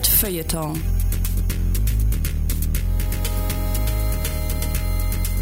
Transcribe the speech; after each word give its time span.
Nerd-Feuilleton. 0.00 0.80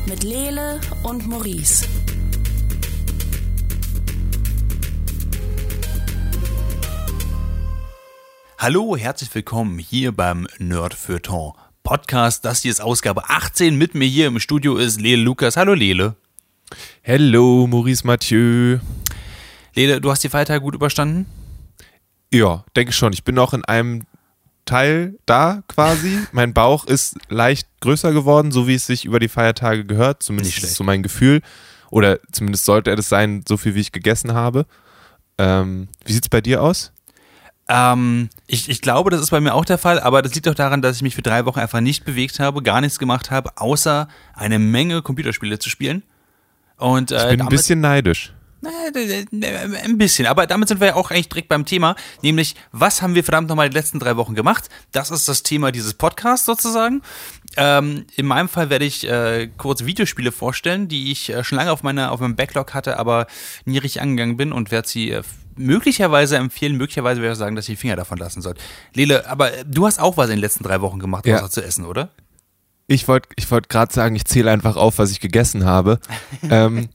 Mit 0.09 0.25
Lele 0.25 0.81
und 1.05 1.29
Maurice. 1.29 1.87
Hallo, 8.59 8.97
herzlich 8.97 9.33
willkommen 9.33 9.79
hier 9.79 10.11
beim 10.11 10.49
Nerd-Feuilleton 10.59 11.53
Podcast. 11.85 12.45
Das 12.45 12.63
hier 12.63 12.73
ist 12.73 12.81
Ausgabe 12.81 13.31
18. 13.31 13.77
Mit 13.77 13.95
mir 13.95 14.09
hier 14.09 14.27
im 14.27 14.41
Studio 14.41 14.77
ist 14.77 15.01
Lele 15.01 15.23
Lukas. 15.23 15.57
Hallo 15.57 15.75
Lele. 15.75 16.17
Hello, 17.03 17.69
Maurice 17.69 18.05
Mathieu. 18.05 18.81
Lele, 19.77 20.01
du 20.01 20.11
hast 20.11 20.25
die 20.25 20.29
Feiertage 20.29 20.63
gut 20.63 20.75
überstanden? 20.75 21.27
Ja, 22.35 22.65
denke 22.75 22.93
schon. 22.93 23.13
Ich 23.13 23.23
bin 23.23 23.37
noch 23.37 23.55
in 23.55 23.65
einem 23.65 24.03
Teil 24.69 25.19
da 25.27 25.63
quasi. 25.67 26.19
mein 26.33 26.55
Bauch 26.55 26.85
ist 26.85 27.17
leicht 27.29 27.69
größer 27.81 28.13
geworden, 28.13 28.53
so 28.53 28.69
wie 28.69 28.75
es 28.75 28.87
sich 28.87 29.05
über 29.05 29.19
die 29.19 29.29
Feiertage 29.29 29.85
gehört. 29.85 30.23
Zumindest 30.23 30.75
so 30.75 30.85
mein 30.85 31.03
Gefühl. 31.03 31.41
Oder 31.91 32.21
zumindest 32.33 32.65
sollte 32.65 32.91
er 32.91 32.97
das 32.97 33.09
sein, 33.09 33.45
so 33.49 33.57
viel 33.57 33.75
wie 33.75 33.81
ich 33.81 33.93
gegessen 33.93 34.35
habe. 34.35 34.67
Ähm, 35.39 35.89
wie 36.05 36.13
sieht 36.13 36.25
es 36.25 36.29
bei 36.29 36.41
dir 36.41 36.63
aus? 36.63 36.93
Ähm, 37.69 38.31
ich, 38.47 38.69
ich 38.69 38.81
glaube, 38.81 39.11
das 39.11 39.21
ist 39.21 39.31
bei 39.31 39.41
mir 39.41 39.55
auch 39.55 39.65
der 39.65 39.79
Fall, 39.79 40.01
aber 40.01 40.23
das 40.23 40.35
liegt 40.35 40.49
auch 40.49 40.55
daran, 40.55 40.81
dass 40.81 40.97
ich 40.97 41.03
mich 41.03 41.15
für 41.15 41.23
drei 41.23 41.45
Wochen 41.45 41.61
einfach 41.61 41.81
nicht 41.81 42.05
bewegt 42.05 42.41
habe, 42.41 42.63
gar 42.63 42.81
nichts 42.81 42.99
gemacht 42.99 43.31
habe, 43.31 43.51
außer 43.57 44.09
eine 44.35 44.59
Menge 44.59 45.03
Computerspiele 45.03 45.59
zu 45.59 45.69
spielen. 45.69 46.03
Und, 46.77 47.11
äh, 47.11 47.25
ich 47.25 47.37
bin 47.37 47.43
ein 47.43 47.49
bisschen 47.49 47.81
neidisch. 47.81 48.33
Ein 48.61 49.99
bisschen, 49.99 50.27
aber 50.27 50.47
damit 50.47 50.69
sind 50.69 50.81
wir 50.81 50.89
ja 50.89 50.95
auch 50.97 51.11
eigentlich 51.11 51.29
direkt 51.29 51.49
beim 51.49 51.65
Thema, 51.65 51.95
nämlich 52.23 52.57
was 52.73 53.03
haben 53.03 53.15
wir 53.15 53.23
verdammt 53.23 53.49
nochmal 53.49 53.71
die 53.71 53.77
letzten 53.77 54.01
drei 54.01 54.17
Wochen 54.17 54.35
gemacht? 54.35 54.69
Das 54.91 55.11
ist 55.11 55.29
das 55.29 55.45
Thema 55.45 55.71
dieses 55.71 55.95
Podcasts 55.95 56.45
sozusagen. 56.45 57.03
Ähm, 57.57 58.07
in 58.17 58.27
meinem 58.27 58.49
Fall 58.49 58.69
werde 58.69 58.85
ich 58.85 59.09
äh, 59.09 59.49
kurz 59.57 59.85
Videospiele 59.85 60.33
vorstellen, 60.33 60.89
die 60.89 61.13
ich 61.13 61.31
äh, 61.31 61.45
schon 61.45 61.57
lange 61.57 61.71
auf, 61.71 61.83
meiner, 61.83 62.11
auf 62.11 62.21
meinem 62.21 62.37
Backlog 62.37 62.75
hatte, 62.75 62.99
aber 62.99 63.27
nie 63.65 63.79
richtig 63.79 64.03
angegangen 64.03 64.37
bin 64.37 64.53
und 64.53 64.71
werde 64.73 64.89
sie 64.89 65.11
äh, 65.11 65.23
möglicherweise 65.57 66.37
empfehlen, 66.37 66.77
möglicherweise 66.77 67.21
werde 67.21 67.33
ich 67.33 67.39
sagen, 67.39 67.57
dass 67.57 67.69
ich 67.69 67.75
die 67.75 67.81
Finger 67.81 67.97
davon 67.97 68.19
lassen 68.19 68.43
soll. 68.43 68.55
Lele, 68.95 69.29
aber 69.29 69.51
du 69.65 69.87
hast 69.87 70.01
auch 70.01 70.17
was 70.17 70.27
in 70.27 70.37
den 70.37 70.41
letzten 70.41 70.65
drei 70.65 70.81
Wochen 70.81 70.99
gemacht, 70.99 71.27
ja. 71.27 71.37
außer 71.37 71.51
zu 71.51 71.65
essen, 71.65 71.85
oder? 71.85 72.11
Ich 72.91 73.07
wollte 73.07 73.29
ich 73.37 73.51
wollt 73.51 73.69
gerade 73.69 73.93
sagen, 73.93 74.17
ich 74.17 74.25
zähle 74.25 74.51
einfach 74.51 74.77
auf, 74.77 74.99
was 74.99 75.11
ich 75.11 75.21
gegessen 75.21 75.67
habe. 75.67 76.01
ähm, 76.51 76.89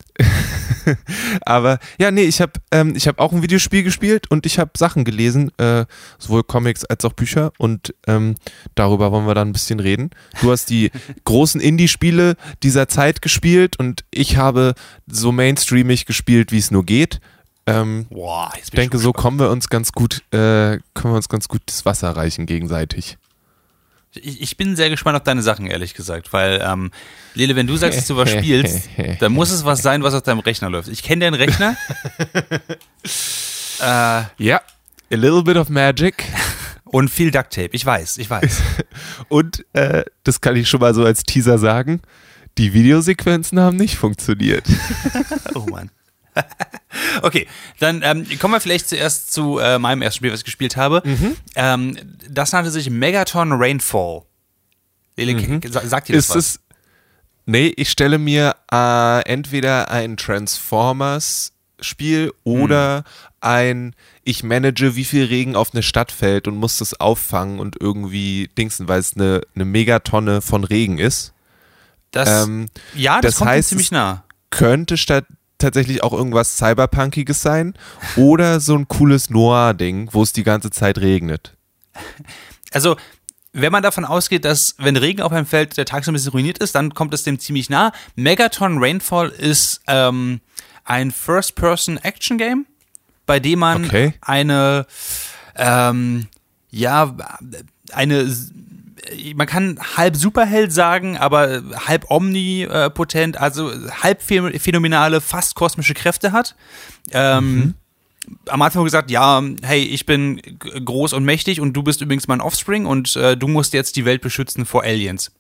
aber 1.45 1.77
ja, 1.99 2.09
nee, 2.09 2.23
ich 2.23 2.41
habe 2.41 2.53
ähm, 2.71 2.95
hab 2.95 3.19
auch 3.19 3.31
ein 3.31 3.43
Videospiel 3.43 3.83
gespielt 3.83 4.29
und 4.31 4.47
ich 4.47 4.57
habe 4.57 4.71
Sachen 4.75 5.05
gelesen, 5.05 5.51
äh, 5.59 5.85
sowohl 6.17 6.43
Comics 6.43 6.83
als 6.83 7.05
auch 7.05 7.13
Bücher 7.13 7.53
und 7.59 7.93
ähm, 8.07 8.35
darüber 8.73 9.11
wollen 9.11 9.27
wir 9.27 9.35
dann 9.35 9.49
ein 9.49 9.53
bisschen 9.53 9.79
reden. 9.79 10.09
Du 10.41 10.51
hast 10.51 10.71
die 10.71 10.89
großen 11.25 11.61
Indie-Spiele 11.61 12.37
dieser 12.63 12.87
Zeit 12.87 13.21
gespielt 13.21 13.77
und 13.77 14.03
ich 14.09 14.37
habe 14.37 14.73
so 15.05 15.31
mainstreamig 15.31 16.07
gespielt, 16.07 16.51
wie 16.51 16.57
es 16.57 16.71
nur 16.71 16.85
geht. 16.85 17.21
Ähm, 17.67 18.07
Boah, 18.09 18.51
ich 18.61 18.71
denke, 18.71 18.97
so 18.97 19.13
kommen 19.13 19.39
wir 19.39 19.51
uns 19.51 19.69
ganz 19.69 19.91
gut, 19.91 20.23
äh, 20.31 20.79
können 20.95 21.13
wir 21.13 21.15
uns 21.15 21.29
ganz 21.29 21.47
gut 21.47 21.61
das 21.67 21.85
Wasser 21.85 22.09
reichen 22.15 22.47
gegenseitig. 22.47 23.17
Ich, 24.15 24.41
ich 24.41 24.57
bin 24.57 24.75
sehr 24.75 24.89
gespannt 24.89 25.15
auf 25.15 25.23
deine 25.23 25.41
Sachen, 25.41 25.67
ehrlich 25.67 25.93
gesagt, 25.93 26.33
weil, 26.33 26.61
ähm, 26.63 26.91
Lele, 27.33 27.55
wenn 27.55 27.67
du 27.67 27.75
sagst, 27.77 27.97
dass 27.97 28.07
du 28.07 28.15
was 28.17 28.29
spielst, 28.31 28.89
dann 29.19 29.31
muss 29.31 29.51
es 29.51 29.65
was 29.65 29.81
sein, 29.81 30.03
was 30.03 30.13
auf 30.13 30.21
deinem 30.21 30.39
Rechner 30.39 30.69
läuft. 30.69 30.89
Ich 30.89 31.03
kenne 31.03 31.25
deinen 31.25 31.35
Rechner. 31.35 31.75
äh, 33.79 34.23
ja, 34.37 34.61
a 35.11 35.15
little 35.15 35.43
bit 35.43 35.57
of 35.57 35.69
magic. 35.69 36.25
Und 36.85 37.09
viel 37.09 37.31
Duct 37.31 37.51
Tape, 37.51 37.69
ich 37.71 37.83
weiß, 37.83 38.19
ich 38.19 38.29
weiß. 38.29 38.61
Und 39.27 39.65
äh, 39.73 40.03
das 40.23 40.41
kann 40.41 40.55
ich 40.55 40.69
schon 40.69 40.79
mal 40.79 40.93
so 40.93 41.03
als 41.03 41.23
Teaser 41.23 41.57
sagen, 41.57 42.01
die 42.59 42.73
Videosequenzen 42.73 43.59
haben 43.59 43.77
nicht 43.77 43.95
funktioniert. 43.95 44.63
oh 45.55 45.65
Mann. 45.71 45.89
okay, 47.21 47.47
dann 47.79 48.01
ähm, 48.03 48.27
kommen 48.39 48.53
wir 48.53 48.61
vielleicht 48.61 48.89
zuerst 48.89 49.31
zu 49.31 49.59
äh, 49.59 49.79
meinem 49.79 50.01
ersten 50.01 50.17
Spiel, 50.17 50.31
was 50.31 50.39
ich 50.39 50.45
gespielt 50.45 50.77
habe. 50.77 51.01
Mhm. 51.05 51.37
Ähm, 51.55 51.97
das 52.29 52.51
nannte 52.51 52.71
sich 52.71 52.89
Megaton 52.89 53.51
Rainfall. 53.51 54.23
Lele, 55.15 55.35
mhm. 55.35 55.61
sagt 55.71 56.09
dir 56.09 56.13
das 56.13 56.25
Ist 56.25 56.29
was? 56.29 56.35
Es, 56.35 56.59
nee, 57.45 57.73
ich 57.75 57.89
stelle 57.89 58.17
mir 58.17 58.55
äh, 58.71 59.21
entweder 59.29 59.91
ein 59.91 60.17
Transformers 60.17 61.53
Spiel 61.83 62.31
oder 62.43 62.99
mhm. 62.99 63.03
ein 63.41 63.95
ich 64.23 64.43
manage, 64.43 64.95
wie 64.95 65.03
viel 65.03 65.25
Regen 65.25 65.55
auf 65.55 65.73
eine 65.73 65.83
Stadt 65.83 66.11
fällt 66.11 66.47
und 66.47 66.55
muss 66.55 66.77
das 66.77 66.99
auffangen 66.99 67.59
und 67.59 67.75
irgendwie 67.79 68.49
dingsen, 68.57 68.87
weil 68.87 68.99
es 68.99 69.15
eine, 69.15 69.41
eine 69.53 69.65
Megatonne 69.65 70.41
von 70.41 70.63
Regen 70.63 70.97
ist. 70.97 71.33
Das, 72.11 72.45
ähm, 72.45 72.67
ja, 72.95 73.19
das, 73.19 73.31
das 73.31 73.37
kommt 73.39 73.49
heißt, 73.49 73.69
ziemlich 73.69 73.91
nah. 73.91 74.23
Könnte 74.49 74.97
statt 74.97 75.25
tatsächlich 75.63 76.03
auch 76.03 76.13
irgendwas 76.13 76.57
Cyberpunkiges 76.57 77.41
sein 77.41 77.73
oder 78.15 78.59
so 78.59 78.75
ein 78.75 78.87
cooles 78.87 79.29
Noir-Ding, 79.29 80.09
wo 80.11 80.21
es 80.21 80.33
die 80.33 80.43
ganze 80.43 80.69
Zeit 80.69 80.97
regnet. 80.99 81.55
Also, 82.71 82.97
wenn 83.53 83.71
man 83.71 83.83
davon 83.83 84.03
ausgeht, 84.03 84.45
dass 84.45 84.75
wenn 84.79 84.97
Regen 84.97 85.21
auf 85.21 85.31
einem 85.31 85.45
Feld 85.45 85.77
der 85.77 85.85
Tag 85.85 86.03
so 86.03 86.11
ein 86.11 86.15
bisschen 86.15 86.31
ruiniert 86.31 86.57
ist, 86.57 86.73
dann 86.75 86.93
kommt 86.93 87.13
es 87.13 87.23
dem 87.23 87.39
ziemlich 87.39 87.69
nah. 87.69 87.91
Megaton 88.15 88.77
Rainfall 88.79 89.29
ist 89.29 89.81
ähm, 89.87 90.41
ein 90.83 91.11
First-Person-Action-Game, 91.11 92.65
bei 93.25 93.39
dem 93.39 93.59
man 93.59 93.85
okay. 93.85 94.13
eine 94.21 94.87
ähm, 95.55 96.27
ja 96.71 97.15
eine 97.91 98.35
man 99.35 99.47
kann 99.47 99.79
halb 99.97 100.15
Superheld 100.15 100.71
sagen, 100.71 101.17
aber 101.17 101.63
halb 101.87 102.09
omnipotent, 102.09 103.37
also 103.37 103.71
halb 104.01 104.21
phänomenale, 104.21 105.21
fast 105.21 105.55
kosmische 105.55 105.93
Kräfte 105.93 106.31
hat. 106.31 106.55
Ähm, 107.11 107.55
mhm. 107.55 107.73
Am 108.47 108.61
Anfang 108.61 108.83
gesagt, 108.85 109.11
ja, 109.11 109.43
hey, 109.61 109.83
ich 109.83 110.05
bin 110.05 110.41
groß 110.61 111.13
und 111.13 111.25
mächtig 111.25 111.59
und 111.59 111.73
du 111.73 111.83
bist 111.83 112.01
übrigens 112.01 112.27
mein 112.27 112.39
Offspring 112.39 112.85
und 112.85 113.15
äh, 113.17 113.35
du 113.35 113.47
musst 113.47 113.73
jetzt 113.73 113.97
die 113.97 114.05
Welt 114.05 114.21
beschützen 114.21 114.65
vor 114.65 114.83
Aliens. 114.83 115.31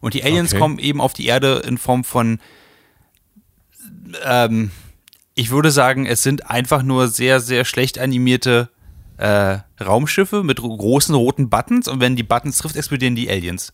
Und 0.00 0.14
die 0.14 0.22
Aliens 0.22 0.52
okay. 0.52 0.60
kommen 0.60 0.78
eben 0.78 1.00
auf 1.00 1.12
die 1.12 1.26
Erde 1.26 1.62
in 1.66 1.78
Form 1.78 2.04
von, 2.04 2.38
ähm, 4.24 4.70
ich 5.34 5.50
würde 5.50 5.72
sagen, 5.72 6.06
es 6.06 6.22
sind 6.22 6.48
einfach 6.48 6.84
nur 6.84 7.08
sehr, 7.08 7.40
sehr 7.40 7.64
schlecht 7.64 7.98
animierte 7.98 8.70
äh, 9.18 9.58
Raumschiffe 9.80 10.42
mit 10.42 10.60
großen 10.60 11.14
roten 11.14 11.50
Buttons 11.50 11.88
und 11.88 12.00
wenn 12.00 12.16
die 12.16 12.22
Buttons 12.22 12.58
trifft, 12.58 12.76
explodieren 12.76 13.14
die 13.14 13.28
Aliens. 13.28 13.72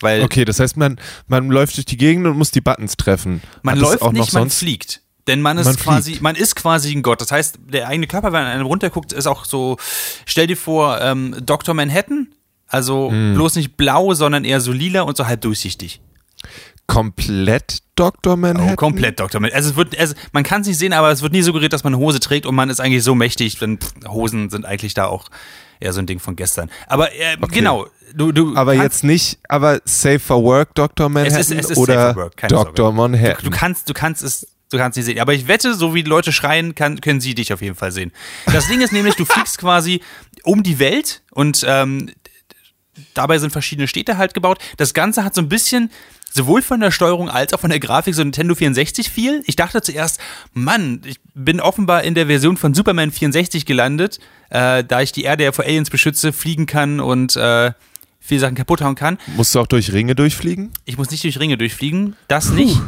Weil 0.00 0.22
okay, 0.22 0.44
das 0.44 0.60
heißt, 0.60 0.76
man, 0.76 1.00
man 1.26 1.48
läuft 1.48 1.76
durch 1.76 1.86
die 1.86 1.96
Gegend 1.96 2.26
und 2.26 2.36
muss 2.36 2.50
die 2.50 2.60
Buttons 2.60 2.96
treffen. 2.96 3.42
Man 3.62 3.76
Hat 3.76 3.80
läuft 3.80 4.12
nicht, 4.12 4.32
man 4.34 4.50
fliegt. 4.50 5.00
Denn 5.26 5.42
man 5.42 5.58
ist 5.58 5.66
man 5.66 5.76
quasi, 5.76 6.10
fliegt. 6.10 6.22
man 6.22 6.36
ist 6.36 6.54
quasi 6.54 6.92
ein 6.94 7.02
Gott. 7.02 7.20
Das 7.20 7.32
heißt, 7.32 7.58
der 7.72 7.88
eigene 7.88 8.06
Körper, 8.06 8.28
wenn 8.28 8.44
man 8.44 8.52
einem 8.52 8.66
runterguckt, 8.66 9.12
ist 9.12 9.26
auch 9.26 9.44
so, 9.44 9.76
stell 10.24 10.46
dir 10.46 10.56
vor, 10.56 11.00
ähm, 11.00 11.34
Dr. 11.44 11.74
Manhattan, 11.74 12.28
also 12.68 13.10
hm. 13.10 13.34
bloß 13.34 13.56
nicht 13.56 13.76
blau, 13.76 14.14
sondern 14.14 14.44
eher 14.44 14.60
so 14.60 14.70
lila 14.70 15.02
und 15.02 15.16
so 15.16 15.26
halb 15.26 15.40
durchsichtig 15.40 16.00
komplett 16.86 17.78
Dr. 17.96 18.36
Manhattan? 18.36 18.72
Oh, 18.72 18.76
komplett 18.76 19.18
Dr. 19.18 19.40
Manhattan. 19.40 19.56
Also 19.56 19.70
es 19.70 19.76
wird, 19.76 19.98
also 19.98 20.14
man 20.32 20.42
kann 20.42 20.60
es 20.60 20.68
nicht 20.68 20.78
sehen, 20.78 20.92
aber 20.92 21.10
es 21.10 21.22
wird 21.22 21.32
nie 21.32 21.42
suggeriert, 21.42 21.72
dass 21.72 21.84
man 21.84 21.94
eine 21.94 22.02
Hose 22.02 22.20
trägt 22.20 22.46
und 22.46 22.54
man 22.54 22.70
ist 22.70 22.80
eigentlich 22.80 23.02
so 23.02 23.14
mächtig, 23.14 23.58
denn 23.58 23.78
pff, 23.78 23.92
Hosen 24.08 24.50
sind 24.50 24.64
eigentlich 24.64 24.94
da 24.94 25.06
auch 25.06 25.28
eher 25.80 25.92
so 25.92 26.00
ein 26.00 26.06
Ding 26.06 26.18
von 26.18 26.36
gestern. 26.36 26.70
Aber 26.86 27.12
äh, 27.12 27.36
okay. 27.40 27.54
genau, 27.54 27.86
du, 28.14 28.32
du 28.32 28.56
Aber 28.56 28.74
jetzt 28.74 29.04
nicht, 29.04 29.38
aber 29.48 29.80
Safe 29.84 30.18
for 30.18 30.42
Work 30.42 30.74
Dr. 30.74 31.08
Manhattan 31.08 31.40
es 31.40 31.50
ist, 31.50 31.58
es 31.58 31.70
ist 31.70 31.78
oder 31.78 32.14
Work, 32.16 32.36
Dr. 32.48 32.92
Manhattan. 32.92 33.36
Du, 33.38 33.50
du, 33.50 33.56
kannst, 33.56 33.88
du 33.88 33.94
kannst 33.94 34.22
es 34.22 34.46
Du 34.68 34.78
kannst 34.78 34.96
sie 34.96 35.02
sehen. 35.02 35.20
Aber 35.20 35.32
ich 35.32 35.46
wette, 35.46 35.74
so 35.74 35.94
wie 35.94 36.02
die 36.02 36.10
Leute 36.10 36.32
schreien, 36.32 36.74
kann, 36.74 37.00
können 37.00 37.20
sie 37.20 37.36
dich 37.36 37.52
auf 37.52 37.62
jeden 37.62 37.76
Fall 37.76 37.92
sehen. 37.92 38.10
Das 38.52 38.66
Ding 38.66 38.80
ist 38.80 38.92
nämlich, 38.92 39.14
du 39.14 39.24
fliegst 39.24 39.58
quasi 39.58 40.00
um 40.42 40.64
die 40.64 40.80
Welt 40.80 41.22
und 41.30 41.64
ähm, 41.68 42.10
dabei 43.14 43.38
sind 43.38 43.50
verschiedene 43.50 43.88
Städte 43.88 44.18
halt 44.18 44.34
gebaut. 44.34 44.58
Das 44.76 44.94
Ganze 44.94 45.24
hat 45.24 45.34
so 45.34 45.40
ein 45.40 45.48
bisschen 45.48 45.90
sowohl 46.32 46.62
von 46.62 46.80
der 46.80 46.90
Steuerung 46.90 47.28
als 47.30 47.52
auch 47.52 47.60
von 47.60 47.70
der 47.70 47.80
Grafik 47.80 48.14
so 48.14 48.22
Nintendo 48.22 48.54
64 48.54 49.10
fiel. 49.10 49.42
Ich 49.46 49.56
dachte 49.56 49.80
zuerst, 49.82 50.20
Mann, 50.52 51.00
ich 51.04 51.18
bin 51.34 51.60
offenbar 51.60 52.04
in 52.04 52.14
der 52.14 52.26
Version 52.26 52.56
von 52.56 52.74
Superman 52.74 53.10
64 53.10 53.64
gelandet, 53.66 54.20
äh, 54.50 54.84
da 54.84 55.00
ich 55.00 55.12
die 55.12 55.24
Erde 55.24 55.44
ja 55.44 55.52
vor 55.52 55.64
Aliens 55.64 55.90
beschütze, 55.90 56.32
fliegen 56.32 56.66
kann 56.66 57.00
und 57.00 57.36
äh, 57.36 57.72
viele 58.20 58.40
Sachen 58.40 58.54
kaputt 58.54 58.82
hauen 58.82 58.94
kann. 58.94 59.18
Musst 59.36 59.54
du 59.54 59.60
auch 59.60 59.66
durch 59.66 59.92
Ringe 59.92 60.14
durchfliegen? 60.14 60.70
Ich 60.84 60.98
muss 60.98 61.10
nicht 61.10 61.24
durch 61.24 61.40
Ringe 61.40 61.56
durchfliegen, 61.56 62.16
das 62.28 62.48
Puh. 62.48 62.54
nicht. 62.54 62.78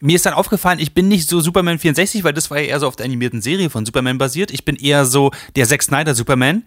Mir 0.00 0.16
ist 0.16 0.26
dann 0.26 0.34
aufgefallen, 0.34 0.80
ich 0.80 0.94
bin 0.94 1.06
nicht 1.06 1.28
so 1.28 1.40
Superman 1.40 1.78
64, 1.78 2.24
weil 2.24 2.32
das 2.32 2.50
war 2.50 2.58
ja 2.58 2.66
eher 2.66 2.80
so 2.80 2.88
auf 2.88 2.96
der 2.96 3.06
animierten 3.06 3.40
Serie 3.40 3.70
von 3.70 3.86
Superman 3.86 4.18
basiert. 4.18 4.50
Ich 4.50 4.64
bin 4.64 4.74
eher 4.74 5.04
so 5.04 5.30
der 5.54 5.66
Zack 5.68 5.82
Snyder 5.82 6.14
Superman 6.14 6.64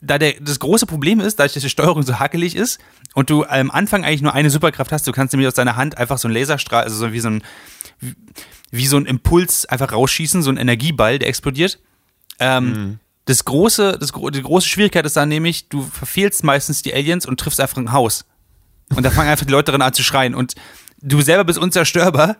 da 0.00 0.18
der, 0.18 0.34
das 0.40 0.58
große 0.58 0.86
Problem 0.86 1.20
ist, 1.20 1.38
dadurch, 1.38 1.54
dass 1.54 1.62
die 1.62 1.70
Steuerung 1.70 2.02
so 2.02 2.18
hakelig 2.18 2.56
ist 2.56 2.78
und 3.14 3.30
du 3.30 3.44
am 3.44 3.70
Anfang 3.70 4.04
eigentlich 4.04 4.22
nur 4.22 4.34
eine 4.34 4.50
Superkraft 4.50 4.92
hast, 4.92 5.06
du 5.06 5.12
kannst 5.12 5.32
nämlich 5.32 5.48
aus 5.48 5.54
deiner 5.54 5.76
Hand 5.76 5.98
einfach 5.98 6.18
so 6.18 6.28
einen 6.28 6.36
Laserstrahl, 6.36 6.84
also 6.84 6.96
so 6.96 7.12
wie 7.12 7.20
so 7.20 7.28
ein, 7.28 7.42
wie, 8.00 8.14
wie 8.70 8.86
so 8.86 8.96
ein 8.96 9.06
Impuls 9.06 9.66
einfach 9.66 9.92
rausschießen, 9.92 10.42
so 10.42 10.50
ein 10.50 10.56
Energieball, 10.56 11.18
der 11.18 11.28
explodiert. 11.28 11.78
Ähm, 12.38 12.64
mhm. 12.64 12.98
Das 13.26 13.44
große, 13.44 13.98
das, 13.98 14.12
die 14.12 14.42
große 14.42 14.68
Schwierigkeit 14.68 15.06
ist 15.06 15.16
dann 15.16 15.28
nämlich, 15.30 15.68
du 15.68 15.82
verfehlst 15.82 16.44
meistens 16.44 16.82
die 16.82 16.92
Aliens 16.92 17.24
und 17.24 17.40
triffst 17.40 17.60
einfach 17.60 17.78
ein 17.78 17.92
Haus. 17.92 18.26
Und 18.94 19.02
da 19.02 19.10
fangen 19.10 19.30
einfach 19.30 19.46
die 19.46 19.52
Leute 19.52 19.72
drin 19.72 19.80
an 19.80 19.94
zu 19.94 20.02
schreien. 20.02 20.34
Und 20.34 20.54
du 21.00 21.22
selber 21.22 21.44
bist 21.44 21.58
unzerstörbar, 21.58 22.36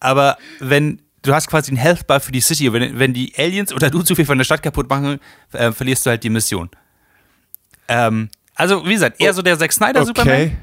aber 0.00 0.36
wenn 0.58 1.00
du 1.26 1.34
hast 1.34 1.48
quasi 1.48 1.70
einen 1.70 1.78
Health 1.78 2.06
Bar 2.06 2.20
für 2.20 2.32
die 2.32 2.40
City, 2.40 2.72
wenn, 2.72 2.98
wenn 2.98 3.12
die 3.12 3.32
Aliens 3.36 3.72
oder 3.72 3.90
du 3.90 4.02
zu 4.02 4.14
viel 4.14 4.24
von 4.24 4.38
der 4.38 4.44
Stadt 4.44 4.62
kaputt 4.62 4.88
machen, 4.88 5.20
äh, 5.52 5.72
verlierst 5.72 6.06
du 6.06 6.10
halt 6.10 6.24
die 6.24 6.30
Mission. 6.30 6.70
Ähm, 7.88 8.30
also, 8.54 8.84
wie 8.86 8.94
gesagt, 8.94 9.20
eher 9.20 9.34
so 9.34 9.42
der 9.42 9.58
Zack 9.58 9.72
Snyder 9.72 10.04
Superman 10.04 10.34
Okay. 10.34 10.56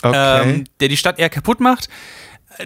Okay. 0.00 0.50
ähm, 0.50 0.64
der 0.80 0.88
die 0.88 0.96
Stadt 0.96 1.18
eher 1.18 1.28
kaputt 1.28 1.60
macht. 1.60 1.88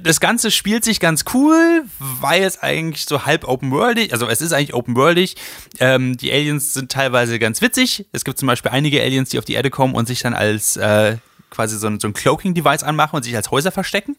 Das 0.03 0.21
Ganze 0.21 0.51
spielt 0.51 0.85
sich 0.85 1.01
ganz 1.01 1.25
cool, 1.35 1.85
weil 1.99 2.45
es 2.45 2.63
eigentlich 2.63 3.05
so 3.05 3.27
halb 3.27 3.47
open-worldig, 3.47 4.13
also 4.13 4.27
es 4.29 4.41
ist 4.41 4.53
eigentlich 4.53 4.75
open-worldig. 4.75 5.37
Ähm, 5.81 6.17
die 6.17 6.33
Aliens 6.33 6.73
sind 6.73 6.93
teilweise 6.93 7.39
ganz 7.39 7.61
witzig. 7.61 8.07
Es 8.13 8.25
gibt 8.25 8.39
zum 8.39 8.47
Beispiel 8.47 8.71
einige 8.71 9.03
Aliens, 9.03 9.31
die 9.31 9.39
auf 9.39 9.45
die 9.45 9.55
Erde 9.55 9.71
kommen 9.71 9.95
und 9.95 10.07
sich 10.07 10.21
dann 10.21 10.35
als 10.35 10.77
äh, 10.77 11.17
quasi 11.51 11.79
so 11.79 11.89
ein, 11.89 12.01
so 12.01 12.09
ein 12.09 12.15
Cloaking-Device 12.15 12.85
anmachen 12.85 13.17
und 13.17 13.23
sich 13.23 13.37
als 13.37 13.51
Häuser 13.51 13.73
verstecken. 13.73 14.17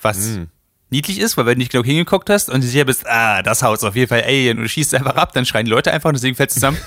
Was 0.00 0.38
niedlich 0.90 1.18
ist, 1.18 1.36
weil 1.36 1.46
wenn 1.46 1.54
du 1.54 1.58
nicht 1.58 1.72
genau 1.72 1.84
hingeguckt 1.84 2.30
hast 2.30 2.48
und 2.48 2.62
du 2.62 2.66
sicher 2.66 2.84
bist, 2.84 3.06
ah, 3.06 3.42
das 3.42 3.62
Haus 3.62 3.82
auf 3.84 3.96
jeden 3.96 4.08
Fall 4.08 4.22
Alien 4.22 4.58
und 4.58 4.64
du 4.64 4.68
schießt 4.68 4.94
einfach 4.94 5.16
ab, 5.16 5.32
dann 5.32 5.44
schreien 5.44 5.64
die 5.64 5.70
Leute 5.70 5.92
einfach 5.92 6.08
und 6.08 6.22
Ding 6.22 6.34
fällt 6.34 6.50
zusammen. 6.50 6.78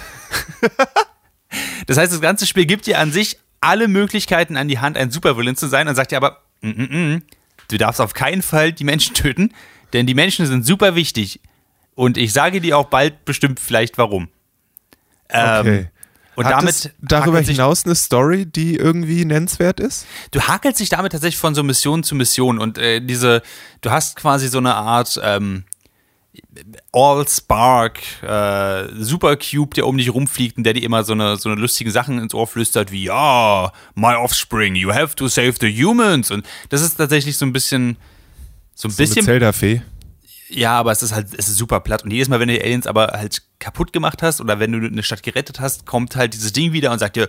Das 1.88 1.98
heißt, 1.98 2.14
das 2.14 2.22
ganze 2.22 2.46
Spiel 2.46 2.68
gibt 2.68 2.86
dir 2.86 3.00
an 3.00 3.12
sich 3.12 3.40
alle 3.62 3.88
Möglichkeiten 3.88 4.58
an 4.58 4.68
die 4.68 4.80
Hand, 4.80 4.98
ein 4.98 5.12
Supervillain 5.12 5.56
zu 5.56 5.68
sein 5.68 5.88
und 5.88 5.96
sagt 5.96 6.12
dir 6.12 6.18
aber, 6.18 6.44
mm, 6.62 6.70
mm, 6.70 7.14
mm, 7.16 7.24
du 7.70 7.78
darfst 7.78 8.00
auf 8.00 8.14
keinen 8.14 8.42
Fall 8.42 8.72
die 8.72 8.84
Menschen 8.84 9.14
töten, 9.16 9.54
denn 9.94 10.06
die 10.06 10.14
Menschen 10.14 10.46
sind 10.46 10.66
super 10.66 10.96
wichtig. 10.96 11.42
Und 11.96 12.18
ich 12.18 12.32
sage 12.32 12.62
dir 12.62 12.78
auch 12.78 12.86
bald 12.86 13.26
bestimmt 13.26 13.60
vielleicht 13.60 13.98
warum. 13.98 14.30
Ähm, 15.30 15.60
okay. 15.60 15.88
Und 16.40 16.46
Hat 16.46 16.54
damit 16.54 16.94
darüber 17.02 17.42
hinaus 17.42 17.84
eine 17.84 17.96
Story, 17.96 18.46
die 18.46 18.78
irgendwie 18.78 19.26
nennenswert 19.26 19.82
ist? 19.82 20.06
du 20.32 20.40
hakelst 20.40 20.80
dich 20.80 20.88
damit 20.88 21.12
tatsächlich 21.12 21.38
von 21.38 21.54
so 21.54 21.64
Mission 21.64 22.02
zu 22.02 22.16
Mission 22.16 22.60
und 22.60 22.78
äh, 22.78 23.02
diese, 23.02 23.42
du 23.82 23.92
hast 23.92 24.16
quasi 24.16 24.48
so 24.48 24.60
eine 24.60 24.74
Art 24.74 25.20
ähm, 25.22 25.66
All 26.94 27.28
Spark, 27.28 28.00
äh, 28.24 28.88
Super 29.04 29.36
Cube, 29.36 29.76
der 29.76 29.86
um 29.86 29.98
dich 29.98 30.14
rumfliegt 30.14 30.56
und 30.56 30.64
der 30.64 30.72
dir 30.72 30.84
immer 30.84 31.04
so 31.04 31.12
eine, 31.12 31.36
so 31.36 31.50
eine 31.50 31.60
lustige 31.60 31.92
Sachen 31.92 32.20
ins 32.20 32.34
Ohr 32.34 32.48
flüstert 32.48 32.90
wie, 32.90 33.04
ja, 33.04 33.74
my 33.96 34.16
offspring, 34.16 34.76
you 34.76 34.94
have 34.94 35.16
to 35.16 35.28
save 35.28 35.56
the 35.60 35.68
humans. 35.68 36.32
Und 36.32 36.46
das 36.70 36.82
ist 36.82 36.96
tatsächlich 36.96 37.36
so 37.36 37.46
ein 37.46 37.52
bisschen, 37.52 37.98
so 38.76 38.88
ein 38.88 38.92
So 38.92 38.98
bisschen, 38.98 39.26
Zelda-Fee. 39.26 39.82
Ja, 40.50 40.80
aber 40.80 40.92
es 40.92 41.04
ist 41.04 41.14
halt, 41.14 41.28
es 41.38 41.48
ist 41.48 41.58
super 41.58 41.80
platt. 41.80 42.04
Und 42.04 42.12
jedes 42.12 42.28
Mal, 42.28 42.40
wenn 42.40 42.48
du 42.48 42.56
die 42.56 42.62
Aliens 42.62 42.88
aber 42.88 43.08
halt 43.14 43.44
kaputt 43.60 43.94
gemacht 43.94 44.24
hast 44.24 44.42
oder 44.42 44.60
wenn 44.60 44.72
du 44.72 44.86
eine 44.86 45.04
Stadt 45.04 45.22
gerettet 45.22 45.60
hast, 45.60 45.86
kommt 45.86 46.16
halt 46.16 46.34
dieses 46.34 46.54
Ding 46.54 46.74
wieder 46.74 46.92
und 46.92 47.00
sagt 47.00 47.16
dir, 47.16 47.28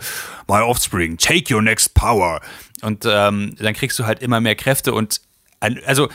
my 0.49 0.61
offspring, 0.61 1.19
take 1.19 1.55
your 1.55 1.61
next 1.61 1.94
power. 1.94 2.40
Und 2.81 3.05
ähm, 3.06 3.56
dann 3.58 3.75
kriegst 3.75 3.99
du 3.99 4.06
halt 4.06 4.22
immer 4.22 4.40
mehr 4.40 4.56
Kräfte 4.56 4.94
und, 4.94 5.20
also, 5.61 6.08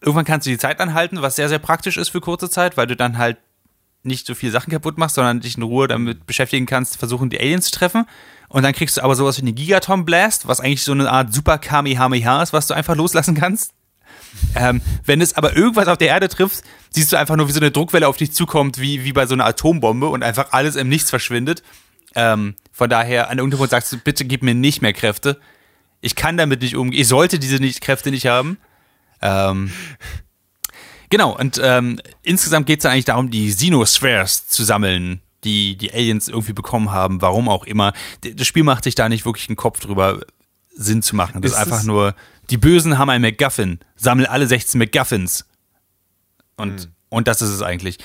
irgendwann 0.00 0.24
kannst 0.24 0.46
du 0.46 0.50
die 0.50 0.58
Zeit 0.58 0.80
anhalten, 0.80 1.20
was 1.22 1.34
sehr, 1.34 1.48
sehr 1.48 1.58
praktisch 1.58 1.96
ist 1.96 2.10
für 2.10 2.20
kurze 2.20 2.48
Zeit, 2.48 2.76
weil 2.76 2.86
du 2.86 2.94
dann 2.94 3.18
halt 3.18 3.38
nicht 4.04 4.26
so 4.26 4.34
viele 4.34 4.52
Sachen 4.52 4.70
kaputt 4.70 4.98
machst, 4.98 5.16
sondern 5.16 5.40
dich 5.40 5.56
in 5.56 5.62
Ruhe 5.62 5.88
damit 5.88 6.26
beschäftigen 6.26 6.66
kannst, 6.66 6.98
versuchen 6.98 7.30
die 7.30 7.40
Aliens 7.40 7.66
zu 7.66 7.72
treffen. 7.72 8.06
Und 8.48 8.62
dann 8.62 8.74
kriegst 8.74 8.98
du 8.98 9.02
aber 9.02 9.16
sowas 9.16 9.38
wie 9.38 9.42
eine 9.42 9.52
Gigaton 9.52 10.04
Blast, 10.04 10.46
was 10.46 10.60
eigentlich 10.60 10.84
so 10.84 10.92
eine 10.92 11.10
Art 11.10 11.32
Super 11.32 11.58
Kamehameha 11.58 12.42
ist, 12.42 12.52
was 12.52 12.66
du 12.66 12.74
einfach 12.74 12.94
loslassen 12.94 13.34
kannst. 13.34 13.72
Ähm, 14.56 14.80
wenn 15.04 15.20
es 15.20 15.34
aber 15.34 15.56
irgendwas 15.56 15.88
auf 15.88 15.98
der 15.98 16.08
Erde 16.08 16.28
trifft, 16.28 16.64
siehst 16.90 17.12
du 17.12 17.16
einfach 17.16 17.36
nur, 17.36 17.48
wie 17.48 17.52
so 17.52 17.60
eine 17.60 17.70
Druckwelle 17.70 18.08
auf 18.08 18.16
dich 18.16 18.32
zukommt, 18.32 18.78
wie, 18.78 19.04
wie 19.04 19.12
bei 19.12 19.26
so 19.26 19.34
einer 19.34 19.46
Atombombe 19.46 20.08
und 20.08 20.22
einfach 20.22 20.52
alles 20.52 20.76
im 20.76 20.88
Nichts 20.88 21.10
verschwindet. 21.10 21.62
Ähm, 22.14 22.54
von 22.72 22.88
daher, 22.88 23.30
an 23.30 23.38
irgendeinem 23.38 23.58
Punkt 23.58 23.70
sagst 23.70 23.92
du, 23.92 23.98
bitte 23.98 24.24
gib 24.24 24.42
mir 24.42 24.54
nicht 24.54 24.82
mehr 24.82 24.92
Kräfte. 24.92 25.40
Ich 26.00 26.14
kann 26.14 26.36
damit 26.36 26.62
nicht 26.62 26.76
umgehen. 26.76 27.00
Ich 27.00 27.08
sollte 27.08 27.38
diese 27.38 27.56
nicht, 27.56 27.80
Kräfte 27.80 28.10
nicht 28.10 28.26
haben. 28.26 28.58
Ähm, 29.20 29.72
genau, 31.10 31.36
und 31.36 31.60
ähm, 31.62 32.00
insgesamt 32.22 32.66
geht 32.66 32.80
es 32.80 32.86
eigentlich 32.86 33.06
darum, 33.06 33.30
die 33.30 33.48
Xenospheres 33.48 34.46
zu 34.46 34.64
sammeln, 34.64 35.20
die 35.44 35.76
die 35.76 35.92
Aliens 35.92 36.28
irgendwie 36.28 36.52
bekommen 36.52 36.92
haben, 36.92 37.22
warum 37.22 37.48
auch 37.48 37.64
immer. 37.64 37.92
Das 38.20 38.46
Spiel 38.46 38.64
macht 38.64 38.84
sich 38.84 38.94
da 38.94 39.08
nicht 39.08 39.24
wirklich 39.24 39.48
einen 39.48 39.56
Kopf 39.56 39.80
drüber, 39.80 40.20
Sinn 40.76 41.02
zu 41.02 41.16
machen. 41.16 41.40
Das 41.40 41.52
ist, 41.52 41.58
Ist 41.58 41.64
einfach 41.64 41.84
nur, 41.84 42.14
die 42.50 42.58
Bösen 42.58 42.98
haben 42.98 43.10
ein 43.10 43.22
MacGuffin, 43.22 43.80
sammel 43.96 44.26
alle 44.26 44.46
16 44.46 44.78
MacGuffins. 44.78 45.46
Und, 46.56 46.90
und 47.08 47.28
das 47.28 47.42
ist 47.42 47.50
es 47.50 47.62
eigentlich. 47.62 47.98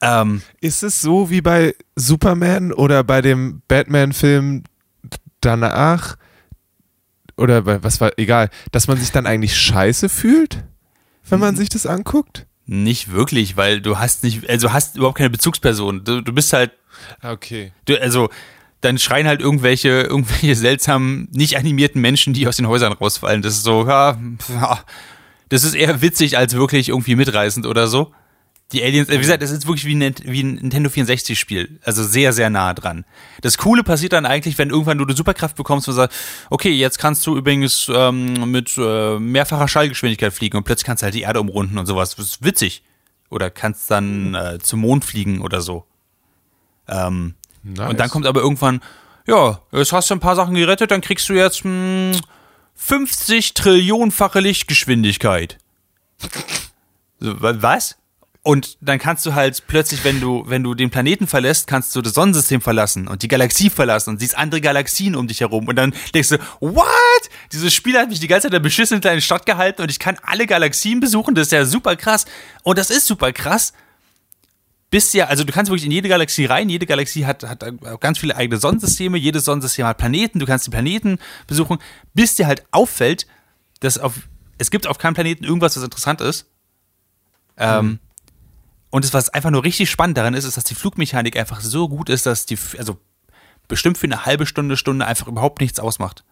Ähm, 0.00 0.42
Ist 0.60 0.82
es 0.82 1.00
so 1.00 1.30
wie 1.30 1.40
bei 1.40 1.74
Superman 1.96 2.72
oder 2.72 3.04
bei 3.04 3.22
dem 3.22 3.62
Batman-Film 3.68 4.64
danach? 5.40 6.16
Oder 7.36 7.62
bei, 7.62 7.82
was 7.82 8.00
war, 8.00 8.12
egal, 8.16 8.50
dass 8.72 8.88
man 8.88 8.96
sich 8.96 9.10
dann 9.12 9.26
eigentlich 9.26 9.56
scheiße 9.56 10.08
fühlt, 10.08 10.64
wenn 11.28 11.40
man 11.40 11.56
sich 11.56 11.68
das 11.68 11.86
anguckt? 11.86 12.46
nicht 12.66 13.12
wirklich, 13.12 13.58
weil 13.58 13.82
du 13.82 13.98
hast 13.98 14.24
nicht, 14.24 14.48
also 14.48 14.72
hast 14.72 14.96
überhaupt 14.96 15.18
keine 15.18 15.28
Bezugsperson. 15.28 16.02
Du, 16.02 16.22
du 16.22 16.32
bist 16.32 16.54
halt 16.54 16.72
Okay. 17.22 17.72
Du, 17.84 18.00
also, 18.00 18.30
dann 18.84 18.98
schreien 18.98 19.26
halt 19.26 19.40
irgendwelche, 19.40 19.88
irgendwelche 20.02 20.54
seltsamen, 20.54 21.28
nicht 21.32 21.56
animierten 21.56 22.00
Menschen, 22.00 22.34
die 22.34 22.46
aus 22.46 22.56
den 22.56 22.68
Häusern 22.68 22.92
rausfallen. 22.92 23.42
Das 23.42 23.54
ist 23.54 23.64
so, 23.64 23.86
ja, 23.86 24.18
das 25.48 25.64
ist 25.64 25.74
eher 25.74 26.02
witzig 26.02 26.36
als 26.36 26.54
wirklich 26.54 26.88
irgendwie 26.88 27.16
mitreißend 27.16 27.66
oder 27.66 27.86
so. 27.86 28.12
Die 28.72 28.82
Aliens, 28.82 29.08
äh, 29.08 29.14
wie 29.14 29.18
gesagt, 29.18 29.42
das 29.42 29.50
ist 29.50 29.66
wirklich 29.66 29.84
wie 29.84 29.94
ein, 29.94 30.14
wie 30.24 30.42
ein 30.42 30.54
Nintendo 30.54 30.90
64-Spiel. 30.90 31.80
Also 31.84 32.02
sehr, 32.02 32.32
sehr 32.32 32.50
nah 32.50 32.72
dran. 32.74 33.04
Das 33.42 33.58
Coole 33.58 33.84
passiert 33.84 34.14
dann 34.14 34.26
eigentlich, 34.26 34.58
wenn 34.58 34.70
irgendwann 34.70 34.98
du 34.98 35.04
eine 35.04 35.14
Superkraft 35.14 35.56
bekommst 35.56 35.86
und 35.88 35.94
sagst, 35.94 36.18
okay, 36.50 36.70
jetzt 36.70 36.98
kannst 36.98 37.26
du 37.26 37.36
übrigens 37.36 37.90
ähm, 37.94 38.50
mit 38.50 38.76
äh, 38.78 39.18
mehrfacher 39.18 39.68
Schallgeschwindigkeit 39.68 40.32
fliegen 40.32 40.56
und 40.56 40.64
plötzlich 40.64 40.86
kannst 40.86 41.02
du 41.02 41.04
halt 41.04 41.14
die 41.14 41.22
Erde 41.22 41.40
umrunden 41.40 41.78
und 41.78 41.86
sowas. 41.86 42.16
Das 42.16 42.26
ist 42.26 42.44
witzig. 42.44 42.82
Oder 43.30 43.50
kannst 43.50 43.90
dann 43.90 44.34
äh, 44.34 44.58
zum 44.60 44.80
Mond 44.80 45.04
fliegen 45.04 45.40
oder 45.40 45.60
so. 45.60 45.84
Ähm, 46.88 47.34
Nice. 47.64 47.90
und 47.90 47.98
dann 47.98 48.10
kommt 48.10 48.26
aber 48.26 48.40
irgendwann, 48.42 48.80
ja, 49.26 49.60
jetzt 49.72 49.92
hast 49.92 50.10
du 50.10 50.14
ein 50.14 50.20
paar 50.20 50.36
Sachen 50.36 50.54
gerettet, 50.54 50.90
dann 50.90 51.00
kriegst 51.00 51.28
du 51.28 51.32
jetzt 51.32 51.64
mh, 51.64 52.12
50 52.76 53.54
Trillionenfache 53.54 54.40
Lichtgeschwindigkeit. 54.40 55.58
So, 57.20 57.40
wa- 57.40 57.54
was? 57.60 57.96
Und 58.42 58.76
dann 58.82 58.98
kannst 58.98 59.24
du 59.24 59.32
halt 59.32 59.62
plötzlich, 59.68 60.04
wenn 60.04 60.20
du, 60.20 60.44
wenn 60.48 60.62
du 60.62 60.74
den 60.74 60.90
Planeten 60.90 61.26
verlässt, 61.26 61.66
kannst 61.66 61.96
du 61.96 62.02
das 62.02 62.12
Sonnensystem 62.12 62.60
verlassen 62.60 63.08
und 63.08 63.22
die 63.22 63.28
Galaxie 63.28 63.70
verlassen 63.70 64.10
und 64.10 64.18
siehst 64.20 64.36
andere 64.36 64.60
Galaxien 64.60 65.16
um 65.16 65.26
dich 65.28 65.40
herum. 65.40 65.66
Und 65.66 65.76
dann 65.76 65.94
denkst 66.12 66.28
du, 66.28 66.38
what? 66.60 66.84
Dieses 67.52 67.72
Spiel 67.72 67.96
hat 67.96 68.10
mich 68.10 68.20
die 68.20 68.26
ganze 68.26 68.42
Zeit 68.42 68.50
in 68.50 68.56
der 68.56 68.60
beschissenen 68.60 69.00
kleinen 69.00 69.22
Stadt 69.22 69.46
gehalten 69.46 69.80
und 69.80 69.90
ich 69.90 69.98
kann 69.98 70.18
alle 70.22 70.46
Galaxien 70.46 71.00
besuchen. 71.00 71.34
Das 71.34 71.46
ist 71.46 71.52
ja 71.52 71.64
super 71.64 71.96
krass. 71.96 72.26
Und 72.64 72.76
das 72.76 72.90
ist 72.90 73.06
super 73.06 73.32
krass 73.32 73.72
bist 74.94 75.12
ja, 75.12 75.26
also 75.26 75.42
du 75.42 75.52
kannst 75.52 75.72
wirklich 75.72 75.86
in 75.86 75.90
jede 75.90 76.08
Galaxie 76.08 76.44
rein, 76.44 76.68
jede 76.68 76.86
Galaxie 76.86 77.26
hat, 77.26 77.42
hat 77.42 77.64
ganz 77.98 78.16
viele 78.16 78.36
eigene 78.36 78.60
Sonnensysteme, 78.60 79.18
jedes 79.18 79.44
Sonnensystem 79.44 79.84
hat 79.86 79.98
Planeten, 79.98 80.38
du 80.38 80.46
kannst 80.46 80.68
die 80.68 80.70
Planeten 80.70 81.18
besuchen, 81.48 81.78
bis 82.12 82.36
dir 82.36 82.46
halt 82.46 82.64
auffällt, 82.70 83.26
dass 83.80 83.98
auf, 83.98 84.28
es 84.56 84.70
gibt 84.70 84.86
auf 84.86 84.98
keinem 84.98 85.14
Planeten 85.14 85.42
irgendwas, 85.42 85.76
was 85.76 85.82
interessant 85.82 86.20
ist. 86.20 86.48
Ähm, 87.56 87.98
und 88.90 89.04
das, 89.04 89.12
was 89.12 89.30
einfach 89.30 89.50
nur 89.50 89.64
richtig 89.64 89.90
spannend 89.90 90.16
daran 90.16 90.32
ist, 90.32 90.44
ist, 90.44 90.56
dass 90.56 90.62
die 90.62 90.76
Flugmechanik 90.76 91.36
einfach 91.36 91.60
so 91.60 91.88
gut 91.88 92.08
ist, 92.08 92.24
dass 92.26 92.46
die, 92.46 92.56
also 92.78 92.96
bestimmt 93.66 93.98
für 93.98 94.06
eine 94.06 94.24
halbe 94.24 94.46
Stunde, 94.46 94.76
Stunde 94.76 95.08
einfach 95.08 95.26
überhaupt 95.26 95.60
nichts 95.60 95.80
ausmacht. 95.80 96.22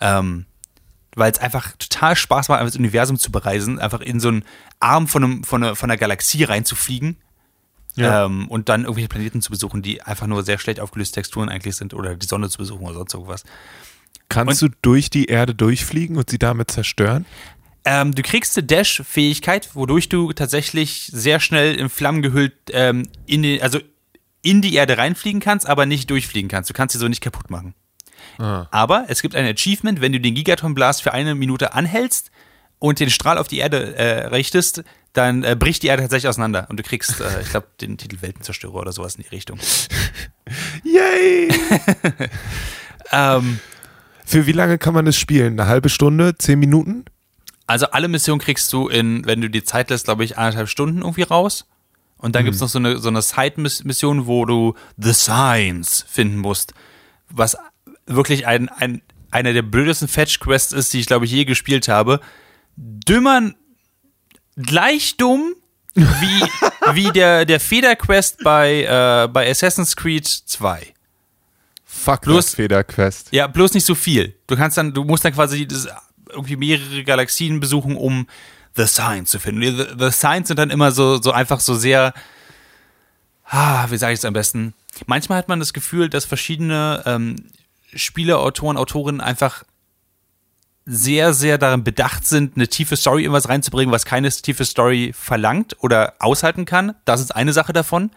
Ähm, 0.00 0.46
weil 1.18 1.32
es 1.32 1.38
einfach 1.38 1.72
total 1.78 2.16
Spaß 2.16 2.48
macht, 2.48 2.60
einfach 2.60 2.72
das 2.72 2.78
Universum 2.78 3.18
zu 3.18 3.30
bereisen, 3.32 3.78
einfach 3.78 4.00
in 4.00 4.20
so 4.20 4.28
einen 4.28 4.44
Arm 4.80 5.08
von, 5.08 5.24
einem, 5.24 5.44
von, 5.44 5.62
einer, 5.62 5.76
von 5.76 5.90
einer 5.90 5.98
Galaxie 5.98 6.44
reinzufliegen 6.44 7.16
Ja. 7.96 8.24
ähm, 8.26 8.48
und 8.48 8.68
dann 8.68 8.82
irgendwelche 8.82 9.08
Planeten 9.08 9.42
zu 9.42 9.50
besuchen, 9.50 9.82
die 9.82 10.02
einfach 10.02 10.26
nur 10.26 10.42
sehr 10.44 10.58
schlecht 10.58 10.80
aufgelöste 10.80 11.14
Texturen 11.16 11.48
eigentlich 11.48 11.76
sind 11.76 11.94
oder 11.94 12.14
die 12.16 12.26
Sonne 12.26 12.48
zu 12.48 12.58
besuchen 12.58 12.84
oder 12.86 12.94
sonst 12.94 13.14
irgendwas. 13.14 13.44
Kannst 14.28 14.60
du 14.62 14.68
durch 14.82 15.10
die 15.10 15.26
Erde 15.26 15.54
durchfliegen 15.54 16.16
und 16.16 16.28
sie 16.30 16.38
damit 16.38 16.70
zerstören? 16.70 17.24
Ähm, 17.84 18.14
du 18.14 18.22
kriegst 18.22 18.56
eine 18.58 18.66
Dash-Fähigkeit, 18.66 19.74
wodurch 19.74 20.08
du 20.10 20.32
tatsächlich 20.34 21.10
sehr 21.12 21.40
schnell 21.40 21.74
in 21.76 21.88
Flammen 21.88 22.20
gehüllt 22.22 22.52
ähm, 22.72 23.08
in 23.26 23.42
den, 23.42 23.62
also 23.62 23.80
in 24.42 24.60
die 24.60 24.74
Erde 24.74 24.98
reinfliegen 24.98 25.40
kannst, 25.40 25.66
aber 25.66 25.86
nicht 25.86 26.10
durchfliegen 26.10 26.48
kannst. 26.50 26.68
Du 26.68 26.74
kannst 26.74 26.92
sie 26.92 26.98
so 26.98 27.08
nicht 27.08 27.22
kaputt 27.22 27.50
machen. 27.50 27.74
Ah. 28.38 28.66
Aber 28.70 29.04
es 29.08 29.22
gibt 29.22 29.34
ein 29.34 29.46
Achievement, 29.46 30.00
wenn 30.00 30.12
du 30.12 30.20
den 30.20 30.34
Gigaton 30.34 30.74
Blast 30.74 31.02
für 31.02 31.12
eine 31.12 31.34
Minute 31.34 31.74
anhältst 31.74 32.30
und 32.78 33.00
den 33.00 33.10
Strahl 33.10 33.38
auf 33.38 33.48
die 33.48 33.58
Erde 33.58 33.96
äh, 33.96 34.26
richtest, 34.26 34.84
dann 35.12 35.42
äh, 35.42 35.56
bricht 35.58 35.82
die 35.82 35.88
Erde 35.88 36.02
tatsächlich 36.02 36.28
auseinander 36.28 36.66
und 36.70 36.78
du 36.78 36.82
kriegst, 36.82 37.20
äh, 37.20 37.42
ich 37.42 37.50
glaube, 37.50 37.66
den 37.80 37.98
Titel 37.98 38.22
Weltenzerstörer 38.22 38.76
oder 38.76 38.92
sowas 38.92 39.16
in 39.16 39.22
die 39.22 39.28
Richtung. 39.28 39.58
Yay! 40.84 41.48
Ähm, 43.10 43.58
Für 44.26 44.46
wie 44.46 44.52
lange 44.52 44.76
kann 44.76 44.92
man 44.92 45.06
das 45.06 45.16
spielen? 45.16 45.58
Eine 45.58 45.66
halbe 45.66 45.88
Stunde? 45.88 46.36
Zehn 46.36 46.58
Minuten? 46.58 47.06
also 47.68 47.86
alle 47.90 48.08
Missionen 48.08 48.40
kriegst 48.40 48.72
du 48.72 48.88
in, 48.88 49.24
wenn 49.26 49.40
du 49.40 49.48
die 49.50 49.62
Zeit 49.62 49.90
lässt, 49.90 50.06
glaube 50.06 50.24
ich, 50.24 50.38
anderthalb 50.38 50.68
Stunden 50.68 51.02
irgendwie 51.02 51.22
raus. 51.22 51.66
Und 52.16 52.34
dann 52.34 52.44
gibt's 52.44 52.60
noch 52.60 52.68
so 52.68 52.80
eine, 52.80 52.98
so 52.98 53.08
eine 53.08 53.22
Side-Mission, 53.22 54.26
wo 54.26 54.44
du 54.44 54.74
The 54.96 55.12
Signs 55.12 56.04
finden 56.08 56.38
musst. 56.38 56.74
Was 57.28 57.56
wirklich 58.08 58.46
ein, 58.46 58.68
ein, 58.68 59.02
einer 59.30 59.52
der 59.52 59.62
blödesten 59.62 60.08
Fetch-Quests 60.08 60.72
ist, 60.72 60.92
die 60.92 61.00
ich, 61.00 61.06
glaube 61.06 61.24
ich, 61.24 61.30
je 61.32 61.44
gespielt 61.44 61.88
habe. 61.88 62.20
Dümmern 62.76 63.54
gleich 64.56 65.16
dumm 65.16 65.54
wie, 65.94 66.04
wie 66.94 67.10
der, 67.12 67.44
der 67.44 67.60
Feder-Quest 67.60 68.38
bei, 68.44 68.82
äh, 68.84 69.28
bei 69.28 69.50
Assassin's 69.50 69.96
Creed 69.96 70.26
2. 70.26 70.94
Fuck 71.84 72.24
Bloß- 72.24 72.54
Federquest. 72.56 73.28
Ja, 73.32 73.46
bloß 73.46 73.74
nicht 73.74 73.84
so 73.86 73.94
viel. 73.94 74.34
Du 74.46 74.56
kannst 74.56 74.76
dann, 74.76 74.92
du 74.94 75.04
musst 75.04 75.24
dann 75.24 75.32
quasi 75.32 75.66
das, 75.66 75.88
irgendwie 76.30 76.56
mehrere 76.56 77.02
Galaxien 77.02 77.60
besuchen, 77.60 77.96
um 77.96 78.26
The 78.76 78.86
Signs 78.86 79.30
zu 79.30 79.40
finden. 79.40 79.62
The, 79.76 79.86
the 79.98 80.10
Signs 80.10 80.48
sind 80.48 80.58
dann 80.58 80.70
immer 80.70 80.92
so, 80.92 81.20
so 81.20 81.32
einfach 81.32 81.60
so 81.60 81.74
sehr, 81.74 82.12
ah, 83.46 83.86
wie 83.90 83.96
sage 83.96 84.12
ich 84.12 84.18
es 84.20 84.24
am 84.24 84.34
besten? 84.34 84.74
Manchmal 85.06 85.38
hat 85.38 85.48
man 85.48 85.58
das 85.60 85.72
Gefühl, 85.72 86.08
dass 86.08 86.24
verschiedene 86.24 87.02
ähm, 87.06 87.36
Spieler, 87.94 88.38
Autoren, 88.40 88.76
Autorinnen 88.76 89.20
einfach 89.20 89.64
sehr, 90.84 91.34
sehr 91.34 91.58
daran 91.58 91.84
bedacht 91.84 92.26
sind, 92.26 92.56
eine 92.56 92.68
tiefe 92.68 92.96
Story 92.96 93.24
in 93.24 93.32
was 93.32 93.48
reinzubringen, 93.48 93.92
was 93.92 94.04
keine 94.06 94.30
tiefe 94.30 94.64
Story 94.64 95.12
verlangt 95.14 95.76
oder 95.80 96.14
aushalten 96.18 96.64
kann. 96.64 96.94
Das 97.04 97.20
ist 97.20 97.34
eine 97.36 97.52
Sache 97.52 97.72
davon. 97.74 98.10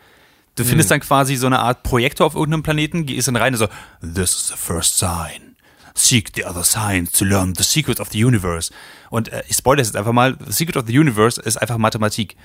Du 0.56 0.64
findest 0.66 0.92
dann 0.92 1.00
quasi 1.00 1.36
so 1.36 1.48
eine 1.48 1.60
Art 1.60 1.84
Projektor 1.84 2.28
auf 2.28 2.36
irgendeinem 2.36 2.64
Planeten, 2.64 3.06
gehst 3.06 3.28
dann 3.28 3.36
rein 3.36 3.54
und 3.54 3.60
so, 3.60 3.68
this 4.02 4.32
is 4.36 4.48
the 4.50 4.54
first 4.58 4.98
sign. 4.98 5.56
Seek 5.94 6.32
the 6.36 6.46
other 6.46 6.64
signs 6.64 7.12
to 7.12 7.26
learn 7.26 7.54
the 7.56 7.64
secrets 7.64 8.00
of 8.00 8.10
the 8.12 8.24
universe. 8.24 8.72
Und 9.10 9.28
äh, 9.30 9.44
ich 9.50 9.58
spoilere 9.58 9.86
jetzt 9.86 9.96
einfach 9.96 10.14
mal, 10.14 10.38
the 10.46 10.52
secret 10.54 10.78
of 10.78 10.86
the 10.88 10.98
universe 10.98 11.42
ist 11.42 11.58
einfach 11.58 11.78
Mathematik. 11.78 12.38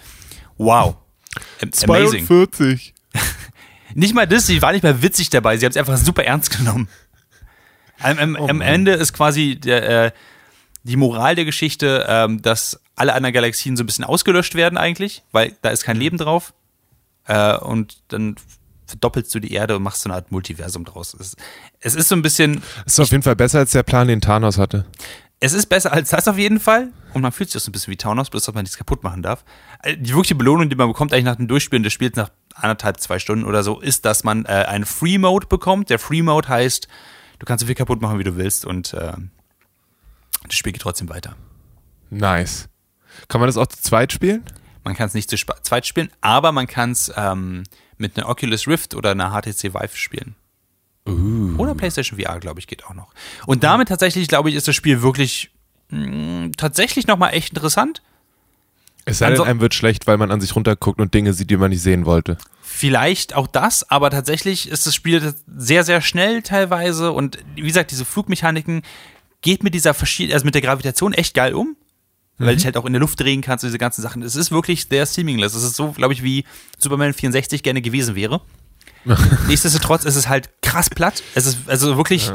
Wow. 0.56 0.96
Am- 1.62 1.70
Amazing. 1.84 2.26
42. 2.26 2.94
Nicht 3.94 4.14
mal 4.14 4.26
das, 4.26 4.46
sie 4.46 4.60
war 4.62 4.72
nicht 4.72 4.82
mal 4.82 5.00
witzig 5.00 5.30
dabei, 5.30 5.56
sie 5.56 5.64
haben 5.64 5.70
es 5.70 5.76
einfach 5.76 5.96
super 5.96 6.24
ernst 6.24 6.56
genommen. 6.56 6.88
Am, 8.00 8.18
am, 8.18 8.36
am 8.36 8.60
Ende 8.60 8.92
ist 8.92 9.12
quasi 9.12 9.56
der, 9.56 10.06
äh, 10.06 10.10
die 10.82 10.96
Moral 10.96 11.34
der 11.34 11.44
Geschichte, 11.44 12.06
ähm, 12.08 12.42
dass 12.42 12.80
alle 12.94 13.14
anderen 13.14 13.32
Galaxien 13.34 13.76
so 13.76 13.82
ein 13.82 13.86
bisschen 13.86 14.04
ausgelöscht 14.04 14.54
werden 14.54 14.78
eigentlich, 14.78 15.22
weil 15.32 15.54
da 15.62 15.70
ist 15.70 15.84
kein 15.84 15.96
Leben 15.96 16.18
drauf. 16.18 16.52
Äh, 17.26 17.56
und 17.58 17.98
dann 18.08 18.36
verdoppelst 18.86 19.34
du 19.34 19.40
die 19.40 19.52
Erde 19.52 19.76
und 19.76 19.82
machst 19.82 20.02
so 20.02 20.08
eine 20.08 20.14
Art 20.14 20.30
Multiversum 20.30 20.84
draus. 20.84 21.14
Es, 21.18 21.34
es 21.80 21.94
ist 21.96 22.08
so 22.08 22.14
ein 22.14 22.22
bisschen, 22.22 22.62
Ist 22.84 23.00
auf 23.00 23.10
jeden 23.10 23.22
Fall 23.24 23.34
besser 23.34 23.58
als 23.58 23.72
der 23.72 23.82
Plan, 23.82 24.06
den 24.06 24.20
Thanos 24.20 24.58
hatte. 24.58 24.86
es 25.40 25.52
ist 25.54 25.66
besser 25.66 25.92
als 25.92 26.10
das 26.10 26.28
auf 26.28 26.38
jeden 26.38 26.60
Fall. 26.60 26.92
Und 27.12 27.22
man 27.22 27.32
fühlt 27.32 27.50
sich 27.50 27.60
auch 27.60 27.64
so 27.64 27.70
ein 27.70 27.72
bisschen 27.72 27.90
wie 27.90 27.96
Thanos, 27.96 28.30
bloß 28.30 28.44
dass 28.44 28.54
man 28.54 28.62
nichts 28.62 28.76
kaputt 28.78 29.02
machen 29.02 29.22
darf. 29.22 29.44
Äh, 29.82 29.96
Die 29.96 30.10
wirkliche 30.10 30.36
Belohnung, 30.36 30.68
die 30.70 30.76
man 30.76 30.86
bekommt 30.86 31.12
eigentlich 31.12 31.24
nach 31.24 31.36
dem 31.36 31.48
Durchspielen 31.48 31.82
des 31.82 31.92
Spiels 31.92 32.14
nach 32.14 32.30
anderthalb, 32.54 33.00
zwei 33.00 33.18
Stunden 33.18 33.44
oder 33.44 33.64
so, 33.64 33.80
ist, 33.80 34.04
dass 34.04 34.22
man 34.22 34.44
äh, 34.44 34.48
einen 34.68 34.86
Free 34.86 35.18
Mode 35.18 35.48
bekommt. 35.48 35.90
Der 35.90 35.98
Free 35.98 36.22
Mode 36.22 36.48
heißt, 36.48 36.86
du 37.38 37.46
kannst 37.46 37.60
so 37.60 37.66
viel 37.66 37.74
kaputt 37.74 38.00
machen, 38.00 38.18
wie 38.18 38.24
du 38.24 38.36
willst 38.36 38.64
und 38.64 38.94
äh, 38.94 39.12
das 40.44 40.54
Spiel 40.54 40.72
geht 40.72 40.82
trotzdem 40.82 41.08
weiter. 41.08 41.36
Nice. 42.10 42.68
Kann 43.28 43.40
man 43.40 43.48
das 43.48 43.56
auch 43.56 43.66
zu 43.66 43.80
zweit 43.80 44.12
spielen? 44.12 44.44
Man 44.84 44.94
kann 44.94 45.08
es 45.08 45.14
nicht 45.14 45.30
zu 45.30 45.36
zweit 45.36 45.86
spielen, 45.86 46.10
aber 46.20 46.52
man 46.52 46.66
kann 46.66 46.92
es 46.92 47.12
ähm, 47.16 47.64
mit 47.96 48.16
einer 48.16 48.28
Oculus 48.28 48.68
Rift 48.68 48.94
oder 48.94 49.10
einer 49.10 49.30
HTC 49.30 49.74
Vive 49.74 49.96
spielen. 49.96 50.36
Oder 51.58 51.74
PlayStation 51.74 52.18
VR, 52.20 52.40
glaube 52.40 52.60
ich, 52.60 52.66
geht 52.66 52.84
auch 52.84 52.94
noch. 52.94 53.12
Und 53.46 53.62
damit 53.62 53.88
tatsächlich, 53.88 54.28
glaube 54.28 54.50
ich, 54.50 54.56
ist 54.56 54.66
das 54.66 54.74
Spiel 54.74 55.02
wirklich 55.02 55.50
mh, 55.90 56.50
tatsächlich 56.56 57.06
nochmal 57.06 57.34
echt 57.34 57.50
interessant. 57.50 58.02
Es 59.04 59.18
sei 59.18 59.30
denn, 59.30 59.40
einem 59.40 59.60
wird 59.60 59.74
schlecht, 59.74 60.08
weil 60.08 60.18
man 60.18 60.32
an 60.32 60.40
sich 60.40 60.56
runterguckt 60.56 61.00
und 61.00 61.14
Dinge 61.14 61.32
sieht, 61.32 61.48
die 61.50 61.56
man 61.56 61.70
nicht 61.70 61.82
sehen 61.82 62.06
wollte. 62.06 62.38
Vielleicht 62.78 63.34
auch 63.34 63.46
das, 63.46 63.90
aber 63.90 64.10
tatsächlich 64.10 64.68
ist 64.68 64.86
das 64.86 64.94
Spiel 64.94 65.32
sehr, 65.46 65.82
sehr 65.82 66.02
schnell 66.02 66.42
teilweise 66.42 67.10
und 67.10 67.38
wie 67.54 67.62
gesagt, 67.62 67.90
diese 67.90 68.04
Flugmechaniken 68.04 68.82
geht 69.40 69.62
mit 69.64 69.72
dieser 69.72 69.94
verschiedenen, 69.94 70.34
also 70.34 70.44
mit 70.44 70.54
der 70.54 70.60
Gravitation 70.60 71.14
echt 71.14 71.32
geil 71.32 71.54
um, 71.54 71.74
weil 72.36 72.48
du 72.48 72.56
dich 72.56 72.66
halt 72.66 72.76
auch 72.76 72.84
in 72.84 72.92
der 72.92 73.00
Luft 73.00 73.18
drehen 73.18 73.40
kannst, 73.40 73.64
diese 73.64 73.78
ganzen 73.78 74.02
Sachen. 74.02 74.20
Es 74.20 74.36
ist 74.36 74.50
wirklich 74.50 74.88
sehr 74.90 75.06
seamless. 75.06 75.54
Es 75.54 75.62
ist 75.62 75.74
so, 75.74 75.92
glaube 75.92 76.12
ich, 76.12 76.22
wie 76.22 76.44
Superman 76.76 77.14
64 77.14 77.62
gerne 77.62 77.80
gewesen 77.80 78.14
wäre. 78.14 78.42
Nichtsdestotrotz 79.48 80.04
ist 80.04 80.16
es 80.16 80.28
halt 80.28 80.50
krass 80.60 80.90
platt. 80.90 81.22
Es 81.34 81.46
ist 81.46 81.70
also 81.70 81.96
wirklich, 81.96 82.30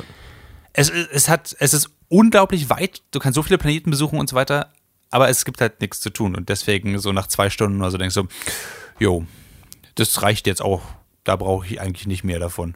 es, 0.74 0.90
es 0.90 1.30
hat, 1.30 1.56
es 1.60 1.76
ist 1.76 1.92
unglaublich 2.08 2.72
weit. 2.72 3.04
Du 3.12 3.20
kannst 3.20 3.36
so 3.36 3.44
viele 3.44 3.60
Planeten 3.60 3.92
besuchen 3.92 4.18
und 4.18 4.28
so 4.28 4.36
weiter, 4.36 4.74
aber 5.12 5.30
es 5.30 5.46
gibt 5.46 5.62
halt 5.62 5.82
nichts 5.82 6.00
zu 6.00 6.10
tun 6.10 6.36
und 6.36 6.50
deswegen 6.50 6.98
so 6.98 7.12
nach 7.12 7.28
zwei 7.28 7.52
Stunden 7.52 7.80
oder 7.80 7.92
so 7.92 8.00
denkst 8.00 8.16
du, 8.16 8.28
jo, 8.98 9.28
das 10.02 10.22
reicht 10.22 10.48
jetzt 10.48 10.62
auch. 10.62 10.82
Da 11.24 11.36
brauche 11.36 11.66
ich 11.66 11.80
eigentlich 11.80 12.08
nicht 12.08 12.24
mehr 12.24 12.40
davon. 12.40 12.76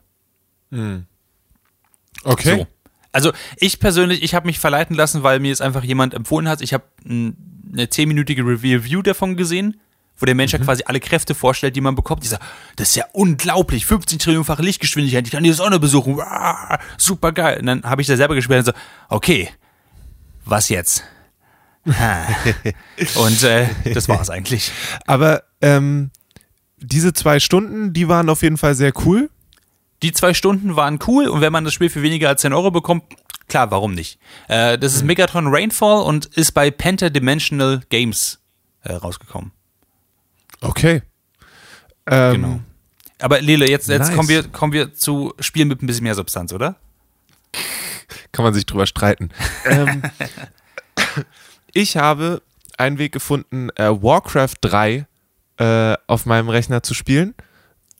Okay. 2.23 2.57
So. 2.57 2.67
Also 3.11 3.31
ich 3.57 3.79
persönlich, 3.79 4.23
ich 4.23 4.35
habe 4.35 4.45
mich 4.45 4.59
verleiten 4.59 4.95
lassen, 4.95 5.23
weil 5.23 5.39
mir 5.39 5.51
es 5.51 5.61
einfach 5.61 5.83
jemand 5.83 6.13
empfohlen 6.13 6.49
hat. 6.49 6.61
Ich 6.61 6.73
habe 6.73 6.83
eine 7.05 7.89
zehnminütige 7.89 8.43
Review 8.43 9.01
davon 9.01 9.37
gesehen, 9.37 9.79
wo 10.17 10.25
der 10.25 10.35
Mensch 10.35 10.53
ja 10.53 10.59
quasi 10.59 10.83
alle 10.85 10.99
Kräfte 10.99 11.33
vorstellt, 11.33 11.75
die 11.75 11.81
man 11.81 11.95
bekommt. 11.95 12.23
Dieser, 12.23 12.39
das 12.75 12.89
ist 12.89 12.95
ja 12.95 13.05
unglaublich, 13.13 13.85
15 13.85 14.19
Trillionenfache 14.19 14.61
Lichtgeschwindigkeit, 14.61 15.25
ich 15.25 15.31
kann 15.31 15.43
die 15.43 15.51
Sonne 15.53 15.79
besuchen, 15.79 16.19
super 16.97 17.31
geil. 17.31 17.59
Und 17.59 17.67
dann 17.67 17.83
habe 17.83 18.01
ich 18.01 18.07
da 18.07 18.17
selber 18.17 18.35
gespielt 18.35 18.59
und 18.59 18.65
so, 18.65 18.73
okay, 19.09 19.49
was 20.43 20.69
jetzt? 20.69 21.03
Und 23.15 23.43
äh, 23.43 23.67
das 23.93 24.09
war's 24.09 24.31
eigentlich. 24.31 24.71
Aber 25.05 25.43
ähm, 25.61 26.09
diese 26.77 27.13
zwei 27.13 27.39
Stunden, 27.39 27.93
die 27.93 28.07
waren 28.07 28.29
auf 28.29 28.41
jeden 28.41 28.57
Fall 28.57 28.75
sehr 28.75 28.93
cool. 29.05 29.29
Die 30.03 30.11
zwei 30.11 30.33
Stunden 30.33 30.75
waren 30.75 30.99
cool 31.07 31.27
und 31.27 31.41
wenn 31.41 31.53
man 31.53 31.63
das 31.63 31.73
Spiel 31.73 31.89
für 31.89 32.01
weniger 32.01 32.29
als 32.29 32.41
10 32.41 32.53
Euro 32.53 32.69
bekommt, 32.69 33.03
klar, 33.47 33.71
warum 33.71 33.93
nicht? 33.93 34.19
Äh, 34.47 34.77
das 34.77 34.93
ist 34.93 35.03
Megatron 35.03 35.47
Rainfall 35.47 36.03
und 36.03 36.25
ist 36.25 36.51
bei 36.51 36.69
Pentadimensional 36.69 37.81
Games 37.89 38.39
äh, 38.83 38.93
rausgekommen. 38.93 39.51
Okay. 40.61 41.01
Ähm, 42.07 42.33
Genau. 42.33 42.59
Aber 43.19 43.39
Lele, 43.41 43.69
jetzt, 43.69 43.87
jetzt 43.87 44.07
Nice. 44.07 44.15
kommen, 44.15 44.27
wir, 44.29 44.43
kommen 44.43 44.73
wir 44.73 44.93
zu 44.93 45.33
Spielen 45.39 45.69
mit 45.69 45.81
ein 45.81 45.87
bisschen 45.87 46.03
mehr 46.03 46.15
Substanz, 46.15 46.51
oder? 46.51 46.75
Kann 48.33 48.43
man 48.43 48.53
sich 48.53 48.65
drüber 48.65 48.85
streiten. 48.85 49.29
ähm, 49.65 50.03
ich 51.73 51.95
habe 51.95 52.41
einen 52.77 52.97
Weg 52.97 53.13
gefunden, 53.13 53.69
äh, 53.77 53.89
Warcraft 53.89 54.55
3 54.61 55.07
äh, 55.57 55.95
auf 56.07 56.25
meinem 56.25 56.49
Rechner 56.49 56.83
zu 56.83 56.93
spielen. 56.93 57.33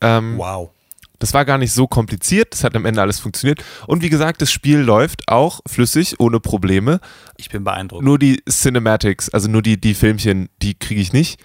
Ähm, 0.01 0.37
Wow. 0.37 0.71
Das 1.19 1.33
war 1.33 1.45
gar 1.45 1.57
nicht 1.57 1.71
so 1.71 1.87
kompliziert, 1.87 2.53
das 2.53 2.63
hat 2.63 2.75
am 2.75 2.85
Ende 2.85 3.01
alles 3.01 3.19
funktioniert. 3.19 3.63
Und 3.87 4.01
wie 4.01 4.09
gesagt, 4.09 4.41
das 4.41 4.51
Spiel 4.51 4.79
läuft 4.79 5.29
auch 5.29 5.61
flüssig, 5.65 6.19
ohne 6.19 6.39
Probleme. 6.39 6.99
Ich 7.37 7.49
bin 7.49 7.63
beeindruckt. 7.63 8.03
Nur 8.03 8.19
die 8.19 8.43
Cinematics, 8.49 9.29
also 9.29 9.47
nur 9.47 9.61
die, 9.61 9.79
die 9.79 9.93
Filmchen, 9.93 10.49
die 10.61 10.73
kriege 10.73 10.99
ich 10.99 11.13
nicht. 11.13 11.39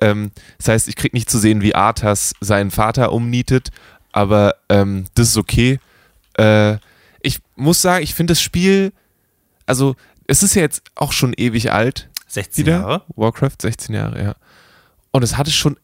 Ähm, 0.00 0.30
das 0.58 0.68
heißt, 0.68 0.88
ich 0.88 0.96
kriege 0.96 1.16
nicht 1.16 1.28
zu 1.28 1.38
sehen, 1.38 1.60
wie 1.60 1.74
Arthas 1.74 2.34
seinen 2.40 2.70
Vater 2.70 3.12
umnietet, 3.12 3.70
aber 4.12 4.54
ähm, 4.68 5.06
das 5.14 5.28
ist 5.28 5.36
okay. 5.36 5.80
Äh, 6.38 6.76
ich 7.20 7.40
muss 7.56 7.82
sagen, 7.82 8.04
ich 8.04 8.14
finde 8.14 8.32
das 8.32 8.40
Spiel, 8.40 8.92
also 9.66 9.96
es 10.26 10.42
ist 10.42 10.54
ja 10.54 10.62
jetzt 10.62 10.82
auch 10.94 11.12
schon 11.12 11.32
ewig 11.36 11.72
alt, 11.72 12.08
16 12.28 12.64
wieder. 12.66 12.78
Jahre. 12.78 13.02
Warcraft, 13.16 13.56
16 13.60 13.94
Jahre, 13.94 14.22
ja. 14.22 14.34
Und 15.16 15.22
es 15.22 15.38
hatte 15.38 15.50
schon 15.50 15.78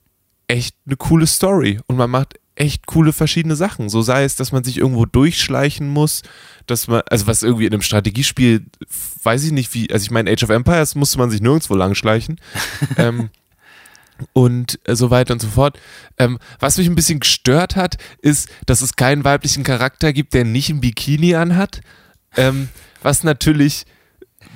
echt 0.46 0.76
eine 0.84 0.96
coole 0.96 1.26
Story 1.26 1.80
und 1.86 1.96
man 1.96 2.10
macht 2.10 2.38
echt 2.54 2.86
coole 2.86 3.14
verschiedene 3.14 3.56
Sachen. 3.56 3.88
So 3.88 4.02
sei 4.02 4.24
es, 4.24 4.36
dass 4.36 4.52
man 4.52 4.62
sich 4.62 4.76
irgendwo 4.76 5.06
durchschleichen 5.06 5.88
muss, 5.88 6.20
dass 6.66 6.86
man, 6.86 7.00
also 7.08 7.26
was 7.26 7.42
irgendwie 7.42 7.64
in 7.64 7.72
einem 7.72 7.80
Strategiespiel, 7.80 8.66
weiß 9.22 9.44
ich 9.44 9.52
nicht 9.52 9.72
wie, 9.72 9.90
also 9.90 10.04
ich 10.04 10.10
meine, 10.10 10.30
Age 10.30 10.42
of 10.42 10.50
Empires 10.50 10.96
musste 10.96 11.16
man 11.16 11.30
sich 11.30 11.40
nirgendwo 11.40 11.74
langschleichen. 11.74 12.42
ähm, 12.98 13.30
und 14.34 14.78
so 14.86 15.08
weiter 15.08 15.32
und 15.32 15.40
so 15.40 15.48
fort. 15.48 15.80
Ähm, 16.18 16.38
was 16.60 16.76
mich 16.76 16.86
ein 16.86 16.94
bisschen 16.94 17.20
gestört 17.20 17.74
hat, 17.74 17.96
ist, 18.20 18.50
dass 18.66 18.82
es 18.82 18.96
keinen 18.96 19.24
weiblichen 19.24 19.64
Charakter 19.64 20.12
gibt, 20.12 20.34
der 20.34 20.44
nicht 20.44 20.68
ein 20.68 20.82
Bikini 20.82 21.36
anhat. 21.36 21.80
Ähm, 22.36 22.68
was 23.02 23.24
natürlich 23.24 23.86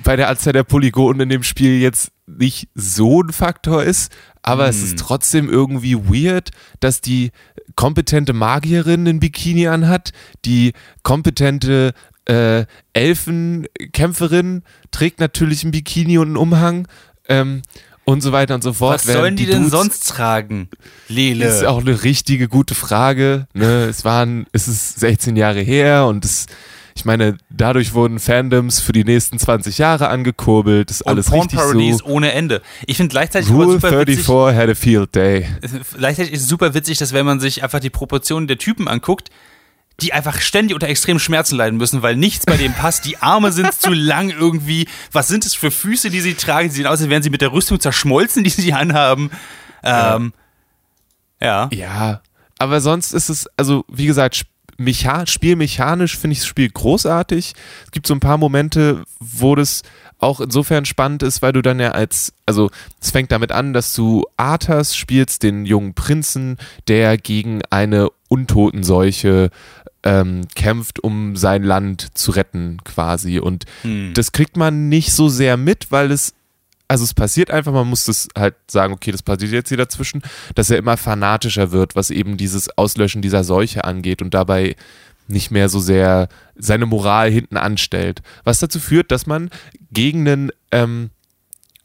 bei 0.03 0.15
der 0.15 0.29
Anzahl 0.29 0.53
der 0.53 0.63
Polygone 0.63 1.23
in 1.23 1.29
dem 1.29 1.41
Spiel 1.41 1.79
jetzt 1.79 2.11
nicht 2.27 2.69
so 2.75 3.21
ein 3.21 3.31
Faktor 3.31 3.83
ist, 3.83 4.11
aber 4.47 4.69
es 4.69 4.81
ist 4.81 4.97
trotzdem 4.97 5.49
irgendwie 5.49 5.95
weird, 5.95 6.51
dass 6.79 7.01
die 7.01 7.31
kompetente 7.75 8.31
Magierin 8.31 9.05
ein 9.05 9.19
Bikini 9.19 9.67
anhat, 9.67 10.13
die 10.45 10.71
kompetente 11.03 11.93
äh, 12.25 12.65
Elfenkämpferin 12.93 14.63
trägt 14.91 15.19
natürlich 15.19 15.65
ein 15.65 15.71
Bikini 15.71 16.17
und 16.17 16.27
einen 16.27 16.37
Umhang 16.37 16.87
ähm, 17.27 17.61
und 18.05 18.21
so 18.21 18.31
weiter 18.31 18.55
und 18.55 18.63
so 18.63 18.71
fort. 18.71 18.95
Was 18.95 19.03
sollen 19.03 19.17
während 19.17 19.39
die, 19.39 19.45
denn 19.47 19.69
sonst 19.69 20.07
tragen? 20.07 20.69
Lele. 21.09 21.43
das 21.43 21.57
ist 21.57 21.65
auch 21.65 21.81
eine 21.81 22.03
richtige 22.03 22.47
gute 22.47 22.73
Frage. 22.73 23.47
Ne? 23.53 23.83
Es 23.89 24.05
waren, 24.05 24.45
es 24.53 24.69
ist 24.69 25.01
16 25.01 25.35
Jahre 25.35 25.59
her 25.59 26.05
und 26.05 26.23
es, 26.23 26.45
ich 26.97 27.05
meine, 27.05 27.37
dadurch 27.51 27.93
wurden 27.93 28.17
Fandoms 28.17 28.79
für 28.79 28.91
die 28.91 29.03
nächsten 29.03 29.37
20 29.37 29.77
Jahre 29.77 30.09
angekurbelt, 30.09 30.89
ist 30.89 31.03
alles 31.03 31.29
Porn 31.29 31.41
richtig 31.41 31.59
Parodies 31.59 31.97
so. 31.99 32.05
ohne 32.05 32.31
Ende. 32.31 32.63
Ich 32.87 32.97
finde 32.97 33.11
gleichzeitig 33.11 33.51
Rule 33.51 33.73
super 33.73 33.89
34 33.89 34.17
witzig, 34.17 34.27
had 34.27 34.69
a 34.69 34.73
field 34.73 35.15
day. 35.15 35.47
gleichzeitig 35.95 36.33
ist 36.33 36.41
es 36.41 36.47
super 36.47 36.73
witzig, 36.73 36.97
dass 36.97 37.13
wenn 37.13 37.25
man 37.25 37.39
sich 37.39 37.61
einfach 37.61 37.79
die 37.79 37.91
Proportionen 37.91 38.47
der 38.47 38.57
Typen 38.57 38.87
anguckt, 38.87 39.29
die 40.01 40.11
einfach 40.11 40.41
ständig 40.41 40.73
unter 40.73 40.87
extremen 40.87 41.19
Schmerzen 41.19 41.55
leiden 41.55 41.77
müssen, 41.77 42.01
weil 42.01 42.15
nichts 42.15 42.45
bei 42.45 42.57
denen 42.57 42.73
passt. 42.73 43.05
Die 43.05 43.17
Arme 43.17 43.51
sind 43.51 43.73
zu 43.73 43.93
lang 43.93 44.31
irgendwie. 44.31 44.87
Was 45.11 45.27
sind 45.27 45.45
es 45.45 45.53
für 45.53 45.69
Füße, 45.69 46.09
die 46.09 46.21
sie 46.21 46.33
tragen? 46.33 46.69
Sie 46.69 46.77
sehen 46.77 46.87
aus, 46.87 46.99
als 46.99 47.09
wären 47.09 47.23
sie 47.23 47.29
mit 47.29 47.41
der 47.41 47.51
Rüstung 47.51 47.79
zerschmolzen, 47.79 48.43
die 48.43 48.49
sie 48.49 48.73
anhaben. 48.73 49.29
Ähm, 49.83 50.33
ja. 51.39 51.69
Ja, 51.71 52.21
aber 52.59 52.81
sonst 52.81 53.13
ist 53.13 53.29
es, 53.29 53.47
also 53.55 53.85
wie 53.87 54.07
gesagt, 54.07 54.45
mecha 54.77 55.25
spielmechanisch 55.25 56.17
finde 56.17 56.33
ich 56.33 56.39
das 56.39 56.47
Spiel 56.47 56.69
großartig. 56.69 57.53
Es 57.85 57.91
gibt 57.91 58.07
so 58.07 58.13
ein 58.13 58.19
paar 58.19 58.37
Momente, 58.37 59.03
wo 59.19 59.55
das 59.55 59.81
auch 60.19 60.39
insofern 60.39 60.85
spannend 60.85 61.23
ist, 61.23 61.41
weil 61.41 61.53
du 61.53 61.61
dann 61.61 61.79
ja 61.79 61.91
als, 61.91 62.33
also 62.45 62.71
es 63.01 63.11
fängt 63.11 63.31
damit 63.31 63.51
an, 63.51 63.73
dass 63.73 63.93
du 63.93 64.25
Arthas 64.37 64.95
spielst, 64.95 65.43
den 65.43 65.65
jungen 65.65 65.93
Prinzen, 65.93 66.57
der 66.87 67.17
gegen 67.17 67.61
eine 67.69 68.09
Untotenseuche 68.27 69.49
ähm, 70.03 70.47
kämpft, 70.55 71.03
um 71.03 71.35
sein 71.35 71.63
Land 71.63 72.17
zu 72.17 72.31
retten 72.31 72.77
quasi. 72.83 73.39
Und 73.39 73.65
Hm. 73.81 74.13
das 74.13 74.31
kriegt 74.31 74.57
man 74.57 74.89
nicht 74.89 75.11
so 75.11 75.29
sehr 75.29 75.57
mit, 75.57 75.87
weil 75.91 76.11
es 76.11 76.33
also 76.87 77.03
es 77.03 77.13
passiert 77.13 77.51
einfach, 77.51 77.73
man 77.73 77.87
muss 77.87 78.05
das 78.05 78.29
halt 78.37 78.55
sagen, 78.69 78.93
okay, 78.93 79.11
das 79.11 79.21
passiert 79.21 79.51
jetzt 79.51 79.69
hier 79.69 79.77
dazwischen, 79.77 80.21
dass 80.55 80.69
er 80.69 80.77
immer 80.77 80.97
fanatischer 80.97 81.71
wird, 81.71 81.95
was 81.95 82.09
eben 82.11 82.37
dieses 82.37 82.77
Auslöschen 82.77 83.21
dieser 83.21 83.43
Seuche 83.43 83.83
angeht 83.83 84.21
und 84.21 84.33
dabei 84.33 84.75
nicht 85.27 85.51
mehr 85.51 85.67
so 85.67 85.79
sehr 85.79 86.29
seine 86.55 86.85
Moral 86.85 87.29
hinten 87.29 87.57
anstellt. 87.57 88.21
Was 88.43 88.59
dazu 88.59 88.79
führt, 88.79 89.11
dass 89.11 89.25
man 89.25 89.49
gegen 89.91 90.27
einen, 90.27 90.51
ähm, 90.71 91.09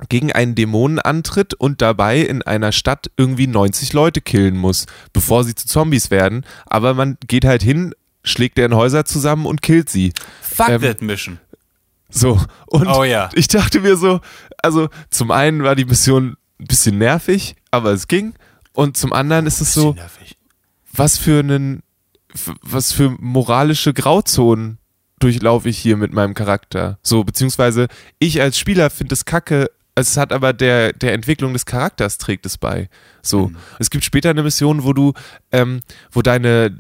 gegen 0.09 0.32
einen 0.32 0.54
Dämonen 0.54 0.99
antritt 1.00 1.54
und 1.54 1.82
dabei 1.82 2.21
in 2.21 2.42
einer 2.42 2.73
Stadt 2.73 3.11
irgendwie 3.16 3.47
90 3.47 3.92
Leute 3.92 4.21
killen 4.21 4.56
muss, 4.56 4.87
bevor 5.12 5.44
sie 5.44 5.54
zu 5.54 5.66
Zombies 5.66 6.11
werden. 6.11 6.44
Aber 6.66 6.94
man 6.94 7.18
geht 7.26 7.44
halt 7.44 7.62
hin, 7.62 7.94
schlägt 8.25 8.59
deren 8.59 8.75
Häuser 8.75 9.04
zusammen 9.04 9.47
und 9.47 9.62
killt 9.62 9.88
sie. 9.88 10.12
Fuck 10.40 10.68
Ähm, 10.68 10.82
that 10.82 11.02
mission. 11.02 11.38
So. 12.12 12.40
Und 12.66 12.87
Oh 12.87 13.04
ja. 13.04 13.31
ich 13.35 13.49
dachte 13.49 13.81
mir 13.81 13.97
so, 13.97 14.21
also 14.62 14.88
zum 15.11 15.31
einen 15.31 15.62
war 15.62 15.75
die 15.75 15.85
Mission 15.87 16.37
ein 16.61 16.66
bisschen 16.66 16.99
nervig, 16.99 17.57
aber 17.71 17.90
es 17.92 18.07
ging. 18.07 18.35
Und 18.73 18.97
zum 18.97 19.12
anderen 19.12 19.47
ist 19.47 19.61
es 19.61 19.75
so, 19.75 19.92
Nervig. 19.95 20.37
was 20.92 21.19
für 21.19 21.40
einen, 21.40 21.83
was 22.62 22.92
für 22.92 23.11
moralische 23.19 23.92
Grauzonen 23.92 24.78
durchlaufe 25.19 25.69
ich 25.69 25.78
hier 25.78 25.97
mit 25.97 26.12
meinem 26.12 26.35
Charakter. 26.35 26.99
So, 27.02 27.23
beziehungsweise 27.25 27.88
ich 28.19 28.40
als 28.40 28.59
Spieler 28.59 28.90
finde 28.90 29.14
es 29.14 29.25
kacke, 29.25 29.71
es 29.95 30.16
hat 30.16 30.33
aber 30.33 30.52
der, 30.52 30.92
der 30.95 31.12
Entwicklung 31.12 31.52
des 31.52 31.66
Charakters 31.66 32.16
trägt 32.19 32.47
es 32.47 32.57
bei. 32.57 32.88
So. 33.21 33.49
Mhm. 33.49 33.57
Es 33.78 33.90
gibt 33.90 34.04
später 34.04 34.31
eine 34.31 34.42
Mission, 34.42 34.85
wo 34.85 34.92
du, 34.95 35.12
ähm, 35.52 35.81
wo 36.11 36.23
deine, 36.23 36.75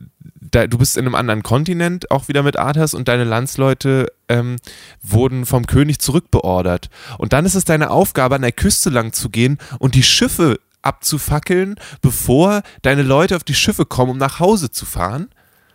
da, 0.52 0.66
du 0.66 0.78
bist 0.78 0.96
in 0.96 1.06
einem 1.06 1.14
anderen 1.14 1.42
Kontinent, 1.42 2.10
auch 2.10 2.28
wieder 2.28 2.42
mit 2.42 2.58
Arthas 2.58 2.94
und 2.94 3.08
deine 3.08 3.24
Landsleute 3.24 4.12
ähm, 4.28 4.56
wurden 5.02 5.46
vom 5.46 5.66
König 5.66 5.98
zurückbeordert. 5.98 6.90
Und 7.18 7.32
dann 7.32 7.46
ist 7.46 7.54
es 7.54 7.64
deine 7.64 7.90
Aufgabe, 7.90 8.34
an 8.34 8.42
der 8.42 8.52
Küste 8.52 8.90
lang 8.90 9.12
zu 9.12 9.30
gehen 9.30 9.58
und 9.78 9.94
die 9.94 10.02
Schiffe 10.02 10.60
abzufackeln, 10.82 11.76
bevor 12.00 12.62
deine 12.82 13.02
Leute 13.02 13.36
auf 13.36 13.44
die 13.44 13.54
Schiffe 13.54 13.86
kommen, 13.86 14.12
um 14.12 14.18
nach 14.18 14.40
Hause 14.40 14.70
zu 14.70 14.84
fahren. 14.84 15.28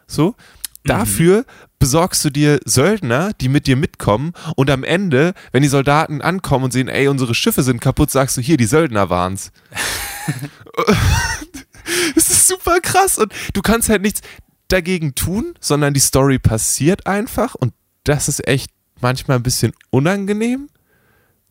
So. 0.05 0.35
Dafür 0.83 1.45
besorgst 1.79 2.23
du 2.23 2.29
dir 2.29 2.59
Söldner, 2.63 3.31
die 3.41 3.49
mit 3.49 3.67
dir 3.67 3.75
mitkommen 3.75 4.31
und 4.55 4.69
am 4.69 4.85
Ende, 4.85 5.33
wenn 5.51 5.61
die 5.61 5.67
Soldaten 5.67 6.21
ankommen 6.21 6.65
und 6.65 6.71
sehen, 6.71 6.87
ey, 6.87 7.09
unsere 7.09 7.35
Schiffe 7.35 7.61
sind 7.61 7.81
kaputt, 7.81 8.09
sagst 8.09 8.37
du, 8.37 8.41
hier, 8.41 8.55
die 8.55 8.65
Söldner 8.65 9.09
waren's. 9.09 9.51
Es 12.15 12.29
ist 12.29 12.47
super 12.47 12.79
krass 12.79 13.17
und 13.17 13.33
du 13.53 13.61
kannst 13.61 13.89
halt 13.89 14.01
nichts 14.01 14.21
dagegen 14.67 15.15
tun, 15.15 15.53
sondern 15.59 15.93
die 15.93 15.99
Story 15.99 16.39
passiert 16.39 17.07
einfach 17.07 17.55
und 17.55 17.73
das 18.03 18.27
ist 18.27 18.47
echt 18.47 18.69
manchmal 19.01 19.37
ein 19.37 19.43
bisschen 19.43 19.73
unangenehm. 19.89 20.69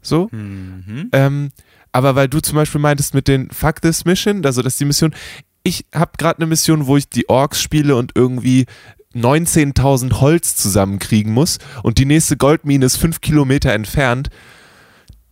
So. 0.03 0.29
Mhm. 0.31 1.11
Ähm, 1.13 1.51
aber 1.93 2.15
weil 2.15 2.29
du 2.29 2.41
zum 2.41 2.57
Beispiel 2.57 2.81
meintest 2.81 3.15
mit 3.15 3.29
den 3.29 3.51
Fuck 3.51 3.81
this 3.81 4.05
Mission, 4.05 4.45
also 4.45 4.63
dass 4.63 4.77
die 4.77 4.85
Mission, 4.85 5.15
ich 5.63 5.87
habe 5.95 6.13
gerade 6.19 6.39
eine 6.39 6.47
Mission, 6.47 6.87
wo 6.87 6.97
ich 6.97 7.09
die 7.09 7.29
Orks 7.29 7.61
spiele 7.61 7.97
und 7.97 8.13
irgendwie 8.15 8.67
19.000 9.15 10.21
Holz 10.21 10.57
zusammenkriegen 10.57 11.33
muss 11.33 11.59
und 11.83 11.99
die 11.99 12.05
nächste 12.05 12.37
Goldmine 12.37 12.85
ist 12.85 12.97
fünf 12.97 13.21
Kilometer 13.21 13.73
entfernt. 13.73 14.29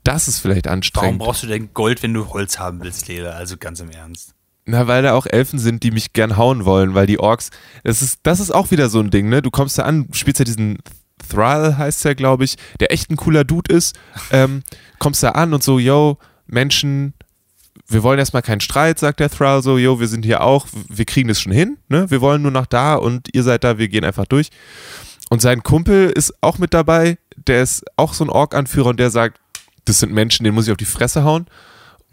Das 0.05 0.27
ist 0.29 0.39
vielleicht 0.39 0.67
Warum 0.67 0.79
anstrengend. 0.79 1.19
brauchst 1.19 1.43
du 1.43 1.47
denn 1.47 1.73
Gold, 1.73 2.03
wenn 2.03 2.15
du 2.15 2.29
Holz 2.29 2.59
haben 2.59 2.83
willst, 2.83 3.09
Lele? 3.09 3.35
Also 3.35 3.57
ganz 3.57 3.81
im 3.81 3.91
Ernst. 3.91 4.35
Na, 4.67 4.87
weil 4.87 5.03
da 5.03 5.13
auch 5.13 5.27
Elfen 5.27 5.59
sind, 5.59 5.83
die 5.83 5.91
mich 5.91 6.15
gern 6.15 6.37
hauen 6.39 6.65
wollen, 6.65 6.95
weil 6.95 7.07
die 7.07 7.21
Orks, 7.21 7.51
das 7.83 8.01
ist, 8.01 8.21
das 8.23 8.41
ist 8.41 8.51
auch 8.51 8.71
wieder 8.71 8.89
so 8.89 9.01
ein 9.01 9.11
Ding, 9.11 9.29
ne? 9.29 9.43
Du 9.43 9.51
kommst 9.51 9.77
da 9.79 9.83
an, 9.83 10.09
spielst 10.13 10.39
ja 10.39 10.47
diesen 10.47 10.79
Thrall, 11.29 11.77
heißt 11.77 12.05
der, 12.05 12.15
glaube 12.15 12.45
ich, 12.45 12.57
der 12.81 12.91
echt 12.91 13.11
ein 13.11 13.17
cooler 13.17 13.45
Dude 13.45 13.75
ist, 13.75 13.95
ähm, 14.31 14.63
kommst 14.99 15.23
da 15.23 15.31
an 15.31 15.53
und 15.53 15.63
so, 15.63 15.79
yo, 15.79 16.19
Menschen, 16.47 17.13
wir 17.89 18.03
wollen 18.03 18.19
erstmal 18.19 18.43
keinen 18.43 18.61
Streit, 18.61 18.99
sagt 18.99 19.21
der 19.21 19.31
Thrall 19.31 19.63
so, 19.63 19.77
yo, 19.77 20.01
wir 20.01 20.09
sind 20.09 20.25
hier 20.25 20.43
auch, 20.43 20.67
wir 20.89 21.05
kriegen 21.05 21.29
das 21.29 21.41
schon 21.41 21.53
hin, 21.53 21.77
ne? 21.89 22.11
Wir 22.11 22.23
wollen 22.23 22.41
nur 22.41 22.51
noch 22.51 22.67
da 22.67 22.95
und 22.95 23.29
ihr 23.35 23.43
seid 23.43 23.65
da, 23.65 23.77
wir 23.77 23.89
gehen 23.89 24.05
einfach 24.05 24.27
durch. 24.27 24.49
Und 25.29 25.43
sein 25.43 25.63
Kumpel 25.63 26.11
ist 26.11 26.33
auch 26.41 26.59
mit 26.59 26.73
dabei, 26.73 27.19
der 27.37 27.63
ist 27.63 27.85
auch 27.97 28.15
so 28.15 28.25
ein 28.25 28.31
Ork-Anführer 28.31 28.91
und 28.91 29.01
der 29.01 29.11
sagt, 29.11 29.41
das 29.85 30.01
sind 30.01 30.13
Menschen, 30.13 30.45
denen 30.45 30.55
muss 30.55 30.67
ich 30.67 30.73
auf 30.73 30.79
die 30.79 30.85
Fresse 30.85 31.25
hauen. 31.25 31.47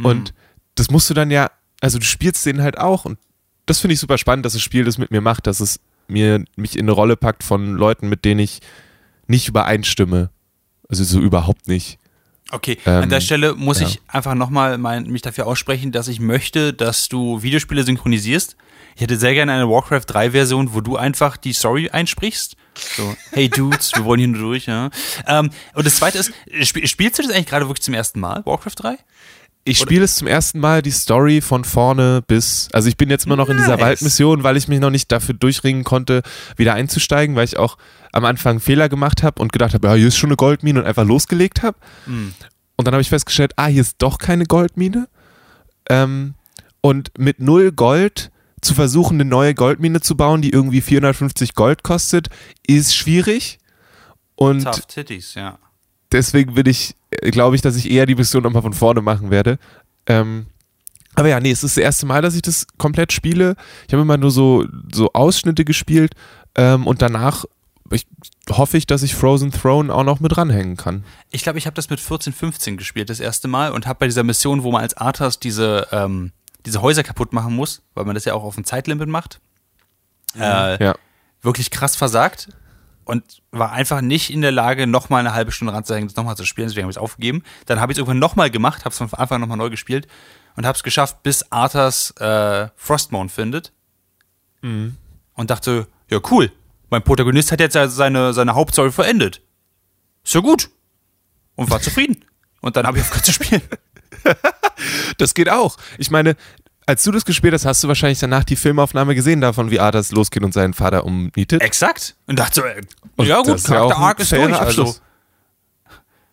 Und 0.02 0.34
das 0.76 0.90
musst 0.90 1.10
du 1.10 1.14
dann 1.14 1.32
ja, 1.32 1.50
also 1.82 2.00
du 2.00 2.06
spielst 2.06 2.46
den 2.46 2.62
halt 2.62 2.78
auch 2.78 3.04
und 3.06 3.20
das 3.66 3.80
finde 3.80 3.94
ich 3.94 4.00
super 4.00 4.18
spannend, 4.18 4.46
dass 4.46 4.54
das 4.54 4.62
Spiel 4.62 4.86
das 4.86 4.98
mit 4.98 5.12
mir 5.12 5.22
macht, 5.22 5.48
dass 5.48 5.60
es 5.60 5.80
mir 6.08 6.44
mich 6.56 6.76
in 6.76 6.86
eine 6.86 6.92
Rolle 6.92 7.18
packt 7.18 7.44
von 7.44 7.76
Leuten, 7.76 8.10
mit 8.10 8.26
denen 8.26 8.40
ich 8.40 8.60
nicht 9.28 9.48
übereinstimme. 9.48 10.30
Also 10.88 11.04
so 11.04 11.20
überhaupt 11.20 11.68
nicht. 11.68 12.00
Okay, 12.52 12.78
Ähm, 12.86 13.04
an 13.04 13.10
der 13.10 13.22
Stelle 13.22 13.56
muss 13.56 13.80
ja. 13.80 13.88
ich 13.88 14.02
einfach 14.08 14.36
nochmal 14.36 14.78
mich 14.78 15.22
dafür 15.22 15.48
aussprechen, 15.48 15.92
dass 15.94 16.10
ich 16.10 16.20
möchte, 16.20 16.74
dass 16.74 17.08
du 17.08 17.42
Videospiele 17.42 17.84
synchronisierst. 17.84 18.58
Ich 18.96 19.02
hätte 19.02 19.18
sehr 19.18 19.34
gerne 19.34 19.54
eine 19.54 19.70
Warcraft 19.70 20.04
3 20.06 20.32
Version, 20.32 20.74
wo 20.74 20.82
du 20.82 20.98
einfach 20.98 21.38
die 21.38 21.54
Story 21.54 21.90
einsprichst. 21.90 22.58
So, 22.76 23.16
hey 23.32 23.48
Dudes, 23.50 23.94
wir 23.96 24.04
wollen 24.04 24.20
hier 24.20 24.28
nur 24.28 24.42
durch, 24.42 24.66
ja. 24.66 24.90
Ähm, 25.28 25.50
und 25.74 25.86
das 25.86 25.96
zweite 25.96 26.18
ist, 26.18 26.34
sp 26.60 26.84
spielst 26.88 27.20
du 27.20 27.24
das 27.24 27.32
eigentlich 27.32 27.48
gerade 27.48 27.68
wirklich 27.68 27.84
zum 27.84 27.94
ersten 27.94 28.20
Mal, 28.20 28.46
Warcraft 28.46 28.76
3? 28.76 28.98
Ich 29.64 29.78
spiele 29.78 30.06
es 30.06 30.16
zum 30.16 30.28
ersten 30.28 30.60
Mal 30.60 30.82
die 30.82 30.92
Story 30.92 31.40
von 31.40 31.64
vorne 31.64 32.24
bis, 32.26 32.68
also 32.74 32.90
ich 32.90 32.98
bin 32.98 33.10
jetzt 33.12 33.26
immer 33.28 33.36
noch 33.36 33.48
in 33.48 33.58
dieser 33.58 33.78
Nice. 33.78 33.82
Waldmission, 33.82 34.44
weil 34.44 34.58
ich 34.58 34.68
mich 34.68 34.80
noch 34.80 34.90
nicht 34.90 35.12
dafür 35.12 35.36
durchringen 35.36 35.84
konnte, 35.84 36.24
wieder 36.58 36.74
einzusteigen, 36.74 37.36
weil 37.36 37.46
ich 37.46 37.58
auch 37.58 37.78
am 38.12 38.26
Anfang 38.26 38.60
Fehler 38.60 38.90
gemacht 38.90 39.22
habe 39.22 39.40
und 39.42 39.54
gedacht 39.54 39.76
habe, 39.76 39.88
ja, 39.88 39.94
hier 39.94 40.08
ist 40.08 40.18
schon 40.18 40.30
eine 40.30 40.36
Goldmine 40.36 40.80
und 40.80 40.88
einfach 40.88 41.06
losgelegt 41.06 41.62
habe. 41.62 41.78
Und 42.76 42.88
dann 42.88 42.94
habe 42.96 43.02
ich 43.02 43.10
festgestellt, 43.10 43.54
ah, 43.58 43.68
hier 43.68 43.82
ist 43.82 43.98
doch 44.00 44.18
keine 44.18 44.46
Goldmine. 44.46 45.08
Ähm, 45.90 46.34
und 46.82 47.12
mit 47.20 47.40
null 47.40 47.72
Gold 47.72 48.32
zu 48.62 48.74
versuchen, 48.74 49.16
eine 49.16 49.30
neue 49.30 49.54
Goldmine 49.54 50.02
zu 50.02 50.18
bauen, 50.18 50.42
die 50.42 50.50
irgendwie 50.50 50.82
450 50.82 51.54
Gold 51.54 51.84
kostet, 51.84 52.30
ist 52.66 52.96
schwierig. 52.96 53.60
Und 54.36 54.64
Tough 54.64 54.88
Titties, 54.88 55.36
ja. 55.36 55.60
Deswegen 56.12 56.54
bin 56.54 56.66
ich, 56.68 56.96
glaube 57.32 57.56
ich, 57.56 57.62
dass 57.62 57.76
ich 57.76 57.90
eher 57.90 58.06
die 58.06 58.16
Mission 58.16 58.44
nochmal 58.44 58.62
von 58.62 58.74
vorne 58.74 59.02
machen 59.02 59.32
werde. 59.32 59.58
Ähm, 60.06 60.48
aber 61.16 61.28
ja, 61.28 61.40
nee, 61.40 61.52
es 61.52 61.64
ist 61.64 61.78
das 61.78 61.84
erste 61.84 62.06
Mal, 62.06 62.22
dass 62.22 62.36
ich 62.36 62.42
das 62.42 62.68
komplett 62.78 63.12
spiele. 63.12 63.56
Ich 63.88 63.94
habe 63.94 64.02
immer 64.02 64.18
nur 64.18 64.32
so, 64.32 64.66
so 64.94 65.12
Ausschnitte 65.14 65.66
gespielt 65.66 66.14
ähm, 66.56 66.88
und 66.88 67.02
danach 67.02 67.46
ich, 67.94 68.08
hoffe 68.50 68.78
ich, 68.78 68.88
dass 68.88 69.04
ich 69.04 69.16
Frozen 69.16 69.52
Throne 69.52 69.94
auch 69.94 70.06
noch 70.06 70.22
mit 70.22 70.38
ranhängen 70.38 70.78
kann. 70.78 71.04
Ich 71.30 71.44
glaube, 71.44 71.58
ich 71.60 71.66
habe 71.66 71.74
das 71.74 71.90
mit 71.90 72.00
14, 72.00 72.32
15 72.32 72.78
gespielt, 72.78 73.10
das 73.10 73.20
erste 73.20 73.50
Mal, 73.50 73.72
und 73.74 73.86
habe 73.86 74.00
bei 74.00 74.06
dieser 74.06 74.24
Mission, 74.24 74.64
wo 74.64 74.72
man 74.72 74.82
als 74.82 74.96
Arthas 74.96 75.40
diese, 75.40 75.88
ähm, 75.92 76.32
diese 76.66 76.82
Häuser 76.82 77.04
kaputt 77.04 77.34
machen 77.34 77.54
muss, 77.54 77.82
weil 77.94 78.06
man 78.06 78.16
das 78.16 78.24
ja 78.24 78.34
auch 78.34 78.44
auf 78.44 78.58
ein 78.58 78.64
Zeitlimit 78.64 79.10
macht, 79.10 79.42
äh, 80.40 80.82
Ja. 80.82 80.96
wirklich 81.42 81.70
krass 81.70 81.98
versagt 81.98 82.48
und 83.12 83.42
war 83.52 83.74
einfach 83.74 84.00
nicht 84.00 84.30
in 84.32 84.40
der 84.40 84.54
Lage, 84.54 84.88
nochmal 84.88 85.20
eine 85.20 85.34
halbe 85.34 85.52
Stunde 85.52 85.74
ranzuhängen, 85.74 86.08
das 86.08 86.16
nochmal 86.16 86.38
zu 86.38 86.46
spielen, 86.46 86.70
deswegen 86.70 86.86
habe 86.86 86.92
ich 86.92 86.96
es 86.96 87.02
aufgegeben. 87.02 87.44
Dann 87.66 87.82
habe 87.82 87.92
ich 87.92 87.98
es 87.98 88.00
irgendwann 88.00 88.20
nochmal 88.20 88.50
gemacht, 88.50 88.86
habe 88.86 88.94
es 88.94 88.98
von 89.00 89.14
Anfang 89.14 89.42
nochmal 89.42 89.58
neu 89.58 89.70
gespielt 89.70 90.08
und 90.56 90.66
habe 90.66 90.78
es 90.78 90.82
geschafft, 90.82 91.22
bis 91.22 91.52
Arthas 91.52 92.12
äh, 92.22 92.70
Frostmourne 92.78 93.28
findet. 93.28 93.74
Und 95.34 95.50
dachte, 95.50 95.88
ja 96.10 96.22
cool, 96.32 96.54
mein 96.90 97.04
Protagonist 97.04 97.52
hat 97.52 97.60
jetzt 97.60 97.76
ja 97.76 97.90
seine, 97.90 98.32
seine 98.32 98.56
Hauptstory 98.56 98.94
verendet. 98.94 99.42
Ist 100.24 100.34
ja 100.34 100.40
gut. 100.40 100.70
Und 101.56 101.70
war 101.70 101.82
zufrieden. 101.82 102.24
Und 102.62 102.78
dann 102.78 102.88
habe 102.88 102.98
ich 102.98 103.04
aufgehört 103.04 103.26
zu 103.26 103.34
spielen. 103.34 103.62
Das 105.20 105.36
geht 105.36 105.48
auch. 105.48 105.78
Ich 106.00 106.10
meine, 106.10 106.36
Als 106.92 107.04
du 107.04 107.12
das 107.12 107.24
gespielt 107.24 107.54
hast, 107.54 107.64
hast 107.66 107.82
du 107.86 107.88
wahrscheinlich 107.88 108.20
danach 108.20 108.44
die 108.44 108.58
Filmaufnahme 108.58 109.16
gesehen 109.16 109.40
davon, 109.40 109.72
wie 109.72 109.80
Arthas 109.80 110.12
losgeht 110.12 110.44
und 110.44 110.54
seinen 110.54 110.74
Vater 110.74 111.06
umnietet. 111.06 111.62
Exakt. 111.62 112.18
Und 112.28 112.38
dachte 112.38 112.56
so, 112.56 112.64
äh, 112.66 112.82
Und 113.16 113.28
ja 113.28 113.42
gut, 113.42 113.64
Charakter 113.64 113.98
Arc 113.98 114.20
ist 114.20 114.34
durch. 114.34 114.42
Also, 114.42 114.58
Abschluss. 114.58 115.02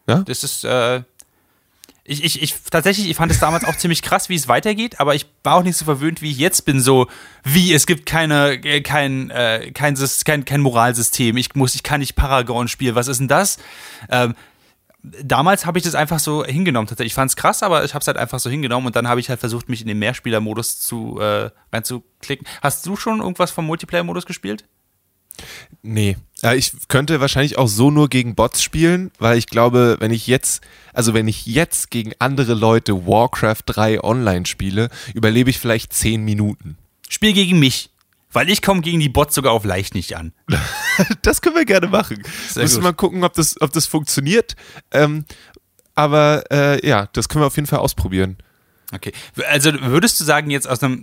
Ja? 0.08 0.24
Das 0.26 0.42
ist, 0.42 0.64
äh, 0.64 1.02
ich, 2.02 2.24
ich, 2.24 2.42
ich, 2.42 2.56
tatsächlich, 2.72 3.08
ich 3.08 3.14
fand 3.14 3.30
es 3.30 3.38
damals 3.38 3.62
auch 3.66 3.76
ziemlich 3.76 4.02
krass, 4.02 4.28
wie 4.30 4.34
es 4.34 4.48
weitergeht, 4.48 4.98
aber 4.98 5.14
ich 5.14 5.26
war 5.44 5.54
auch 5.54 5.62
nicht 5.62 5.76
so 5.76 5.84
verwöhnt, 5.84 6.22
wie 6.22 6.32
ich 6.32 6.38
jetzt 6.38 6.64
bin, 6.64 6.80
so, 6.80 7.06
wie, 7.44 7.72
es 7.72 7.86
gibt 7.86 8.04
keine, 8.04 8.54
äh, 8.54 8.80
kein, 8.80 9.30
äh, 9.30 9.70
kein, 9.70 9.96
kein, 10.24 10.44
kein 10.44 10.60
Moralsystem, 10.60 11.36
ich 11.36 11.54
muss, 11.54 11.76
ich 11.76 11.84
kann 11.84 12.00
nicht 12.00 12.16
Paragon 12.16 12.66
spielen, 12.66 12.96
was 12.96 13.06
ist 13.06 13.18
denn 13.18 13.28
das? 13.28 13.58
Ähm, 14.10 14.34
damals 15.02 15.66
habe 15.66 15.78
ich 15.78 15.84
das 15.84 15.94
einfach 15.94 16.18
so 16.18 16.44
hingenommen. 16.44 16.88
Tatsächlich. 16.88 17.12
Ich 17.12 17.14
fand 17.14 17.30
es 17.30 17.36
krass, 17.36 17.62
aber 17.62 17.84
ich 17.84 17.94
habe 17.94 18.02
es 18.02 18.06
halt 18.06 18.16
einfach 18.16 18.40
so 18.40 18.50
hingenommen 18.50 18.86
und 18.86 18.96
dann 18.96 19.08
habe 19.08 19.20
ich 19.20 19.28
halt 19.28 19.40
versucht, 19.40 19.68
mich 19.68 19.80
in 19.80 19.88
den 19.88 19.98
Mehrspieler-Modus 19.98 20.80
zu 20.80 21.18
äh, 21.20 21.50
reinzuklicken. 21.72 22.46
Hast 22.62 22.84
du 22.86 22.96
schon 22.96 23.20
irgendwas 23.20 23.50
vom 23.50 23.66
Multiplayer-Modus 23.66 24.26
gespielt? 24.26 24.64
Nee. 25.82 26.16
Äh, 26.42 26.56
ich 26.56 26.72
könnte 26.88 27.20
wahrscheinlich 27.20 27.58
auch 27.58 27.68
so 27.68 27.90
nur 27.90 28.08
gegen 28.08 28.34
Bots 28.34 28.62
spielen, 28.62 29.10
weil 29.18 29.38
ich 29.38 29.46
glaube, 29.46 29.96
wenn 30.00 30.10
ich 30.10 30.26
jetzt, 30.26 30.62
also 30.92 31.14
wenn 31.14 31.28
ich 31.28 31.46
jetzt 31.46 31.90
gegen 31.90 32.12
andere 32.18 32.54
Leute 32.54 33.06
Warcraft 33.06 33.62
3 33.66 34.02
online 34.02 34.46
spiele, 34.46 34.90
überlebe 35.14 35.50
ich 35.50 35.58
vielleicht 35.58 35.92
10 35.92 36.24
Minuten. 36.24 36.76
Spiel 37.08 37.32
gegen 37.32 37.58
mich. 37.58 37.90
Weil 38.32 38.50
ich 38.50 38.60
komme 38.60 38.82
gegen 38.82 39.00
die 39.00 39.08
Bots 39.08 39.34
sogar 39.34 39.52
auf 39.52 39.64
leicht 39.64 39.94
nicht 39.94 40.16
an. 40.16 40.32
Das 41.22 41.42
können 41.42 41.54
wir 41.54 41.64
gerne 41.64 41.86
machen. 41.86 42.20
Sehr 42.48 42.64
Müssen 42.64 42.76
gut. 42.76 42.82
wir 42.82 42.88
mal 42.88 42.92
gucken, 42.92 43.22
ob 43.22 43.32
das, 43.34 43.60
ob 43.60 43.72
das 43.72 43.86
funktioniert. 43.86 44.56
Ähm, 44.90 45.24
aber 45.94 46.42
äh, 46.50 46.84
ja, 46.84 47.08
das 47.12 47.28
können 47.28 47.42
wir 47.42 47.46
auf 47.46 47.54
jeden 47.54 47.68
Fall 47.68 47.78
ausprobieren. 47.78 48.36
Okay. 48.92 49.12
Also 49.48 49.72
würdest 49.80 50.18
du 50.18 50.24
sagen, 50.24 50.50
jetzt 50.50 50.68
aus 50.68 50.82
einem, 50.82 51.02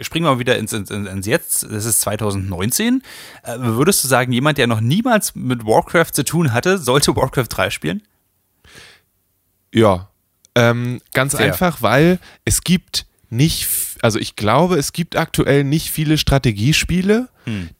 springen 0.00 0.26
wir 0.26 0.32
mal 0.32 0.38
wieder 0.40 0.58
ins, 0.58 0.72
ins, 0.72 0.90
ins 0.90 1.26
Jetzt, 1.26 1.62
das 1.62 1.84
ist 1.84 2.00
2019, 2.00 3.02
äh, 3.44 3.56
würdest 3.58 4.02
du 4.02 4.08
sagen, 4.08 4.32
jemand, 4.32 4.58
der 4.58 4.66
noch 4.66 4.80
niemals 4.80 5.34
mit 5.36 5.64
Warcraft 5.64 6.12
zu 6.12 6.24
tun 6.24 6.52
hatte, 6.52 6.78
sollte 6.78 7.14
Warcraft 7.14 7.48
3 7.50 7.70
spielen? 7.70 8.02
Ja, 9.72 10.08
ähm, 10.56 11.00
ganz 11.12 11.36
Fair. 11.36 11.46
einfach, 11.46 11.82
weil 11.82 12.18
es 12.44 12.62
gibt 12.62 13.06
nicht, 13.30 13.68
also 14.02 14.18
ich 14.18 14.36
glaube, 14.36 14.76
es 14.76 14.92
gibt 14.92 15.16
aktuell 15.16 15.64
nicht 15.64 15.90
viele 15.90 16.18
Strategiespiele, 16.18 17.28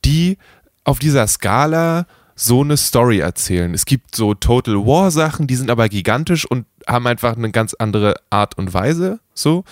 die 0.05 0.37
auf 0.83 0.99
dieser 0.99 1.27
Skala 1.27 2.05
so 2.35 2.61
eine 2.61 2.77
Story 2.77 3.19
erzählen. 3.19 3.73
Es 3.73 3.85
gibt 3.85 4.15
so 4.15 4.33
Total 4.33 4.75
War 4.75 5.11
Sachen, 5.11 5.47
die 5.47 5.55
sind 5.55 5.69
aber 5.71 5.89
gigantisch 5.89 6.45
und 6.45 6.65
haben 6.87 7.07
einfach 7.07 7.35
eine 7.35 7.51
ganz 7.51 7.73
andere 7.73 8.15
Art 8.29 8.57
und 8.57 8.73
Weise, 8.73 9.19
so. 9.33 9.63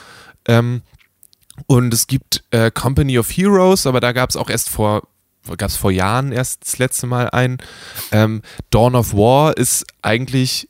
Ähm, 0.47 0.81
und 1.67 1.93
es 1.93 2.07
gibt 2.07 2.43
äh, 2.51 2.71
Company 2.71 3.17
of 3.17 3.29
Heroes, 3.29 3.87
aber 3.87 3.99
da 3.99 4.11
gab 4.11 4.29
es 4.29 4.35
auch 4.35 4.49
erst 4.49 4.69
vor, 4.69 5.07
gab 5.57 5.69
es 5.69 5.77
vor 5.77 5.91
Jahren 5.91 6.31
erst 6.31 6.65
das 6.65 6.79
letzte 6.79 7.07
Mal 7.07 7.29
einen. 7.29 7.59
Ähm, 8.11 8.41
Dawn 8.71 8.95
of 8.95 9.13
War 9.13 9.55
ist 9.55 9.85
eigentlich 10.01 10.67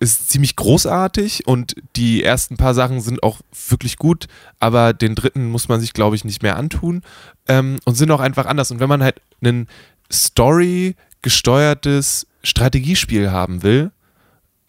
ist 0.00 0.30
ziemlich 0.30 0.56
großartig 0.56 1.46
und 1.46 1.74
die 1.96 2.22
ersten 2.22 2.56
paar 2.56 2.74
Sachen 2.74 3.00
sind 3.00 3.22
auch 3.22 3.40
wirklich 3.68 3.96
gut, 3.96 4.26
aber 4.58 4.92
den 4.92 5.14
dritten 5.14 5.50
muss 5.50 5.68
man 5.68 5.80
sich, 5.80 5.92
glaube 5.92 6.16
ich, 6.16 6.24
nicht 6.24 6.42
mehr 6.42 6.56
antun 6.56 7.02
ähm, 7.48 7.78
und 7.84 7.94
sind 7.94 8.10
auch 8.10 8.20
einfach 8.20 8.46
anders. 8.46 8.70
Und 8.70 8.80
wenn 8.80 8.88
man 8.88 9.02
halt 9.02 9.20
ein 9.42 9.68
Story-gesteuertes 10.12 12.26
Strategiespiel 12.42 13.30
haben 13.30 13.62
will, 13.62 13.92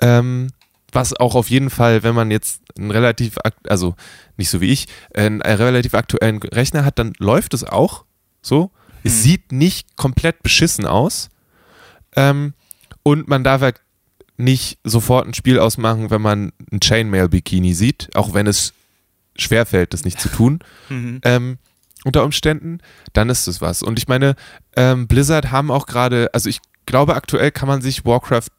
ähm, 0.02 0.50
was 0.92 1.16
auch 1.16 1.36
auf 1.36 1.50
jeden 1.50 1.70
Fall, 1.70 2.04
wenn 2.04 2.16
man 2.16 2.32
jetzt 2.32 2.62
einen 2.78 2.92
relativ, 2.92 3.38
also 3.68 3.96
nicht 4.38 4.50
so 4.50 4.62
wie 4.62 4.72
ich, 4.72 4.88
einen 5.14 5.42
relativ 5.42 5.94
aktuellen 5.94 6.42
Rechner 6.42 6.86
hat, 6.86 7.00
dann 7.00 7.14
läuft 7.18 7.54
es 7.54 7.64
auch 7.64 8.06
so. 8.42 8.72
Es 9.04 9.24
sieht 9.24 9.52
nicht 9.52 9.96
komplett 9.96 10.44
beschissen 10.44 10.86
aus. 10.86 11.30
Ähm, 12.16 12.54
und 13.04 13.28
man 13.28 13.44
darf 13.44 13.62
halt 13.62 13.82
nicht 14.38 14.80
sofort 14.84 15.28
ein 15.28 15.34
Spiel 15.34 15.60
ausmachen, 15.60 16.10
wenn 16.10 16.22
man 16.22 16.54
ein 16.72 16.80
Chainmail-Bikini 16.80 17.74
sieht, 17.74 18.10
auch 18.16 18.34
wenn 18.34 18.48
es 18.48 18.74
schwerfällt, 19.36 19.94
das 19.94 20.06
nicht 20.06 20.22
zu 20.22 20.30
tun. 20.30 20.60
ähm, 21.24 21.58
unter 22.04 22.24
Umständen, 22.24 22.80
dann 23.14 23.30
ist 23.30 23.48
es 23.48 23.60
was. 23.60 23.84
Und 23.84 24.00
ich 24.00 24.08
meine, 24.08 24.36
ähm, 24.76 25.08
Blizzard 25.08 25.52
haben 25.52 25.72
auch 25.72 25.88
gerade, 25.88 26.30
also 26.34 26.48
ich 26.48 26.60
glaube, 26.86 27.16
aktuell 27.16 27.52
kann 27.52 27.68
man 27.68 27.82
sich 27.82 28.06
Warcraft 28.06 28.50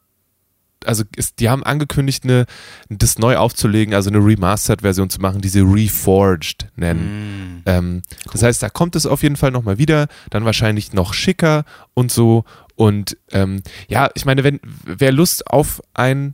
also 0.85 1.03
ist, 1.15 1.39
die 1.39 1.49
haben 1.49 1.63
angekündigt, 1.63 2.23
eine, 2.23 2.45
das 2.89 3.17
neu 3.19 3.37
aufzulegen, 3.37 3.93
also 3.93 4.09
eine 4.09 4.19
Remastered-Version 4.19 5.09
zu 5.09 5.19
machen, 5.19 5.41
die 5.41 5.49
sie 5.49 5.61
Reforged 5.61 6.67
nennen. 6.75 7.63
Ähm, 7.65 8.01
Das 8.31 8.43
heißt, 8.43 8.63
da 8.63 8.69
kommt 8.69 8.95
es 8.95 9.05
auf 9.05 9.23
jeden 9.23 9.35
Fall 9.35 9.51
nochmal 9.51 9.77
wieder, 9.77 10.07
dann 10.29 10.45
wahrscheinlich 10.45 10.93
noch 10.93 11.13
schicker 11.13 11.65
und 11.93 12.11
so. 12.11 12.45
Und 12.75 13.17
ähm, 13.31 13.61
ja, 13.87 14.09
ich 14.15 14.25
meine, 14.25 14.43
wenn 14.43 14.59
wer 14.85 15.11
Lust 15.11 15.47
auf 15.47 15.81
ein 15.93 16.33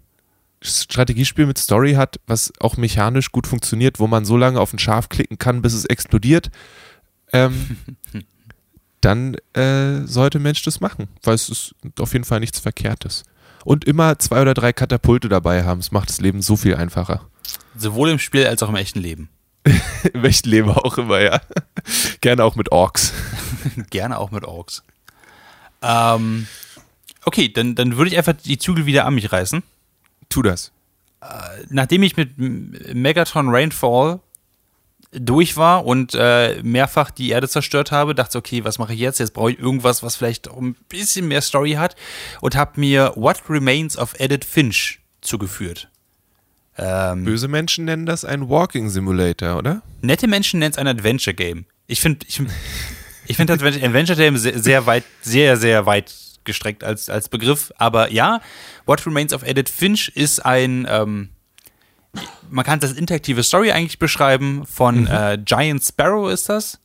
Strategiespiel 0.61 1.45
mit 1.45 1.57
Story 1.57 1.93
hat, 1.93 2.19
was 2.27 2.53
auch 2.59 2.77
mechanisch 2.77 3.31
gut 3.31 3.47
funktioniert, 3.47 3.99
wo 3.99 4.07
man 4.07 4.25
so 4.25 4.37
lange 4.37 4.59
auf 4.59 4.73
ein 4.73 4.79
Schaf 4.79 5.09
klicken 5.09 5.37
kann, 5.37 5.61
bis 5.61 5.73
es 5.73 5.85
explodiert, 5.85 6.49
ähm, 7.33 7.77
dann 9.01 9.35
äh, 9.53 10.05
sollte 10.05 10.39
Mensch 10.39 10.63
das 10.63 10.79
machen, 10.79 11.07
weil 11.23 11.35
es 11.35 11.49
ist 11.49 11.75
auf 11.99 12.13
jeden 12.13 12.25
Fall 12.25 12.39
nichts 12.39 12.59
Verkehrtes. 12.59 13.23
Und 13.65 13.83
immer 13.83 14.17
zwei 14.19 14.41
oder 14.41 14.53
drei 14.53 14.71
Katapulte 14.71 15.27
dabei 15.27 15.65
haben, 15.65 15.79
es 15.81 15.91
macht 15.91 16.07
das 16.09 16.21
Leben 16.21 16.41
so 16.41 16.55
viel 16.55 16.75
einfacher. 16.75 17.27
Sowohl 17.75 18.09
im 18.11 18.19
Spiel 18.19 18.45
als 18.47 18.63
auch 18.63 18.69
im 18.69 18.75
echten 18.75 18.99
Leben. 18.99 19.27
Im 20.13 20.23
echten 20.23 20.49
Leben 20.49 20.69
auch 20.69 20.97
immer, 20.99 21.19
ja. 21.19 21.41
Gerne 22.21 22.43
auch 22.43 22.55
mit 22.55 22.71
Orks. 22.71 23.11
Gerne 23.89 24.19
auch 24.19 24.29
mit 24.29 24.45
Orks. 24.45 24.83
Ähm, 25.81 26.45
okay, 27.25 27.49
dann, 27.51 27.73
dann 27.73 27.97
würde 27.97 28.11
ich 28.11 28.17
einfach 28.17 28.33
die 28.33 28.59
Zügel 28.59 28.85
wieder 28.85 29.05
an 29.05 29.15
mich 29.15 29.31
reißen. 29.31 29.63
Tu 30.29 30.41
das. 30.43 30.71
nachdem 31.69 32.03
ich 32.03 32.15
mit 32.15 32.37
M- 32.37 32.75
Megatron 32.93 33.49
Rainfall 33.49 34.19
durch 35.19 35.57
war 35.57 35.85
und 35.85 36.13
äh, 36.13 36.61
mehrfach 36.63 37.11
die 37.11 37.29
Erde 37.29 37.47
zerstört 37.47 37.91
habe, 37.91 38.15
dachte 38.15 38.37
okay, 38.37 38.63
was 38.63 38.77
mache 38.77 38.93
ich 38.93 38.99
jetzt? 38.99 39.19
Jetzt 39.19 39.33
brauche 39.33 39.51
ich 39.51 39.59
irgendwas, 39.59 40.03
was 40.03 40.15
vielleicht 40.15 40.49
auch 40.49 40.61
ein 40.61 40.75
bisschen 40.89 41.27
mehr 41.27 41.41
Story 41.41 41.73
hat 41.73 41.95
und 42.41 42.55
habe 42.55 42.79
mir 42.79 43.13
What 43.15 43.49
Remains 43.49 43.97
of 43.97 44.13
Edith 44.19 44.45
Finch 44.45 44.99
zugeführt. 45.21 45.89
Ähm, 46.77 47.23
Böse 47.23 47.47
Menschen 47.47 47.85
nennen 47.85 48.05
das 48.05 48.25
ein 48.25 48.49
Walking 48.49 48.89
Simulator, 48.89 49.57
oder? 49.57 49.81
nette 50.01 50.27
Menschen 50.27 50.59
nennen 50.59 50.71
es 50.71 50.77
ein 50.77 50.87
Adventure 50.87 51.33
Game. 51.33 51.65
Ich 51.87 52.01
finde, 52.01 52.25
ich, 52.27 52.41
ich 53.27 53.37
finde 53.37 53.53
Adventure 53.53 53.85
Adventure 53.85 54.17
Game 54.17 54.37
sehr, 54.37 54.59
sehr 54.59 54.85
weit, 54.85 55.03
sehr, 55.21 55.57
sehr 55.57 55.85
weit 55.85 56.13
gestreckt 56.43 56.83
als, 56.83 57.09
als 57.09 57.29
Begriff. 57.29 57.71
Aber 57.77 58.11
ja, 58.11 58.41
What 58.85 59.05
Remains 59.05 59.33
of 59.33 59.43
Edith 59.43 59.69
Finch 59.69 60.09
ist 60.09 60.45
ein, 60.45 60.87
ähm, 60.89 61.29
man 62.49 62.65
kann 62.65 62.79
das 62.79 62.91
als 62.91 62.99
interaktive 62.99 63.43
Story 63.43 63.71
eigentlich 63.71 63.99
beschreiben. 63.99 64.65
Von 64.65 65.07
äh, 65.07 65.37
Giant 65.43 65.83
Sparrow 65.83 66.29
ist 66.31 66.49
das. 66.49 66.79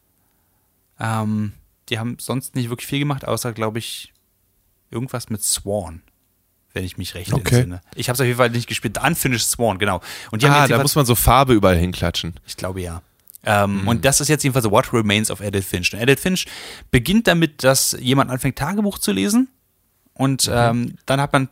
Ähm, 0.99 1.53
die 1.88 1.99
haben 1.99 2.16
sonst 2.21 2.55
nicht 2.55 2.69
wirklich 2.71 2.87
viel 2.87 2.99
gemacht, 3.01 3.27
außer, 3.27 3.53
glaube 3.53 3.79
ich, 3.79 4.12
irgendwas 4.90 5.31
mit 5.31 5.43
Swan. 5.43 6.03
Wenn 6.73 6.85
ich 6.85 6.97
mich 6.99 7.14
recht 7.14 7.33
Okay. 7.33 7.57
entsinne. 7.57 7.81
Ich 7.97 8.09
habe 8.09 8.14
es 8.14 8.21
auf 8.21 8.27
jeden 8.27 8.37
Fall 8.38 8.51
nicht 8.51 8.69
gespielt. 8.69 8.97
Unfinished 9.05 9.49
Swan, 9.49 9.79
genau. 9.79 10.01
Und 10.31 10.43
die 10.43 10.47
Ah, 10.47 10.69
da 10.69 10.81
muss 10.81 10.95
man 10.95 11.05
so 11.05 11.14
Farbe 11.16 11.53
überall 11.53 11.77
hinklatschen. 11.77 12.35
ich 12.47 12.57
glaube 12.57 12.81
ja. 12.81 13.03
Ähm, 13.43 13.88
Und 13.88 14.05
das 14.05 14.21
ist 14.21 14.29
jetzt 14.29 14.45
jedenfalls 14.45 14.64
so 14.64 14.71
What 14.71 14.93
Remains 14.93 15.31
of 15.31 15.40
Edith 15.40 15.64
Finch. 15.64 15.93
Und 15.95 16.01
Edith 16.01 16.21
Finch 16.21 16.47
beginnt 16.90 17.27
damit, 17.27 17.64
dass 17.64 17.97
jemand 17.99 18.31
anfängt, 18.31 18.57
Tagebuch 18.59 18.99
zu 18.99 19.11
lesen. 19.12 19.49
Und 20.12 20.49
ähm, 20.53 20.97
dann 21.07 21.21
hat 21.21 21.33
man 21.33 21.49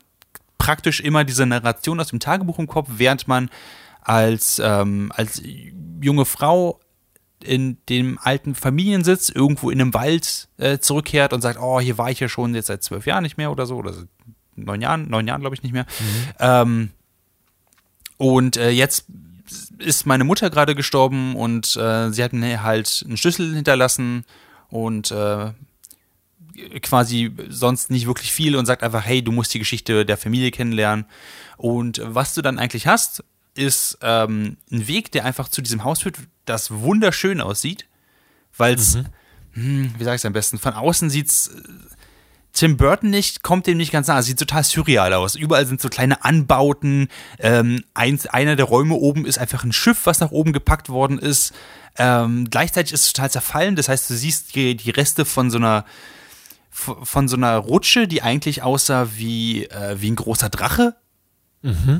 praktisch 0.58 1.00
immer 1.00 1.24
diese 1.24 1.46
Narration 1.46 2.00
aus 2.00 2.08
dem 2.08 2.20
Tagebuch 2.20 2.58
im 2.58 2.66
Kopf, 2.66 2.88
während 2.96 3.28
man 3.28 3.48
als, 4.00 4.60
ähm, 4.62 5.12
als 5.14 5.42
junge 6.00 6.24
Frau 6.24 6.80
in 7.42 7.78
dem 7.88 8.18
alten 8.20 8.54
Familiensitz 8.54 9.28
irgendwo 9.28 9.70
in 9.70 9.80
einem 9.80 9.94
Wald 9.94 10.48
äh, 10.58 10.78
zurückkehrt 10.78 11.32
und 11.32 11.40
sagt, 11.40 11.60
oh, 11.60 11.80
hier 11.80 11.98
war 11.98 12.10
ich 12.10 12.20
ja 12.20 12.28
schon 12.28 12.54
jetzt 12.54 12.66
seit 12.66 12.82
zwölf 12.82 13.06
Jahren 13.06 13.22
nicht 13.22 13.36
mehr 13.36 13.52
oder 13.52 13.64
so, 13.66 13.76
oder 13.76 13.92
so 13.92 14.02
neun 14.56 14.80
Jahren, 14.80 15.08
neun 15.08 15.26
Jahren 15.26 15.40
glaube 15.40 15.54
ich 15.54 15.62
nicht 15.62 15.72
mehr. 15.72 15.86
Ähm, 16.40 16.90
und 18.16 18.56
äh, 18.56 18.70
jetzt 18.70 19.06
ist 19.78 20.06
meine 20.06 20.24
Mutter 20.24 20.50
gerade 20.50 20.74
gestorben 20.74 21.36
und 21.36 21.76
äh, 21.76 22.10
sie 22.10 22.22
hat 22.22 22.32
mir 22.32 22.62
halt 22.62 23.04
einen 23.06 23.16
Schlüssel 23.16 23.54
hinterlassen 23.54 24.24
und 24.68 25.10
äh, 25.10 25.52
quasi 26.82 27.32
sonst 27.48 27.90
nicht 27.90 28.06
wirklich 28.06 28.32
viel 28.32 28.56
und 28.56 28.66
sagt 28.66 28.82
einfach, 28.82 29.04
hey, 29.04 29.22
du 29.22 29.32
musst 29.32 29.52
die 29.54 29.58
Geschichte 29.58 30.04
der 30.04 30.16
Familie 30.16 30.50
kennenlernen. 30.50 31.06
Und 31.56 32.00
was 32.04 32.34
du 32.34 32.42
dann 32.42 32.58
eigentlich 32.58 32.86
hast, 32.86 33.24
ist 33.54 33.98
ähm, 34.02 34.56
ein 34.70 34.86
Weg, 34.86 35.12
der 35.12 35.24
einfach 35.24 35.48
zu 35.48 35.62
diesem 35.62 35.84
Haus 35.84 36.02
führt, 36.02 36.16
das 36.44 36.70
wunderschön 36.70 37.40
aussieht, 37.40 37.86
weil 38.56 38.74
es, 38.74 38.98
hm, 39.52 39.94
wie 39.98 40.04
sage 40.04 40.16
ich 40.16 40.20
es 40.20 40.24
am 40.24 40.32
besten, 40.32 40.58
von 40.58 40.74
außen 40.74 41.10
sieht 41.10 41.28
es 41.28 41.50
Tim 42.52 42.76
Burton 42.76 43.10
nicht, 43.10 43.42
kommt 43.42 43.66
dem 43.66 43.76
nicht 43.76 43.92
ganz 43.92 44.08
nah. 44.08 44.18
Es 44.18 44.26
sieht 44.26 44.38
total 44.38 44.64
surreal 44.64 45.12
aus. 45.12 45.36
Überall 45.36 45.66
sind 45.66 45.80
so 45.80 45.88
kleine 45.88 46.24
Anbauten. 46.24 47.08
Ähm, 47.38 47.84
eins, 47.94 48.26
einer 48.26 48.56
der 48.56 48.64
Räume 48.64 48.94
oben 48.94 49.26
ist 49.26 49.38
einfach 49.38 49.62
ein 49.62 49.72
Schiff, 49.72 50.06
was 50.06 50.18
nach 50.18 50.32
oben 50.32 50.52
gepackt 50.52 50.88
worden 50.88 51.18
ist. 51.18 51.52
Ähm, 51.98 52.48
gleichzeitig 52.50 52.92
ist 52.92 53.04
es 53.04 53.12
total 53.12 53.30
zerfallen. 53.30 53.76
Das 53.76 53.88
heißt, 53.88 54.10
du 54.10 54.14
siehst 54.14 54.56
die, 54.56 54.76
die 54.76 54.90
Reste 54.90 55.24
von 55.24 55.50
so 55.50 55.58
einer 55.58 55.84
von 56.78 57.28
so 57.28 57.36
einer 57.36 57.56
Rutsche, 57.56 58.06
die 58.08 58.22
eigentlich 58.22 58.62
aussah 58.62 59.08
wie, 59.16 59.64
äh, 59.64 60.00
wie 60.00 60.10
ein 60.10 60.16
großer 60.16 60.48
Drache. 60.48 60.96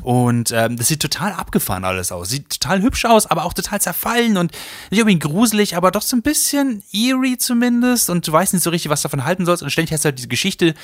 Und 0.03 0.51
ähm, 0.53 0.77
das 0.77 0.87
sieht 0.87 1.01
total 1.01 1.33
abgefahren 1.33 1.83
alles 1.83 2.13
aus. 2.13 2.29
Sieht 2.29 2.49
total 2.61 2.81
hübsch 2.81 3.03
aus, 3.03 3.25
aber 3.25 3.43
auch 3.43 3.53
total 3.53 3.81
zerfallen 3.81 4.37
und 4.37 4.53
nicht 4.89 5.01
unbedingt 5.01 5.21
gruselig, 5.23 5.75
aber 5.75 5.91
doch 5.91 6.01
so 6.01 6.15
ein 6.15 6.21
bisschen 6.21 6.81
eerie 6.93 7.37
zumindest. 7.37 8.09
Und 8.09 8.25
du 8.25 8.31
weißt 8.31 8.53
nicht 8.53 8.63
so 8.63 8.69
richtig, 8.69 8.89
was 8.89 9.01
du 9.01 9.07
davon 9.09 9.25
halten 9.25 9.45
sollst. 9.45 9.61
Und 9.61 9.69
ständig 9.69 9.91
hast 9.91 10.05
du 10.05 10.07
halt 10.07 10.17
diese 10.17 10.29
Geschichte 10.29 10.75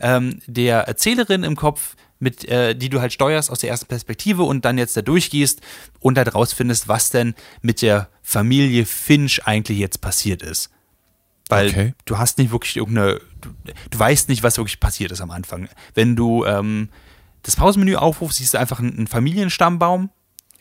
ähm, 0.00 0.40
der 0.48 0.80
Erzählerin 0.80 1.44
im 1.44 1.54
Kopf, 1.54 1.94
mit, 2.18 2.44
äh, 2.48 2.74
die 2.74 2.88
du 2.88 3.00
halt 3.00 3.12
steuerst 3.12 3.50
aus 3.52 3.60
der 3.60 3.70
ersten 3.70 3.86
Perspektive 3.86 4.42
und 4.42 4.64
dann 4.64 4.78
jetzt 4.78 4.96
da 4.96 5.02
durchgehst 5.02 5.60
und 6.00 6.18
halt 6.18 6.34
rausfindest, 6.34 6.88
was 6.88 7.10
denn 7.10 7.34
mit 7.62 7.82
der 7.82 8.08
Familie 8.20 8.84
Finch 8.84 9.46
eigentlich 9.46 9.78
jetzt 9.78 10.00
passiert 10.00 10.42
ist. 10.42 10.70
Weil 11.48 11.68
Okay. 11.68 11.94
du 12.06 12.18
hast 12.18 12.38
nicht 12.38 12.50
wirklich 12.50 12.76
irgendeine, 12.78 13.20
du, 13.44 13.72
du 13.90 13.98
weißt 13.98 14.28
nicht, 14.28 14.42
was 14.42 14.56
wirklich 14.56 14.80
passiert 14.80 15.12
ist 15.12 15.20
am 15.20 15.30
Anfang. 15.30 15.68
Wenn 15.94 16.16
du 16.16 16.44
ähm, 16.44 16.88
das 17.42 17.56
Pausenmenü 17.56 17.96
aufrufst, 17.96 18.38
siehst 18.38 18.54
du 18.54 18.58
einfach 18.58 18.80
einen, 18.80 19.06
Familienstammbaum, 19.06 20.10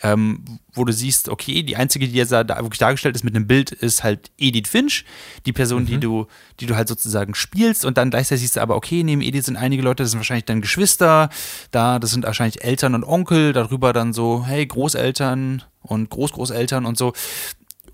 ähm, 0.02 0.60
wo 0.74 0.84
du 0.84 0.92
siehst, 0.92 1.30
okay, 1.30 1.64
die 1.64 1.78
einzige, 1.78 2.08
die 2.08 2.16
jetzt 2.16 2.32
da 2.32 2.48
wirklich 2.48 2.80
dargestellt 2.80 3.16
ist 3.16 3.24
mit 3.24 3.36
einem 3.36 3.48
Bild, 3.48 3.72
ist 3.72 4.04
halt 4.04 4.32
Edith 4.38 4.68
Finch, 4.68 5.06
die 5.46 5.54
Person, 5.54 5.86
die 5.86 5.98
du, 5.98 6.28
die 6.60 6.66
du 6.66 6.76
halt 6.76 6.90
sozusagen 6.90 7.36
spielst 7.36 7.86
und 7.86 7.98
dann 7.98 8.10
gleichzeitig 8.10 8.42
siehst 8.42 8.58
du 8.58 8.62
aber, 8.62 8.76
okay, 8.76 9.04
neben 9.04 9.22
Edith 9.22 9.46
sind 9.46 9.56
einige 9.56 9.82
Leute, 9.82 10.04
das 10.04 10.12
sind 10.12 10.20
wahrscheinlich 10.20 10.46
dann 10.46 10.60
Geschwister, 10.62 11.30
da, 11.72 12.00
das 12.00 12.12
sind 12.12 12.26
wahrscheinlich 12.26 12.64
Eltern 12.64 12.96
und 12.96 13.06
Onkel, 13.06 13.54
darüber 13.54 13.94
dann 13.94 14.12
so, 14.12 14.46
hey, 14.46 14.66
Großeltern 14.66 15.64
und 15.82 16.10
Großgroßeltern 16.10 16.86
und 16.86 16.98
so. 16.98 17.14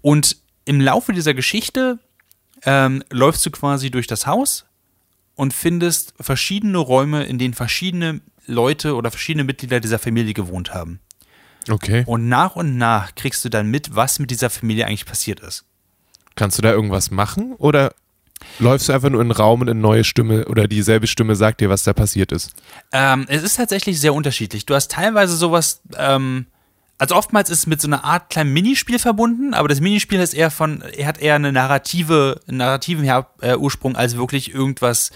Und 0.02 0.38
im 0.66 0.82
Laufe 0.82 1.14
dieser 1.14 1.36
Geschichte 1.36 2.00
ähm, 2.64 3.04
läufst 3.12 3.46
du 3.46 3.52
quasi 3.52 3.92
durch 3.92 4.08
das 4.08 4.26
Haus 4.26 4.66
und 5.40 5.54
findest 5.54 6.14
verschiedene 6.20 6.80
Räume, 6.80 7.24
in 7.24 7.40
denen 7.40 7.54
verschiedene 7.54 8.20
Leute 8.46 8.96
oder 8.96 9.10
verschiedene 9.10 9.46
Mitglieder 9.46 9.80
dieser 9.80 9.98
Familie 9.98 10.34
gewohnt 10.34 10.74
haben. 10.74 11.00
Okay. 11.70 12.04
Und 12.06 12.28
nach 12.28 12.58
und 12.58 12.78
nach 12.78 13.16
kriegst 13.16 13.46
du 13.46 13.50
dann 13.50 13.72
mit, 13.72 13.96
was 13.96 14.20
mit 14.20 14.32
dieser 14.32 14.50
Familie 14.50 14.86
eigentlich 14.86 15.06
passiert 15.06 15.40
ist. 15.40 15.64
Kannst 16.36 16.58
du 16.58 16.62
da 16.62 16.74
irgendwas 16.74 17.10
machen 17.10 17.54
oder 17.54 17.94
läufst 18.60 18.90
du 18.90 18.94
einfach 18.94 19.10
nur 19.10 19.22
in 19.22 19.30
den 19.30 19.38
Raum 19.38 19.62
und 19.62 19.70
eine 19.70 19.80
neue 19.80 20.04
Stimme 20.04 20.46
oder 20.46 20.68
dieselbe 20.68 21.08
Stimme 21.08 21.38
sagt 21.38 21.62
dir, 21.62 21.70
was 21.70 21.84
da 21.84 21.94
passiert 21.94 22.34
ist? 22.34 22.52
Ähm, 22.92 23.26
es 23.30 23.42
ist 23.42 23.56
tatsächlich 23.56 23.98
sehr 24.02 24.14
unterschiedlich. 24.14 24.66
Du 24.66 24.76
hast 24.76 24.92
teilweise 24.92 25.38
sowas, 25.38 25.82
ähm, 25.96 26.48
also 27.00 27.16
oftmals 27.16 27.50
ist 27.50 27.60
es 27.60 27.68
mit 27.68 27.82
so 27.82 27.88
einer 27.88 28.04
Art 28.04 28.30
kleinem 28.30 28.54
Minispiel 28.54 29.00
verbunden, 29.00 29.54
aber 29.54 29.70
das 29.70 29.80
Minispiel 29.80 30.20
ist 30.20 30.34
eher 30.34 30.52
von, 30.52 30.82
er 30.82 31.08
hat 31.08 31.18
eher 31.18 31.36
eine 31.36 31.52
narrative, 31.52 32.42
einen 32.48 32.58
narrativen 32.58 33.06
Her 33.06 33.28
äh, 33.42 33.56
Ursprung 33.56 33.96
als 33.96 34.18
wirklich 34.18 34.54
irgendwas. 34.54 35.12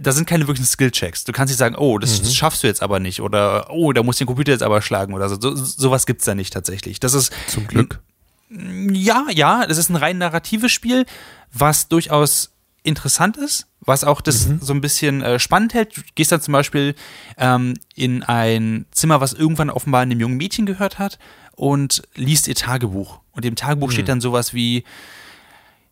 Da 0.00 0.12
sind 0.12 0.26
keine 0.26 0.46
wirklichen 0.46 0.66
Skillchecks. 0.66 1.24
Du 1.24 1.32
kannst 1.32 1.50
nicht 1.50 1.58
sagen, 1.58 1.74
oh, 1.76 1.98
das, 1.98 2.22
das 2.22 2.34
schaffst 2.34 2.62
du 2.62 2.68
jetzt 2.68 2.80
aber 2.82 3.00
nicht 3.00 3.20
oder 3.20 3.70
oh, 3.70 3.92
da 3.92 4.02
musst 4.04 4.20
du 4.20 4.24
den 4.24 4.28
Computer 4.28 4.52
jetzt 4.52 4.62
aber 4.62 4.82
schlagen 4.82 5.14
oder 5.14 5.28
so. 5.28 5.36
so 5.40 5.54
sowas 5.56 6.06
gibt's 6.06 6.24
da 6.24 6.34
nicht 6.34 6.52
tatsächlich. 6.52 7.00
Das 7.00 7.12
ist 7.12 7.32
Zum 7.48 7.66
Glück. 7.66 8.00
ja, 8.48 9.26
ja, 9.30 9.66
das 9.66 9.78
ist 9.78 9.90
ein 9.90 9.96
rein 9.96 10.18
narratives 10.18 10.70
Spiel, 10.70 11.06
was 11.52 11.88
durchaus 11.88 12.53
interessant 12.84 13.36
ist, 13.36 13.66
was 13.80 14.04
auch 14.04 14.20
das 14.20 14.48
so 14.60 14.72
ein 14.72 14.80
bisschen 14.80 15.22
äh, 15.22 15.38
spannend 15.38 15.74
hält. 15.74 15.96
Du 15.96 16.02
gehst 16.14 16.30
dann 16.30 16.40
zum 16.40 16.52
Beispiel 16.52 16.94
ähm, 17.36 17.74
in 17.94 18.22
ein 18.22 18.86
Zimmer, 18.92 19.20
was 19.20 19.32
irgendwann 19.32 19.70
offenbar 19.70 20.02
einem 20.02 20.20
jungen 20.20 20.36
Mädchen 20.36 20.66
gehört 20.66 20.98
hat 20.98 21.18
und 21.56 22.02
liest 22.14 22.46
ihr 22.46 22.54
Tagebuch. 22.54 23.20
Und 23.32 23.44
im 23.44 23.56
Tagebuch 23.56 23.90
steht 23.90 24.08
dann 24.08 24.20
sowas 24.20 24.54
wie, 24.54 24.84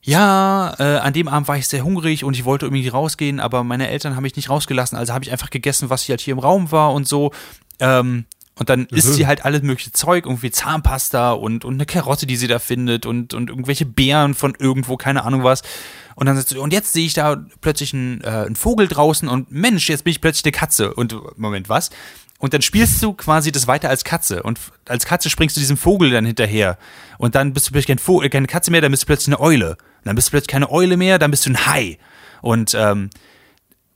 ja, 0.02 0.74
äh, 0.78 0.98
an 0.98 1.12
dem 1.12 1.28
Abend 1.28 1.48
war 1.48 1.56
ich 1.56 1.66
sehr 1.66 1.84
hungrig 1.84 2.24
und 2.24 2.34
ich 2.34 2.44
wollte 2.44 2.66
irgendwie 2.66 2.88
rausgehen, 2.88 3.40
aber 3.40 3.64
meine 3.64 3.88
Eltern 3.88 4.16
haben 4.16 4.22
mich 4.22 4.36
nicht 4.36 4.50
rausgelassen, 4.50 4.98
also 4.98 5.12
habe 5.12 5.24
ich 5.24 5.32
einfach 5.32 5.50
gegessen, 5.50 5.90
was 5.90 6.02
hier 6.02 6.14
halt 6.14 6.20
hier 6.20 6.32
im 6.32 6.40
Raum 6.40 6.70
war 6.72 6.92
und 6.92 7.08
so. 7.08 7.32
Ähm, 7.80 8.26
und 8.54 8.68
dann 8.68 8.86
isst 8.86 9.14
sie 9.14 9.26
halt 9.26 9.44
alles 9.44 9.62
mögliche 9.62 9.92
Zeug, 9.92 10.26
irgendwie 10.26 10.50
Zahnpasta 10.50 11.32
und, 11.32 11.64
und 11.64 11.74
eine 11.74 11.86
Karotte, 11.86 12.26
die 12.26 12.36
sie 12.36 12.48
da 12.48 12.58
findet 12.58 13.06
und, 13.06 13.32
und 13.32 13.48
irgendwelche 13.48 13.86
Beeren 13.86 14.34
von 14.34 14.54
irgendwo, 14.58 14.98
keine 14.98 15.24
Ahnung 15.24 15.42
was. 15.42 15.62
Und 16.16 16.26
dann 16.26 16.40
sie, 16.40 16.58
und 16.58 16.72
jetzt 16.72 16.92
sehe 16.92 17.06
ich 17.06 17.14
da 17.14 17.42
plötzlich 17.62 17.94
einen, 17.94 18.20
äh, 18.20 18.26
einen 18.26 18.56
Vogel 18.56 18.88
draußen 18.88 19.26
und 19.26 19.50
Mensch, 19.50 19.88
jetzt 19.88 20.04
bin 20.04 20.10
ich 20.10 20.20
plötzlich 20.20 20.44
eine 20.44 20.52
Katze. 20.52 20.92
Und 20.92 21.16
Moment, 21.38 21.70
was? 21.70 21.90
Und 22.38 22.52
dann 22.52 22.60
spielst 22.60 23.02
du 23.02 23.14
quasi 23.14 23.52
das 23.52 23.68
weiter 23.68 23.88
als 23.88 24.04
Katze. 24.04 24.42
Und 24.42 24.58
als 24.86 25.06
Katze 25.06 25.30
springst 25.30 25.56
du 25.56 25.60
diesem 25.60 25.78
Vogel 25.78 26.10
dann 26.10 26.26
hinterher. 26.26 26.76
Und 27.16 27.34
dann 27.34 27.54
bist 27.54 27.68
du 27.68 27.72
plötzlich 27.72 27.86
kein 27.86 27.98
Vogel, 27.98 28.28
keine 28.28 28.48
Katze 28.48 28.70
mehr, 28.70 28.82
dann 28.82 28.90
bist 28.90 29.04
du 29.04 29.06
plötzlich 29.06 29.28
eine 29.28 29.40
Eule. 29.40 29.70
Und 29.70 30.06
dann 30.06 30.16
bist 30.16 30.28
du 30.28 30.32
plötzlich 30.32 30.48
keine 30.48 30.70
Eule 30.70 30.98
mehr, 30.98 31.18
dann 31.18 31.30
bist 31.30 31.46
du 31.46 31.50
ein 31.50 31.66
Hai. 31.66 31.98
Und 32.42 32.74
ähm, 32.74 33.08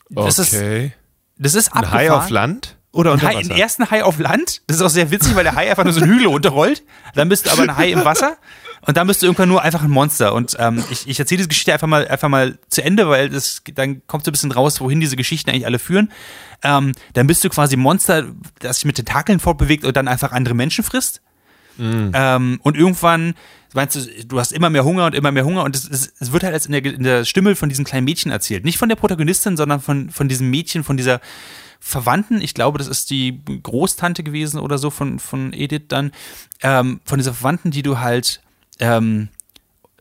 das 0.08 0.38
ist 0.38 0.54
okay. 0.54 0.94
das 1.36 1.54
ist 1.54 1.74
Ein 1.74 1.90
Hai 1.90 2.06
abgefahren. 2.06 2.22
auf 2.22 2.30
Land 2.30 2.76
oder 2.96 3.12
unter 3.12 3.28
Hai, 3.28 3.36
Wasser? 3.36 3.50
einen 3.50 3.60
ersten 3.60 3.90
Hai 3.90 4.02
auf 4.02 4.18
Land. 4.18 4.62
Das 4.66 4.76
ist 4.76 4.82
auch 4.82 4.90
sehr 4.90 5.10
witzig, 5.10 5.36
weil 5.36 5.44
der 5.44 5.54
Hai 5.54 5.70
einfach 5.70 5.84
nur 5.84 5.92
so 5.92 6.00
einen 6.00 6.12
Hügel 6.12 6.28
runterrollt. 6.28 6.82
Dann 7.14 7.28
bist 7.28 7.46
du 7.46 7.50
aber 7.50 7.62
ein 7.62 7.76
Hai 7.76 7.92
im 7.92 8.04
Wasser. 8.04 8.36
Und 8.86 8.96
dann 8.96 9.06
bist 9.06 9.22
du 9.22 9.26
irgendwann 9.26 9.48
nur 9.48 9.62
einfach 9.62 9.82
ein 9.82 9.90
Monster. 9.90 10.32
Und 10.34 10.56
ähm, 10.58 10.82
ich, 10.90 11.08
ich 11.08 11.18
erzähle 11.18 11.38
diese 11.38 11.48
Geschichte 11.48 11.72
einfach 11.72 11.88
mal, 11.88 12.06
einfach 12.06 12.28
mal 12.28 12.58
zu 12.68 12.82
Ende, 12.82 13.08
weil 13.08 13.28
das, 13.28 13.62
dann 13.74 14.06
kommt 14.06 14.24
so 14.24 14.30
ein 14.30 14.32
bisschen 14.32 14.52
raus, 14.52 14.80
wohin 14.80 15.00
diese 15.00 15.16
Geschichten 15.16 15.50
eigentlich 15.50 15.66
alle 15.66 15.78
führen. 15.78 16.12
Ähm, 16.62 16.92
dann 17.12 17.26
bist 17.26 17.42
du 17.44 17.48
quasi 17.48 17.76
ein 17.76 17.80
Monster, 17.80 18.26
das 18.60 18.76
sich 18.76 18.84
mit 18.84 18.96
Tentakeln 18.96 19.40
fortbewegt 19.40 19.84
und 19.84 19.96
dann 19.96 20.08
einfach 20.08 20.32
andere 20.32 20.54
Menschen 20.54 20.84
frisst. 20.84 21.20
Ähm, 22.14 22.60
und 22.62 22.76
irgendwann 22.76 23.34
meinst 23.74 23.96
du, 23.96 24.00
du 24.26 24.38
hast 24.38 24.52
immer 24.52 24.70
mehr 24.70 24.84
Hunger 24.84 25.06
und 25.06 25.14
immer 25.14 25.32
mehr 25.32 25.44
Hunger 25.44 25.64
und 25.64 25.76
es, 25.76 25.88
es, 25.88 26.12
es 26.18 26.32
wird 26.32 26.42
halt 26.42 26.54
als 26.54 26.66
in 26.66 26.72
der, 26.72 26.84
in 26.84 27.02
der 27.02 27.24
Stimme 27.24 27.54
von 27.54 27.68
diesem 27.68 27.84
kleinen 27.84 28.04
Mädchen 28.04 28.32
erzählt. 28.32 28.64
Nicht 28.64 28.78
von 28.78 28.88
der 28.88 28.96
Protagonistin, 28.96 29.56
sondern 29.56 29.80
von, 29.80 30.10
von 30.10 30.28
diesem 30.28 30.48
Mädchen, 30.48 30.84
von 30.84 30.96
dieser 30.96 31.20
Verwandten. 31.80 32.40
Ich 32.40 32.54
glaube, 32.54 32.78
das 32.78 32.88
ist 32.88 33.10
die 33.10 33.40
Großtante 33.62 34.22
gewesen 34.22 34.58
oder 34.60 34.78
so 34.78 34.90
von, 34.90 35.18
von 35.18 35.52
Edith 35.52 35.84
dann. 35.88 36.12
Ähm, 36.62 37.00
von 37.04 37.18
dieser 37.18 37.34
Verwandten, 37.34 37.70
die 37.70 37.82
du 37.82 37.98
halt, 37.98 38.40
ähm, 38.78 39.28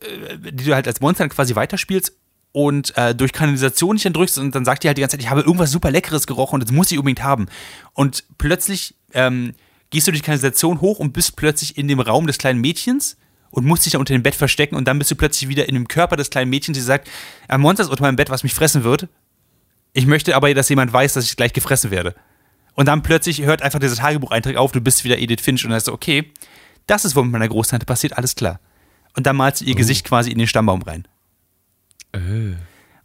äh, 0.00 0.52
die 0.52 0.64
du 0.64 0.74
halt 0.74 0.86
als 0.86 1.00
Monster 1.00 1.28
quasi 1.28 1.54
weiterspielst 1.54 2.12
und 2.52 2.96
äh, 2.96 3.14
durch 3.14 3.32
Kanalisation 3.32 3.96
nicht 3.96 4.06
entrückst 4.06 4.38
und 4.38 4.54
dann 4.54 4.64
sagt 4.64 4.82
die 4.82 4.88
halt 4.88 4.96
die 4.96 5.02
ganze 5.02 5.16
Zeit, 5.16 5.22
ich 5.22 5.30
habe 5.30 5.42
irgendwas 5.42 5.70
super 5.70 5.90
Leckeres 5.90 6.26
gerochen 6.26 6.54
und 6.54 6.64
das 6.64 6.72
muss 6.72 6.90
ich 6.90 6.98
unbedingt 6.98 7.22
haben. 7.22 7.48
Und 7.92 8.24
plötzlich 8.38 8.94
ähm, 9.12 9.54
gehst 9.90 10.06
du 10.06 10.10
durch 10.10 10.22
die 10.22 10.26
Kanalisation 10.26 10.80
hoch 10.80 10.98
und 10.98 11.12
bist 11.12 11.36
plötzlich 11.36 11.76
in 11.76 11.86
dem 11.86 12.00
Raum 12.00 12.26
des 12.26 12.38
kleinen 12.38 12.60
Mädchens 12.60 13.18
und 13.50 13.66
musst 13.66 13.84
dich 13.84 13.92
da 13.92 13.98
unter 13.98 14.14
dem 14.14 14.22
Bett 14.22 14.34
verstecken 14.34 14.74
und 14.74 14.88
dann 14.88 14.98
bist 14.98 15.10
du 15.10 15.16
plötzlich 15.16 15.48
wieder 15.48 15.68
in 15.68 15.74
dem 15.74 15.86
Körper 15.86 16.16
des 16.16 16.30
kleinen 16.30 16.50
Mädchens, 16.50 16.76
die 16.76 16.82
sagt, 16.82 17.08
ein 17.48 17.60
Monster 17.60 17.84
ist 17.84 17.90
unter 17.90 18.02
meinem 18.02 18.16
Bett, 18.16 18.30
was 18.30 18.42
mich 18.42 18.54
fressen 18.54 18.84
wird. 18.84 19.08
Ich 19.96 20.06
möchte 20.06 20.36
aber, 20.36 20.52
dass 20.52 20.68
jemand 20.68 20.92
weiß, 20.92 21.14
dass 21.14 21.24
ich 21.24 21.36
gleich 21.36 21.54
gefressen 21.54 21.90
werde. 21.90 22.14
Und 22.74 22.84
dann 22.84 23.02
plötzlich 23.02 23.40
hört 23.40 23.62
einfach 23.62 23.78
dieser 23.78 23.96
Tagebucheintrag 23.96 24.56
auf, 24.56 24.70
du 24.70 24.82
bist 24.82 25.04
wieder 25.04 25.18
Edith 25.18 25.40
Finch 25.40 25.64
und 25.64 25.70
dann 25.70 25.78
ist 25.78 25.86
so, 25.86 25.94
okay, 25.94 26.30
das 26.86 27.06
ist, 27.06 27.16
was 27.16 27.22
mit 27.24 27.32
meiner 27.32 27.48
Großtante 27.48 27.86
passiert, 27.86 28.18
alles 28.18 28.34
klar. 28.34 28.60
Und 29.16 29.26
dann 29.26 29.36
malst 29.36 29.62
du 29.62 29.64
ihr 29.64 29.74
Gesicht 29.74 30.04
quasi 30.06 30.30
in 30.30 30.36
den 30.36 30.46
Stammbaum 30.46 30.82
rein. 30.82 31.08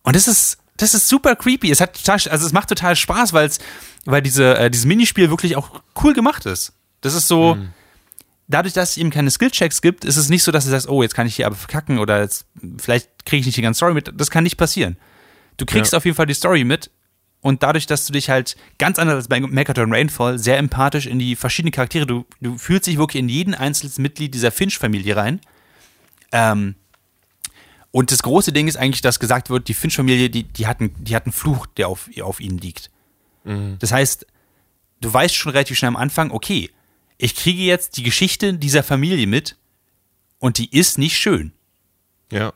Und 0.03 0.17
das 0.17 0.27
ist, 0.27 0.57
das 0.75 0.93
ist 0.93 1.07
super 1.07 1.37
creepy. 1.37 1.71
Es 1.71 1.79
hat 1.79 1.95
total, 1.95 2.19
also 2.29 2.45
es 2.45 2.51
macht 2.51 2.67
total 2.67 2.97
Spaß, 2.97 3.31
weil's, 3.31 3.59
weil 4.03 4.21
diese, 4.21 4.57
äh, 4.57 4.69
dieses 4.69 4.85
Minispiel 4.85 5.29
wirklich 5.29 5.55
auch 5.55 5.81
cool 6.03 6.13
gemacht 6.13 6.45
ist. 6.45 6.73
Das 6.99 7.13
ist 7.13 7.29
so, 7.29 7.55
dadurch, 8.49 8.73
dass 8.73 8.91
es 8.91 8.97
eben 8.97 9.11
keine 9.11 9.31
Skillchecks 9.31 9.81
gibt, 9.81 10.03
ist 10.03 10.17
es 10.17 10.27
nicht 10.27 10.43
so, 10.43 10.51
dass 10.51 10.65
du 10.65 10.71
sagst, 10.71 10.89
oh, 10.89 11.03
jetzt 11.03 11.15
kann 11.15 11.25
ich 11.25 11.37
hier 11.37 11.45
aber 11.45 11.55
verkacken 11.55 11.99
oder 11.99 12.19
jetzt, 12.19 12.47
vielleicht 12.79 13.25
kriege 13.25 13.39
ich 13.39 13.45
nicht 13.45 13.57
die 13.57 13.61
ganze 13.61 13.77
Story 13.77 13.93
mit. 13.93 14.11
Das 14.13 14.29
kann 14.29 14.43
nicht 14.43 14.57
passieren. 14.57 14.97
Du 15.57 15.65
kriegst 15.65 15.91
Ja. 15.93 15.97
auf 15.97 16.05
jeden 16.05 16.15
Fall 16.15 16.25
die 16.25 16.33
Story 16.33 16.63
mit 16.63 16.89
und 17.41 17.63
dadurch, 17.63 17.85
dass 17.87 18.05
du 18.05 18.13
dich 18.13 18.29
halt 18.29 18.55
ganz 18.77 18.99
anders 18.99 19.15
als 19.15 19.27
bei 19.27 19.39
Mechaton 19.39 19.93
Rainfall 19.93 20.37
sehr 20.39 20.57
empathisch 20.57 21.05
in 21.07 21.19
die 21.19 21.35
verschiedenen 21.35 21.71
Charaktere, 21.71 22.05
du, 22.05 22.25
du 22.39 22.57
fühlst 22.57 22.87
dich 22.87 22.97
wirklich 22.97 23.19
in 23.19 23.29
jeden 23.29 23.53
einzelnen 23.55 23.93
Mitglied 23.97 24.33
dieser 24.33 24.51
Finch-Familie 24.51 25.15
rein. 25.15 25.41
Ähm, 26.31 26.75
und 27.91 28.11
das 28.11 28.23
große 28.23 28.53
Ding 28.53 28.67
ist 28.67 28.77
eigentlich, 28.77 29.01
dass 29.01 29.19
gesagt 29.19 29.49
wird, 29.49 29.67
die 29.67 29.73
Finch-Familie, 29.73 30.29
die, 30.29 30.43
die, 30.43 30.67
hat 30.67 30.79
einen, 30.79 30.95
die 31.03 31.15
hat 31.15 31.25
einen 31.25 31.33
Fluch, 31.33 31.65
der 31.65 31.89
auf, 31.89 32.09
auf 32.21 32.39
ihnen 32.39 32.57
liegt. 32.57 32.89
Das 33.79 33.91
heißt, 33.91 34.27
du 35.01 35.11
weißt 35.11 35.33
schon 35.35 35.51
relativ 35.51 35.77
schnell 35.77 35.89
am 35.89 35.95
Anfang, 35.95 36.29
okay, 36.29 36.69
ich 37.17 37.35
kriege 37.35 37.63
jetzt 37.63 37.97
die 37.97 38.03
Geschichte 38.03 38.53
dieser 38.53 38.83
Familie 38.83 39.25
mit 39.25 39.57
und 40.37 40.59
die 40.59 40.71
ist 40.75 40.99
nicht 40.99 41.17
schön. 41.17 41.53
Ja. 42.31 42.53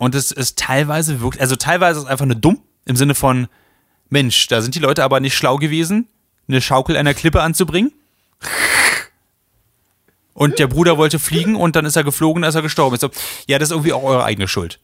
Und 0.00 0.14
es 0.14 0.32
ist 0.32 0.58
teilweise 0.58 1.20
wirklich, 1.20 1.42
also 1.42 1.56
teilweise 1.56 1.98
ist 1.98 2.04
es 2.06 2.10
einfach 2.10 2.24
nur 2.24 2.34
dumm, 2.34 2.62
im 2.86 2.96
Sinne 2.96 3.14
von, 3.14 3.48
Mensch, 4.08 4.48
da 4.48 4.62
sind 4.62 4.74
die 4.74 4.78
Leute 4.78 5.04
aber 5.04 5.20
nicht 5.20 5.36
schlau 5.36 5.58
gewesen, 5.58 6.08
eine 6.48 6.62
Schaukel 6.62 6.96
einer 6.96 7.12
Klippe 7.12 7.42
anzubringen. 7.42 7.92
Und 10.32 10.58
der 10.58 10.68
Bruder 10.68 10.96
wollte 10.96 11.18
fliegen 11.18 11.54
und 11.54 11.76
dann 11.76 11.84
ist 11.84 11.96
er 11.96 12.04
geflogen, 12.04 12.44
ist 12.44 12.54
er 12.54 12.62
gestorben. 12.62 12.94
Ich 12.94 13.02
so, 13.02 13.10
ja, 13.46 13.58
das 13.58 13.68
ist 13.68 13.72
irgendwie 13.72 13.92
auch 13.92 14.02
eure 14.02 14.24
eigene 14.24 14.48
Schuld. 14.48 14.80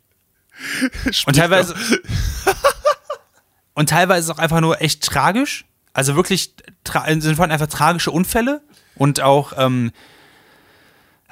Und 1.24 1.34
teilweise. 1.34 1.74
und 3.72 3.88
teilweise 3.88 4.30
auch 4.34 4.38
einfach 4.38 4.60
nur 4.60 4.82
echt 4.82 5.02
tragisch. 5.02 5.64
Also 5.94 6.14
wirklich 6.14 6.52
Sinne 7.22 7.36
von 7.36 7.50
einfach 7.50 7.68
tragische 7.68 8.10
Unfälle 8.10 8.60
und 8.96 9.22
auch 9.22 9.54
ähm, 9.56 9.92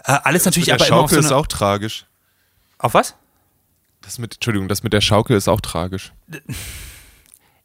äh, 0.04 0.12
alles 0.24 0.46
natürlich 0.46 0.72
aber 0.72 0.86
immer 0.86 0.96
auf 0.96 1.10
Schaukel 1.10 1.16
so 1.16 1.20
ist 1.20 1.32
eine, 1.32 1.36
auch 1.36 1.46
tragisch. 1.46 2.06
Auf 2.78 2.94
was? 2.94 3.14
Das 4.04 4.18
mit, 4.18 4.34
Entschuldigung, 4.34 4.68
das 4.68 4.82
mit 4.82 4.92
der 4.92 5.00
Schaukel 5.00 5.36
ist 5.36 5.48
auch 5.48 5.60
tragisch. 5.60 6.12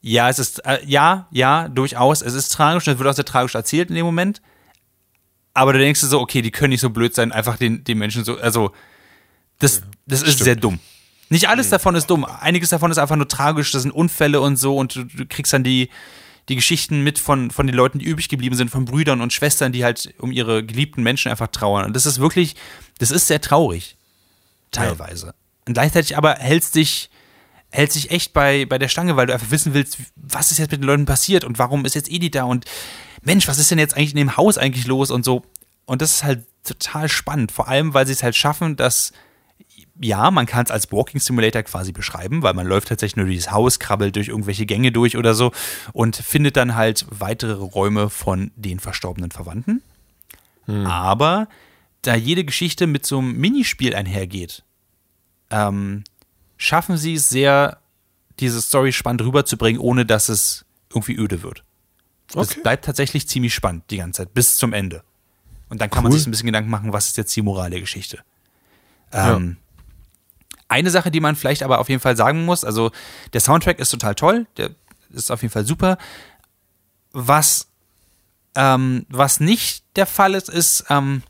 Ja, 0.02 0.30
es 0.30 0.38
ist, 0.38 0.64
äh, 0.64 0.78
ja, 0.86 1.28
ja, 1.30 1.68
durchaus. 1.68 2.22
Es 2.22 2.32
ist 2.32 2.48
tragisch 2.48 2.86
und 2.88 2.94
es 2.94 2.98
wird 2.98 3.06
auch 3.06 3.14
sehr 3.14 3.26
tragisch 3.26 3.54
erzählt 3.54 3.90
in 3.90 3.96
dem 3.96 4.06
Moment. 4.06 4.40
Aber 5.52 5.74
du 5.74 5.78
denkst 5.78 6.00
dir 6.00 6.06
so, 6.06 6.20
okay, 6.20 6.40
die 6.40 6.50
können 6.50 6.70
nicht 6.70 6.80
so 6.80 6.88
blöd 6.88 7.14
sein, 7.14 7.32
einfach 7.32 7.58
den, 7.58 7.84
den 7.84 7.98
Menschen 7.98 8.24
so, 8.24 8.38
also, 8.38 8.72
das, 9.58 9.82
das 10.06 10.22
ist 10.22 10.34
stimmt. 10.34 10.44
sehr 10.44 10.56
dumm. 10.56 10.78
Nicht 11.28 11.50
alles 11.50 11.68
davon 11.68 11.96
ist 11.96 12.06
dumm. 12.08 12.24
Einiges 12.24 12.70
davon 12.70 12.90
ist 12.90 12.96
einfach 12.96 13.16
nur 13.16 13.28
tragisch. 13.28 13.72
Das 13.72 13.82
sind 13.82 13.92
Unfälle 13.92 14.40
und 14.40 14.56
so 14.56 14.78
und 14.78 14.96
du, 14.96 15.04
du 15.04 15.26
kriegst 15.26 15.52
dann 15.52 15.64
die, 15.64 15.90
die 16.48 16.56
Geschichten 16.56 17.04
mit 17.04 17.18
von, 17.18 17.50
von 17.50 17.66
den 17.66 17.76
Leuten, 17.76 17.98
die 17.98 18.06
übrig 18.06 18.30
geblieben 18.30 18.56
sind, 18.56 18.70
von 18.70 18.86
Brüdern 18.86 19.20
und 19.20 19.34
Schwestern, 19.34 19.72
die 19.72 19.84
halt 19.84 20.14
um 20.18 20.32
ihre 20.32 20.64
geliebten 20.64 21.02
Menschen 21.02 21.30
einfach 21.30 21.48
trauern. 21.48 21.84
Und 21.84 21.94
das 21.94 22.06
ist 22.06 22.18
wirklich, 22.18 22.56
das 22.98 23.10
ist 23.10 23.26
sehr 23.26 23.42
traurig. 23.42 23.96
Teilweise. 24.70 25.34
Und 25.66 25.74
gleichzeitig 25.74 26.16
aber 26.16 26.34
hältst 26.34 26.74
dich, 26.74 27.10
hält 27.70 27.92
sich 27.92 28.10
echt 28.10 28.32
bei, 28.32 28.66
bei 28.66 28.78
der 28.78 28.88
Stange, 28.88 29.16
weil 29.16 29.26
du 29.26 29.32
einfach 29.32 29.50
wissen 29.50 29.74
willst, 29.74 29.98
was 30.16 30.50
ist 30.50 30.58
jetzt 30.58 30.72
mit 30.72 30.80
den 30.80 30.86
Leuten 30.86 31.06
passiert 31.06 31.44
und 31.44 31.58
warum 31.58 31.84
ist 31.84 31.94
jetzt 31.94 32.10
Edith 32.10 32.32
da 32.32 32.44
und 32.44 32.64
Mensch, 33.22 33.46
was 33.48 33.58
ist 33.58 33.70
denn 33.70 33.78
jetzt 33.78 33.96
eigentlich 33.96 34.12
in 34.12 34.16
dem 34.16 34.36
Haus 34.36 34.58
eigentlich 34.58 34.86
los 34.86 35.10
und 35.10 35.24
so. 35.24 35.42
Und 35.84 36.02
das 36.02 36.14
ist 36.14 36.24
halt 36.24 36.44
total 36.64 37.08
spannend, 37.08 37.52
vor 37.52 37.68
allem, 37.68 37.94
weil 37.94 38.06
sie 38.06 38.12
es 38.12 38.22
halt 38.22 38.36
schaffen, 38.36 38.76
dass, 38.76 39.12
ja, 40.00 40.30
man 40.30 40.46
kann 40.46 40.64
es 40.64 40.70
als 40.70 40.90
Walking 40.92 41.20
Simulator 41.20 41.62
quasi 41.62 41.92
beschreiben, 41.92 42.42
weil 42.42 42.54
man 42.54 42.66
läuft 42.66 42.88
tatsächlich 42.88 43.16
nur 43.16 43.26
durch 43.26 43.38
das 43.38 43.50
Haus, 43.50 43.78
krabbelt 43.78 44.16
durch 44.16 44.28
irgendwelche 44.28 44.66
Gänge 44.66 44.92
durch 44.92 45.16
oder 45.16 45.34
so 45.34 45.52
und 45.92 46.16
findet 46.16 46.56
dann 46.56 46.74
halt 46.74 47.06
weitere 47.10 47.52
Räume 47.52 48.08
von 48.10 48.50
den 48.56 48.80
verstorbenen 48.80 49.30
Verwandten. 49.30 49.82
Aber 50.86 51.48
da 52.02 52.14
jede 52.14 52.44
Geschichte 52.44 52.86
mit 52.86 53.04
so 53.04 53.18
einem 53.18 53.36
Minispiel 53.36 53.94
einhergeht, 53.94 54.62
ähm, 55.50 56.04
schaffen 56.56 56.96
sie 56.96 57.14
es 57.14 57.28
sehr, 57.28 57.78
diese 58.38 58.60
Story 58.60 58.92
spannend 58.92 59.22
rüberzubringen, 59.22 59.80
ohne 59.80 60.06
dass 60.06 60.28
es 60.28 60.64
irgendwie 60.90 61.16
öde 61.16 61.42
wird. 61.42 61.64
Es 62.30 62.36
Okay. 62.36 62.60
bleibt 62.62 62.84
tatsächlich 62.84 63.28
ziemlich 63.28 63.54
spannend 63.54 63.84
die 63.90 63.96
ganze 63.98 64.22
Zeit, 64.22 64.34
bis 64.34 64.56
zum 64.56 64.72
Ende. 64.72 65.02
Und 65.68 65.80
dann 65.80 65.90
kann 65.90 66.02
man 66.02 66.12
Cool. 66.12 66.18
sich 66.18 66.26
ein 66.26 66.30
bisschen 66.30 66.46
Gedanken 66.46 66.70
machen, 66.70 66.92
was 66.92 67.08
ist 67.08 67.16
jetzt 67.16 67.34
die 67.36 67.42
Moral 67.42 67.70
der 67.70 67.80
Geschichte. 67.80 68.20
Ähm, 69.12 69.56
Eine 70.68 70.90
Sache, 70.90 71.10
die 71.10 71.18
man 71.20 71.34
vielleicht 71.34 71.62
aber 71.64 71.80
auf 71.80 71.88
jeden 71.88 72.00
Fall 72.00 72.16
sagen 72.16 72.44
muss, 72.44 72.64
also 72.64 72.92
der 73.32 73.40
Soundtrack 73.40 73.80
ist 73.80 73.90
total 73.90 74.14
toll, 74.14 74.46
der 74.56 74.70
ist 75.10 75.30
auf 75.32 75.42
jeden 75.42 75.50
Fall 75.52 75.66
super. 75.66 75.98
Was, 77.12 77.66
ähm, 78.54 79.04
was 79.08 79.40
nicht 79.40 79.84
der 79.96 80.06
Fall 80.06 80.34
ist, 80.34 80.48
ist, 80.48 80.84
ähm, 80.88 81.22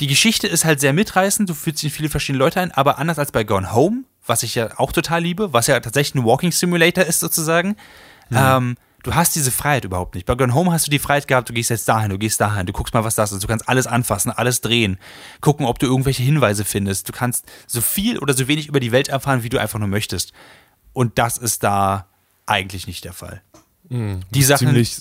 die 0.00 0.06
Geschichte 0.06 0.48
ist 0.48 0.64
halt 0.64 0.80
sehr 0.80 0.92
mitreißend, 0.92 1.48
du 1.48 1.54
fühlst 1.54 1.82
dich 1.82 1.90
in 1.90 1.94
viele 1.94 2.08
verschiedene 2.08 2.38
Leute 2.42 2.60
ein, 2.60 2.72
aber 2.72 2.98
anders 2.98 3.18
als 3.18 3.32
bei 3.32 3.44
Gone 3.44 3.72
Home, 3.72 4.04
was 4.26 4.42
ich 4.42 4.54
ja 4.54 4.78
auch 4.78 4.92
total 4.92 5.22
liebe, 5.22 5.52
was 5.52 5.66
ja 5.66 5.78
tatsächlich 5.80 6.14
ein 6.14 6.24
Walking 6.24 6.52
Simulator 6.52 7.04
ist 7.04 7.20
sozusagen, 7.20 7.76
ähm, 8.32 8.76
du 9.02 9.14
hast 9.14 9.34
diese 9.34 9.50
Freiheit 9.50 9.84
überhaupt 9.84 10.14
nicht. 10.14 10.26
Bei 10.26 10.34
Gone 10.34 10.54
Home 10.54 10.72
hast 10.72 10.86
du 10.86 10.90
die 10.90 10.98
Freiheit 10.98 11.28
gehabt, 11.28 11.48
du 11.48 11.52
gehst 11.52 11.70
jetzt 11.70 11.88
dahin, 11.88 12.10
du 12.10 12.18
gehst 12.18 12.40
dahin, 12.40 12.66
du 12.66 12.72
guckst 12.72 12.94
mal, 12.94 13.04
was 13.04 13.14
das 13.14 13.32
ist, 13.32 13.42
du 13.42 13.46
kannst 13.46 13.68
alles 13.68 13.86
anfassen, 13.86 14.30
alles 14.30 14.60
drehen, 14.60 14.98
gucken, 15.40 15.66
ob 15.66 15.78
du 15.78 15.86
irgendwelche 15.86 16.22
Hinweise 16.22 16.64
findest, 16.64 17.08
du 17.08 17.12
kannst 17.12 17.46
so 17.66 17.80
viel 17.80 18.18
oder 18.18 18.34
so 18.34 18.48
wenig 18.48 18.68
über 18.68 18.80
die 18.80 18.92
Welt 18.92 19.08
erfahren, 19.08 19.42
wie 19.42 19.48
du 19.48 19.58
einfach 19.58 19.78
nur 19.78 19.88
möchtest. 19.88 20.32
Und 20.92 21.18
das 21.18 21.36
ist 21.36 21.62
da 21.62 22.06
eigentlich 22.46 22.86
nicht 22.86 23.04
der 23.04 23.12
Fall. 23.12 23.42
Die 24.30 24.42
Sachen, 24.42 24.68
Ziemlich 24.68 24.96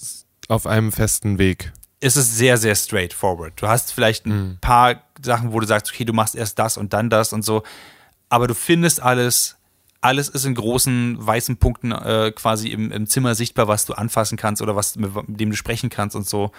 auf 0.50 0.66
einem 0.66 0.92
festen 0.92 1.38
Weg. 1.38 1.72
Ist 2.02 2.16
es 2.16 2.38
sehr, 2.38 2.58
sehr 2.58 2.76
straightforward. 2.76 3.54
Du 3.62 3.68
hast 3.68 3.94
vielleicht 3.94 4.26
ein 4.26 4.58
paar 4.62 5.04
Sachen, 5.22 5.52
wo 5.52 5.60
du 5.60 5.68
sagst, 5.68 5.92
okay, 5.92 6.06
du 6.06 6.14
machst 6.14 6.36
erst 6.36 6.58
das 6.58 6.78
und 6.78 6.94
dann 6.94 7.10
das 7.10 7.34
und 7.34 7.44
so, 7.44 7.64
aber 8.30 8.48
du 8.48 8.54
findest 8.54 9.02
alles, 9.02 9.58
alles 10.02 10.30
ist 10.30 10.46
in 10.46 10.56
großen 10.56 11.18
weißen 11.20 11.58
Punkten 11.58 11.92
äh, 11.92 12.32
quasi 12.34 12.70
im, 12.70 12.92
im 12.92 13.08
Zimmer 13.08 13.36
sichtbar, 13.36 13.68
was 13.68 13.86
du 13.86 13.94
anfassen 13.94 14.38
kannst 14.38 14.62
oder 14.62 14.76
was 14.76 14.96
mit, 14.96 15.14
mit 15.28 15.40
dem 15.40 15.50
du 15.50 15.58
sprechen 15.58 15.90
kannst 15.90 16.16
und 16.16 16.28
so. 16.28 16.52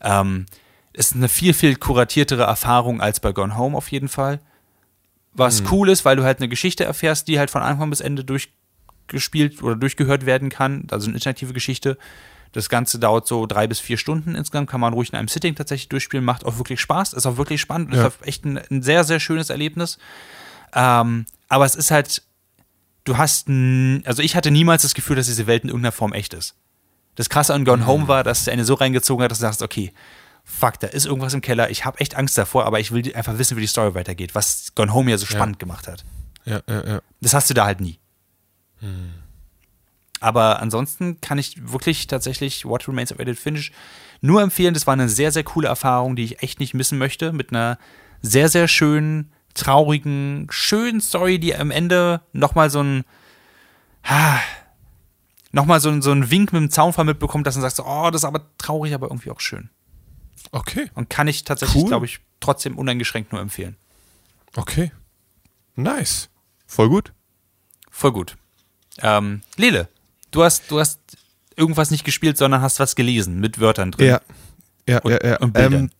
Ähm, 0.00 0.46
ist 0.92 1.14
eine 1.14 1.28
viel, 1.28 1.54
viel 1.54 1.76
kuratiertere 1.76 2.44
Erfahrung 2.44 3.00
als 3.00 3.20
bei 3.20 3.32
Gone 3.32 3.56
Home 3.56 3.76
auf 3.76 3.90
jeden 3.90 4.08
Fall. 4.08 4.40
Was 5.32 5.62
cool 5.70 5.88
ist, 5.88 6.04
weil 6.04 6.16
du 6.16 6.24
halt 6.24 6.38
eine 6.38 6.48
Geschichte 6.48 6.84
erfährst, 6.84 7.28
die 7.28 7.38
halt 7.38 7.50
von 7.50 7.62
Anfang 7.62 7.90
bis 7.90 8.00
Ende 8.00 8.24
durchgespielt 8.24 9.62
oder 9.62 9.76
durchgehört 9.76 10.26
werden 10.26 10.48
kann, 10.48 10.88
also 10.90 11.06
eine 11.06 11.14
interaktive 11.14 11.52
Geschichte. 11.52 11.96
Das 12.52 12.68
Ganze 12.68 12.98
dauert 12.98 13.26
so 13.26 13.46
drei 13.46 13.66
bis 13.66 13.78
vier 13.80 13.98
Stunden 13.98 14.34
insgesamt, 14.34 14.70
kann 14.70 14.80
man 14.80 14.92
ruhig 14.92 15.10
in 15.12 15.18
einem 15.18 15.28
Sitting 15.28 15.54
tatsächlich 15.54 15.88
durchspielen, 15.88 16.24
macht 16.24 16.44
auch 16.46 16.56
wirklich 16.58 16.80
Spaß, 16.80 17.12
ist 17.12 17.26
auch 17.26 17.36
wirklich 17.36 17.60
spannend, 17.60 17.94
Ja. 17.94 18.06
ist 18.06 18.14
auch 18.20 18.26
echt 18.26 18.44
ein, 18.44 18.58
ein 18.70 18.82
sehr, 18.82 19.04
sehr 19.04 19.20
schönes 19.20 19.50
Erlebnis. 19.50 19.98
Ähm, 20.72 21.26
aber 21.48 21.64
es 21.64 21.74
ist 21.74 21.90
halt, 21.90 22.22
du 23.04 23.16
hast, 23.16 23.48
also 23.48 24.22
ich 24.22 24.36
hatte 24.36 24.50
niemals 24.50 24.82
das 24.82 24.94
Gefühl, 24.94 25.16
dass 25.16 25.26
diese 25.26 25.46
Welt 25.46 25.62
in 25.64 25.68
irgendeiner 25.70 25.92
Form 25.92 26.12
echt 26.12 26.34
ist. 26.34 26.54
Das 27.14 27.28
Krasse 27.28 27.52
an 27.54 27.64
Gone 27.64 27.86
Home 27.86 28.06
war, 28.08 28.22
dass 28.24 28.46
eine 28.48 28.64
so 28.64 28.74
reingezogen 28.74 29.24
hat, 29.24 29.30
dass 29.30 29.38
du 29.38 29.42
sagst, 29.42 29.62
okay, 29.62 29.92
fuck, 30.44 30.78
da 30.80 30.86
ist 30.86 31.04
irgendwas 31.04 31.34
im 31.34 31.40
Keller, 31.40 31.68
ich 31.70 31.84
habe 31.84 31.98
echt 32.00 32.14
Angst 32.16 32.38
davor, 32.38 32.64
aber 32.64 32.80
ich 32.80 32.92
will 32.92 33.14
einfach 33.14 33.36
wissen, 33.38 33.56
wie 33.56 33.60
die 33.62 33.66
Story 33.66 33.94
weitergeht, 33.94 34.34
was 34.34 34.74
Gone 34.74 34.94
Home 34.94 35.10
ja 35.10 35.18
so 35.18 35.26
spannend 35.26 35.58
gemacht 35.58 35.88
hat. 35.88 36.04
Ja, 36.44 36.60
ja, 36.68 36.86
ja. 36.86 37.00
Das 37.20 37.34
hast 37.34 37.50
du 37.50 37.54
da 37.54 37.66
halt 37.66 37.80
nie. 37.80 37.98
Aber 40.20 40.60
ansonsten 40.60 41.20
kann 41.20 41.38
ich 41.38 41.56
wirklich 41.72 42.06
tatsächlich 42.06 42.64
What 42.64 42.88
Remains 42.88 43.12
of 43.12 43.18
Edith 43.20 43.38
Finch 43.38 43.72
nur 44.20 44.42
empfehlen. 44.42 44.74
Das 44.74 44.86
war 44.86 44.94
eine 44.94 45.08
sehr, 45.08 45.30
sehr 45.32 45.44
coole 45.44 45.68
Erfahrung, 45.68 46.16
die 46.16 46.24
ich 46.24 46.42
echt 46.42 46.58
nicht 46.60 46.74
missen 46.74 46.98
möchte. 46.98 47.32
Mit 47.32 47.50
einer 47.50 47.78
sehr, 48.20 48.48
sehr 48.48 48.66
schönen, 48.68 49.32
traurigen, 49.54 50.46
schönen 50.50 51.00
Story, 51.00 51.38
die 51.38 51.54
am 51.54 51.70
Ende 51.70 52.20
nochmal 52.32 52.68
so 52.70 52.82
ein. 52.82 53.04
Nochmal 55.50 55.80
so, 55.80 55.98
so 56.00 56.10
einen 56.10 56.30
Wink 56.30 56.52
mit 56.52 56.60
dem 56.60 56.70
Zaunfall 56.70 57.04
mitbekommt, 57.04 57.46
dass 57.46 57.54
man 57.54 57.62
sagt, 57.62 57.76
so, 57.76 57.84
oh, 57.86 58.10
das 58.10 58.20
ist 58.22 58.24
aber 58.26 58.42
traurig, 58.58 58.92
aber 58.94 59.08
irgendwie 59.08 59.30
auch 59.30 59.40
schön. 59.40 59.70
Okay, 60.52 60.90
Und 60.94 61.08
kann 61.10 61.26
ich 61.26 61.44
tatsächlich, 61.44 61.82
Cool. 61.82 61.88
glaube 61.88 62.06
ich, 62.06 62.20
trotzdem 62.40 62.78
uneingeschränkt 62.78 63.32
nur 63.32 63.40
empfehlen. 63.40 63.76
okay. 64.56 64.92
Nice. 65.74 66.28
Voll 66.66 66.88
gut. 66.88 67.12
Voll 67.90 68.10
gut. 68.12 68.36
Ähm, 69.00 69.42
Lele, 69.56 69.88
du 70.30 70.42
hast, 70.44 70.70
du 70.70 70.78
hast 70.80 71.00
irgendwas 71.56 71.90
nicht 71.90 72.04
gespielt, 72.04 72.38
sondern 72.38 72.60
hast 72.62 72.80
was 72.80 72.94
gelesen 72.96 73.40
mit 73.40 73.60
Wörtern 73.60 73.90
drin. 73.92 74.06
Ja. 74.08 74.20
Ja, 74.88 74.98
Und- 75.00 75.12
ja, 75.12 75.18
ja. 75.26 75.36
und. 75.38 75.58
Ähm, 75.58 75.90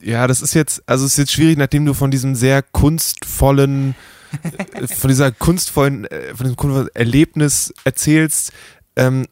ja, 0.00 0.26
das 0.26 0.42
ist 0.42 0.52
jetzt, 0.54 0.82
also 0.86 1.06
es 1.06 1.12
ist 1.12 1.18
jetzt 1.18 1.32
schwierig, 1.32 1.56
nachdem 1.56 1.86
du 1.86 1.94
von 1.94 2.10
diesem 2.10 2.34
sehr 2.34 2.62
kunstvollen, 2.62 3.94
äh, 4.74 4.86
von 4.86 5.08
dieser 5.08 5.32
kunstvollen, 5.32 6.04
äh, 6.04 6.34
von 6.34 6.44
diesem 6.44 6.56
kunstvollen 6.56 6.88
Erlebnis 6.94 7.72
erzählst, 7.84 8.52
ähm, 8.96 9.26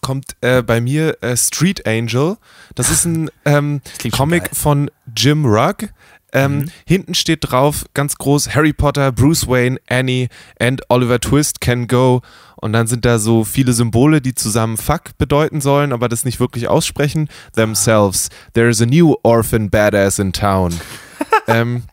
kommt 0.00 0.36
äh, 0.40 0.62
bei 0.62 0.80
mir 0.80 1.16
äh, 1.22 1.36
Street 1.36 1.86
Angel. 1.86 2.36
Das 2.74 2.90
ist 2.90 3.04
ein 3.04 3.30
ähm, 3.44 3.80
Comic 4.12 4.50
von 4.54 4.90
Jim 5.16 5.44
Rugg. 5.46 5.88
Ähm, 6.34 6.70
Hinten 6.86 7.14
steht 7.14 7.40
drauf 7.42 7.84
ganz 7.94 8.16
groß 8.16 8.54
Harry 8.54 8.72
Potter, 8.72 9.12
Bruce 9.12 9.48
Wayne, 9.48 9.78
Annie 9.88 10.28
and 10.58 10.82
Oliver 10.88 11.20
Twist 11.20 11.60
can 11.60 11.86
go. 11.86 12.22
Und 12.56 12.72
dann 12.72 12.86
sind 12.86 13.04
da 13.04 13.18
so 13.18 13.44
viele 13.44 13.72
Symbole, 13.72 14.20
die 14.20 14.34
zusammen 14.34 14.76
Fuck 14.76 15.16
bedeuten 15.18 15.60
sollen, 15.60 15.92
aber 15.92 16.08
das 16.08 16.24
nicht 16.24 16.40
wirklich 16.40 16.68
aussprechen. 16.68 17.28
Themselves. 17.54 18.30
There's 18.54 18.80
a 18.80 18.86
new 18.86 19.16
orphan 19.22 19.70
badass 19.70 20.18
in 20.18 20.32
town. 20.32 20.74
ähm, 21.46 21.84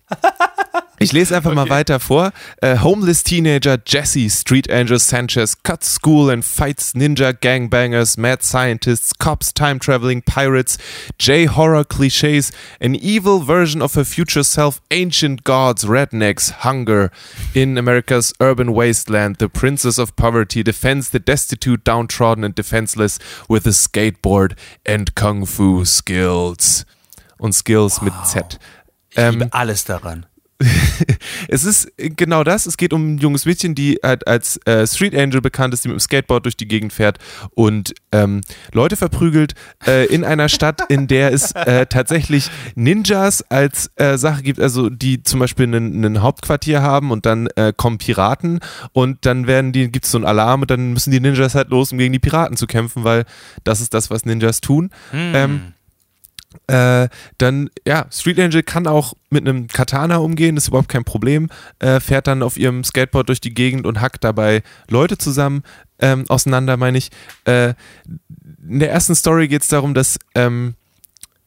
ich 1.02 1.14
lese 1.14 1.36
einfach 1.36 1.54
mal 1.54 1.70
weiter 1.70 2.00
vor. 2.00 2.32
Äh, 2.62 2.78
homeless 2.80 3.24
Teenager 3.24 3.78
Jesse 3.86 4.30
Street 4.30 4.72
Angel 4.72 5.00
Sanchez 5.00 5.62
cuts 5.64 5.96
school 5.96 6.30
and 6.30 6.46
fights 6.46 6.94
ninja 6.94 7.34
gangbangers, 7.34 8.18
mad 8.18 8.44
scientists, 8.44 9.14
cops, 9.18 9.54
time 9.54 9.80
traveling 9.80 10.22
pirates, 10.22 10.78
J-horror 11.20 11.86
cliches, 11.86 12.52
an 12.80 12.96
evil 12.96 13.40
version 13.40 13.82
of 13.82 13.96
her 13.96 14.06
future 14.06 14.44
self, 14.44 14.82
ancient 14.92 15.44
gods, 15.44 15.86
rednecks, 15.86 16.52
hunger. 16.52 17.12
In 17.54 17.78
America's 17.78 18.34
urban 18.40 18.74
wasteland, 18.74 19.38
the 19.38 19.50
princess 19.50 19.98
of 19.98 20.16
poverty 20.16 20.64
defends 20.64 21.10
the 21.10 21.20
destitute, 21.20 21.84
downtrodden 21.84 22.44
and 22.44 22.56
defenseless 22.56 23.20
with 23.50 23.66
a 23.66 23.72
skateboard 23.72 24.58
and 24.86 25.16
kung 25.16 25.46
fu 25.46 25.84
skills. 25.86 26.86
Und 27.40 27.54
Skills 27.54 28.02
mit 28.04 28.14
Z. 28.24 28.60
Ich 29.10 29.18
liebe 29.18 29.52
alles 29.52 29.84
daran. 29.84 30.28
es 31.48 31.64
ist 31.64 31.92
genau 31.98 32.44
das. 32.44 32.66
Es 32.66 32.78
geht 32.78 32.94
um 32.94 33.16
ein 33.16 33.18
junges 33.18 33.46
Mädchen, 33.46 33.76
die 33.76 34.00
halt 34.04 34.28
als 34.28 34.58
äh, 34.66 34.86
Street 34.86 35.16
Angel 35.16 35.42
bekannt 35.42 35.74
ist, 35.74 35.84
die 35.84 35.90
mit 35.90 35.96
dem 35.96 36.00
Skateboard 36.00 36.46
durch 36.46 36.58
die 36.58 36.68
Gegend 36.68 36.94
fährt 36.94 37.18
und 37.52 37.94
ähm, 38.12 38.42
Leute 38.74 38.96
verprügelt 38.96 39.54
äh, 39.86 40.06
in 40.06 40.24
einer 40.24 40.50
Stadt, 40.50 40.82
in 40.90 41.08
der 41.08 41.34
es 41.34 41.52
äh, 41.54 41.86
tatsächlich 41.86 42.50
Ninjas 42.76 43.44
als 43.50 43.92
äh, 43.96 44.18
Sache 44.18 44.44
gibt, 44.44 44.60
also 44.60 44.90
die 44.90 45.24
zum 45.24 45.40
Beispiel 45.40 45.68
ein 45.68 46.22
Hauptquartier 46.22 46.82
haben 46.82 47.12
und 47.12 47.26
dann 47.26 47.48
äh, 47.56 47.74
kommen 47.76 47.98
Piraten 47.98 48.60
und 48.94 49.26
dann 49.26 49.48
werden 49.48 49.72
die, 49.72 49.92
gibt 49.92 50.06
es 50.06 50.12
so 50.12 50.18
einen 50.18 50.26
Alarm 50.26 50.62
und 50.62 50.72
dann 50.72 50.94
müssen 50.94 51.12
die 51.12 51.20
Ninjas 51.20 51.56
halt 51.56 51.70
los, 51.70 51.92
um 51.92 51.98
gegen 51.98 52.14
die 52.14 52.20
Piraten 52.20 52.58
zu 52.58 52.68
kämpfen, 52.68 53.04
weil 53.04 53.26
das 53.64 53.82
ist 53.82 53.94
das, 53.94 54.10
was 54.10 54.26
Ninjas 54.26 54.62
tun. 54.62 54.90
Hm. 55.12 55.32
Ähm, 55.36 55.62
äh, 56.68 57.08
dann, 57.38 57.70
ja, 57.88 58.06
Street 58.12 58.40
Angel 58.40 58.64
kann 58.64 58.88
auch 58.88 59.14
mit 59.30 59.48
einem 59.48 59.68
Katana 59.68 60.18
umgehen, 60.18 60.58
ist 60.58 60.68
überhaupt 60.68 60.90
kein 60.90 61.04
Problem. 61.04 61.50
Äh, 61.80 62.00
fährt 62.00 62.28
dann 62.28 62.44
auf 62.44 62.58
ihrem 62.58 62.84
Skateboard 62.84 63.30
durch 63.30 63.42
die 63.42 63.54
Gegend 63.54 63.86
und 63.86 64.02
hackt 64.02 64.24
dabei 64.24 64.64
Leute 64.90 65.18
zusammen, 65.18 65.64
ähm, 66.00 66.26
auseinander, 66.28 66.78
meine 66.78 66.98
ich. 66.98 67.10
Äh, 67.46 67.74
in 68.68 68.80
der 68.80 68.92
ersten 68.92 69.16
Story 69.16 69.48
geht 69.48 69.62
es 69.62 69.68
darum, 69.68 69.94
dass 69.94 70.20
ähm, 70.36 70.76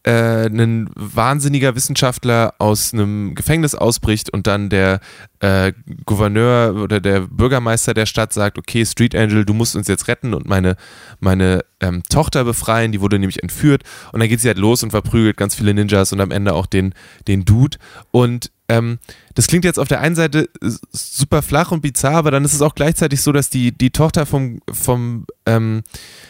äh, 0.04 0.46
ein 0.46 0.90
wahnsinniger 0.94 1.74
Wissenschaftler 1.74 2.54
aus 2.58 2.92
einem 2.92 3.34
Gefängnis 3.34 3.74
ausbricht 3.74 4.30
und 4.30 4.46
dann 4.46 4.68
der 4.68 5.00
äh, 5.40 5.72
Gouverneur 6.04 6.74
oder 6.76 7.00
der 7.00 7.20
Bürgermeister 7.20 7.94
der 7.94 8.06
Stadt 8.06 8.32
sagt, 8.32 8.58
okay, 8.58 8.84
Street 8.84 9.14
Angel, 9.14 9.44
du 9.44 9.54
musst 9.54 9.74
uns 9.74 9.88
jetzt 9.88 10.06
retten 10.06 10.34
und 10.34 10.46
meine, 10.46 10.76
meine 11.20 11.64
ähm, 11.80 12.02
Tochter 12.08 12.44
befreien, 12.44 12.92
die 12.92 13.00
wurde 13.00 13.18
nämlich 13.18 13.42
entführt. 13.42 13.82
Und 14.12 14.20
dann 14.20 14.28
geht 14.28 14.40
sie 14.40 14.48
halt 14.48 14.58
los 14.58 14.82
und 14.82 14.90
verprügelt 14.90 15.38
ganz 15.38 15.54
viele 15.54 15.72
Ninjas 15.72 16.12
und 16.12 16.20
am 16.20 16.30
Ende 16.30 16.52
auch 16.52 16.66
den, 16.66 16.94
den 17.26 17.46
Dude. 17.46 17.78
Und 18.10 18.50
ähm, 18.68 18.98
das 19.34 19.46
klingt 19.46 19.64
jetzt 19.64 19.78
auf 19.78 19.88
der 19.88 20.00
einen 20.00 20.16
Seite 20.16 20.48
super 20.92 21.40
flach 21.40 21.70
und 21.72 21.80
bizarr, 21.80 22.16
aber 22.16 22.30
dann 22.30 22.44
ist 22.44 22.54
es 22.54 22.62
auch 22.62 22.74
gleichzeitig 22.74 23.22
so, 23.22 23.32
dass 23.32 23.50
die, 23.50 23.72
die 23.72 23.90
Tochter 23.90 24.26
vom, 24.26 24.60
vom, 24.70 25.26
ähm, 25.46 25.82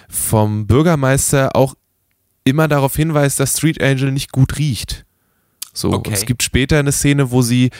vom 0.08 0.66
Bürgermeister 0.66 1.54
auch 1.56 1.74
immer 2.44 2.68
darauf 2.68 2.94
hinweist, 2.96 3.40
dass 3.40 3.56
Street 3.56 3.82
Angel 3.82 4.12
nicht 4.12 4.32
gut 4.32 4.58
riecht. 4.58 5.04
So, 5.72 5.92
Okay. 5.92 6.08
und 6.10 6.14
es 6.14 6.26
gibt 6.26 6.42
später 6.42 6.78
eine 6.78 6.92
Szene, 6.92 7.30
wo 7.30 7.42
sie, 7.42 7.70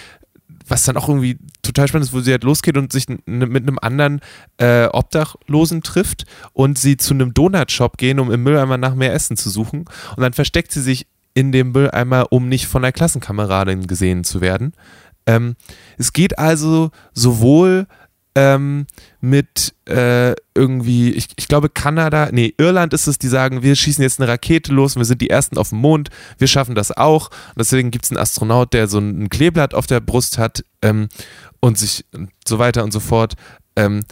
was 0.66 0.84
dann 0.84 0.96
auch 0.96 1.08
irgendwie 1.08 1.38
total 1.62 1.86
spannend 1.88 2.08
ist, 2.08 2.12
wo 2.14 2.20
sie 2.20 2.32
halt 2.32 2.42
losgeht 2.44 2.76
und 2.76 2.92
sich 2.92 3.06
mit 3.08 3.62
einem 3.62 3.78
anderen 3.80 4.20
äh, 4.58 4.86
Obdachlosen 4.86 5.82
trifft 5.82 6.24
und 6.52 6.78
sie 6.78 6.96
zu 6.96 7.14
einem 7.14 7.34
Donutshop 7.34 7.96
gehen, 7.98 8.18
um 8.18 8.32
im 8.32 8.42
Mülleimer 8.42 8.78
nach 8.78 8.94
mehr 8.94 9.12
Essen 9.12 9.36
zu 9.36 9.50
suchen. 9.50 9.84
Und 10.16 10.22
dann 10.22 10.32
versteckt 10.32 10.72
sie 10.72 10.82
sich 10.82 11.06
in 11.34 11.52
dem 11.52 11.72
Mülleimer, 11.72 12.32
um 12.32 12.48
nicht 12.48 12.66
von 12.66 12.82
der 12.82 12.92
Klassenkameradin 12.92 13.86
gesehen 13.86 14.24
zu 14.24 14.40
werden. 14.40 14.72
Ähm, 15.26 15.56
es 15.98 16.12
geht 16.12 16.38
also 16.38 16.90
sowohl 17.12 17.86
ähm, 18.37 18.87
mit 19.20 19.74
äh, 19.87 20.35
irgendwie, 20.55 21.12
ich, 21.12 21.28
ich 21.37 21.47
glaube 21.49 21.68
Kanada, 21.68 22.30
nee, 22.32 22.53
Irland 22.59 22.93
ist 22.93 23.07
es, 23.07 23.18
die 23.18 23.28
sagen, 23.28 23.62
wir 23.62 23.76
schießen 23.76 24.03
jetzt 24.03 24.20
eine 24.20 24.28
Rakete 24.28 24.72
los 24.72 24.97
und 24.97 25.01
wir 25.01 25.07
sind 25.07 25.20
die 25.20 25.30
Ersten 25.30 25.57
auf 25.59 25.68
dem 25.68 25.78
Mond, 25.78 26.11
wir 26.39 26.49
schaffen 26.49 26.74
das 26.74 26.91
auch. 26.97 27.28
Und 27.28 27.59
deswegen 27.59 27.91
gibt 27.91 28.05
es 28.07 28.11
einen 28.11 28.18
Astronaut, 28.18 28.72
der 28.72 28.89
so 28.89 28.99
ein 28.99 29.28
Kleeblatt 29.28 29.74
auf 29.74 29.87
der 29.87 30.01
Brust 30.01 30.39
hat 30.39 30.64
ähm, 30.82 31.09
und 31.61 31.78
sich 31.78 32.05
und 32.12 32.30
so 32.47 32.59
weiter 32.59 32.82
und 32.85 32.93
so 32.93 33.01
fort. 33.01 33.35
Ähm, 33.76 34.05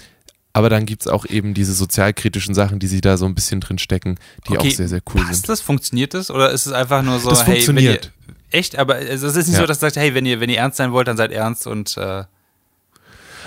aber 0.53 0.69
dann 0.69 0.85
gibt 0.87 1.03
es 1.03 1.09
auch 1.09 1.25
eben 1.27 1.55
diese 1.55 1.73
sozialkritischen 1.73 2.55
Sachen, 2.55 2.79
die 2.79 2.87
sich 2.87 3.01
da 3.01 3.17
so 3.17 3.25
ein 3.25 3.35
bisschen 3.35 3.61
drin 3.61 3.79
stecken, 3.79 4.17
die 4.47 4.57
Okay, 4.59 4.69
auch 4.69 4.77
sehr, 4.77 4.89
sehr 4.89 5.01
cool 5.15 5.23
Passt 5.23 5.33
sind. 5.41 5.49
das? 5.49 5.61
Funktioniert 5.63 6.13
das? 6.15 6.31
Oder 6.31 6.51
ist 6.51 6.67
es 6.67 6.73
einfach 6.73 7.03
nur 7.03 7.19
so, 7.21 7.31
Das 7.31 7.47
hey, 7.47 7.55
funktioniert. 7.55 8.13
Ihr, 8.29 8.35
echt? 8.59 8.79
Aber 8.79 9.01
es 9.01 9.23
ist 9.23 9.35
nicht 9.35 9.49
Ja. 9.49 9.61
so, 9.61 9.67
dass 9.67 9.79
du 9.79 9.87
sagst, 9.87 9.97
hey, 9.97 10.15
wenn 10.15 10.27
ihr, 10.27 10.41
wenn 10.41 10.51
ihr 10.51 10.59
ernst 10.59 10.77
sein 10.77 10.93
wollt, 10.93 11.09
dann 11.09 11.17
seid 11.17 11.33
ernst 11.33 11.67
und 11.67 11.97
äh, 11.97 12.25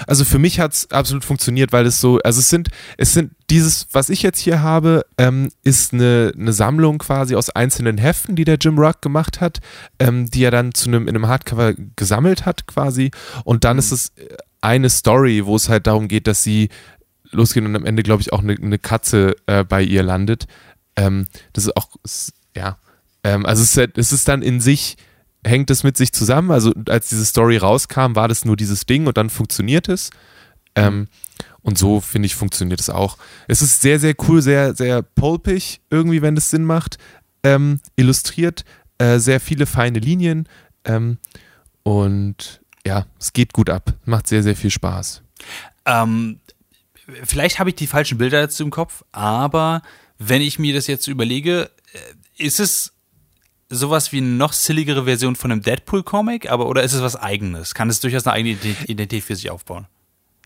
Also 0.08 0.26
für 0.26 0.40
mich 0.40 0.60
hat 0.60 0.74
es 0.74 0.92
absolut 0.92 1.24
funktioniert, 1.26 1.72
weil 1.74 1.86
es 1.86 2.02
so, 2.02 2.20
also 2.24 2.40
es 2.40 2.50
sind, 2.50 2.70
es 2.98 3.14
sind 3.14 3.32
dieses, 3.50 3.88
was 3.92 4.10
ich 4.10 4.22
jetzt 4.24 4.40
hier 4.40 4.62
habe, 4.62 5.06
ähm, 5.18 5.50
ist 5.64 5.94
eine, 5.94 6.32
eine 6.38 6.54
Sammlung 6.54 6.98
quasi 6.98 7.36
aus 7.36 7.50
einzelnen 7.50 7.98
Heften, 7.98 8.36
die 8.36 8.44
der 8.46 8.58
Jim 8.60 8.78
Rock 8.80 9.02
gemacht 9.02 9.42
hat, 9.42 9.60
ähm, 10.00 10.30
die 10.30 10.44
er 10.44 10.52
dann 10.52 10.74
zu 10.74 10.90
einem, 10.90 11.08
in 11.08 11.16
einem 11.16 11.28
Hardcover 11.28 11.74
gesammelt 11.96 12.46
hat 12.46 12.68
quasi. 12.68 13.12
Und 13.44 13.64
dann 13.64 13.78
ist 13.78 13.92
es 13.92 14.12
eine 14.62 14.90
Story, 14.90 15.46
wo 15.46 15.56
es 15.56 15.70
halt 15.70 15.88
darum 15.88 16.08
geht, 16.08 16.28
dass 16.28 16.42
sie 16.44 16.70
losgehen 17.32 17.66
und 17.66 17.76
am 17.76 17.86
Ende, 17.86 18.02
glaube 18.04 18.22
ich, 18.22 18.34
auch 18.34 18.40
eine, 18.42 18.54
eine 18.54 18.80
Katze 18.80 19.36
äh, 19.46 19.64
bei 19.64 19.82
ihr 19.84 20.04
landet. 20.04 20.48
Ähm, 20.96 21.28
das 21.54 21.66
ist 21.66 21.76
auch, 21.78 21.90
s- 22.04 22.34
ja, 22.56 22.78
ähm, 23.24 23.46
also 23.46 23.62
es 23.62 23.72
ist, 23.72 23.78
halt- 23.78 23.98
es 23.98 24.12
ist 24.14 24.28
dann 24.28 24.42
in 24.42 24.62
sich, 24.62 24.96
hängt 25.46 25.70
es 25.70 25.84
mit 25.84 25.96
sich 25.96 26.12
zusammen. 26.12 26.52
Also 26.52 26.74
als 26.90 27.10
diese 27.10 27.26
Story 27.26 27.58
rauskam, 27.58 28.16
war 28.16 28.28
das 28.28 28.46
nur 28.46 28.58
dieses 28.58 28.86
Ding 28.86 29.08
und 29.08 29.18
dann 29.18 29.30
funktioniert 29.30 29.88
es. 29.88 30.10
Ähm, 30.76 31.08
und 31.62 31.78
so, 31.78 32.02
finde 32.02 32.26
ich, 32.26 32.36
funktioniert 32.36 32.80
es 32.80 32.90
auch. 32.90 33.18
Es 33.48 33.62
ist 33.62 33.82
sehr, 33.82 34.00
sehr 34.00 34.16
cool, 34.28 34.42
sehr, 34.42 34.76
sehr 34.76 35.02
pulpig 35.02 35.82
irgendwie, 35.90 36.22
wenn 36.22 36.38
es 36.38 36.50
Sinn 36.50 36.64
macht. 36.64 36.98
Ähm, 37.44 37.80
illustriert, 37.96 38.66
äh, 38.98 39.20
sehr 39.20 39.40
viele 39.40 39.66
feine 39.66 40.00
Linien. 40.00 40.48
Ähm, 40.84 41.18
und 41.84 42.62
ja, 42.86 43.06
es 43.20 43.34
geht 43.34 43.54
gut 43.54 43.70
ab. 43.70 43.94
Macht 44.06 44.28
sehr, 44.28 44.44
sehr 44.44 44.56
viel 44.56 44.72
Spaß. 44.72 45.22
Ähm, 45.86 46.40
vielleicht 47.24 47.60
habe 47.60 47.70
ich 47.70 47.76
die 47.76 47.88
falschen 47.88 48.18
Bilder 48.18 48.42
dazu 48.42 48.64
im 48.64 48.72
Kopf, 48.72 49.04
aber 49.12 49.82
wenn 50.18 50.42
ich 50.42 50.60
mir 50.60 50.74
das 50.74 50.88
jetzt 50.88 51.08
überlege, 51.08 51.70
äh, 51.94 52.44
ist 52.44 52.60
es 52.60 52.95
sowas 53.70 54.12
wie 54.12 54.18
eine 54.18 54.28
noch 54.28 54.54
silligere 54.54 55.06
Version 55.06 55.36
von 55.36 55.52
einem 55.52 55.62
Deadpool-Comic, 55.62 56.50
aber 56.52 56.68
oder 56.68 56.84
ist 56.84 56.94
es 56.94 57.02
was 57.02 57.16
eigenes? 57.16 57.74
Kann 57.74 57.90
es 57.90 58.00
durchaus 58.00 58.26
eine 58.28 58.34
eigene 58.34 58.56
Ident- 58.56 58.84
Identität 58.90 59.24
für 59.24 59.36
sich 59.36 59.50
aufbauen? 59.50 59.88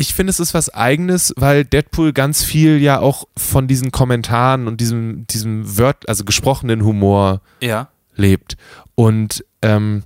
Ich 0.02 0.14
finde, 0.14 0.32
es 0.32 0.40
ist 0.40 0.54
was 0.54 0.70
Eigenes, 0.74 1.34
weil 1.36 1.66
Deadpool 1.66 2.14
ganz 2.14 2.42
viel 2.46 2.78
ja 2.78 3.00
auch 3.02 3.28
von 3.36 3.68
diesen 3.68 3.92
Kommentaren 3.92 4.68
und 4.68 4.80
diesem, 4.80 5.28
diesem 5.28 5.78
Wört, 5.78 6.08
also 6.08 6.24
gesprochenen 6.24 6.86
Humor 6.86 7.42
Ja. 7.60 7.90
lebt. 8.16 8.56
Und 8.96 9.44
ähm, 9.62 10.04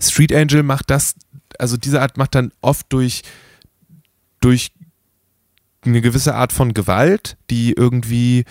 Street 0.00 0.32
Angel 0.34 0.64
macht 0.64 0.90
das, 0.90 1.14
also 1.60 1.76
diese 1.76 2.02
Art 2.02 2.16
macht 2.16 2.34
dann 2.34 2.50
oft 2.60 2.86
durch, 2.92 3.22
durch 4.40 4.72
eine 5.84 6.00
gewisse 6.00 6.34
Art 6.34 6.52
von 6.52 6.74
Gewalt, 6.74 7.36
die 7.50 7.74
irgendwie, 7.74 8.44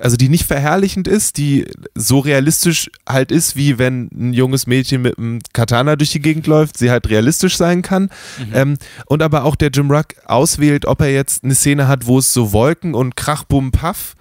also 0.00 0.16
die 0.16 0.28
nicht 0.28 0.44
verherrlichend 0.44 1.08
ist, 1.08 1.36
die 1.36 1.66
so 1.94 2.18
realistisch 2.18 2.90
halt 3.08 3.32
ist, 3.32 3.56
wie 3.56 3.78
wenn 3.78 4.08
ein 4.12 4.32
junges 4.32 4.66
Mädchen 4.66 5.02
mit 5.02 5.18
einem 5.18 5.40
Katana 5.52 5.96
durch 5.96 6.12
die 6.12 6.20
Gegend 6.20 6.46
läuft, 6.46 6.76
sie 6.76 6.90
halt 6.90 7.08
realistisch 7.08 7.56
sein 7.56 7.82
kann. 7.82 8.10
Ähm, 8.52 8.78
und 9.06 9.22
aber 9.22 9.44
auch 9.44 9.56
der 9.56 9.70
Jim 9.70 9.90
Rock 9.90 10.14
auswählt, 10.24 10.86
ob 10.86 11.00
er 11.00 11.12
jetzt 11.12 11.44
eine 11.44 11.54
Szene 11.54 11.88
hat, 11.88 12.06
wo 12.06 12.18
es 12.18 12.32
so 12.32 12.52
Wolken 12.52 12.94
und 12.94 13.16
Krach, 13.16 13.44
Bum, 13.44 13.72
Paff 13.72 14.14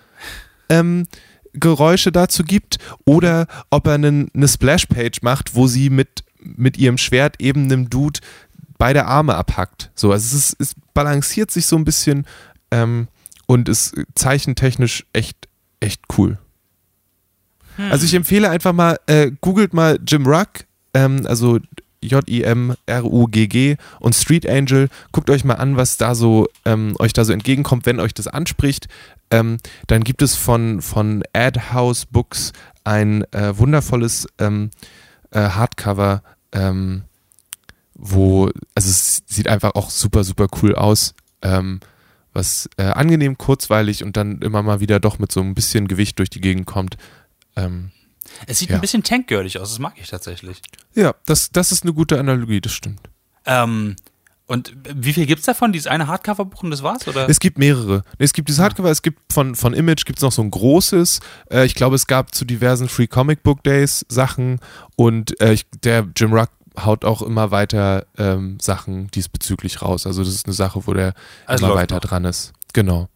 ähm, 0.70 1.06
Geräusche 1.54 2.12
dazu 2.12 2.44
gibt 2.44 2.78
oder 3.06 3.48
ob 3.70 3.88
er 3.88 3.96
einen, 3.96 4.30
eine 4.34 4.48
Splash-Page 4.48 5.22
macht, 5.22 5.56
wo 5.56 5.68
sie 5.68 5.90
mit, 5.90 6.24
mit 6.40 6.78
ihrem 6.78 6.98
Schwert 6.98 7.42
eben 7.42 7.64
einem 7.64 7.90
Dude 7.90 8.20
beide 8.78 9.06
Arme 9.06 9.36
abhackt. 9.36 9.92
So, 9.96 10.12
also 10.12 10.38
es, 10.38 10.52
ist, 10.52 10.56
es 10.60 10.76
balanciert 10.94 11.52
sich 11.52 11.66
so 11.66 11.76
ein 11.76 11.86
bisschen 11.86 12.26
ähm, 12.72 13.08
und 13.48 13.70
ist 13.70 13.96
zeichentechnisch 14.16 15.06
echt, 15.14 15.47
echt 15.80 16.02
cool. 16.18 16.38
Also 17.92 18.06
ich 18.06 18.14
empfehle 18.14 18.50
einfach 18.50 18.74
mal, 18.74 19.00
äh, 19.06 19.32
googelt 19.42 19.74
mal 19.74 20.00
Jim 20.06 20.26
Ruck, 20.26 20.66
ähm, 20.94 21.26
also 21.28 21.60
J-I-M-R-U-G-G 22.02 23.78
und 24.00 24.16
Street 24.16 24.48
Angel. 24.48 24.90
Guckt 25.12 25.30
euch 25.30 25.44
mal 25.44 25.56
an, 25.56 25.78
was 25.78 25.98
da 25.98 26.16
so 26.16 26.48
ähm, 26.66 26.96
euch 27.00 27.14
da 27.14 27.26
so 27.26 27.34
entgegenkommt, 27.34 27.86
wenn 27.86 28.00
euch 28.00 28.14
das 28.14 28.28
anspricht. 28.28 28.88
Ähm, 29.30 29.58
dann 29.88 30.04
gibt 30.04 30.22
es 30.22 30.36
von, 30.36 30.82
von 30.82 31.24
Ad 31.34 31.60
House 31.74 32.06
Books 32.06 32.54
ein 32.84 33.24
äh, 33.34 33.58
wundervolles 33.58 34.28
ähm, 34.40 34.72
äh, 35.32 35.42
Hardcover, 35.42 36.24
ähm, 36.54 37.04
wo, 37.94 38.46
also 38.76 38.90
es 38.90 39.24
sieht 39.26 39.48
einfach 39.48 39.76
auch 39.76 39.90
super, 39.90 40.24
super 40.24 40.48
cool 40.62 40.76
aus. 40.76 41.14
Was 42.38 42.70
äh, 42.78 42.84
angenehm 42.84 43.38
kurzweilig 43.38 44.04
und 44.04 44.16
dann 44.16 44.40
immer 44.44 44.62
mal 44.62 44.80
wieder 44.80 45.00
doch 45.00 45.18
mit 45.18 45.32
so 45.32 45.42
ein 45.42 45.56
bisschen 45.56 45.88
Gewicht 45.88 46.20
durch 46.20 46.30
die 46.30 46.40
Gegend 46.42 46.68
kommt. 46.68 46.96
Ähm, 47.56 47.92
Es 48.46 48.60
sieht 48.60 48.70
Ja. 48.70 48.76
ein 48.76 48.82
bisschen 48.82 49.02
tankgirlig 49.04 49.60
aus, 49.60 49.70
das 49.72 49.80
mag 49.80 49.94
ich 50.00 50.08
tatsächlich. 50.10 50.62
ja, 50.94 51.16
das, 51.26 51.52
das 51.52 51.72
ist 51.72 51.84
eine 51.84 51.94
gute 51.94 52.20
Analogie, 52.20 52.62
das 52.62 52.74
stimmt. 52.74 53.00
Ähm, 53.46 53.96
und 54.46 54.74
wie 54.96 55.14
viel 55.14 55.26
gibt's 55.26 55.46
davon? 55.46 55.72
Dieses 55.74 55.88
eine 55.88 56.08
Hardcover-Buch 56.08 56.62
und 56.64 56.70
das 56.72 56.84
war's? 56.84 57.08
Oder? 57.08 57.28
Es 57.28 57.40
gibt 57.40 57.58
mehrere. 57.58 58.04
Es 58.20 58.34
gibt 58.34 58.48
dieses 58.50 58.62
Hardcover, 58.62 58.92
es 58.92 59.02
gibt 59.02 59.34
von, 59.34 59.56
von 59.56 59.74
Image 59.74 60.06
gibt 60.06 60.20
es 60.20 60.24
noch 60.24 60.32
so 60.32 60.42
ein 60.44 60.52
großes. 60.52 61.20
Äh, 61.52 61.66
ich 61.66 61.74
glaube, 61.76 61.96
es 61.96 62.06
gab 62.08 62.36
zu 62.36 62.46
diversen 62.46 62.88
Free 62.88 63.08
Comic 63.08 63.44
Book 63.44 63.64
Days 63.64 64.06
Sachen 64.10 64.60
und 64.96 65.40
äh, 65.42 65.54
ich, 65.54 65.66
der 65.84 66.08
Jim 66.16 66.34
Ruck 66.34 66.50
haut 66.84 67.04
auch 67.06 67.22
immer 67.22 67.52
weiter 67.52 68.06
ähm, 68.18 68.58
Sachen 68.62 69.08
diesbezüglich 69.12 69.82
raus. 69.82 70.06
Also 70.08 70.24
das 70.24 70.34
ist 70.34 70.46
eine 70.46 70.54
Sache, 70.54 70.86
wo 70.88 70.94
der 70.94 71.14
Also 71.46 71.66
immer 71.66 71.76
weiter 71.76 71.96
noch. 71.96 72.02
dran 72.02 72.26
ist. 72.26 72.54
Genau. 72.74 73.10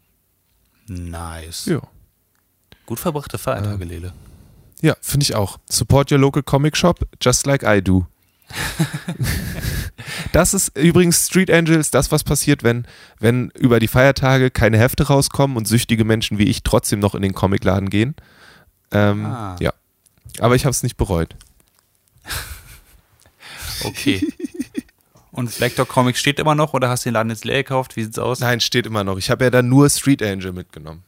nice. 0.87 1.65
Ja, 1.65 1.79
Gut 2.85 2.99
verbrachte 2.99 3.37
Feiertage, 3.37 3.85
Lele. 3.85 4.11
ja 4.81 4.95
finde 5.01 5.23
ich 5.23 5.35
auch. 5.35 5.57
Support 5.69 6.11
your 6.11 6.17
local 6.19 6.43
comic 6.43 6.75
shop, 6.75 6.99
just 7.21 7.45
like 7.45 7.63
I 7.63 7.81
do. 7.81 8.05
Das 10.33 10.53
ist 10.53 10.77
übrigens 10.77 11.27
Street 11.27 11.51
Angels, 11.51 11.91
das, 11.91 12.11
was 12.11 12.23
passiert, 12.23 12.63
wenn, 12.63 12.85
wenn 13.19 13.49
über 13.57 13.79
die 13.79 13.87
Feiertage 13.87 14.49
keine 14.49 14.77
Hefte 14.77 15.07
rauskommen 15.07 15.57
und 15.57 15.67
süchtige 15.67 16.05
Menschen 16.05 16.37
wie 16.37 16.45
ich 16.45 16.63
trotzdem 16.63 16.99
noch 16.99 17.15
in 17.15 17.21
den 17.21 17.33
Comicladen 17.33 17.89
gehen. 17.89 18.15
Ähm, 18.91 19.25
Ah. 19.25 19.55
Ja. 19.59 19.73
Aber 20.39 20.55
ich 20.55 20.65
habe 20.65 20.71
es 20.71 20.83
nicht 20.83 20.97
bereut. 20.97 21.35
Okay. 23.83 24.25
Und 25.31 25.55
Black 25.57 25.75
Dog 25.77 25.87
Comics 25.87 26.19
steht 26.19 26.39
immer 26.39 26.55
noch 26.55 26.73
oder 26.73 26.89
hast 26.89 27.05
du 27.05 27.09
den 27.09 27.13
Laden 27.13 27.29
jetzt 27.29 27.45
leer 27.45 27.63
gekauft? 27.63 27.95
Wie 27.95 28.03
sieht's 28.03 28.19
aus? 28.19 28.41
Nein, 28.41 28.59
steht 28.59 28.85
immer 28.85 29.03
noch. 29.03 29.17
Ich 29.17 29.29
habe 29.29 29.45
ja 29.45 29.49
dann 29.49 29.69
nur 29.69 29.89
Street 29.89 30.21
Angel 30.21 30.51
mitgenommen. 30.51 31.03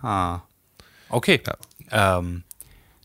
Ah. 0.00 0.42
Okay. 1.08 1.40
Ähm, 1.90 2.44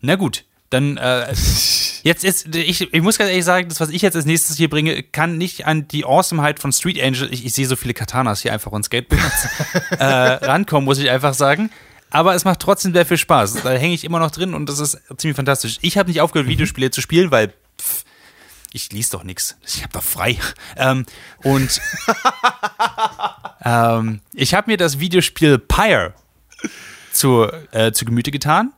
na 0.02 0.16
gut, 0.16 0.46
dann 0.70 0.98
äh, 0.98 1.28
jetzt 2.04 2.24
ist 2.24 2.56
ich, 2.56 2.94
ich 2.94 3.02
muss 3.02 3.18
ganz 3.18 3.32
ehrlich 3.32 3.46
sagen, 3.46 3.70
das 3.70 3.80
was 3.80 3.90
ich 3.90 4.04
jetzt 4.04 4.16
als 4.16 4.26
nächstes 4.26 4.58
hier 4.58 4.70
bringe, 4.70 5.02
kann 5.02 5.38
nicht 5.38 5.66
an 5.66 5.88
die 5.88 6.06
Awesomeheit 6.06 6.60
von 6.60 6.72
Street 6.72 7.02
Angel. 7.02 7.34
Ich, 7.34 7.44
ich 7.44 7.54
sehe 7.54 7.66
so 7.66 7.76
viele 7.76 7.96
Katanas 7.96 8.42
hier 8.42 8.54
einfach 8.54 8.72
und 8.72 8.84
Skateboards 8.84 9.48
äh, 9.98 10.04
rankommen, 10.04 10.86
muss 10.86 11.00
ich 11.00 11.10
einfach 11.10 11.34
sagen. 11.34 11.72
Aber 12.12 12.36
es 12.36 12.46
macht 12.46 12.60
trotzdem 12.60 12.94
sehr 12.94 13.08
viel 13.08 13.18
Spaß. 13.18 13.64
Da 13.64 13.72
hänge 13.72 13.96
ich 13.96 14.04
immer 14.04 14.20
noch 14.20 14.30
drin 14.30 14.54
und 14.54 14.70
das 14.70 14.80
ist 14.80 15.00
ziemlich 15.18 15.36
fantastisch. 15.36 15.80
Ich 15.82 15.98
habe 15.98 16.10
nicht 16.10 16.22
aufgehört, 16.22 16.48
Videospiele 16.48 16.92
zu 16.92 17.02
spielen, 17.02 17.32
weil 17.32 17.54
ich 18.74 18.92
lies 18.92 19.10
doch 19.10 19.24
nichts. 19.24 19.56
Ich 19.66 19.84
habe 19.84 19.94
doch 19.94 20.04
frei. 20.04 20.38
Ähm, 20.76 21.06
und 21.44 21.80
ähm, 23.64 24.22
ich 24.34 24.54
habe 24.54 24.72
mir 24.72 24.78
das 24.78 25.00
Videospiel 25.00 25.60
Pyre 25.60 26.14
zu, 27.12 27.48
äh, 27.72 27.92
zu 27.92 28.06
Gemüte 28.06 28.32
getan. 28.32 28.74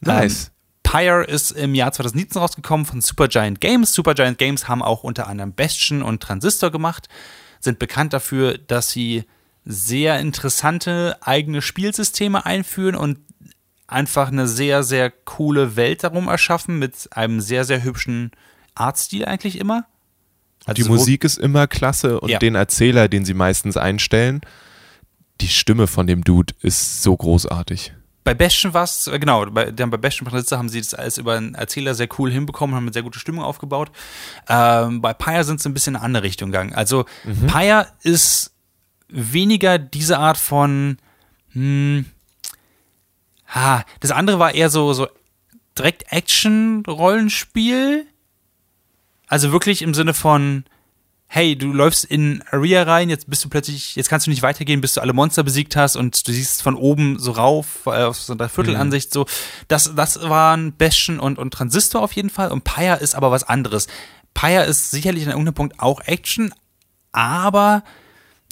Nice. 0.00 0.44
Ähm, 0.44 0.50
Pyre 0.82 1.24
ist 1.24 1.52
im 1.52 1.74
Jahr 1.74 1.92
2017 1.92 2.40
rausgekommen 2.40 2.84
von 2.84 3.00
Supergiant 3.00 3.60
Games. 3.60 3.94
Supergiant 3.94 4.38
Games 4.38 4.68
haben 4.68 4.82
auch 4.82 5.04
unter 5.04 5.26
anderem 5.26 5.52
Bastion 5.52 6.02
und 6.02 6.22
Transistor 6.22 6.70
gemacht, 6.70 7.08
sind 7.60 7.78
bekannt 7.78 8.12
dafür, 8.12 8.58
dass 8.58 8.90
sie 8.90 9.24
sehr 9.64 10.18
interessante 10.18 11.16
eigene 11.20 11.62
Spielsysteme 11.62 12.44
einführen 12.44 12.96
und 12.96 13.18
einfach 13.86 14.28
eine 14.28 14.48
sehr, 14.48 14.82
sehr 14.82 15.10
coole 15.10 15.76
Welt 15.76 16.04
darum 16.04 16.28
erschaffen 16.28 16.78
mit 16.78 17.08
einem 17.12 17.40
sehr, 17.40 17.64
sehr 17.64 17.82
hübschen 17.82 18.32
Artstil 18.80 19.24
eigentlich 19.24 19.58
immer. 19.58 19.86
Also 20.66 20.82
die 20.82 20.88
Musik 20.88 21.24
ist 21.24 21.38
immer 21.38 21.66
klasse 21.66 22.20
und 22.20 22.28
Ja. 22.30 22.38
den 22.38 22.54
Erzähler, 22.54 23.08
den 23.08 23.24
sie 23.24 23.34
meistens 23.34 23.76
einstellen, 23.76 24.40
die 25.40 25.48
Stimme 25.48 25.86
von 25.86 26.06
dem 26.06 26.22
Dude 26.22 26.54
ist 26.60 27.02
so 27.02 27.16
großartig. 27.16 27.94
Bei 28.24 28.34
Bastion 28.34 28.74
war 28.74 28.84
es, 28.84 29.10
genau, 29.18 29.46
bei, 29.46 29.72
bei 29.72 29.96
Bastion 29.96 30.28
Transistor 30.28 30.58
haben 30.58 30.68
sie 30.68 30.80
das 30.80 30.92
alles 30.92 31.16
über 31.16 31.36
einen 31.36 31.54
Erzähler 31.54 31.94
sehr 31.94 32.08
cool 32.18 32.30
hinbekommen, 32.30 32.76
haben 32.76 32.84
eine 32.84 32.92
sehr 32.92 33.02
gute 33.02 33.18
Stimmung 33.18 33.42
aufgebaut. 33.44 33.90
Ähm, 34.48 35.00
bei 35.00 35.14
Pyre 35.14 35.44
sind 35.44 35.60
sie 35.60 35.70
ein 35.70 35.74
bisschen 35.74 35.94
in 35.94 35.96
eine 35.96 36.04
andere 36.04 36.22
Richtung 36.24 36.50
gegangen. 36.52 36.74
Also 36.74 37.06
Pyre 37.46 37.88
ist 38.02 38.52
weniger 39.08 39.78
diese 39.78 40.18
Art 40.18 40.36
von, 40.36 40.98
hm, 41.52 42.04
ha, 43.48 43.84
das 44.00 44.10
andere 44.10 44.38
war 44.38 44.54
eher 44.54 44.68
so, 44.68 44.92
so 44.92 45.08
direkt 45.78 46.12
Action-Rollenspiel. 46.12 48.06
Also 49.30 49.52
wirklich 49.52 49.82
im 49.82 49.94
Sinne 49.94 50.12
von, 50.12 50.64
hey, 51.28 51.56
du 51.56 51.72
läufst 51.72 52.04
in 52.04 52.42
Area 52.50 52.82
rein, 52.82 53.08
jetzt 53.08 53.30
bist 53.30 53.44
du 53.44 53.48
plötzlich, 53.48 53.94
jetzt 53.94 54.08
kannst 54.08 54.26
du 54.26 54.30
nicht 54.30 54.42
weitergehen, 54.42 54.80
bis 54.80 54.94
du 54.94 55.00
alle 55.00 55.12
Monster 55.12 55.44
besiegt 55.44 55.76
hast 55.76 55.94
und 55.94 56.26
du 56.26 56.32
siehst 56.32 56.62
von 56.62 56.74
oben 56.74 57.16
so 57.20 57.30
rauf, 57.30 57.86
äh, 57.86 58.02
auf 58.02 58.20
so 58.20 58.32
einer 58.32 58.48
Viertelansicht 58.48 59.12
so. 59.12 59.26
Das, 59.68 59.94
das 59.94 60.20
waren 60.28 60.72
Bastion 60.72 61.20
und, 61.20 61.38
und 61.38 61.54
Transistor 61.54 62.02
auf 62.02 62.10
jeden 62.12 62.28
Fall 62.28 62.50
und 62.50 62.64
Pyre 62.64 62.96
ist 62.96 63.14
aber 63.14 63.30
was 63.30 63.44
anderes. 63.44 63.86
Pyre 64.34 64.64
ist 64.64 64.90
sicherlich 64.90 65.22
an 65.22 65.30
irgendeinem 65.30 65.54
Punkt 65.54 65.78
auch 65.78 66.00
Action, 66.00 66.52
aber, 67.12 67.84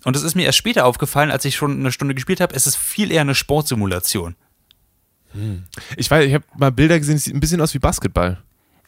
und 0.05 0.15
das 0.15 0.23
ist 0.23 0.37
mir 0.37 0.45
erst 0.45 0.59
später 0.59 0.87
aufgefallen, 0.87 1.33
als 1.33 1.45
ich 1.45 1.57
schon 1.57 1.73
eine 1.73 1.91
Stunde 1.91 2.15
gespielt 2.15 2.41
habe, 2.41 2.55
es 2.55 2.69
ist 2.69 2.77
viel 2.77 3.11
eher 3.11 3.23
eine 3.23 3.35
Sportsimulation. 3.35 4.37
Ich 5.97 6.09
weiß, 6.09 6.25
ich 6.25 6.35
habe 6.35 6.45
mal 6.57 6.71
Bilder 6.71 7.01
gesehen, 7.01 7.17
es 7.17 7.25
sieht 7.25 7.35
ein 7.35 7.41
bisschen 7.41 7.61
aus 7.61 7.75
wie 7.75 7.81
Basketball. 7.81 8.41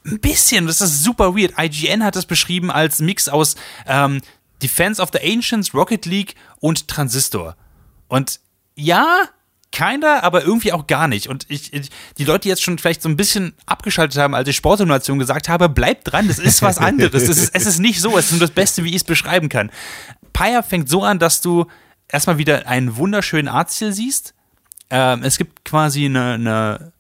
Ein 0.07 0.21
bisschen, 0.21 0.67
das 0.67 0.81
ist 0.81 1.05
super 1.05 1.37
weird. 1.37 1.55
IGN 1.59 2.05
hat 2.05 2.17
das 2.17 2.27
beschrieben 2.27 2.71
als 2.71 3.01
Mix 3.01 3.29
aus 3.29 3.57
ähm, 3.87 4.21
Defense 4.63 5.01
of 5.01 5.11
the 5.13 5.21
Ancients, 5.21 5.75
Rocket 5.75 6.07
League 6.07 6.35
und 6.59 6.89
Transistor. 6.89 7.57
Und 8.09 8.41
ja, 8.77 9.29
keiner, 9.73 10.25
aber 10.25 10.43
irgendwie 10.43 10.73
auch 10.73 10.87
gar 10.87 11.07
nicht. 11.07 11.29
Und 11.29 11.47
ich, 11.49 11.73
ich, 11.73 11.91
die 12.19 12.25
Leute, 12.25 12.43
die 12.43 12.49
jetzt 12.49 12.63
schon 12.63 12.79
vielleicht 12.79 13.03
so 13.03 13.09
ein 13.09 13.17
bisschen 13.17 13.55
abgeschaltet 13.67 14.21
haben, 14.21 14.35
als 14.35 14.49
ich 14.49 14.57
Sportsimulation 14.57 15.19
gesagt 15.19 15.49
habe, 15.49 15.69
bleibt 15.69 16.11
dran, 16.11 16.29
das 16.29 16.39
ist 16.39 16.63
was 16.63 16.79
anderes. 16.79 17.23
es, 17.23 17.29
ist, 17.29 17.55
es 17.55 17.67
ist 17.67 17.79
nicht 17.79 18.01
so, 18.01 18.19
es 18.19 18.27
ist 18.27 18.33
nur 18.33 18.41
das 18.41 18.51
Beste, 18.51 18.85
wie 18.85 18.91
ich 18.91 18.97
es 18.97 19.05
beschreiben 19.05 19.49
kann. 19.49 19.71
Pyre 20.33 20.63
fängt 20.63 20.89
so 20.89 21.03
an, 21.03 21.19
dass 21.19 21.41
du 21.41 21.67
erstmal 22.09 22.39
wieder 22.39 22.67
einen 22.67 22.97
wunderschönen 22.97 23.49
Artstil 23.49 23.93
siehst. 23.93 24.35
Ähm, 24.91 25.23
es 25.23 25.39
gibt 25.39 25.65
quasi 25.65 26.07
eine, 26.07 26.35
eine, 26.35 26.93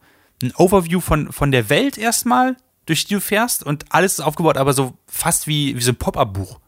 ein 0.42 0.52
Overview 0.54 1.00
von, 1.00 1.32
von 1.32 1.50
der 1.50 1.68
Welt 1.68 1.98
erstmal, 1.98 2.56
durch 2.86 3.04
die 3.04 3.14
du 3.14 3.20
fährst 3.20 3.64
und 3.64 3.84
alles 3.90 4.14
ist 4.14 4.20
aufgebaut, 4.20 4.56
aber 4.56 4.72
so 4.72 4.94
fast 5.06 5.46
wie, 5.46 5.76
wie 5.76 5.82
so 5.82 5.92
ein 5.92 5.96
Pop-Up-Buch. 5.96 6.58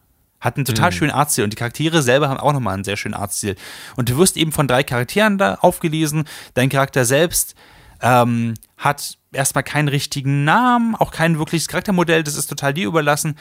Hat 0.41 0.57
einen 0.57 0.65
total 0.65 0.91
schönen 0.91 1.13
Artstil 1.13 1.45
und 1.45 1.53
die 1.53 1.57
Charaktere 1.57 2.03
selber 2.03 2.29
haben 2.29 2.41
auch 2.41 2.53
nochmal 2.53 2.75
einen 2.75 2.83
sehr 2.83 2.97
schönen 2.97 3.15
Artstil. 3.15 3.55
Und 3.95 4.09
du 4.09 4.19
wirst 4.19 4.37
eben 4.37 4.51
von 4.51 4.67
drei 4.67 4.83
Charakteren 4.83 5.39
da 5.39 5.55
aufgelesen. 5.55 6.25
Dein 6.55 6.69
Charakter 6.69 7.05
selbst 7.05 7.55
ähm, 8.01 8.55
hat 8.77 9.19
erstmal 9.33 9.63
keinen 9.63 9.87
richtigen 9.87 10.43
Namen, 10.45 10.97
auch 10.97 11.13
kein 11.13 11.39
wirkliches 11.39 11.69
Charaktermodell, 11.69 12.25
das 12.25 12.37
ist 12.37 12.49
total 12.49 12.75
dir 12.75 12.89
überlassen. 12.89 13.39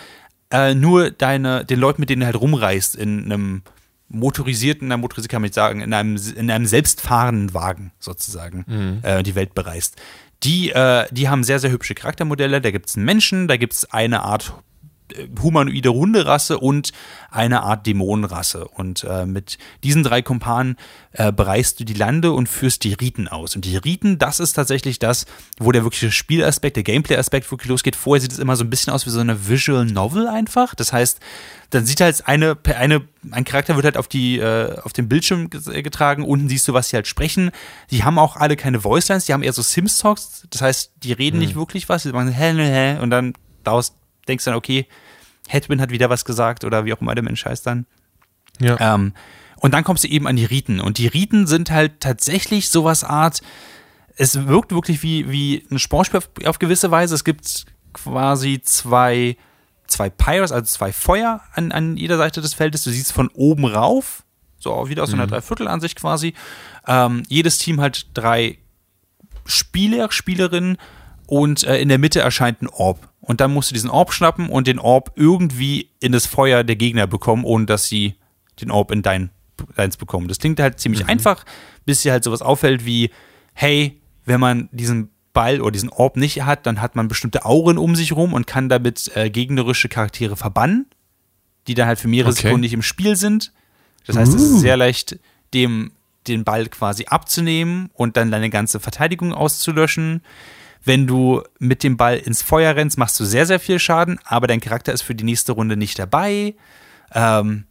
Äh, 0.51 0.75
nur 0.75 1.11
deine, 1.11 1.65
den 1.65 1.79
Leuten, 1.79 2.01
mit 2.01 2.09
denen 2.09 2.21
du 2.21 2.25
halt 2.25 2.39
rumreist, 2.39 2.95
in 2.95 3.25
einem 3.25 3.63
motorisierten, 4.07 4.87
na, 4.87 4.97
motorisiert 4.97 5.31
kann 5.31 5.41
man 5.41 5.47
nicht 5.47 5.55
sagen, 5.55 5.81
in 5.81 5.93
einem, 5.93 6.19
in 6.35 6.51
einem 6.51 6.65
selbstfahrenden 6.65 7.53
Wagen 7.53 7.91
sozusagen 7.99 8.65
äh, 9.03 9.23
die 9.23 9.35
Welt 9.35 9.55
bereist. 9.55 9.95
Die, 10.43 10.71
äh, 10.71 11.05
die 11.11 11.29
haben 11.29 11.43
sehr, 11.43 11.59
sehr 11.59 11.71
hübsche 11.71 11.93
Charaktermodelle. 11.93 12.61
Da 12.61 12.71
gibt 12.71 12.89
es 12.89 12.95
einen 12.95 13.05
Menschen, 13.05 13.47
da 13.47 13.57
gibt 13.57 13.73
es 13.73 13.91
eine 13.91 14.23
Art 14.23 14.53
humanoide 15.41 15.93
Hunderasse 15.93 16.57
und 16.57 16.91
eine 17.29 17.63
Art 17.63 17.85
Dämonenrasse. 17.87 18.67
Und 18.67 19.03
äh, 19.03 19.25
mit 19.25 19.57
diesen 19.83 20.03
drei 20.03 20.21
Kumpanen 20.21 20.77
äh, 21.13 21.31
bereist 21.31 21.79
du 21.79 21.85
die 21.85 21.93
Lande 21.93 22.31
und 22.31 22.47
führst 22.47 22.83
die 22.83 22.93
Riten 22.93 23.27
aus. 23.27 23.55
Und 23.55 23.65
die 23.65 23.77
Riten, 23.77 24.17
das 24.17 24.39
ist 24.39 24.53
tatsächlich 24.53 24.99
das, 24.99 25.25
wo 25.59 25.71
der 25.71 25.83
wirkliche 25.83 26.11
Spielaspekt, 26.11 26.75
der 26.75 26.83
Gameplay-Aspekt 26.83 27.49
wirklich 27.51 27.69
losgeht. 27.69 27.95
Vorher 27.95 28.21
sieht 28.21 28.31
es 28.31 28.39
immer 28.39 28.55
so 28.55 28.63
ein 28.63 28.69
bisschen 28.69 28.93
aus 28.93 29.05
wie 29.05 29.11
so 29.11 29.19
eine 29.19 29.47
Visual 29.47 29.85
Novel 29.85 30.27
einfach. 30.27 30.75
Das 30.75 30.93
heißt, 30.93 31.19
dann 31.69 31.85
sieht 31.85 32.01
halt 32.01 32.27
eine, 32.27 32.57
eine, 32.75 33.01
ein 33.31 33.45
Charakter 33.45 33.75
wird 33.75 33.85
halt 33.85 33.97
auf 33.97 34.09
die, 34.09 34.39
äh, 34.39 34.77
auf 34.81 34.91
den 34.91 35.07
Bildschirm 35.07 35.49
ge- 35.49 35.81
getragen, 35.81 36.25
unten 36.25 36.49
siehst 36.49 36.67
du, 36.67 36.73
was 36.73 36.89
sie 36.89 36.97
halt 36.97 37.07
sprechen. 37.07 37.51
Die 37.91 38.03
haben 38.03 38.19
auch 38.19 38.35
alle 38.35 38.57
keine 38.57 38.83
Voicelines, 38.83 39.25
die 39.25 39.33
haben 39.33 39.43
eher 39.43 39.53
so 39.53 39.61
Sims-Talks, 39.61 40.47
das 40.49 40.61
heißt, 40.61 40.91
die 41.03 41.13
reden 41.13 41.39
nicht 41.39 41.55
wirklich 41.55 41.87
was, 41.87 42.03
die 42.03 42.11
machen 42.11 42.27
hä, 42.27 42.53
hä, 42.53 42.95
hä, 42.95 42.99
und 43.01 43.09
dann 43.09 43.33
daraus 43.63 43.93
denkst 44.27 44.45
du 44.45 44.51
dann, 44.51 44.57
okay, 44.57 44.87
Hedwin 45.47 45.81
hat 45.81 45.89
wieder 45.89 46.09
was 46.09 46.25
gesagt 46.25 46.63
oder 46.63 46.85
wie 46.85 46.93
auch 46.93 47.01
immer 47.01 47.15
der 47.15 47.23
Mensch 47.23 47.45
heißt 47.45 47.65
dann. 47.65 47.85
Ja. 48.59 48.95
Ähm, 48.95 49.13
und 49.57 49.73
dann 49.73 49.83
kommst 49.83 50.03
du 50.03 50.07
eben 50.07 50.27
an 50.27 50.35
die 50.35 50.45
Riten. 50.45 50.79
Und 50.79 50.97
die 50.97 51.07
Riten 51.07 51.45
sind 51.47 51.71
halt 51.71 51.99
tatsächlich 51.99 52.69
sowas 52.69 53.03
Art, 53.03 53.41
es 54.17 54.47
wirkt 54.47 54.71
wirklich 54.71 55.03
wie, 55.03 55.29
wie 55.31 55.65
ein 55.71 55.79
Sportspiel 55.79 56.19
auf, 56.19 56.29
auf 56.45 56.59
gewisse 56.59 56.91
Weise. 56.91 57.15
Es 57.15 57.23
gibt 57.23 57.65
quasi 57.93 58.61
zwei, 58.61 59.37
zwei 59.87 60.09
Pyres, 60.09 60.51
also 60.51 60.65
zwei 60.65 60.91
Feuer 60.91 61.41
an, 61.53 61.71
an 61.71 61.97
jeder 61.97 62.17
Seite 62.17 62.41
des 62.41 62.53
Feldes. 62.53 62.83
Du 62.83 62.91
siehst 62.91 63.13
von 63.13 63.29
oben 63.29 63.65
rauf, 63.65 64.23
so 64.57 64.89
wieder 64.89 65.03
aus 65.03 65.09
so 65.09 65.15
einer 65.15 65.27
Dreiviertelansicht 65.27 65.99
quasi. 65.99 66.33
Ähm, 66.87 67.23
jedes 67.29 67.57
Team 67.57 67.81
hat 67.81 68.07
drei 68.13 68.57
Spieler, 69.45 70.11
Spielerinnen 70.11 70.77
und 71.27 71.63
äh, 71.63 71.79
in 71.79 71.89
der 71.89 71.97
Mitte 71.97 72.21
erscheint 72.21 72.61
ein 72.61 72.67
Orb. 72.67 73.10
Und 73.21 73.39
dann 73.39 73.53
musst 73.53 73.69
du 73.69 73.73
diesen 73.73 73.89
Orb 73.89 74.13
schnappen 74.13 74.49
und 74.49 74.67
den 74.67 74.79
Orb 74.79 75.11
irgendwie 75.15 75.89
in 75.99 76.11
das 76.11 76.25
Feuer 76.25 76.63
der 76.63 76.75
Gegner 76.75 77.07
bekommen, 77.07 77.43
ohne 77.43 77.65
dass 77.65 77.85
sie 77.85 78.15
den 78.59 78.71
Orb 78.71 78.91
in 78.91 79.03
dein, 79.03 79.29
deins 79.75 79.95
bekommen. 79.95 80.27
Das 80.27 80.39
klingt 80.39 80.59
halt 80.59 80.79
ziemlich 80.79 81.07
einfach, 81.07 81.45
bis 81.85 82.01
dir 82.01 82.11
halt 82.11 82.23
sowas 82.23 82.41
auffällt 82.41 82.85
wie, 82.85 83.11
hey, 83.53 84.01
wenn 84.25 84.39
man 84.39 84.69
diesen 84.71 85.09
Ball 85.33 85.61
oder 85.61 85.71
diesen 85.71 85.89
Orb 85.89 86.17
nicht 86.17 86.41
hat, 86.43 86.65
dann 86.65 86.81
hat 86.81 86.95
man 86.95 87.07
bestimmte 87.07 87.45
Auren 87.45 87.77
um 87.77 87.95
sich 87.95 88.13
rum 88.13 88.33
und 88.33 88.47
kann 88.47 88.69
damit 88.69 89.11
äh, 89.15 89.29
gegnerische 89.29 89.87
Charaktere 89.87 90.35
verbannen, 90.35 90.87
die 91.67 91.73
dann 91.73 91.87
halt 91.87 91.99
für 91.99 92.07
mehrere 92.07 92.31
Okay. 92.31 92.41
Sekunden 92.41 92.61
nicht 92.61 92.73
im 92.73 92.81
Spiel 92.81 93.15
sind. 93.15 93.53
Das 94.07 94.17
heißt, 94.17 94.33
es 94.33 94.41
ist 94.41 94.59
sehr 94.59 94.77
leicht, 94.77 95.19
dem 95.53 95.91
den 96.27 96.43
Ball 96.43 96.67
quasi 96.67 97.05
abzunehmen 97.05 97.89
und 97.93 98.17
dann 98.17 98.31
deine 98.31 98.49
ganze 98.49 98.79
Verteidigung 98.79 99.33
auszulöschen. 99.33 100.21
Wenn 100.83 101.05
du 101.07 101.43
mit 101.59 101.83
dem 101.83 101.95
Ball 101.97 102.17
ins 102.17 102.41
Feuer 102.41 102.75
rennst, 102.75 102.97
machst 102.97 103.19
du 103.19 103.25
sehr, 103.25 103.45
sehr 103.45 103.59
viel 103.59 103.77
Schaden, 103.79 104.19
aber 104.23 104.47
dein 104.47 104.59
Charakter 104.59 104.91
ist 104.93 105.03
für 105.03 105.13
die 105.15 105.23
nächste 105.23 105.51
Runde 105.51 105.77
nicht 105.77 105.99
dabei. 105.99 106.55
Ähm, 107.13 107.65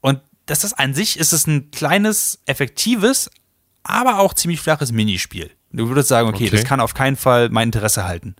und 0.00 0.20
das 0.46 0.62
ist 0.64 0.74
an 0.74 0.94
sich 0.94 1.18
ist 1.18 1.32
es 1.32 1.46
ein 1.46 1.70
kleines, 1.70 2.38
effektives, 2.46 3.30
aber 3.82 4.18
auch 4.20 4.34
ziemlich 4.34 4.60
flaches 4.60 4.92
Minispiel. 4.92 5.50
Du 5.72 5.88
würdest 5.88 6.08
sagen, 6.08 6.28
okay, 6.28 6.46
Okay. 6.46 6.50
das 6.56 6.64
kann 6.64 6.78
auf 6.80 6.94
keinen 6.94 7.16
Fall 7.16 7.48
mein 7.48 7.68
Interesse 7.68 8.04
halten. 8.04 8.36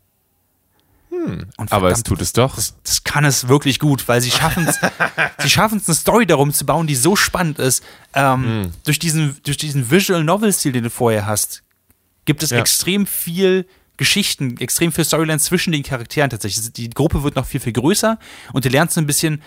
Und 1.56 1.72
Aber 1.72 1.90
es 1.90 2.02
tut 2.02 2.20
es 2.20 2.32
doch. 2.32 2.54
das, 2.56 2.74
das 2.82 3.02
kann 3.04 3.24
es 3.24 3.48
wirklich 3.48 3.78
gut, 3.78 4.06
weil 4.08 4.20
sie 4.20 4.30
schaffen 4.30 4.66
es, 4.68 4.78
sie 5.42 5.48
schaffen 5.50 5.78
es, 5.78 5.88
eine 5.88 5.94
Story 5.96 6.26
darum 6.26 6.52
zu 6.52 6.66
bauen, 6.66 6.86
die 6.86 6.94
so 6.96 7.16
spannend 7.16 7.58
ist. 7.58 7.82
Ähm, 8.14 8.70
durch, 8.84 8.98
diesen, 8.98 9.36
durch 9.44 9.56
diesen 9.56 9.90
Visual 9.90 10.22
Novel-Stil, 10.22 10.72
den 10.72 10.84
du 10.84 10.90
vorher 10.90 11.24
hast, 11.26 11.62
gibt 12.24 12.42
es 12.42 12.50
Ja. 12.50 12.58
extrem 12.58 13.06
viel 13.06 13.66
Geschichten, 13.96 14.56
extrem 14.58 14.92
viel 14.92 15.04
Storyline 15.04 15.38
zwischen 15.38 15.72
den 15.72 15.82
Charakteren 15.82 16.30
tatsächlich. 16.30 16.72
Die 16.72 16.90
Gruppe 16.90 17.22
wird 17.22 17.36
noch 17.36 17.46
viel, 17.46 17.60
viel 17.60 17.72
größer 17.72 18.18
und 18.52 18.64
du 18.64 18.68
lernst 18.68 18.98
ein 18.98 19.06
bisschen, 19.06 19.40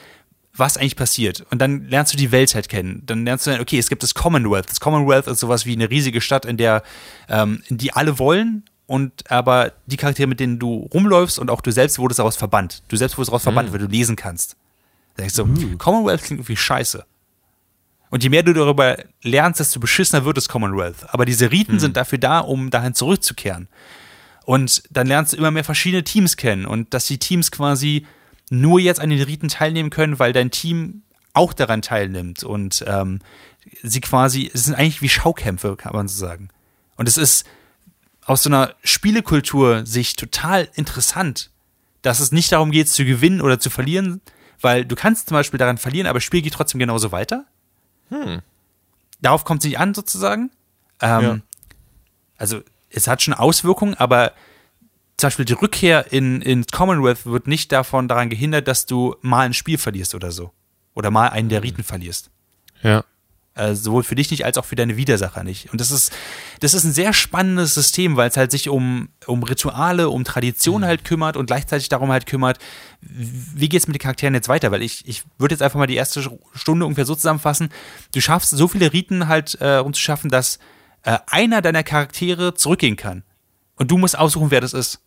was 0.56 0.78
eigentlich 0.78 0.96
passiert. 0.96 1.46
Und 1.52 1.60
dann 1.62 1.88
lernst 1.90 2.14
du 2.14 2.18
die 2.18 2.32
Welt 2.32 2.56
halt 2.56 2.70
kennen. 2.70 3.04
Dann 3.06 3.26
lernst 3.26 3.46
du, 3.46 3.60
okay, 3.60 3.78
es 3.78 3.90
gibt 3.90 4.02
das 4.04 4.14
Commonwealth. 4.16 4.70
Das 4.70 4.80
Commonwealth 4.80 5.28
ist 5.28 5.40
sowas 5.40 5.66
wie 5.66 5.74
eine 5.74 5.90
riesige 5.90 6.22
Stadt, 6.22 6.46
in 6.46 6.58
der, 6.58 6.82
ähm, 7.30 7.62
in 7.68 7.78
die 7.78 7.94
alle 7.94 8.18
wollen 8.20 8.64
und 8.88 9.30
aber 9.30 9.74
die 9.86 9.98
Charaktere, 9.98 10.28
mit 10.28 10.40
denen 10.40 10.58
du 10.60 10.90
rumläufst 10.94 11.38
und 11.40 11.50
auch 11.52 11.62
du 11.62 11.72
selbst 11.72 12.00
wurdest 12.00 12.20
daraus 12.20 12.38
verbannt. 12.38 12.82
Du 12.88 12.96
selbst 12.96 13.18
wurdest 13.18 13.30
daraus 13.32 13.44
verbannt, 13.44 13.72
weil 13.72 13.80
du 13.80 13.88
lesen 13.88 14.16
kannst. 14.16 14.56
Da 15.16 15.24
denkst 15.24 15.36
du, 15.36 15.78
Commonwealth 15.78 16.24
klingt 16.24 16.40
irgendwie 16.40 16.56
scheiße. 16.56 17.06
Und 18.10 18.24
je 18.24 18.30
mehr 18.30 18.44
du 18.44 18.54
darüber 18.54 18.98
lernst, 19.22 19.60
desto 19.60 19.80
beschissener 19.80 20.24
wird 20.26 20.38
das 20.38 20.48
Commonwealth. 20.48 21.14
Aber 21.14 21.26
diese 21.26 21.52
Riten 21.52 21.80
sind 21.80 21.98
dafür 21.98 22.18
da, 22.18 22.40
um 22.40 22.70
dahin 22.70 22.94
zurückzukehren. 22.94 23.68
Und 24.46 24.84
dann 24.90 25.08
lernst 25.08 25.34
du 25.34 25.38
immer 25.38 25.52
mehr 25.52 25.66
verschiedene 25.66 26.06
Teams 26.06 26.38
kennen 26.38 26.66
und 26.66 26.94
dass 26.94 27.06
die 27.06 27.18
Teams 27.18 27.52
quasi 27.52 28.06
nur 28.50 28.80
jetzt 28.80 29.02
an 29.02 29.10
den 29.10 29.22
Riten 29.22 29.50
teilnehmen 29.50 29.90
können, 29.90 30.20
weil 30.20 30.32
dein 30.32 30.52
Team 30.52 31.02
auch 31.34 31.52
daran 31.52 31.82
teilnimmt 31.82 32.44
und 32.44 32.84
ähm, 32.88 33.20
sie 33.84 34.00
quasi, 34.00 34.50
es 34.54 34.64
sind 34.64 34.76
eigentlich 34.76 35.02
wie 35.02 35.10
Schaukämpfe, 35.10 35.76
kann 35.76 35.94
man 35.94 36.08
so 36.08 36.18
sagen. 36.18 36.48
Und 36.96 37.10
es 37.10 37.18
ist 37.18 37.46
aus 38.26 38.44
so 38.44 38.50
einer 38.50 38.74
Spielekultur 38.84 39.86
sich 39.86 40.16
total 40.16 40.70
interessant, 40.76 41.52
dass 42.02 42.20
es 42.20 42.32
nicht 42.32 42.52
darum 42.52 42.72
geht, 42.72 42.90
zu 42.90 43.06
gewinnen 43.06 43.42
oder 43.42 43.60
zu 43.60 43.70
verlieren, 43.70 44.22
weil 44.62 44.86
du 44.86 44.96
kannst 44.96 45.28
zum 45.28 45.36
Beispiel 45.36 45.58
daran 45.58 45.78
verlieren, 45.78 46.08
aber 46.08 46.18
das 46.20 46.24
Spiel 46.24 46.42
geht 46.42 46.54
trotzdem 46.54 46.80
genauso 46.80 47.12
weiter. 47.12 47.46
Darauf 49.22 49.46
kommt 49.46 49.64
es 49.64 49.66
nicht 49.70 49.80
an, 49.80 49.94
sozusagen. 49.94 50.52
Ähm, 51.02 51.22
Ja. 51.22 51.40
Also, 52.38 52.62
es 52.90 53.08
hat 53.08 53.22
schon 53.22 53.34
Auswirkungen, 53.34 53.96
aber 53.96 54.34
zum 55.18 55.28
Beispiel 55.28 55.46
die 55.46 55.54
Rückkehr 55.54 56.12
in, 56.12 56.42
in 56.42 56.66
Commonwealth 56.68 57.26
wird 57.26 57.48
nicht 57.48 57.72
davon 57.72 58.08
daran 58.08 58.30
gehindert, 58.30 58.68
dass 58.68 58.86
du 58.86 59.16
mal 59.22 59.46
ein 59.46 59.54
Spiel 59.54 59.78
verlierst 59.80 60.14
oder 60.14 60.32
so. 60.32 60.52
Oder 60.94 61.10
mal 61.12 61.30
einen 61.30 61.50
der 61.50 61.64
Riten 61.64 61.84
verlierst. 61.84 62.30
Ja. 62.84 63.04
Äh, 63.58 63.74
sowohl 63.74 64.04
für 64.04 64.14
dich 64.14 64.30
nicht 64.30 64.46
als 64.46 64.60
auch 64.60 64.66
für 64.66 64.76
deine 64.76 64.98
Widersacher 64.98 65.44
nicht. 65.44 65.72
Und 65.72 65.82
das 65.82 65.90
ist, 65.90 66.14
das 66.60 66.76
ist 66.76 66.84
ein 66.84 66.94
sehr 66.94 67.12
spannendes 67.12 67.74
System, 67.74 68.16
weil 68.16 68.30
es 68.30 68.38
halt 68.38 68.52
sich 68.52 68.70
um, 68.70 69.10
um 69.26 69.42
Rituale, 69.42 70.10
um 70.10 70.24
Tradition 70.24 70.86
halt 70.86 71.04
kümmert 71.04 71.36
und 71.36 71.48
gleichzeitig 71.48 71.90
darum 71.90 72.12
halt 72.12 72.28
kümmert, 72.28 72.60
wie 73.02 73.68
geht's 73.68 73.88
mit 73.88 73.96
den 73.96 74.00
Charakteren 74.00 74.36
jetzt 74.36 74.48
weiter? 74.48 74.72
Weil 74.72 74.84
ich, 74.84 75.08
ich 75.08 75.24
würde 75.40 75.56
jetzt 75.56 75.64
einfach 75.64 75.80
mal 75.80 75.88
die 75.88 75.96
erste 75.96 76.22
Stunde 76.54 76.86
ungefähr 76.86 77.08
so 77.08 77.16
zusammenfassen. 77.16 77.70
Du 78.14 78.22
schaffst 78.22 78.52
so 78.52 78.68
viele 78.68 78.94
Riten 78.94 79.28
halt 79.28 79.58
äh, 79.60 79.80
umzuschaffen, 79.80 80.30
dass 80.30 80.60
äh, 81.02 81.18
einer 81.26 81.64
deiner 81.64 81.82
Charaktere 81.82 82.54
zurückgehen 82.54 82.96
kann. 82.96 83.24
Und 83.76 83.90
du 83.90 83.98
musst 83.98 84.20
aussuchen, 84.20 84.52
wer 84.52 84.62
das 84.62 84.74
ist. 84.74 85.00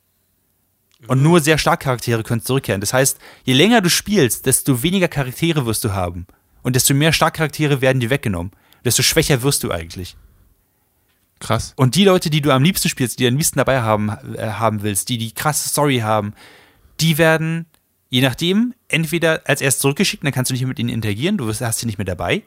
Und 1.07 1.23
nur 1.23 1.41
sehr 1.41 1.57
starke 1.57 1.85
Charaktere 1.85 2.25
können 2.25 2.43
zurückkehren. 2.43 2.81
Das 2.81 2.93
heißt, 2.93 3.19
je 3.45 3.55
länger 3.55 3.81
du 3.81 3.89
spielst, 3.89 4.47
desto 4.47 4.83
weniger 4.83 5.07
Charaktere 5.07 5.67
wirst 5.67 5.85
du 5.85 5.93
haben. 5.93 6.27
Und 6.63 6.77
desto 6.77 6.95
mehr 6.95 7.13
Starkcharaktere 7.13 7.81
werden 7.81 8.01
dir 8.01 8.11
weggenommen. 8.11 8.53
Desto 8.85 9.03
schwächer 9.03 9.43
wirst 9.43 9.63
du 9.63 9.71
eigentlich. 9.71 10.17
Krass. 11.39 11.73
Und 11.77 11.95
die 11.95 12.05
Leute, 12.05 12.29
die 12.29 12.43
du 12.43 12.51
am 12.51 12.63
liebsten 12.63 12.89
spielst, 12.89 13.19
die 13.19 13.25
du 13.25 13.29
am 13.29 13.37
liebsten 13.37 13.59
dabei 13.59 13.81
haben, 13.81 14.11
äh, 14.37 14.47
haben 14.53 14.83
willst, 14.83 15.09
die 15.09 15.19
die 15.19 15.33
krasse 15.33 15.69
Story 15.71 15.99
haben, 15.99 16.35
die 17.01 17.17
werden, 17.17 17.67
je 18.11 18.21
nachdem, 18.21 18.75
entweder 18.89 19.41
als 19.47 19.63
erst 19.63 19.81
zurückgeschickt, 19.81 20.23
dann 20.25 20.33
kannst 20.33 20.51
du 20.51 20.53
nicht 20.53 20.61
mehr 20.61 20.69
mit 20.69 20.79
ihnen 20.79 20.91
interagieren, 20.91 21.39
du 21.39 21.49
hast 21.49 21.79
sie 21.79 21.87
nicht 21.87 21.99
mehr 21.99 22.05
dabei. 22.05 22.43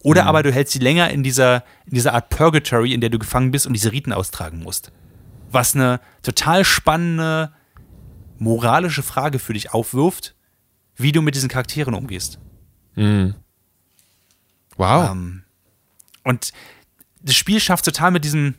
Oder 0.00 0.26
aber 0.26 0.42
du 0.42 0.52
hältst 0.52 0.74
sie 0.74 0.80
länger 0.80 1.08
in 1.08 1.22
dieser, 1.22 1.64
in 1.86 1.94
dieser 1.94 2.12
Art 2.12 2.28
Purgatory, 2.28 2.92
in 2.92 3.00
der 3.00 3.08
du 3.08 3.18
gefangen 3.18 3.50
bist 3.50 3.66
und 3.66 3.72
diese 3.72 3.90
Riten 3.90 4.12
austragen 4.12 4.62
musst. 4.62 4.92
Was 5.50 5.74
eine 5.74 5.98
total 6.22 6.64
spannende 6.64 7.52
moralische 8.38 9.02
Frage 9.02 9.38
für 9.38 9.54
dich 9.54 9.72
aufwirft, 9.72 10.34
wie 10.96 11.12
du 11.12 11.22
mit 11.22 11.34
diesen 11.34 11.48
Charakteren 11.48 11.94
umgehst. 11.94 12.38
Wow. 14.76 15.10
Ähm, 15.10 15.42
und 16.24 16.52
das 17.22 17.34
Spiel 17.34 17.60
schafft 17.60 17.84
total 17.84 18.10
mit 18.10 18.24
diesem. 18.24 18.54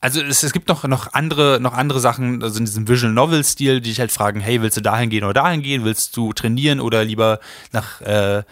Also 0.00 0.22
es, 0.22 0.44
es 0.44 0.52
gibt 0.52 0.68
noch, 0.68 0.84
noch, 0.84 1.12
andere, 1.12 1.58
noch 1.60 1.74
andere 1.74 1.98
Sachen, 1.98 2.40
also 2.42 2.58
in 2.60 2.66
diesem 2.66 2.86
Visual 2.86 3.12
Novel-Stil, 3.12 3.80
die 3.80 3.90
dich 3.90 3.98
halt 3.98 4.12
fragen, 4.12 4.38
hey, 4.38 4.62
willst 4.62 4.76
du 4.76 4.80
dahin 4.80 5.10
gehen 5.10 5.24
oder 5.24 5.42
dahin 5.42 5.62
gehen? 5.62 5.84
Willst 5.84 6.16
du 6.16 6.32
trainieren 6.32 6.78
oder 6.78 7.04
lieber 7.04 7.40
nach, 7.72 8.00
äh, 8.02 8.44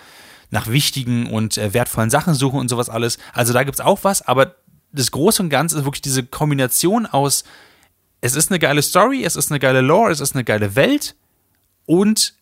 nach 0.51 0.67
wichtigen 0.67 1.31
und 1.31 1.57
äh, 1.57 1.73
wertvollen 1.73 2.11
Sachen 2.11 2.35
suchen 2.35 2.59
und 2.59 2.69
sowas 2.69 2.91
alles? 2.91 3.19
Also 3.33 3.53
da 3.53 3.63
gibt's 3.63 3.81
auch 3.81 4.03
was, 4.03 4.23
aber 4.23 4.57
das 4.91 5.13
Große 5.13 5.41
und 5.41 5.49
Ganze 5.49 5.79
ist 5.79 5.85
wirklich 5.85 6.03
diese 6.03 6.25
Kombination 6.25 7.07
aus, 7.07 7.45
es 8.21 8.35
ist 8.35 8.51
eine 8.51 8.59
geile 8.59 8.83
Story, 8.83 9.23
es 9.23 9.37
ist 9.37 9.53
eine 9.53 9.61
geile 9.61 9.83
Lore, 9.83 10.11
es 10.11 10.21
ist 10.21 10.35
eine 10.35 10.43
geile 10.43 10.75
Welt 10.75 11.15
und 11.85 12.35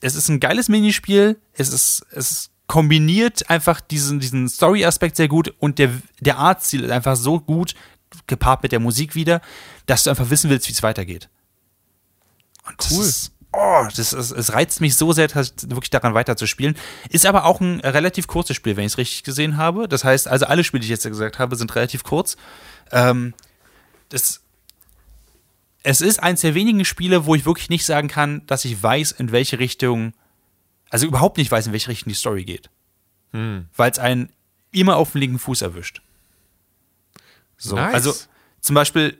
es 0.00 0.14
ist 0.14 0.28
ein 0.30 0.40
geiles 0.40 0.70
Minispiel, 0.70 1.38
es 1.52 1.68
ist, 1.68 2.06
es 2.12 2.50
kombiniert 2.68 3.50
einfach 3.50 3.80
diesen, 3.80 4.20
diesen 4.20 4.48
Story-Aspekt 4.48 5.16
sehr 5.16 5.26
gut 5.26 5.52
und 5.58 5.78
der, 5.78 5.90
der 6.20 6.38
Artstil 6.38 6.84
ist 6.84 6.90
einfach 6.90 7.16
so 7.16 7.40
gut, 7.40 7.74
gepaart 8.26 8.62
mit 8.62 8.72
der 8.72 8.78
Musik 8.78 9.14
wieder, 9.14 9.40
dass 9.86 10.04
du 10.04 10.10
einfach 10.10 10.30
wissen 10.30 10.50
willst, 10.50 10.68
wie 10.68 10.72
es 10.72 10.82
weitergeht. 10.82 11.28
Und 12.66 12.76
das 12.78 12.92
Cool. 12.92 13.04
Ist, 13.04 13.32
oh, 13.52 13.84
das 13.84 14.12
ist, 14.12 14.30
es 14.30 14.52
reizt 14.52 14.80
mich 14.80 14.96
so 14.96 15.12
sehr, 15.12 15.34
wirklich 15.34 15.90
daran 15.90 16.14
weiterzuspielen. 16.14 16.76
Ist 17.08 17.26
aber 17.26 17.46
auch 17.46 17.60
ein 17.60 17.80
relativ 17.80 18.26
kurzes 18.26 18.56
Spiel, 18.56 18.76
wenn 18.76 18.84
ich 18.84 18.92
es 18.92 18.98
richtig 18.98 19.24
gesehen 19.24 19.56
habe. 19.56 19.88
Das 19.88 20.04
heißt, 20.04 20.28
also 20.28 20.46
alle 20.46 20.62
Spiele, 20.62 20.80
die 20.80 20.86
ich 20.86 20.90
jetzt 20.90 21.04
gesagt 21.04 21.38
habe, 21.38 21.56
sind 21.56 21.74
relativ 21.74 22.04
kurz. 22.04 22.36
Ähm, 22.92 23.34
das, 24.10 24.42
es 25.82 26.02
ist 26.02 26.22
eins 26.22 26.42
der 26.42 26.54
wenigen 26.54 26.84
Spiele, 26.84 27.24
wo 27.24 27.34
ich 27.34 27.46
wirklich 27.46 27.70
nicht 27.70 27.86
sagen 27.86 28.08
kann, 28.08 28.46
dass 28.46 28.66
ich 28.66 28.82
weiß, 28.82 29.12
in 29.12 29.32
welche 29.32 29.58
Richtung, 29.58 30.12
also 30.90 31.06
überhaupt 31.06 31.36
nicht 31.38 31.50
weiß, 31.50 31.66
in 31.66 31.72
welche 31.72 31.88
Richtung 31.88 32.08
die 32.10 32.14
Story 32.16 32.44
geht. 32.44 32.70
Weil 33.32 33.90
es 33.90 33.98
einen 33.98 34.32
immer 34.72 34.96
auf 34.96 35.12
den 35.12 35.20
linken 35.20 35.38
Fuß 35.38 35.62
erwischt. 35.62 36.00
So, 37.56 37.76
Nice. 37.76 37.94
also 37.94 38.14
zum 38.60 38.74
Beispiel, 38.74 39.18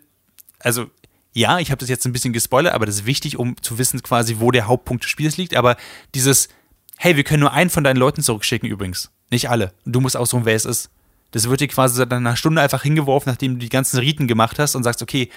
also 0.60 0.90
ja, 1.32 1.58
ich 1.58 1.70
habe 1.70 1.78
das 1.78 1.88
jetzt 1.88 2.04
ein 2.06 2.12
bisschen 2.12 2.32
gespoilert, 2.32 2.74
aber 2.74 2.86
das 2.86 2.96
ist 2.96 3.06
wichtig, 3.06 3.36
um 3.38 3.60
zu 3.62 3.78
wissen 3.78 4.02
quasi, 4.02 4.36
wo 4.38 4.50
der 4.50 4.66
Hauptpunkt 4.66 5.04
des 5.04 5.10
Spiels 5.10 5.36
liegt. 5.36 5.54
Aber 5.54 5.76
dieses, 6.14 6.48
hey, 6.96 7.16
wir 7.16 7.24
können 7.24 7.40
nur 7.40 7.52
einen 7.52 7.70
von 7.70 7.84
deinen 7.84 7.96
Leuten 7.98 8.22
zurückschicken 8.22 8.68
übrigens, 8.68 9.10
nicht 9.30 9.50
alle. 9.50 9.72
Und 9.84 9.92
du 9.92 10.00
musst 10.00 10.16
aussuchen, 10.16 10.44
wer 10.46 10.54
es 10.56 10.64
ist. 10.64 10.90
Das 11.32 11.48
wird 11.48 11.60
dir 11.60 11.68
quasi 11.68 11.96
seit 11.96 12.12
einer 12.12 12.36
Stunde 12.36 12.62
einfach 12.62 12.82
hingeworfen, 12.82 13.30
nachdem 13.30 13.54
du 13.54 13.58
die 13.58 13.68
ganzen 13.68 13.98
Riten 13.98 14.26
gemacht 14.26 14.58
hast 14.58 14.74
und 14.74 14.82
sagst, 14.82 15.02
okay, 15.02 15.30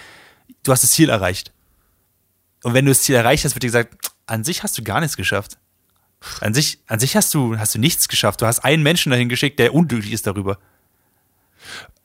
du 0.63 0.71
hast 0.71 0.83
das 0.83 0.91
Ziel 0.91 1.09
erreicht. 1.09 1.51
Und 2.63 2.73
wenn 2.73 2.85
du 2.85 2.91
das 2.91 3.01
Ziel 3.01 3.15
erreicht 3.15 3.43
hast, 3.43 3.55
wird 3.55 3.63
dir 3.63 3.67
gesagt, 3.67 4.11
an 4.27 4.43
sich 4.45 4.63
hast 4.63 4.77
du 4.77 4.83
gar 4.83 5.01
nichts 5.01 5.17
geschafft. 5.17 5.57
An 6.39 6.53
sich, 6.53 6.79
an 6.87 6.99
sich 6.99 7.15
hast 7.15 7.33
du, 7.33 7.57
hast 7.57 7.75
du 7.75 7.79
nichts 7.79 8.07
geschafft. 8.07 8.41
Du 8.41 8.45
hast 8.45 8.59
einen 8.59 8.83
Menschen 8.83 9.11
dahin 9.11 9.29
geschickt, 9.29 9.59
der 9.59 9.73
unglücklich 9.73 10.13
ist 10.13 10.27
darüber. 10.27 10.57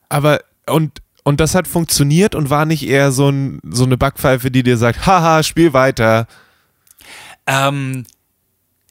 Aber 0.09 0.41
und 0.65 1.01
und 1.27 1.41
das 1.41 1.55
hat 1.55 1.67
funktioniert 1.67 2.35
und 2.35 2.49
war 2.49 2.65
nicht 2.65 2.87
eher 2.87 3.11
so, 3.11 3.27
ein, 3.27 3.59
so 3.69 3.83
eine 3.83 3.97
Backpfeife, 3.97 4.49
die 4.49 4.63
dir 4.63 4.77
sagt, 4.77 5.05
haha, 5.05 5.43
spiel 5.43 5.73
weiter. 5.73 6.25
Ähm, 7.45 8.05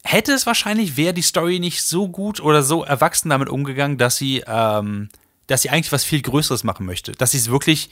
hätte 0.05 0.33
es 0.33 0.45
wahrscheinlich, 0.45 0.99
wäre 0.99 1.14
die 1.14 1.22
Story 1.22 1.61
nicht 1.61 1.83
so 1.83 2.09
gut 2.09 2.41
oder 2.41 2.62
so 2.62 2.85
erwachsen 2.85 3.31
damit 3.31 3.49
umgegangen, 3.49 3.97
dass 3.97 4.18
sie, 4.18 4.45
ähm, 4.47 5.09
dass 5.47 5.62
sie 5.62 5.70
eigentlich 5.70 5.93
was 5.93 6.05
viel 6.05 6.20
Größeres 6.20 6.62
machen 6.62 6.85
möchte. 6.85 7.12
Dass 7.12 7.31
sie 7.31 7.39
es 7.39 7.51
wirklich, 7.51 7.89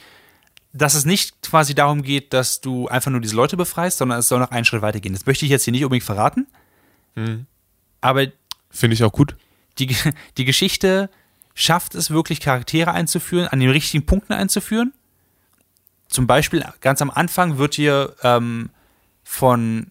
dass 0.75 0.93
es 0.93 1.07
nicht 1.07 1.41
quasi 1.41 1.75
darum 1.75 2.03
geht, 2.03 2.35
dass 2.35 2.61
du 2.61 2.87
einfach 2.89 3.11
nur 3.11 3.23
diese 3.23 3.37
Leute 3.37 3.57
befreist, 3.57 3.97
sondern 3.97 4.19
es 4.19 4.29
soll 4.29 4.41
noch 4.41 4.51
einen 4.51 4.67
Schritt 4.67 4.83
weitergehen. 4.83 5.15
Das 5.15 5.25
möchte 5.25 5.47
ich 5.47 5.51
jetzt 5.53 5.65
hier 5.65 5.73
nicht 5.73 5.85
unbedingt 5.85 6.05
verraten. 6.05 6.47
Aber 8.01 8.27
Finde 8.71 8.95
ich 8.95 9.05
auch 9.05 9.13
gut. 9.13 9.37
die, 9.79 9.97
die 10.37 10.45
Geschichte 10.45 11.11
schafft 11.55 11.95
es 11.95 12.11
wirklich, 12.11 12.41
Charaktere 12.41 12.93
einzuführen, 12.93 13.47
an 13.49 13.61
den 13.61 13.71
richtigen 13.71 14.05
Punkten 14.05 14.33
einzuführen. 14.33 14.93
Zum 16.09 16.27
Beispiel 16.27 16.65
ganz 16.81 17.01
am 17.01 17.11
Anfang 17.11 17.59
wird 17.59 17.75
hier 17.75 18.15
ähm, 18.23 18.71
von, 19.23 19.91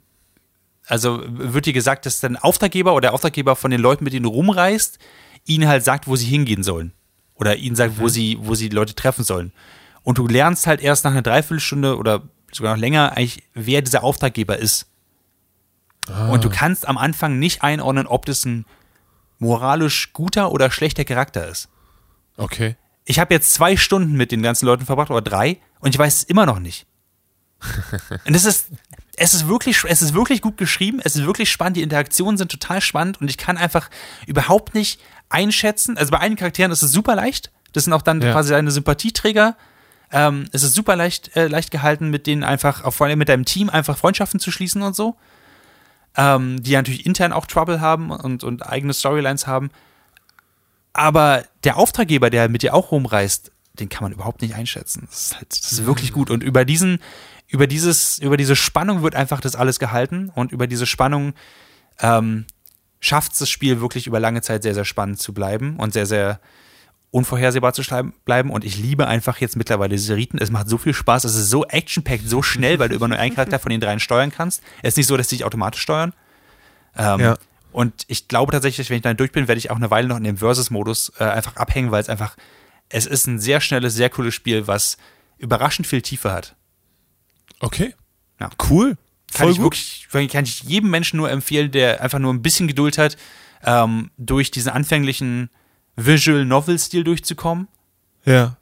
also 0.86 1.24
wird 1.26 1.66
dir 1.66 1.74
gesagt, 1.74 2.06
dass 2.06 2.20
dein 2.20 2.38
Auftraggeber 2.38 2.94
oder 2.94 3.08
der 3.08 3.14
Auftraggeber 3.14 3.56
von 3.56 3.72
den 3.72 3.82
Leuten, 3.82 4.04
mit 4.04 4.14
denen 4.14 4.24
du 4.24 4.30
rumreist, 4.30 5.00
ihnen 5.46 5.68
halt 5.68 5.84
sagt, 5.84 6.08
wo 6.08 6.16
sie 6.16 6.26
hingehen 6.26 6.64
sollen. 6.64 6.94
Oder 7.36 7.56
ihnen 7.58 7.76
sagt, 7.76 8.00
wo 8.00 8.08
sie, 8.10 8.38
wo 8.42 8.56
sie 8.56 8.70
die 8.70 8.76
Leute 8.76 8.94
treffen 8.94 9.24
sollen. 9.24 9.52
Und 10.04 10.18
du 10.18 10.28
lernst 10.28 10.68
halt 10.68 10.82
erst 10.82 11.04
nach 11.04 11.12
einer 11.12 11.24
Dreiviertelstunde 11.24 11.98
oder 11.98 12.22
sogar 12.52 12.76
noch 12.76 12.80
länger 12.80 13.18
eigentlich, 13.18 13.44
wer 13.54 13.82
dieser 13.82 14.04
Auftraggeber 14.04 14.58
ist. 14.58 14.88
Und 16.32 16.44
du 16.44 16.50
kannst 16.50 16.88
am 16.88 16.98
Anfang 16.98 17.40
nicht 17.40 17.64
einordnen, 17.64 18.08
ob 18.08 18.26
das 18.26 18.46
ein 18.46 18.66
moralisch 19.40 20.14
guter 20.14 20.52
oder 20.52 20.70
schlechter 20.72 21.06
Charakter 21.06 21.48
ist. 21.48 21.70
Okay. 22.38 22.76
Ich 23.06 23.20
habe 23.20 23.34
jetzt 23.34 23.54
zwei 23.54 23.76
Stunden 23.78 24.14
mit 24.14 24.32
den 24.32 24.42
ganzen 24.42 24.66
Leuten 24.66 24.86
verbracht 24.86 25.10
oder 25.12 25.22
drei 25.22 25.60
und 25.80 25.94
ich 25.94 26.00
weiß 26.00 26.16
es 26.18 26.24
immer 26.24 26.46
noch 26.46 26.60
nicht. 26.60 26.86
Und 28.28 28.36
es 28.36 28.44
ist, 28.44 28.68
es 29.16 29.34
ist 29.34 29.48
wirklich, 29.48 29.86
es 29.88 30.02
ist 30.02 30.14
wirklich 30.14 30.42
gut 30.42 30.58
geschrieben, 30.58 31.00
es 31.02 31.16
ist 31.16 31.26
wirklich 31.26 31.50
spannend, 31.50 31.78
die 31.78 31.82
Interaktionen 31.82 32.38
sind 32.38 32.52
total 32.52 32.82
spannend 32.82 33.22
und 33.22 33.30
ich 33.30 33.38
kann 33.38 33.56
einfach 33.58 33.90
überhaupt 34.28 34.76
nicht 34.76 35.00
einschätzen. 35.30 35.98
Also 35.98 36.12
bei 36.12 36.20
einigen 36.20 36.38
Charakteren 36.38 36.74
ist 36.74 36.82
es 36.84 36.92
super 36.92 37.16
leicht. 37.16 37.52
Das 37.72 37.86
sind 37.86 37.94
auch 37.94 38.02
dann 38.02 38.22
Ja. 38.22 38.34
quasi 38.34 38.50
deine 38.52 38.70
Sympathieträger. 38.70 39.56
Ähm, 40.12 40.46
es 40.52 40.64
ist 40.64 40.74
super 40.76 40.98
leicht, 40.98 41.36
äh, 41.38 41.48
leicht 41.48 41.72
gehalten, 41.72 42.10
mit 42.10 42.28
denen 42.28 42.44
einfach, 42.44 42.92
vor 42.94 43.08
allem 43.08 43.18
mit 43.20 43.30
deinem 43.30 43.46
Team, 43.46 43.70
einfach 43.70 43.98
Freundschaften 43.98 44.42
zu 44.42 44.52
schließen 44.52 44.82
und 44.82 44.94
so. 44.96 45.16
Ähm, 46.16 46.62
die 46.62 46.74
natürlich 46.74 47.06
intern 47.06 47.34
auch 47.34 47.48
Trouble 47.48 47.82
haben 47.82 48.12
und, 48.12 48.44
und 48.44 48.66
eigene 48.68 48.94
Storylines 48.94 49.48
haben. 49.48 49.72
Aber 50.94 51.44
der 51.64 51.78
Auftraggeber, 51.78 52.30
der 52.30 52.50
mit 52.50 52.62
dir 52.62 52.76
auch 52.76 52.92
rumreist, 52.92 53.52
den 53.74 53.90
kann 53.90 54.04
man 54.04 54.12
überhaupt 54.12 54.42
nicht 54.42 54.54
einschätzen. 54.54 55.08
Das 55.10 55.24
ist, 55.24 55.36
halt, 55.36 55.48
das 55.50 55.72
ist 55.72 55.86
wirklich 55.86 56.14
gut. 56.14 56.30
Und 56.30 56.44
über 56.44 56.66
diesen, 56.66 57.00
über 57.48 57.66
dieses, 57.66 58.20
über 58.20 58.38
diese 58.38 58.56
Spannung 58.56 59.02
wird 59.02 59.16
einfach 59.16 59.42
das 59.42 59.56
alles 59.56 59.80
gehalten 59.80 60.32
und 60.34 60.52
über 60.52 60.68
diese 60.68 60.86
Spannung 60.86 61.34
ähm, 62.00 62.46
schafft 63.00 63.34
es 63.34 63.40
das 63.40 63.50
Spiel 63.50 63.82
wirklich 63.82 64.08
über 64.08 64.20
lange 64.20 64.42
Zeit 64.42 64.64
sehr, 64.64 64.74
sehr 64.76 64.86
spannend 64.86 65.20
zu 65.20 65.34
bleiben 65.34 65.78
und 65.78 65.94
sehr, 65.94 66.06
sehr 66.06 66.40
unvorhersehbar 67.14 67.74
zu 67.74 67.84
bleiben. 68.26 68.50
Und 68.50 68.66
ich 68.66 68.78
liebe 68.78 69.08
einfach 69.08 69.38
jetzt 69.38 69.56
mittlerweile 69.56 69.92
diese 69.92 70.16
Riten. 70.16 70.40
Es 70.40 70.50
macht 70.50 70.68
so 70.68 70.80
viel 70.80 70.96
Spaß. 70.96 71.26
Es 71.26 71.36
ist 71.36 71.50
so 71.50 71.64
action-packed, 71.66 72.28
so 72.28 72.42
schnell, 72.42 72.80
weil 72.80 72.90
du 72.90 72.96
über 72.96 73.08
nur 73.08 73.20
einen 73.20 73.36
Charakter 73.36 73.60
von 73.60 73.70
den 73.70 73.80
dreien 73.80 74.00
steuern 74.00 74.32
kannst. 74.32 74.64
Es 74.82 74.94
ist 74.94 74.98
nicht 74.98 75.08
so, 75.08 75.16
dass 75.16 75.28
die 75.28 75.36
sich 75.36 75.46
automatisch 75.46 75.82
steuern. 75.82 76.14
Ähm, 76.98 77.20
Ja. 77.20 77.38
Und 77.72 78.06
ich 78.08 78.28
glaube 78.28 78.52
tatsächlich, 78.52 78.90
wenn 78.90 78.98
ich 78.98 79.04
dann 79.04 79.18
durch 79.18 79.32
bin, 79.32 79.48
werde 79.48 79.60
ich 79.60 79.70
auch 79.72 79.76
eine 79.76 79.92
Weile 79.92 80.08
noch 80.08 80.18
in 80.18 80.24
dem 80.24 80.38
Versus-Modus 80.38 81.14
äh, 81.20 81.24
einfach 81.24 81.56
abhängen, 81.56 81.92
weil 81.92 82.02
es 82.02 82.10
einfach, 82.10 82.36
es 82.90 83.06
ist 83.06 83.28
ein 83.28 83.40
sehr 83.40 83.62
schnelles, 83.62 83.94
sehr 83.94 84.10
cooles 84.10 84.34
Spiel, 84.34 84.68
was 84.68 84.98
überraschend 85.38 85.88
viel 85.88 86.02
Tiefe 86.02 86.32
hat. 86.32 86.56
Okay. 87.60 87.94
Ja. 88.40 88.50
Cool. 88.70 88.98
Kann 89.34 89.46
Voll 89.46 89.52
ich 89.52 89.58
gut. 89.58 89.66
wirklich, 90.12 90.32
kann 90.32 90.44
ich 90.44 90.64
jedem 90.64 90.90
Menschen 90.90 91.18
nur 91.18 91.30
empfehlen, 91.32 91.72
der 91.72 92.02
einfach 92.02 92.20
nur 92.20 92.34
ein 92.34 92.42
bisschen 92.42 92.68
Geduld 92.68 92.98
hat, 92.98 93.18
ähm, 93.64 94.12
durch 94.18 94.52
diesen 94.52 94.72
anfänglichen 94.72 95.50
Visual 95.96 96.46
Novel-Stil 96.46 97.04
durchzukommen, 97.04 97.68
Ja. 98.26 98.58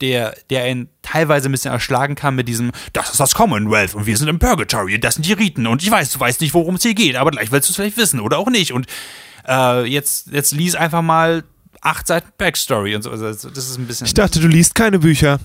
der, 0.00 0.36
der 0.50 0.64
einen 0.64 0.88
teilweise 1.02 1.48
ein 1.48 1.52
bisschen 1.52 1.72
erschlagen 1.72 2.14
kann 2.14 2.34
mit 2.34 2.48
diesem, 2.48 2.72
das 2.92 3.10
ist 3.10 3.20
das 3.20 3.34
Commonwealth 3.34 3.94
und 3.94 4.06
wir 4.06 4.16
sind 4.16 4.28
im 4.28 4.38
Purgatory, 4.38 4.98
das 5.00 5.14
sind 5.14 5.26
die 5.26 5.32
Riten 5.32 5.66
und 5.66 5.82
ich 5.82 5.90
weiß, 5.90 6.10
du 6.12 6.20
weißt 6.20 6.40
nicht, 6.40 6.52
worum 6.54 6.74
es 6.74 6.82
hier 6.82 6.94
geht, 6.94 7.16
aber 7.16 7.30
gleich 7.30 7.50
willst 7.52 7.68
du 7.68 7.72
es 7.72 7.76
vielleicht 7.76 7.96
wissen 7.96 8.20
oder 8.20 8.38
auch 8.38 8.48
nicht. 8.50 8.72
Und 8.72 8.86
äh, 9.48 9.84
jetzt, 9.86 10.28
jetzt 10.32 10.52
lies 10.52 10.74
einfach 10.74 11.02
mal 11.02 11.44
acht 11.80 12.06
Seiten 12.06 12.30
Backstory 12.38 12.94
und 12.96 13.02
so. 13.02 13.10
Also 13.10 13.26
das 13.30 13.44
ist 13.68 13.78
ein 13.78 13.86
bisschen. 13.86 14.06
Ich 14.06 14.14
dachte, 14.14 14.40
du 14.40 14.48
liest 14.48 14.74
keine 14.74 14.98
Bücher. 14.98 15.38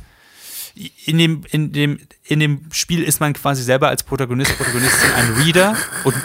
in 1.06 1.18
dem, 1.18 1.43
in 1.52 1.72
dem, 1.74 2.00
in 2.24 2.39
dem 2.39 2.66
Spiel 2.72 3.04
ist 3.04 3.20
man 3.20 3.34
quasi 3.34 3.62
selber 3.64 3.89
als 3.89 4.04
Protagonist, 4.04 4.56
Protagonistin 4.58 5.12
ein 5.14 5.34
Reader 5.34 5.76
und 6.06 6.16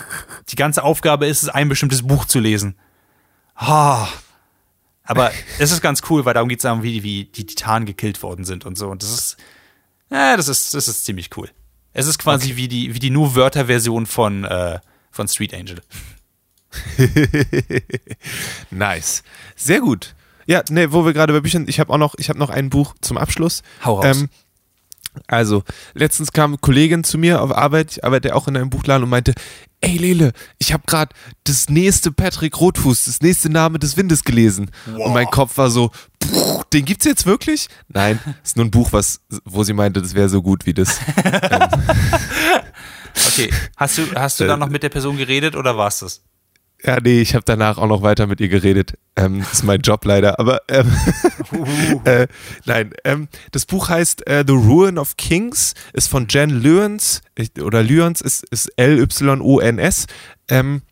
die 0.51 0.57
ganze 0.57 0.83
Aufgabe 0.85 1.27
ist 1.27 1.43
es, 1.43 1.49
ein 1.49 1.69
bestimmtes 1.69 2.03
Buch 2.03 2.25
zu 2.27 2.39
lesen. 2.41 2.77
Ah. 3.57 4.07
Aber 5.05 5.33
es 5.59 5.71
ist 5.71 5.83
ganz 5.83 6.03
cool, 6.09 6.25
weil 6.25 6.35
darum 6.35 6.49
geht 6.49 6.59
es 6.59 6.63
darum, 6.63 6.83
wie, 6.83 7.03
wie 7.03 7.25
die 7.25 7.47
Titanen 7.47 7.87
gekillt 7.87 8.23
worden 8.23 8.45
sind 8.45 8.65
und 8.65 8.77
so. 8.77 8.89
Und 8.89 9.03
das 9.03 9.11
ist, 9.11 9.37
ja, 10.11 10.37
das 10.37 10.49
ist, 10.49 10.75
das 10.75 10.89
ist 10.89 11.05
ziemlich 11.05 11.31
cool. 11.37 11.51
Es 11.93 12.07
ist 12.07 12.19
quasi 12.19 12.57
wie 12.57 12.69
die, 12.69 12.95
wie 12.95 12.99
die 12.99 13.11
nur 13.11 13.37
Wörter-Version 13.37 14.07
von, 14.07 14.45
äh, 14.45 14.81
von 15.11 15.29
Street 15.29 15.55
Angel. 15.55 15.81
Nice. 18.71 19.23
Sehr 19.55 19.81
gut. 19.81 20.15
Ja, 20.47 20.63
ne, 20.71 20.93
wo 20.93 21.05
wir 21.07 21.13
gerade 21.13 21.33
bei 21.33 21.41
Büchern, 21.41 21.67
ich 21.69 21.81
habe 21.81 21.93
auch 21.93 21.99
noch, 21.99 22.15
ich 22.19 22.29
habe 22.29 22.39
noch 22.39 22.51
ein 22.51 22.69
Buch 22.71 22.95
zum 23.01 23.17
Abschluss. 23.17 23.63
Hau 23.85 24.01
raus. 24.01 24.19
Ähm, 24.19 24.29
also, 25.27 25.63
letztens 25.95 26.33
kam 26.33 26.53
eine 26.53 26.59
Kollegin 26.59 27.05
zu 27.05 27.19
mir 27.19 27.43
auf 27.43 27.57
Arbeit, 27.57 27.93
ich 27.93 28.05
arbeite 28.05 28.35
auch 28.35 28.49
in 28.49 28.57
einem 28.57 28.71
Buchladen 28.71 29.05
und 29.05 29.11
meinte, 29.11 29.35
ey 29.81 29.97
Lele, 29.97 30.33
ich 30.59 30.73
habe 30.73 30.85
gerade 30.87 31.15
das 31.45 31.69
nächste 31.69 32.11
Patrick 32.13 32.61
Rotfuß, 32.61 33.05
das 33.05 33.21
nächste 33.21 33.51
Name 33.51 33.79
des 33.79 33.97
Windes 33.97 34.25
gelesen. 34.25 34.71
Und 34.87 35.13
mein 35.13 35.27
Kopf 35.27 35.57
war 35.59 35.71
so, 35.71 35.91
"Pff, 36.23 36.65
den 36.73 36.85
gibt's 36.85 37.05
jetzt 37.05 37.27
wirklich? 37.27 37.69
Nein, 37.89 38.19
ist 38.45 38.57
nur 38.57 38.67
ein 38.67 38.71
Buch, 38.71 38.93
was, 38.93 39.21
wo 39.45 39.63
sie 39.63 39.73
meinte, 39.75 40.01
das 40.01 40.15
wäre 40.15 40.29
so 40.29 40.43
gut 40.43 40.67
wie 40.67 40.75
das. 40.75 40.99
Okay. 43.29 43.53
Hast 43.77 43.99
du, 43.99 44.03
hast 44.15 44.41
du 44.41 44.47
dann 44.47 44.61
noch 44.61 44.69
mit 44.69 44.83
der 44.83 44.89
Person 44.89 45.17
geredet 45.17 45.55
oder 45.57 45.77
war's 45.77 46.01
das? 46.01 46.23
Ja, 46.87 46.99
nee, 47.01 47.23
ich 47.23 47.35
habe 47.35 47.45
danach 47.47 47.79
auch 47.79 47.87
noch 47.87 48.03
weiter 48.03 48.27
mit 48.27 48.41
ihr 48.41 48.49
geredet. 48.49 48.99
Ähm, 49.17 49.39
das 49.39 49.55
ist 49.55 49.63
mein 49.63 49.81
Job 49.81 50.05
leider. 50.05 50.39
Aber 50.39 50.61
ähm, 50.69 50.93
äh, 52.05 52.27
nein, 52.67 52.91
ähm, 53.05 53.29
das 53.53 53.65
Buch 53.65 53.89
heißt 53.89 54.27
äh, 54.27 54.45
The 54.47 54.53
Ruin 54.53 54.99
of 54.99 55.17
Kings, 55.17 55.75
ist 55.95 56.09
von 56.09 56.27
Jen 56.29 56.51
Lyons 56.51 57.23
oder 57.63 57.83
Lyons 57.83 58.21
ist, 58.21 58.45
ist 58.51 58.71
L-Y-O-N-S. 58.77 60.07
Ähm, 60.49 60.83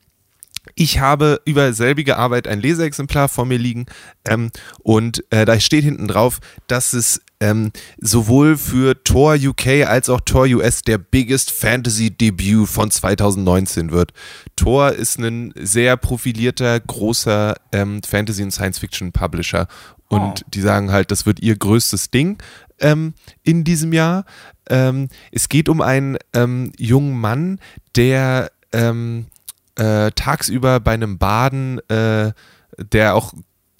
ich 0.74 1.00
habe 1.00 1.42
über 1.44 1.74
selbige 1.74 2.16
Arbeit 2.16 2.48
ein 2.48 2.60
Leseexemplar 2.60 3.28
vor 3.28 3.44
mir 3.44 3.58
liegen 3.58 3.86
ähm, 4.24 4.50
und 4.78 5.24
äh, 5.30 5.44
da 5.44 5.60
steht 5.60 5.84
hinten 5.84 6.08
drauf, 6.08 6.38
dass 6.68 6.94
es 6.94 7.20
ähm, 7.42 7.72
sowohl 8.00 8.56
für 8.56 9.02
Tor 9.02 9.34
UK 9.34 9.84
als 9.86 10.08
auch 10.08 10.20
Tor 10.20 10.46
US 10.46 10.82
der 10.82 10.98
biggest 10.98 11.50
Fantasy 11.50 12.10
Debut 12.10 12.68
von 12.68 12.88
2019 12.88 13.90
wird. 13.90 14.12
Tor 14.54 14.92
ist 14.92 15.18
ein 15.18 15.52
sehr 15.56 15.96
profilierter, 15.96 16.78
großer 16.78 17.56
ähm, 17.72 18.00
Fantasy- 18.04 18.44
und 18.44 18.52
Science-Fiction-Publisher 18.52 19.66
und 20.08 20.20
Oh. 20.22 20.34
die 20.54 20.60
sagen 20.60 20.92
halt, 20.92 21.10
das 21.10 21.26
wird 21.26 21.40
ihr 21.40 21.56
größtes 21.56 22.10
Ding 22.10 22.40
ähm, 22.78 23.14
in 23.42 23.64
diesem 23.64 23.92
Jahr. 23.92 24.24
Ähm, 24.70 25.08
es 25.32 25.48
geht 25.48 25.68
um 25.68 25.80
einen 25.80 26.18
ähm, 26.34 26.70
jungen 26.78 27.18
Mann, 27.18 27.58
der 27.96 28.52
ähm, 28.72 29.26
äh, 29.74 30.12
tagsüber 30.12 30.78
bei 30.78 30.92
einem 30.92 31.18
Baden, 31.18 31.80
äh, 31.88 32.32
der 32.78 33.16
auch 33.16 33.32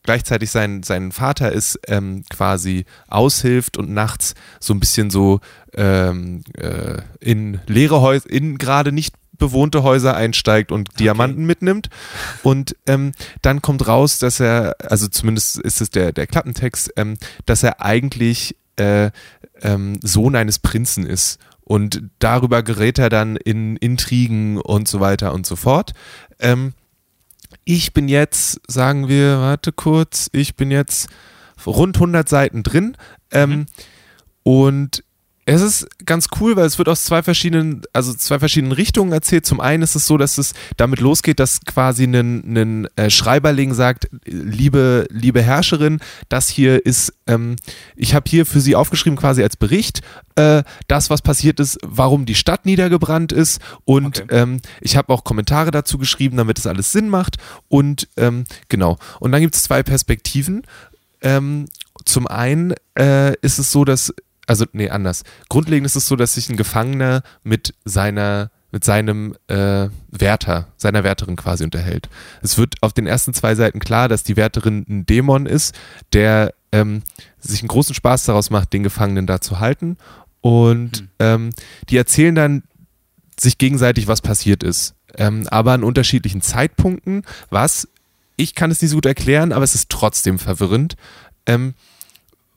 gleichzeitig 0.03 0.51
sein, 0.51 0.83
sein 0.83 1.13
Vater 1.13 1.53
ist, 1.53 1.79
ähm, 1.87 2.25
quasi 2.31 2.85
aushilft 3.09 3.77
und 3.77 3.91
nachts 3.91 4.35
so 4.61 4.75
ein 4.75 4.81
bisschen 4.81 5.11
so 5.11 5.41
ähm, 5.75 6.43
äh, 6.57 7.03
in 7.21 7.61
leere 7.67 8.01
Häuser, 8.01 8.29
in 8.31 8.59
gerade 8.59 8.93
nicht 8.93 9.15
bewohnte 9.43 9.83
Häuser 9.83 10.15
einsteigt 10.15 10.71
und 10.71 11.01
Diamanten 11.01 11.45
mitnimmt. 11.45 11.89
Und 12.43 12.77
ähm, 12.87 13.13
dann 13.43 13.61
kommt 13.61 13.89
raus, 13.89 14.19
dass 14.19 14.39
er, 14.39 14.77
also 14.89 15.09
zumindest 15.09 15.59
ist 15.59 15.81
es 15.81 15.91
der, 15.91 16.13
der 16.13 16.29
Klappentext, 16.29 16.93
ähm, 16.97 17.17
dass 17.45 17.63
er 17.65 17.81
eigentlich 17.81 18.57
äh, 18.77 19.11
ähm, 19.61 19.99
Sohn 20.03 20.37
eines 20.37 20.59
Prinzen 20.61 21.05
ist. 21.07 21.41
Und 21.65 22.03
darüber 22.19 22.63
gerät 22.63 22.99
er 22.99 23.09
dann 23.09 23.37
in 23.37 23.77
Intrigen 23.77 24.59
und 24.59 24.87
so 24.87 25.01
weiter 25.01 25.33
und 25.33 25.47
so 25.47 25.57
fort. 25.57 25.93
Ähm, 26.39 26.75
ich 27.65 27.93
bin 27.93 28.09
jetzt, 28.09 28.61
sagen 28.69 29.09
wir, 29.09 29.39
warte 29.39 29.73
kurz, 29.73 30.29
ich 30.33 30.57
bin 30.57 30.71
jetzt 30.71 31.09
rund 31.67 31.97
100 31.97 32.29
Seiten 32.29 32.63
drin. 32.63 32.97
Ähm, 33.31 33.67
Und 34.43 35.05
es 35.45 35.61
ist 35.61 35.89
ganz 36.05 36.29
cool, 36.41 36.55
weil 36.55 36.67
es 36.67 36.79
wird 36.79 36.89
aus 36.89 37.05
zwei 37.05 37.23
verschiedenen, 37.23 37.83
also 37.93 38.15
zwei 38.15 38.39
verschiedenen 38.39 38.73
Richtungen 38.73 39.13
erzählt. 39.13 39.45
Zum 39.45 39.61
einen 39.61 39.83
ist 39.83 39.97
es 39.97 40.07
so, 40.07 40.17
dass 40.17 40.39
es 40.39 40.55
damit 40.77 41.01
losgeht, 41.01 41.41
dass 41.41 41.61
quasi 41.63 42.05
ein, 42.05 42.57
ein 42.57 42.89
äh, 42.97 43.11
Schreiberling 43.11 43.75
sagt, 43.75 44.09
liebe, 44.25 45.07
liebe 45.11 45.43
Herrscherin, 45.43 46.01
das 46.29 46.49
hier 46.49 46.87
ist, 46.87 47.15
ähm, 47.27 47.57
ich 47.97 48.15
habe 48.15 48.31
hier 48.31 48.47
für 48.47 48.61
Sie 48.61 48.77
aufgeschrieben 48.77 49.19
quasi 49.19 49.43
als 49.43 49.57
Bericht, 49.57 50.03
äh, 50.37 50.63
das, 50.87 51.11
was 51.11 51.23
passiert 51.23 51.59
ist, 51.59 51.79
warum 51.83 52.25
die 52.25 52.37
Stadt 52.37 52.65
niedergebrannt 52.65 53.33
ist 53.33 53.61
und 53.85 54.23
Okay. 54.23 54.27
ähm, 54.31 54.61
ich 54.81 54.97
habe 54.97 55.13
auch 55.13 55.25
Kommentare 55.25 55.71
dazu 55.71 55.99
geschrieben, 55.99 56.37
damit 56.37 56.59
es 56.59 56.67
alles 56.67 56.93
Sinn 56.93 57.09
macht 57.09 57.39
und 57.69 58.09
ähm, 58.17 58.45
genau. 58.69 58.97
Und 59.19 59.33
dann 59.33 59.41
gibt 59.41 59.57
es 59.57 59.65
zwei 59.65 59.83
Perspektiven. 59.83 60.63
Ähm, 61.21 61.67
zum 62.05 62.27
einen 62.27 62.75
äh, 62.99 63.35
ist 63.43 63.59
es 63.59 63.73
so, 63.73 63.85
dass, 63.85 64.13
also 64.47 64.65
nee, 64.73 64.91
anders. 64.91 65.23
Grundlegend 65.49 65.87
ist 65.87 65.97
es 65.97 66.07
so, 66.07 66.17
dass 66.17 66.35
sich 66.35 66.49
ein 66.49 66.57
Gefangener 66.57 67.23
mit 67.45 67.75
seiner, 67.85 68.51
mit 68.71 68.85
seinem 68.85 69.37
äh, 69.49 69.89
Wärter, 70.11 70.69
seiner 70.77 71.05
Wärterin 71.05 71.37
quasi 71.37 71.65
unterhält. 71.65 72.09
Es 72.43 72.59
wird 72.59 72.75
auf 72.83 72.93
den 72.93 73.07
ersten 73.07 73.35
zwei 73.35 73.55
Seiten 73.55 73.79
klar, 73.79 74.09
dass 74.09 74.25
die 74.25 74.37
Wärterin 74.37 74.85
ein 74.89 75.07
Dämon 75.07 75.47
ist, 75.47 75.75
der 76.13 76.55
ähm, 76.73 77.03
sich 77.39 77.61
einen 77.61 77.69
großen 77.69 77.95
Spaß 77.95 78.25
daraus 78.25 78.51
macht, 78.51 78.73
den 78.73 78.83
Gefangenen 78.83 79.27
da 79.27 79.41
zu 79.41 79.61
halten. 79.61 79.97
Und 80.41 81.05
ähm, 81.21 81.51
die 81.89 81.97
erzählen 81.97 82.35
dann 82.35 82.63
sich 83.39 83.59
gegenseitig, 83.59 84.09
was 84.09 84.21
passiert 84.21 84.63
ist. 84.63 84.95
Ähm, 85.17 85.47
aber 85.51 85.73
an 85.73 85.85
unterschiedlichen 85.85 86.41
Zeitpunkten, 86.41 87.25
was, 87.51 87.89
ich 88.37 88.55
kann 88.55 88.71
es 88.71 88.81
nicht 88.81 88.91
so 88.91 88.97
gut 88.97 89.07
erklären, 89.07 89.53
aber 89.53 89.65
es 89.65 89.75
ist 89.75 89.89
trotzdem 89.89 90.39
verwirrend. 90.39 90.97
Ähm, 91.47 91.75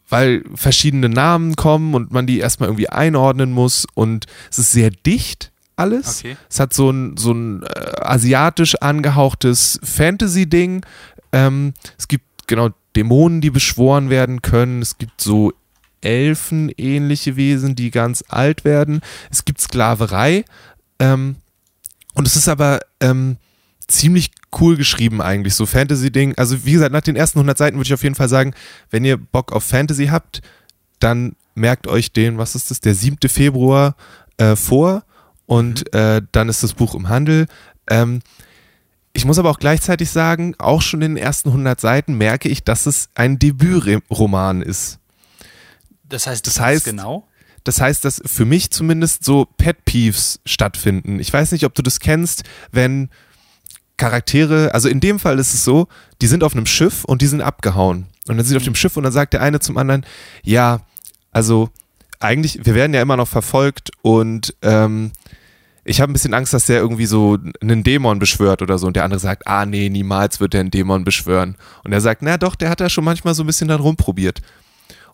weil 0.09 0.43
verschiedene 0.53 1.09
Namen 1.09 1.55
kommen 1.55 1.93
und 1.93 2.11
man 2.11 2.27
die 2.27 2.39
erstmal 2.39 2.69
irgendwie 2.69 2.89
einordnen 2.89 3.51
muss 3.51 3.87
und 3.93 4.25
es 4.51 4.59
ist 4.59 4.71
sehr 4.71 4.91
dicht 4.91 5.51
alles. 5.75 6.19
Okay. 6.19 6.37
Es 6.49 6.59
hat 6.59 6.73
so 6.73 6.89
ein, 6.89 7.17
so 7.17 7.31
ein 7.31 7.63
äh, 7.63 7.91
asiatisch 8.01 8.75
angehauchtes 8.75 9.79
Fantasy-Ding. 9.83 10.85
Ähm, 11.31 11.73
es 11.97 12.07
gibt 12.07 12.47
genau 12.47 12.69
Dämonen, 12.95 13.41
die 13.41 13.49
beschworen 13.49 14.09
werden 14.09 14.41
können. 14.41 14.81
Es 14.81 14.97
gibt 14.97 15.19
so 15.19 15.53
elfenähnliche 16.01 17.35
Wesen, 17.35 17.75
die 17.75 17.91
ganz 17.91 18.23
alt 18.29 18.63
werden. 18.63 19.01
Es 19.31 19.43
gibt 19.43 19.59
Sklaverei. 19.59 20.45
Ähm, 20.99 21.37
und 22.13 22.27
es 22.27 22.35
ist 22.35 22.47
aber 22.47 22.79
ähm, 23.01 23.37
ziemlich 23.87 24.31
cool 24.59 24.75
geschrieben 24.77 25.21
eigentlich, 25.21 25.55
so 25.55 25.65
Fantasy-Ding. 25.65 26.35
Also 26.37 26.65
wie 26.65 26.73
gesagt, 26.73 26.91
nach 26.91 27.01
den 27.01 27.15
ersten 27.15 27.39
100 27.39 27.57
Seiten 27.57 27.77
würde 27.77 27.87
ich 27.87 27.93
auf 27.93 28.03
jeden 28.03 28.15
Fall 28.15 28.29
sagen, 28.29 28.53
wenn 28.89 29.05
ihr 29.05 29.17
Bock 29.17 29.51
auf 29.53 29.63
Fantasy 29.63 30.07
habt, 30.07 30.41
dann 30.99 31.35
merkt 31.55 31.87
euch 31.87 32.11
den, 32.11 32.37
was 32.37 32.55
ist 32.55 32.71
das, 32.71 32.79
der 32.81 32.95
7. 32.95 33.17
Februar 33.29 33.95
äh, 34.37 34.55
vor 34.55 35.03
und 35.45 35.85
Mhm. 35.93 35.99
äh, 35.99 36.21
dann 36.31 36.49
ist 36.49 36.63
das 36.63 36.73
Buch 36.73 36.95
im 36.95 37.07
Handel. 37.09 37.47
Ähm, 37.89 38.21
ich 39.13 39.23
muss 39.25 39.39
aber 39.39 39.49
auch 39.49 39.59
gleichzeitig 39.59 40.09
sagen, 40.09 40.55
auch 40.57 40.81
schon 40.81 41.01
in 41.01 41.15
den 41.15 41.23
ersten 41.23 41.49
100 41.49 41.79
Seiten 41.79 42.17
merke 42.17 42.49
ich, 42.49 42.63
dass 42.63 42.85
es 42.85 43.07
ein 43.15 43.39
Debütroman 43.39 44.61
ist. 44.61 44.99
Das 46.09 46.27
heißt, 46.27 46.45
Das 46.47 46.59
heißt- 46.59 46.83
genau. 46.85 47.27
Das 47.63 47.81
heißt, 47.81 48.05
dass 48.05 48.21
für 48.25 48.45
mich 48.45 48.69
zumindest 48.69 49.23
so 49.23 49.45
Pet 49.57 49.85
Peeves 49.85 50.39
stattfinden. 50.45 51.19
Ich 51.19 51.33
weiß 51.33 51.51
nicht, 51.51 51.63
ob 51.65 51.73
du 51.73 51.81
das 51.81 51.99
kennst, 51.99 52.43
wenn 52.71 53.09
Charaktere, 53.97 54.73
also 54.73 54.89
in 54.89 54.99
dem 54.99 55.19
Fall 55.19 55.39
ist 55.39 55.53
es 55.53 55.63
so, 55.63 55.87
die 56.21 56.27
sind 56.27 56.43
auf 56.43 56.53
einem 56.53 56.65
Schiff 56.65 57.03
und 57.05 57.21
die 57.21 57.27
sind 57.27 57.41
abgehauen. 57.41 58.07
Und 58.27 58.37
dann 58.37 58.45
sind 58.45 58.49
sie 58.49 58.57
auf 58.57 58.63
dem 58.63 58.75
Schiff 58.75 58.97
und 58.97 59.03
dann 59.03 59.13
sagt 59.13 59.33
der 59.33 59.41
eine 59.41 59.59
zum 59.59 59.77
anderen, 59.77 60.05
ja, 60.43 60.81
also 61.31 61.69
eigentlich, 62.19 62.65
wir 62.65 62.75
werden 62.75 62.93
ja 62.93 63.01
immer 63.01 63.17
noch 63.17 63.27
verfolgt 63.27 63.91
und 64.01 64.55
ähm, 64.61 65.11
ich 65.87 66.01
habe 66.01 66.11
ein 66.11 66.13
bisschen 66.13 66.33
Angst, 66.33 66.51
dass 66.51 66.65
der 66.65 66.79
irgendwie 66.79 67.05
so 67.05 67.37
einen 67.61 67.83
Dämon 67.83 68.17
beschwört 68.17 68.63
oder 68.63 68.79
so. 68.79 68.87
Und 68.87 68.95
der 68.95 69.03
andere 69.03 69.19
sagt, 69.19 69.45
ah 69.45 69.67
nee, 69.67 69.89
niemals 69.89 70.39
wird 70.39 70.53
der 70.53 70.61
einen 70.61 70.71
Dämon 70.71 71.03
beschwören. 71.03 71.57
Und 71.83 71.93
er 71.93 72.01
sagt, 72.01 72.23
na 72.23 72.37
doch, 72.37 72.55
der 72.55 72.71
hat 72.71 72.81
da 72.81 72.89
schon 72.89 73.03
manchmal 73.03 73.35
so 73.35 73.43
ein 73.43 73.45
bisschen 73.45 73.67
dann 73.67 73.79
rumprobiert. 73.79 74.41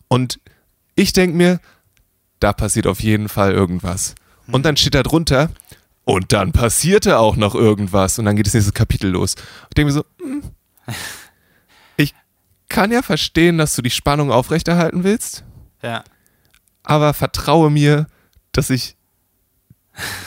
Und 0.08 0.40
ich 0.94 1.12
denke 1.12 1.36
mir, 1.36 1.60
da 2.40 2.54
passiert 2.54 2.86
auf 2.86 3.00
jeden 3.00 3.28
Fall 3.28 3.52
irgendwas. 3.52 4.14
Und 4.50 4.64
dann 4.64 4.78
steht 4.78 4.94
da 4.94 5.02
drunter, 5.02 5.50
und 6.04 6.32
dann 6.32 6.52
passierte 6.52 7.18
auch 7.18 7.36
noch 7.36 7.54
irgendwas. 7.54 8.18
Und 8.18 8.24
dann 8.24 8.36
geht 8.36 8.46
das 8.46 8.54
nächste 8.54 8.72
Kapitel 8.72 9.10
los. 9.10 9.34
Ich 9.36 9.74
denke 9.74 9.86
mir 9.86 9.92
so, 9.92 10.04
hm, 10.20 10.42
ich 11.96 12.14
kann 12.68 12.90
ja 12.90 13.02
verstehen, 13.02 13.58
dass 13.58 13.74
du 13.76 13.82
die 13.82 13.90
Spannung 13.90 14.30
aufrechterhalten 14.32 15.04
willst, 15.04 15.44
Ja. 15.82 16.02
aber 16.82 17.14
vertraue 17.14 17.70
mir, 17.70 18.06
dass 18.52 18.70
ich 18.70 18.96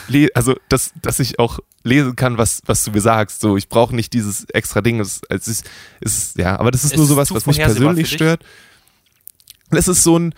le 0.08 0.28
also 0.34 0.54
dass, 0.68 0.92
dass 1.02 1.18
ich 1.18 1.38
auch 1.40 1.58
lesen 1.82 2.14
kann, 2.16 2.38
was, 2.38 2.62
was 2.66 2.84
du 2.84 2.90
mir 2.92 3.00
sagst. 3.00 3.40
So, 3.40 3.56
ich 3.56 3.68
brauche 3.68 3.94
nicht 3.94 4.12
dieses 4.12 4.44
extra 4.50 4.80
Ding. 4.80 5.00
Es, 5.00 5.20
es, 5.28 5.48
ist, 5.48 5.64
es 6.00 6.16
ist, 6.18 6.38
ja, 6.38 6.58
aber 6.58 6.70
das 6.70 6.84
ist 6.84 6.92
Es 6.92 6.96
nur 6.96 7.06
sowas, 7.06 7.32
was 7.32 7.46
mich 7.46 7.58
persönlich 7.58 8.10
stört. 8.10 8.44
Es 9.70 9.88
ist 9.88 10.02
so 10.02 10.18
ein, 10.18 10.34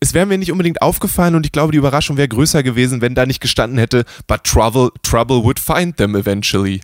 es 0.00 0.14
wäre 0.14 0.26
mir 0.26 0.38
nicht 0.38 0.50
unbedingt 0.52 0.82
aufgefallen 0.82 1.34
und 1.34 1.44
ich 1.46 1.52
glaube, 1.52 1.72
die 1.72 1.78
Überraschung 1.78 2.16
wäre 2.16 2.28
größer 2.28 2.62
gewesen, 2.62 3.00
wenn 3.00 3.14
da 3.14 3.26
nicht 3.26 3.40
gestanden 3.40 3.78
hätte, 3.78 4.04
but 4.26 4.44
trouble, 4.44 4.90
trouble 5.02 5.42
would 5.44 5.58
find 5.60 5.96
them 5.98 6.14
eventually. 6.16 6.80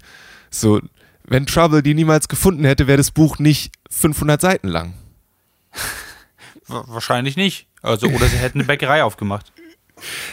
So, 0.51 0.81
wenn 1.25 1.47
Trouble 1.47 1.83
die 1.83 1.95
niemals 1.95 2.29
gefunden 2.29 2.65
hätte, 2.65 2.87
wäre 2.87 2.99
das 2.99 3.11
Buch 3.11 3.39
nicht 3.39 3.73
500 3.91 4.41
Seiten 4.41 4.69
lang. 4.69 4.95
Wa- 6.69 6.85
Wahrscheinlich 6.87 7.37
nicht. 7.37 7.67
Also, 7.83 8.09
oder 8.09 8.27
sie 8.27 8.37
hätten 8.39 8.59
eine 8.59 8.67
Bäckerei 8.67 9.03
aufgemacht. 9.05 9.53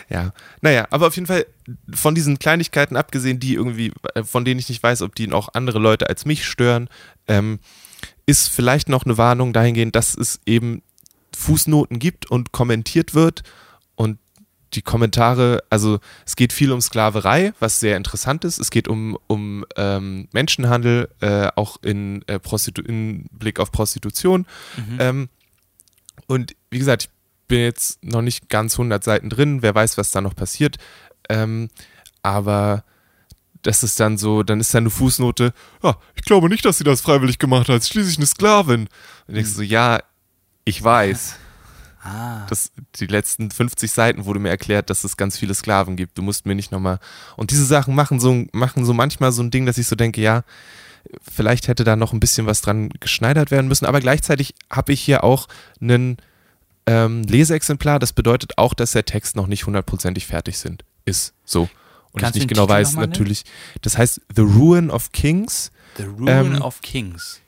Ja, 0.10 0.34
naja, 0.62 0.88
aber 0.90 1.08
auf 1.08 1.16
jeden 1.16 1.26
Fall 1.28 1.46
von 1.94 2.16
diesen 2.16 2.38
Kleinigkeiten 2.38 2.98
abgesehen, 2.98 3.40
die 3.40 3.54
irgendwie, 3.54 3.94
äh, 4.14 4.24
von 4.24 4.44
denen 4.44 4.60
ich 4.60 4.68
nicht 4.70 4.84
weiß, 4.84 5.02
ob 5.04 5.16
die 5.16 5.32
auch 5.32 5.50
andere 5.54 5.80
Leute 5.80 6.10
als 6.10 6.26
mich 6.26 6.46
stören, 6.46 6.90
ähm, 7.28 7.60
ist 8.26 8.50
vielleicht 8.50 8.90
noch 8.90 9.06
eine 9.06 9.18
Warnung 9.18 9.54
dahingehend, 9.54 9.96
dass 9.96 10.16
es 10.16 10.42
eben 10.46 10.82
Fußnoten 11.36 12.00
gibt 12.00 12.30
und 12.30 12.52
kommentiert 12.52 13.14
wird 13.14 13.44
und 13.96 14.20
die 14.74 14.82
Kommentare, 14.82 15.64
also 15.70 16.00
es 16.26 16.36
geht 16.36 16.52
viel 16.52 16.72
um 16.72 16.82
Sklaverei, 16.82 17.54
was 17.60 17.80
sehr 17.80 17.98
interessant 17.98 18.44
ist. 18.44 18.60
Es 18.60 18.72
geht 18.72 18.88
um, 18.88 19.18
um 19.28 19.66
ähm, 19.76 20.28
Menschenhandel, 20.32 21.10
äh, 21.22 21.50
auch 21.56 21.78
in, 21.84 22.24
äh, 22.28 22.40
in 22.86 23.26
Blick 23.32 23.60
auf 23.60 23.72
Prostitution. 23.72 24.46
Ähm, 25.00 25.30
und 26.28 26.56
wie 26.72 26.80
gesagt, 26.80 27.04
ich 27.04 27.10
bin 27.48 27.60
jetzt 27.60 28.04
noch 28.04 28.22
nicht 28.22 28.50
ganz 28.50 28.74
100 28.74 29.04
Seiten 29.04 29.30
drin, 29.30 29.62
wer 29.62 29.76
weiß, 29.76 29.98
was 29.98 30.12
da 30.12 30.22
noch 30.22 30.36
passiert. 30.36 30.78
Ähm, 31.30 31.70
aber 32.22 32.84
das 33.62 33.84
ist 33.84 34.00
dann 34.00 34.18
so, 34.18 34.44
dann 34.44 34.60
ist 34.60 34.74
da 34.74 34.80
eine 34.80 34.90
Fußnote, 34.90 35.54
ja, 35.84 35.98
ich 36.16 36.24
glaube 36.24 36.50
nicht, 36.50 36.66
dass 36.66 36.78
sie 36.78 36.84
das 36.84 37.02
freiwillig 37.02 37.40
gemacht 37.40 37.70
hat, 37.70 37.86
schließlich 37.86 38.18
eine 38.18 38.26
Sklavin. 38.26 38.88
Und 39.28 39.36
denkst 39.36 39.52
du 39.52 39.58
so, 39.58 39.62
ja, 39.62 40.02
ich 40.66 40.84
weiß. 40.84 41.36
Ah. 42.04 42.46
Das, 42.50 42.72
die 42.96 43.06
letzten 43.06 43.50
50 43.50 43.92
Seiten 43.92 44.26
wurde 44.26 44.40
mir 44.40 44.50
erklärt, 44.50 44.90
dass 44.90 45.04
es 45.04 45.16
ganz 45.16 45.38
viele 45.38 45.54
Sklaven 45.54 45.96
gibt. 45.96 46.18
Du 46.18 46.22
musst 46.22 46.46
mir 46.46 46.56
nicht 46.56 46.72
nochmal. 46.72 47.00
Und 47.38 47.52
diese 47.52 47.66
Sachen 47.66 47.96
machen 47.96 48.20
so, 48.20 48.46
machen 48.52 48.84
so 48.86 48.94
manchmal 48.94 49.32
so 49.32 49.42
ein 49.42 49.52
Ding, 49.52 49.66
dass 49.66 49.78
ich 49.78 49.88
so 49.88 49.96
denke, 49.96 50.22
ja, 50.22 50.44
vielleicht 51.22 51.68
hätte 51.68 51.84
da 51.84 51.96
noch 51.96 52.12
ein 52.14 52.20
bisschen 52.20 52.46
was 52.46 52.62
dran 52.62 52.90
geschneidert 53.00 53.52
werden 53.52 53.68
müssen. 53.68 53.86
Aber 53.86 54.02
gleichzeitig 54.02 54.54
habe 54.70 54.92
ich 54.92 55.02
hier 55.02 55.24
auch 55.24 55.48
einen 55.82 56.18
ähm, 56.86 57.24
Leseexemplar. 57.24 58.00
Das 58.00 58.12
bedeutet 58.12 58.58
auch, 58.58 58.74
dass 58.74 58.92
der 58.92 59.06
Text 59.06 59.36
noch 59.38 59.48
nicht 59.48 59.66
hundertprozentig 59.66 60.28
fertig 60.28 60.58
sind, 60.58 60.84
ist. 61.06 61.34
So. 61.46 61.70
Und 62.12 62.22
Kannst 62.22 62.36
ich 62.36 62.44
nicht 62.44 62.50
genau 62.50 62.64
Titel 62.64 62.74
weiß, 62.74 62.96
natürlich. 62.96 63.44
Das 63.82 63.98
heißt 63.98 64.22
The 64.36 64.42
Ruin 64.42 64.92
of 64.92 65.12
Kings. 65.14 65.72
The 65.98 66.04
Ruin 66.04 66.28
Ähm, 66.28 66.62
of 66.62 66.82
Kings. 66.82 67.40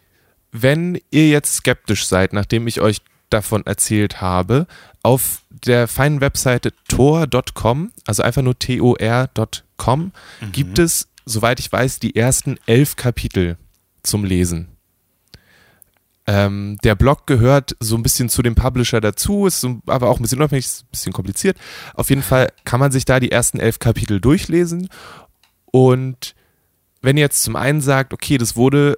Wenn 0.61 0.99
ihr 1.11 1.27
jetzt 1.27 1.55
skeptisch 1.55 2.05
seid, 2.05 2.31
nachdem 2.31 2.67
ich 2.67 2.79
euch 2.79 3.01
davon 3.29 3.65
erzählt 3.65 4.21
habe, 4.21 4.67
auf 5.03 5.41
der 5.49 5.87
feinen 5.87 6.21
Webseite 6.21 6.71
tor.com, 6.87 7.91
also 8.07 8.23
einfach 8.23 8.41
nur 8.41 8.57
tor.com, 8.57 10.11
gibt 10.51 10.79
es, 10.79 11.09
soweit 11.25 11.59
ich 11.59 11.71
weiß, 11.71 11.99
die 11.99 12.15
ersten 12.15 12.57
elf 12.67 12.95
Kapitel 12.95 13.57
zum 14.03 14.23
Lesen. 14.23 14.69
Ähm, 16.27 16.77
der 16.83 16.95
Blog 16.95 17.27
gehört 17.27 17.75
so 17.79 17.95
ein 17.95 18.03
bisschen 18.03 18.29
zu 18.29 18.41
dem 18.41 18.55
Publisher 18.55 19.01
dazu, 19.01 19.45
ist 19.45 19.61
so, 19.61 19.81
aber 19.85 20.09
auch 20.09 20.19
ein 20.19 20.23
bisschen 20.23 20.39
unabhängig, 20.39 20.65
ist 20.65 20.83
ein 20.83 20.91
bisschen 20.91 21.13
kompliziert. 21.13 21.57
Auf 21.93 22.09
jeden 22.09 22.23
Fall 22.23 22.51
kann 22.63 22.79
man 22.79 22.91
sich 22.91 23.05
da 23.05 23.19
die 23.19 23.31
ersten 23.31 23.59
elf 23.59 23.77
Kapitel 23.79 24.19
durchlesen. 24.19 24.89
Und 25.65 26.33
wenn 27.01 27.17
ihr 27.17 27.23
jetzt 27.23 27.43
zum 27.43 27.55
einen 27.55 27.81
sagt, 27.81 28.13
okay, 28.13 28.37
das 28.37 28.55
wurde 28.55 28.95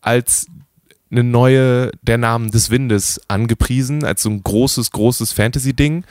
als 0.00 0.46
eine 1.14 1.24
neue 1.24 1.92
Der 2.02 2.18
Namen 2.18 2.50
des 2.50 2.70
Windes 2.70 3.20
angepriesen, 3.28 4.04
als 4.04 4.22
so 4.22 4.30
ein 4.30 4.42
großes, 4.42 4.90
großes 4.90 5.32
Fantasy-Ding, 5.32 6.04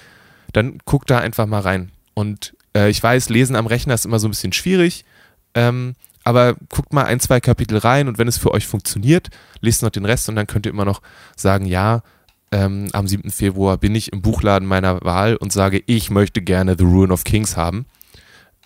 dann 0.53 0.77
guckt 0.85 1.09
da 1.09 1.19
einfach 1.19 1.45
mal 1.45 1.59
rein. 1.61 1.91
Und 2.13 2.55
äh, 2.75 2.89
ich 2.89 3.03
weiß, 3.03 3.29
Lesen 3.29 3.55
am 3.55 3.67
Rechner 3.67 3.93
ist 3.93 4.05
immer 4.05 4.19
so 4.19 4.27
ein 4.27 4.31
bisschen 4.31 4.53
schwierig, 4.53 5.03
ähm, 5.55 5.95
aber 6.23 6.55
guckt 6.69 6.93
mal 6.93 7.03
ein, 7.03 7.19
zwei 7.19 7.41
Kapitel 7.41 7.77
rein 7.77 8.07
und 8.07 8.17
wenn 8.17 8.29
es 8.29 8.37
für 8.37 8.51
euch 8.51 8.65
funktioniert, 8.65 9.29
lest 9.59 9.83
noch 9.83 9.89
den 9.89 10.05
Rest 10.05 10.29
und 10.29 10.35
dann 10.35 10.47
könnt 10.47 10.65
ihr 10.65 10.71
immer 10.71 10.85
noch 10.85 11.01
sagen, 11.35 11.65
ja, 11.65 12.01
ähm, 12.51 12.87
am 12.93 13.07
7. 13.07 13.29
Februar 13.29 13.77
bin 13.77 13.95
ich 13.95 14.13
im 14.13 14.21
Buchladen 14.21 14.67
meiner 14.67 15.01
Wahl 15.01 15.35
und 15.35 15.51
sage, 15.51 15.83
ich 15.85 16.11
möchte 16.11 16.41
gerne 16.41 16.75
The 16.77 16.85
Ruin 16.85 17.11
of 17.11 17.23
Kings 17.23 17.57
haben. 17.57 17.85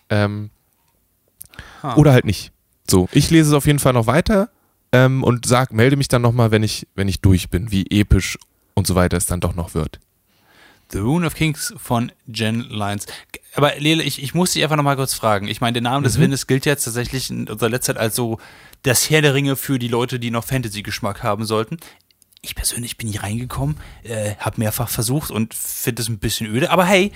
Ähm, 0.10 0.52
Ha. 1.82 1.96
oder 1.96 2.12
halt 2.12 2.26
nicht. 2.26 2.52
So, 2.90 3.10
ich 3.12 3.30
lese 3.30 3.50
es 3.50 3.54
auf 3.56 3.66
jeden 3.66 3.80
Fall 3.80 3.94
noch 3.94 4.08
weiter 4.08 4.50
ähm, 4.92 5.24
und 5.24 5.46
sag, 5.46 5.72
melde 5.74 5.96
mich 5.98 6.08
dann 6.08 6.22
nochmal, 6.22 6.52
wenn 6.52 6.64
ich, 6.64 6.88
wenn 6.96 7.08
ich 7.08 7.22
durch 7.22 7.50
bin, 7.50 7.72
wie 7.72 7.86
episch 7.90 8.38
und 8.74 8.88
so 8.88 8.96
weiter 8.96 9.18
es 9.18 9.26
dann 9.26 9.40
doch 9.40 9.56
noch 9.56 9.74
wird. 9.74 10.00
The 10.92 11.00
Ruin 11.00 11.26
of 11.26 11.36
Kings 11.36 11.74
von 11.78 12.12
Jen 12.28 12.62
Lyons. 12.62 13.08
Aber 13.56 13.76
Lele, 13.78 14.04
ich, 14.04 14.24
ich 14.24 14.34
muss 14.34 14.54
dich 14.54 14.64
einfach 14.64 14.78
nochmal 14.78 14.96
kurz 14.96 15.14
fragen. 15.14 15.48
Ich 15.50 15.60
meine, 15.60 15.74
der 15.74 15.82
Name 15.82 16.00
Mhm. 16.00 16.04
des 16.06 16.20
Windes 16.20 16.48
gilt 16.48 16.66
jetzt 16.66 16.86
tatsächlich 16.86 17.30
in 17.30 17.50
unserer 17.50 17.70
letzter 17.70 17.96
Zeit 17.96 18.02
als 18.02 18.16
so 18.16 18.40
das 18.84 19.10
Herr 19.10 19.22
der 19.22 19.34
Ringe 19.34 19.58
für 19.58 19.80
die 19.80 19.90
Leute, 19.90 20.18
die 20.20 20.32
noch 20.32 20.46
Fantasy-Geschmack 20.46 21.24
haben 21.24 21.44
sollten. 21.46 21.78
Ich 22.42 22.56
persönlich 22.56 22.96
bin 22.96 23.10
hier 23.10 23.24
reingekommen, 23.24 23.76
äh, 24.04 24.36
habe 24.36 24.60
mehrfach 24.60 24.88
versucht 24.88 25.30
und 25.32 25.54
finde 25.54 26.02
es 26.04 26.08
ein 26.08 26.20
bisschen 26.20 26.48
öde. 26.48 26.70
Aber 26.70 26.86
hey, 26.86 27.12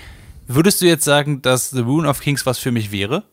würdest 0.46 0.82
du 0.82 0.86
jetzt 0.86 1.04
sagen, 1.04 1.40
dass 1.40 1.70
The 1.70 1.80
Ruin 1.80 2.04
of 2.04 2.20
Kings 2.20 2.44
was 2.44 2.58
für 2.58 2.72
mich 2.72 2.92
wäre? 2.92 3.24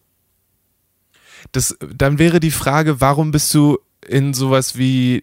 Das, 1.51 1.75
dann 1.93 2.17
wäre 2.19 2.39
die 2.39 2.51
Frage, 2.51 3.01
warum 3.01 3.31
bist 3.31 3.53
du 3.53 3.79
in 4.09 4.33
sowas 4.33 4.77
wie 4.77 5.21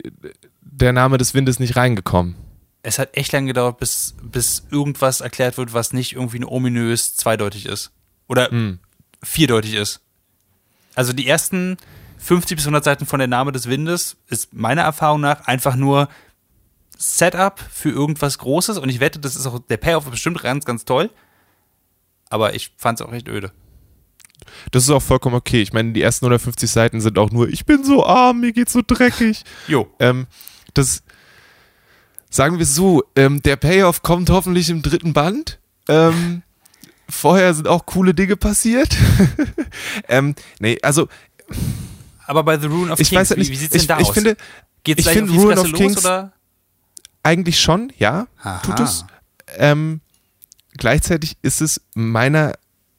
der 0.60 0.92
Name 0.92 1.18
des 1.18 1.34
Windes 1.34 1.58
nicht 1.58 1.76
reingekommen? 1.76 2.34
Es 2.82 2.98
hat 2.98 3.16
echt 3.16 3.32
lange 3.32 3.48
gedauert, 3.48 3.78
bis, 3.78 4.14
bis 4.22 4.64
irgendwas 4.70 5.20
erklärt 5.20 5.58
wird, 5.58 5.72
was 5.72 5.92
nicht 5.92 6.12
irgendwie 6.12 6.38
nur 6.38 6.52
ominös 6.52 7.16
zweideutig 7.16 7.66
ist. 7.66 7.90
Oder 8.28 8.50
Hm. 8.50 8.78
vierdeutig 9.22 9.74
ist. 9.74 10.00
Also 10.94 11.12
die 11.12 11.26
ersten 11.26 11.76
50 12.18 12.56
bis 12.56 12.64
100 12.64 12.84
Seiten 12.84 13.06
von 13.06 13.18
der 13.18 13.28
Name 13.28 13.52
des 13.52 13.68
Windes 13.68 14.16
ist 14.28 14.54
meiner 14.54 14.82
Erfahrung 14.82 15.20
nach 15.20 15.46
einfach 15.46 15.74
nur 15.76 16.08
Setup 16.96 17.60
für 17.70 17.90
irgendwas 17.90 18.38
Großes 18.38 18.78
und 18.78 18.88
ich 18.88 19.00
wette, 19.00 19.18
das 19.18 19.36
ist 19.36 19.46
auch 19.46 19.58
der 19.58 19.76
Payoff 19.76 20.04
ist 20.06 20.12
bestimmt 20.12 20.42
ganz, 20.42 20.64
ganz 20.64 20.84
toll. 20.84 21.10
Aber 22.30 22.54
ich 22.54 22.72
fand 22.76 23.00
es 23.00 23.06
auch 23.06 23.12
echt 23.12 23.28
öde. 23.28 23.52
Das 24.70 24.82
ist 24.84 24.90
auch 24.90 25.02
vollkommen 25.02 25.36
okay. 25.36 25.62
Ich 25.62 25.72
meine, 25.72 25.92
die 25.92 26.02
ersten 26.02 26.24
150 26.24 26.70
Seiten 26.70 27.00
sind 27.00 27.18
auch 27.18 27.30
nur, 27.30 27.48
ich 27.48 27.66
bin 27.66 27.84
so 27.84 28.04
arm, 28.04 28.40
mir 28.40 28.52
geht's 28.52 28.72
so 28.72 28.82
dreckig. 28.86 29.42
Jo. 29.68 29.88
Ähm, 29.98 30.26
das, 30.74 31.02
sagen 32.30 32.58
wir 32.58 32.66
so, 32.66 33.04
ähm, 33.16 33.42
der 33.42 33.56
Payoff 33.56 34.02
kommt 34.02 34.30
hoffentlich 34.30 34.70
im 34.70 34.82
dritten 34.82 35.12
Band. 35.12 35.58
Ähm, 35.88 36.42
vorher 37.08 37.54
sind 37.54 37.68
auch 37.68 37.86
coole 37.86 38.14
Dinge 38.14 38.36
passiert. 38.36 38.96
ähm, 40.08 40.34
nee, 40.58 40.78
also 40.82 41.08
Aber 42.26 42.42
bei 42.42 42.58
The 42.58 42.66
Rune 42.66 42.92
of 42.92 43.00
ich 43.00 43.08
Kings, 43.08 43.20
weiß 43.20 43.30
halt 43.30 43.38
nicht, 43.38 43.48
wie, 43.48 43.52
wie 43.52 43.56
sieht's 43.58 43.74
ich, 43.74 43.86
denn 43.86 43.96
da 43.96 44.00
ich 44.02 44.08
aus? 44.08 44.14
finde 44.14 44.36
Geht's 44.84 45.06
ich 45.06 45.12
finde 45.12 45.32
Fresse 45.32 45.60
of 45.62 45.70
los, 45.70 45.80
Kings- 45.80 45.98
oder? 45.98 46.32
eigentlich 47.22 47.60
schon, 47.60 47.92
ja, 47.98 48.28
Aha. 48.40 48.58
tut 48.60 48.78
es. 48.80 49.04
Ähm, 49.56 50.00
gleichzeitig 50.76 51.36
ist 51.42 51.60
es 51.60 51.80
meiner 51.94 52.52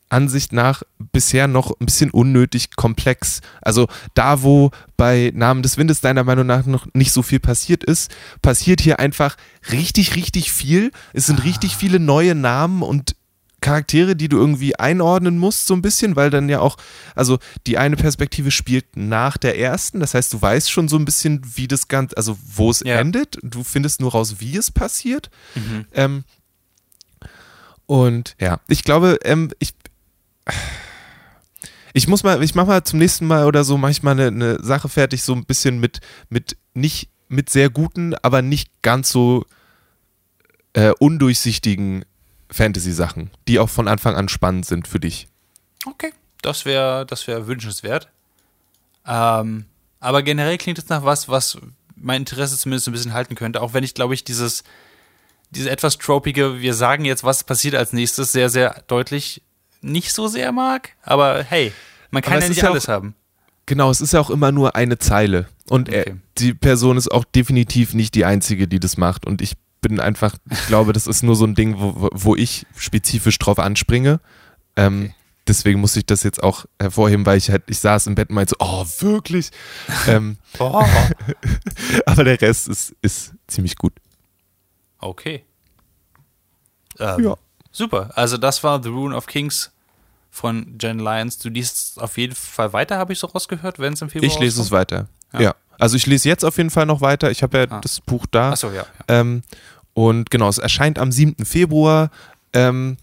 Ansicht 0.10 0.53
nach 0.53 0.84
bisher 1.12 1.47
noch 1.47 1.72
ein 1.80 1.86
bisschen 1.86 2.12
unnötig 2.12 2.76
komplex. 2.76 3.41
Also 3.62 3.88
da, 4.14 4.41
wo 4.43 4.72
bei 4.95 5.32
Namen 5.36 5.64
des 5.64 5.78
Windes 5.78 6.01
deiner 6.01 6.24
Meinung 6.24 6.45
nach 6.47 6.66
noch 6.66 6.88
nicht 6.93 7.12
so 7.12 7.22
viel 7.24 7.39
passiert 7.39 7.84
ist, 7.84 8.12
passiert 8.41 8.82
hier 8.82 8.99
einfach 8.99 9.36
richtig, 9.72 10.16
richtig 10.16 10.51
viel. 10.51 10.91
Es 11.14 11.26
sind 11.26 11.43
richtig 11.43 11.76
viele 11.76 11.99
neue 11.99 12.36
Namen 12.36 12.82
und 12.84 13.16
Charaktere, 13.60 14.16
die 14.16 14.30
du 14.30 14.38
irgendwie 14.38 14.78
einordnen 14.78 15.39
musst, 15.39 15.66
so 15.66 15.74
ein 15.74 15.82
bisschen, 15.82 16.16
weil 16.16 16.30
dann 16.30 16.47
ja 16.47 16.60
auch, 16.60 16.78
also 17.16 17.39
die 17.66 17.80
eine 17.80 17.95
Perspektive 17.95 18.51
spielt 18.51 18.95
nach 18.95 19.36
der 19.36 19.58
ersten, 19.60 19.99
das 19.99 20.14
heißt, 20.14 20.32
du 20.32 20.39
weißt 20.39 20.70
schon 20.72 20.88
so 20.88 20.95
ein 20.95 21.05
bisschen, 21.05 21.41
wie 21.55 21.68
das 21.68 21.88
Ganze, 21.88 22.16
also 22.18 22.38
wo 22.55 22.70
es 22.70 22.82
Ja. 22.86 22.99
endet. 22.99 23.39
Du 23.41 23.64
findest 23.64 23.99
nur 23.99 24.12
raus, 24.12 24.36
wie 24.38 24.55
es 24.55 24.70
passiert. 24.70 25.32
Mhm. 25.55 25.86
Ähm, 25.93 26.24
und 27.88 28.36
ja, 28.39 28.60
ich 28.68 28.84
glaube, 28.84 29.18
ähm, 29.24 29.49
ich, 29.60 29.74
ich 31.93 32.08
muss 32.08 32.24
mal, 32.24 32.43
ich 32.43 32.56
mache 32.56 32.68
mal 32.68 32.84
zum 32.84 33.00
nächsten 33.00 33.26
Mal 33.26 33.45
oder 33.45 33.64
so 33.64 33.78
manchmal 33.78 34.14
eine, 34.14 34.28
eine 34.28 34.64
Sache 34.64 34.89
fertig, 34.89 35.24
so 35.24 35.34
ein 35.34 35.45
bisschen 35.45 35.80
mit, 35.80 36.00
mit 36.30 36.58
nicht 36.74 37.10
mit 37.30 37.50
sehr 37.50 37.70
guten, 37.70 38.16
aber 38.16 38.41
nicht 38.41 38.82
ganz 38.82 39.10
so 39.10 39.45
äh, 40.74 40.91
undurchsichtigen 41.00 42.06
Fantasy-Sachen, 42.52 43.32
die 43.48 43.60
auch 43.60 43.70
von 43.70 43.88
Anfang 43.88 44.16
an 44.16 44.30
spannend 44.30 44.66
sind 44.66 44.88
für 44.88 45.00
dich. 45.00 45.28
Okay, 45.86 46.14
das 46.41 46.66
wäre 46.66 47.06
das 47.06 47.28
wär 47.28 47.48
wünschenswert. 47.48 48.10
Ähm, 49.06 49.66
aber 50.00 50.22
generell 50.22 50.58
klingt 50.58 50.78
es 50.78 50.89
nach 50.89 51.04
was, 51.04 51.28
was 51.28 51.58
mein 51.95 52.22
Interesse 52.22 52.58
zumindest 52.58 52.88
ein 52.88 52.93
bisschen 52.93 53.14
halten 53.14 53.36
könnte, 53.36 53.62
auch 53.62 53.74
wenn 53.74 53.84
ich, 53.84 53.93
glaube 53.93 54.14
ich, 54.14 54.24
dieses, 54.24 54.64
diese 55.50 55.70
etwas 55.70 55.98
tropige, 55.98 56.62
wir 56.62 56.74
sagen 56.74 57.06
jetzt, 57.06 57.24
was 57.24 57.43
passiert 57.43 57.76
als 57.76 57.93
nächstes, 57.93 58.32
sehr, 58.32 58.50
sehr 58.50 58.84
deutlich 58.88 59.41
nicht 59.91 60.13
so 60.13 60.27
sehr 60.27 60.51
mag. 60.51 60.91
Aber 61.03 61.43
hey, 61.43 61.73
man 62.11 62.21
kann 62.21 62.41
ja 62.41 62.47
nicht 62.49 62.63
alles 62.63 62.85
auch- 62.88 62.93
haben. 62.93 63.15
Genau, 63.65 63.89
es 63.89 63.99
ist 63.99 64.13
ja 64.13 64.21
auch 64.21 64.29
immer 64.29 64.51
nur 64.53 64.75
eine 64.77 64.97
Zeile. 64.97 65.47
Und 65.69 65.89
er, 65.89 66.01
Okay. 66.03 66.15
die 66.38 66.53
Person 66.53 66.95
ist 66.95 67.11
auch 67.11 67.25
definitiv 67.25 67.93
nicht 67.93 68.15
die 68.15 68.23
Einzige, 68.23 68.67
die 68.67 68.79
das 68.79 68.95
macht. 68.95 69.25
Und 69.25 69.41
ich 69.41 69.53
bin 69.81 69.99
einfach, 69.99 70.35
ich 70.49 70.67
glaube, 70.67 70.93
das 70.93 71.05
ist 71.05 71.21
nur 71.23 71.35
so 71.35 71.45
ein 71.45 71.53
Ding, 71.53 71.75
wo, 71.77 72.09
wo- 72.13 72.35
ich 72.35 72.65
spezifisch 72.77 73.38
drauf 73.39 73.59
anspringe. 73.59 74.19
Ähm, 74.75 75.13
Deswegen 75.49 75.79
musste 75.79 75.99
ich 75.99 76.05
das 76.05 76.23
jetzt 76.23 76.43
auch 76.43 76.65
hervorheben, 76.77 77.25
weil 77.25 77.38
ich 77.38 77.49
halt, 77.49 77.63
ich 77.67 77.79
saß 77.79 78.07
im 78.07 78.15
Bett 78.15 78.27
und 78.27 78.35
meinte 78.35 78.55
so, 78.59 78.65
oh, 78.65 78.85
wirklich? 78.99 79.49
ähm, 80.07 80.35
Oh, 80.59 80.83
aber 82.05 82.23
der 82.25 82.41
Rest 82.41 82.67
ist, 82.67 82.93
ist 83.01 83.33
ziemlich 83.47 83.77
gut. 83.77 83.93
okay. 84.99 85.45
Ähm, 86.99 87.23
Ja. 87.23 87.35
Super. 87.71 88.09
Also 88.15 88.38
das 88.38 88.61
war 88.63 88.81
The 88.83 88.89
Rune 88.89 89.15
of 89.15 89.25
Kings 89.27 89.71
von 90.30 90.78
Jen 90.82 90.99
Lyons. 90.99 91.38
Du 91.39 91.49
liest 91.49 92.01
auf 92.01 92.17
jeden 92.17 92.36
Fall 92.36 92.73
weiter, 92.73 92.97
habe 92.97 93.13
ich 93.13 93.19
so 93.19 93.28
rausgehört, 93.28 93.80
wenn 93.80 93.93
es 93.93 94.01
im 94.01 94.09
Februar 94.09 94.32
Ich 94.32 94.39
lese 94.39 94.61
es 94.61 94.71
rauskommt? 94.71 94.80
weiter. 94.91 95.07
Ja. 95.34 95.41
Ja. 95.41 95.55
Also 95.80 95.95
ich 95.95 96.05
lese 96.07 96.28
jetzt 96.30 96.43
auf 96.43 96.57
jeden 96.57 96.69
Fall 96.69 96.86
noch 96.86 97.01
weiter. 97.01 97.30
Ich 97.32 97.43
habe 97.43 97.57
ja 97.57 97.65
Ah. 97.69 97.80
das 97.82 98.01
Buch 98.01 98.25
da. 98.32 98.51
Achso, 98.51 98.67
ja. 98.69 98.75
ja. 98.78 98.86
Ähm, 99.07 99.41
und 99.93 100.30
genau, 100.32 100.49
es 100.49 100.57
erscheint 100.57 100.97
am 100.99 101.11
7. 101.11 101.45
Februar. 101.45 102.09
Ähm, 102.53 102.97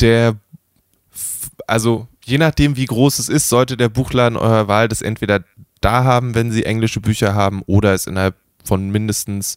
der, 0.00 0.36
also 1.66 2.08
je 2.24 2.38
nachdem, 2.38 2.76
wie 2.76 2.86
groß 2.86 3.18
es 3.18 3.28
ist, 3.28 3.48
sollte 3.48 3.76
der 3.76 3.88
Buchladen 3.88 4.36
eurer 4.36 4.68
Wahl 4.68 4.88
das 4.88 5.02
entweder 5.02 5.44
da 5.80 6.04
haben, 6.04 6.34
wenn 6.34 6.50
sie 6.50 6.64
englische 6.64 7.00
Bücher 7.00 7.34
haben, 7.34 7.62
oder 7.66 7.94
es 7.94 8.06
innerhalb 8.06 8.34
von 8.64 8.90
mindestens 8.90 9.56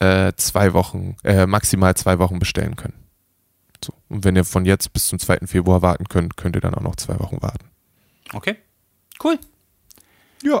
äh, 0.00 0.32
zwei 0.36 0.72
Wochen, 0.74 1.16
äh, 1.24 1.46
maximal 1.46 1.94
zwei 1.96 2.18
Wochen 2.18 2.38
bestellen 2.38 2.76
können. 2.76 2.94
So. 3.84 3.92
Und 4.08 4.24
wenn 4.24 4.36
ihr 4.36 4.44
von 4.44 4.64
jetzt 4.64 4.92
bis 4.92 5.08
zum 5.08 5.18
2. 5.18 5.46
Februar 5.46 5.82
warten 5.82 6.06
könnt, 6.08 6.36
könnt 6.36 6.56
ihr 6.56 6.60
dann 6.60 6.74
auch 6.74 6.82
noch 6.82 6.96
zwei 6.96 7.18
Wochen 7.18 7.40
warten. 7.40 7.66
Okay. 8.32 8.56
Cool. 9.22 9.38
Ja. 10.42 10.60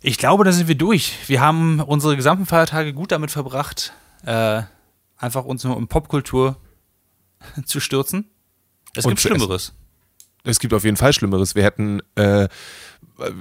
Ich 0.00 0.18
glaube, 0.18 0.44
da 0.44 0.52
sind 0.52 0.68
wir 0.68 0.74
durch. 0.74 1.16
Wir 1.28 1.40
haben 1.40 1.80
unsere 1.80 2.16
gesamten 2.16 2.46
Feiertage 2.46 2.92
gut 2.92 3.12
damit 3.12 3.30
verbracht, 3.30 3.92
äh, 4.26 4.62
einfach 5.16 5.44
uns 5.44 5.64
nur 5.64 5.76
in 5.78 5.88
Popkultur 5.88 6.56
zu 7.64 7.80
stürzen. 7.80 8.30
Es 8.94 9.04
Und 9.04 9.12
gibt. 9.12 9.20
Schlimmeres. 9.20 9.72
Es 10.44 10.60
gibt 10.60 10.74
auf 10.74 10.84
jeden 10.84 10.98
Fall 10.98 11.12
Schlimmeres. 11.14 11.54
Wir 11.54 11.64
hätten 11.64 12.00
äh, 12.16 12.48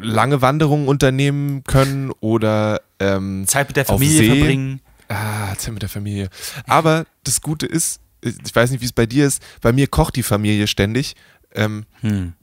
lange 0.01 0.41
Wanderungen 0.41 0.87
unternehmen 0.87 1.63
können 1.65 2.11
oder 2.21 2.81
ähm, 2.99 3.45
Zeit 3.45 3.67
mit 3.67 3.75
der 3.75 3.85
Familie 3.85 4.23
verbringen. 4.23 4.81
Ah, 5.09 5.53
Zeit 5.55 5.73
mit 5.73 5.81
der 5.81 5.89
Familie. 5.89 6.29
Aber 6.65 7.05
das 7.25 7.41
Gute 7.41 7.65
ist, 7.65 7.99
ich 8.23 8.55
weiß 8.55 8.71
nicht, 8.71 8.81
wie 8.81 8.85
es 8.85 8.93
bei 8.93 9.05
dir 9.05 9.25
ist, 9.27 9.41
bei 9.61 9.71
mir 9.71 9.87
kocht 9.87 10.15
die 10.15 10.23
Familie 10.23 10.67
ständig. 10.67 11.15
Ähm, 11.55 11.85
Hm. 12.01 12.33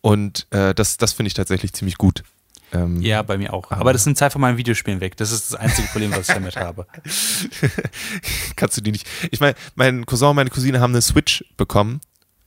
und 0.00 0.46
äh, 0.50 0.74
das, 0.74 0.96
das 0.96 1.12
finde 1.12 1.28
ich 1.28 1.34
tatsächlich 1.34 1.72
ziemlich 1.72 1.96
gut. 1.98 2.22
Ähm, 2.72 3.00
Ja, 3.00 3.22
bei 3.22 3.36
mir 3.38 3.52
auch. 3.52 3.70
Aber 3.70 3.92
das 3.92 4.04
nimmt 4.06 4.18
Zeit 4.18 4.32
von 4.32 4.40
meinen 4.40 4.56
Videospielen 4.58 5.00
weg. 5.00 5.16
Das 5.16 5.30
ist 5.32 5.52
das 5.52 5.60
einzige 5.60 5.88
Problem, 5.88 6.10
was 6.12 6.28
ich 6.28 6.34
damit 6.34 6.56
habe. 6.56 6.86
Kannst 8.56 8.76
du 8.76 8.80
die 8.80 8.92
nicht. 8.92 9.06
Ich 9.30 9.40
meine, 9.40 9.54
mein 9.74 10.06
Cousin 10.06 10.28
und 10.30 10.36
meine 10.36 10.50
Cousine 10.50 10.80
haben 10.80 10.92
eine 10.92 11.02
Switch 11.02 11.44
bekommen 11.56 12.00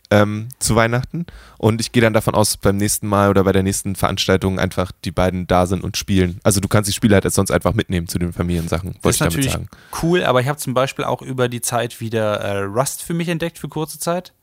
ähm, 0.09 0.47
zu 0.59 0.75
Weihnachten. 0.75 1.25
Und 1.57 1.81
ich 1.81 1.91
gehe 1.91 2.01
dann 2.01 2.13
davon 2.13 2.33
aus, 2.35 2.57
beim 2.57 2.77
nächsten 2.77 3.07
Mal 3.07 3.29
oder 3.29 3.43
bei 3.43 3.51
der 3.51 3.63
nächsten 3.63 3.95
Veranstaltung 3.95 4.59
einfach 4.59 4.91
die 5.03 5.11
beiden 5.11 5.47
da 5.47 5.65
sind 5.65 5.83
und 5.83 5.97
spielen. 5.97 6.39
Also 6.43 6.59
du 6.61 6.67
kannst 6.67 6.87
die 6.89 6.93
Spiele 6.93 7.15
halt 7.15 7.23
jetzt 7.25 7.35
sonst 7.35 7.51
einfach 7.51 7.73
mitnehmen 7.73 8.07
zu 8.07 8.17
den 8.19 8.31
Familiensachen, 8.33 8.95
wollte 9.01 9.09
ich 9.09 9.17
damit 9.17 9.33
natürlich 9.33 9.51
sagen. 9.51 9.67
cool, 10.01 10.23
aber 10.23 10.39
ich 10.41 10.47
habe 10.47 10.57
zum 10.59 10.73
Beispiel 10.73 11.05
auch 11.05 11.21
über 11.21 11.49
die 11.49 11.61
Zeit 11.61 11.99
wieder 11.99 12.35
äh, 12.39 12.59
Rust 12.63 13.03
für 13.03 13.13
mich 13.13 13.27
entdeckt 13.29 13.57
für 13.59 13.67
kurze 13.69 13.99
Zeit 13.99 14.33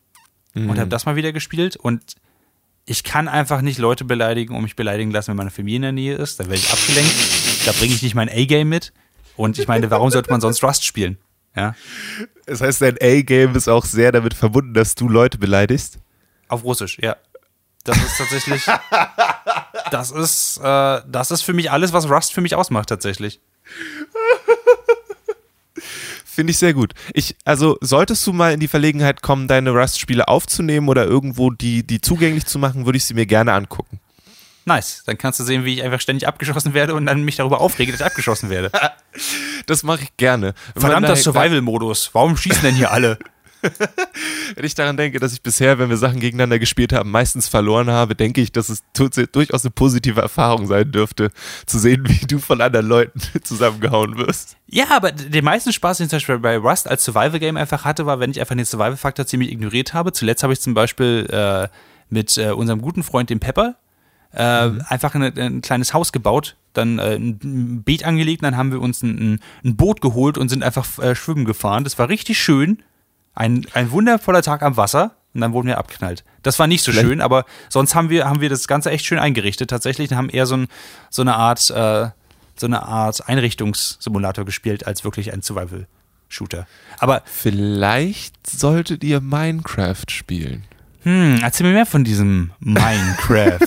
Mhm. 0.57 0.71
und 0.71 0.79
habe 0.79 0.89
das 0.89 1.05
mal 1.05 1.17
wieder 1.17 1.33
gespielt 1.33 1.75
und 1.75 2.15
ich 2.87 3.03
kann 3.03 3.27
einfach 3.27 3.61
nicht 3.61 3.79
Leute 3.79 4.05
beleidigen 4.05 4.55
und 4.55 4.63
mich 4.63 4.77
beleidigen 4.77 5.11
lassen, 5.11 5.31
wenn 5.31 5.37
meine 5.37 5.51
Familie 5.51 5.77
in 5.77 5.83
der 5.83 5.91
Nähe 5.93 6.15
ist. 6.15 6.39
Da 6.39 6.45
werde 6.45 6.57
ich 6.57 6.71
abgelenkt. 6.73 7.13
Da 7.67 7.73
bringe 7.73 7.93
ich 7.95 8.03
nicht 8.03 8.15
mein 8.15 8.29
A-Game 8.29 8.69
mit. 8.69 8.93
Und 9.37 9.59
ich 9.59 9.67
meine, 9.67 9.91
warum 9.91 10.11
sollte 10.11 10.31
man 10.31 10.41
sonst 10.41 10.63
Rust 10.63 10.85
spielen? 10.85 11.19
Ja, 11.57 11.75
Das 12.47 12.61
heißt, 12.61 12.83
dein 12.83 12.97
A-Game 13.01 13.55
ist 13.55 13.69
auch 13.69 13.85
sehr 13.85 14.11
damit 14.13 14.35
verbunden, 14.35 14.75
dass 14.75 14.95
du 14.95 15.09
Leute 15.09 15.39
beleidigst. 15.39 15.99
auf 16.49 16.65
Russisch, 16.65 16.99
ja. 17.01 17.17
Das 17.85 17.99
ist 17.99 18.17
tatsächlich, 18.17 18.65
das 19.91 20.11
ist, 20.11 20.59
äh, 20.63 21.03
das 21.07 21.31
ist 21.31 21.43
für 21.43 21.53
mich 21.53 21.71
alles, 21.71 21.93
was 21.93 22.09
Rust 22.09 22.33
für 22.33 22.41
mich 22.41 22.55
ausmacht, 22.55 22.89
tatsächlich. 22.89 23.41
Finde 26.25 26.51
ich 26.51 26.59
sehr 26.59 26.75
gut. 26.75 26.95
Ich, 27.13 27.37
also 27.45 27.77
solltest 27.81 28.27
du 28.27 28.33
mal 28.33 28.53
in 28.55 28.61
die 28.61 28.69
Verlegenheit 28.69 29.23
kommen, 29.23 29.47
deine 29.49 29.71
Rust-Spiele 29.71 30.27
aufzunehmen 30.27 30.89
oder 30.89 31.05
irgendwo 31.05 31.51
die, 31.51 31.87
die 31.87 32.01
zugänglich 32.01 32.47
zu 32.47 32.59
machen, 32.59 32.87
würde 32.87 32.97
ich 32.97 33.05
sie 33.05 33.15
mir 33.15 33.27
gerne 33.27 33.53
angucken. 33.53 34.01
Nice. 34.67 35.03
Dann 35.07 35.19
kannst 35.19 35.41
du 35.41 35.45
sehen, 35.45 35.65
wie 35.65 35.75
ich 35.75 35.83
einfach 35.83 36.01
ständig 36.01 36.27
abgeschossen 36.27 36.75
werde 36.75 36.95
und 36.95 37.07
dann 37.07 37.23
mich 37.23 37.37
darüber 37.37 37.61
aufrege, 37.61 37.93
dass 37.93 38.01
ich 38.01 38.07
abgeschossen 38.07 38.51
werde. 38.51 38.71
Das 39.67 39.83
mache 39.83 40.03
ich 40.03 40.17
gerne. 40.19 40.53
Wenn 40.75 40.81
Verdammter 40.83 41.09
da- 41.11 41.17
Survival-Modus. 41.17 42.11
Warum 42.13 42.37
schießen 42.37 42.61
denn 42.63 42.75
hier 42.75 42.91
alle? 42.93 43.19
Wenn 44.57 44.65
ich 44.65 44.75
daran 44.75 44.97
denke, 44.99 45.19
dass 45.21 45.33
ich 45.33 45.41
bisher, 45.43 45.79
wenn 45.79 45.89
wir 45.89 45.97
Sachen 45.97 46.21
gegeneinander 46.21 46.59
gespielt 46.59 46.93
haben, 46.93 47.11
meistens 47.11 47.49
verloren 47.49 47.89
habe, 47.91 48.15
denke 48.15 48.43
ich, 48.43 48.53
dass 48.53 48.69
es 48.69 48.83
durchaus 48.93 49.65
eine 49.65 49.71
positive 49.71 50.21
Erfahrung 50.21 50.67
sein 50.67 50.91
dürfte, 50.93 51.31
zu 51.65 51.79
sehen, 51.79 52.05
wie 52.07 52.27
du 52.27 52.39
von 52.41 52.61
anderen 52.61 52.87
Leuten 52.87 53.19
zusammengehauen 53.43 54.19
wirst. 54.19 54.57
Ja, 54.67 54.85
aber 54.91 55.13
den 55.13 55.45
meisten 55.45 55.73
Spaß, 55.73 55.97
den 55.99 56.05
ich 56.05 56.11
zum 56.11 56.17
Beispiel 56.19 56.39
bei 56.41 56.59
Rust 56.59 56.89
als 56.89 57.05
Survival-Game 57.05 57.57
einfach 57.57 57.85
hatte, 57.85 58.05
war, 58.05 58.21
wenn 58.21 58.31
ich 58.31 58.41
einfach 58.41 58.55
den 58.57 58.67
Survival-Faktor 58.67 59.27
ziemlich 59.27 59.51
ignoriert 59.51 59.95
habe. 59.95 60.13
Zuletzt 60.13 60.43
habe 60.43 60.53
ich 60.53 60.61
zum 60.61 60.75
Beispiel 60.75 61.27
äh, 61.31 61.69
mit 62.11 62.37
äh, 62.37 62.51
unserem 62.51 62.83
guten 62.83 63.03
Freund, 63.03 63.31
dem 63.31 63.41
Pepper, 63.41 63.77
äh, 64.35 64.71
einfach 64.89 65.15
eine, 65.15 65.33
ein 65.37 65.63
kleines 65.63 65.95
Haus 65.95 66.13
gebaut, 66.13 66.57
dann 66.73 66.99
äh, 66.99 67.15
ein- 67.17 67.39
ein 67.43 67.83
Beet 67.85 68.05
angelegt, 68.05 68.43
dann 68.43 68.57
haben 68.57 68.73
wir 68.73 68.81
uns 68.81 69.03
ein, 69.03 69.35
ein, 69.35 69.41
ein 69.65 69.77
Boot 69.77 70.01
geholt 70.01 70.37
und 70.39 70.49
sind 70.49 70.63
einfach 70.63 70.99
äh, 70.99 71.15
schwimmen 71.15 71.45
gefahren. 71.45 71.85
Das 71.85 71.99
war 71.99 72.09
richtig 72.09 72.39
schön. 72.41 72.83
Ein, 73.35 73.67
ein 73.75 73.91
wundervoller 73.91 74.43
Tag 74.43 74.63
am 74.63 74.77
Wasser 74.77 75.17
und 75.35 75.41
dann 75.41 75.53
wurden 75.53 75.67
wir 75.67 75.79
abknallt. 75.79 76.25
Das 76.43 76.59
war 76.59 76.67
nicht 76.67 76.83
so 76.85 76.93
Vielleicht- 76.93 77.09
schön, 77.09 77.21
aber 77.21 77.45
sonst 77.69 77.95
haben 77.95 78.11
wir, 78.11 78.27
haben 78.27 78.41
wir 78.41 78.49
das 78.49 78.69
Ganze 78.69 78.91
echt 78.91 79.05
schön 79.07 79.19
eingerichtet. 79.19 79.71
Tatsächlich 79.71 80.11
und 80.11 80.17
haben 80.17 80.29
eher 80.31 80.47
so, 80.47 80.57
ein, 80.57 80.69
so 81.11 81.23
eine 81.23 81.35
Art, 81.37 81.69
äh, 81.71 82.11
so 82.57 82.67
eine 82.67 82.83
Art 82.85 83.29
Einrichtungssimulator 83.29 84.45
gespielt 84.45 84.87
als 84.87 85.03
wirklich 85.05 85.33
ein 85.33 85.43
Survival-Shooter. 85.43 86.67
Aber 86.99 87.23
Vielleicht 87.25 88.49
solltet 88.49 89.03
ihr 89.03 89.21
Minecraft 89.21 90.05
spielen. 90.09 90.65
Hm, 91.05 91.39
erzähl 91.43 91.67
mir 91.67 91.73
mehr 91.73 91.87
von 91.87 92.05
diesem 92.05 92.51
Minecraft. 92.61 93.61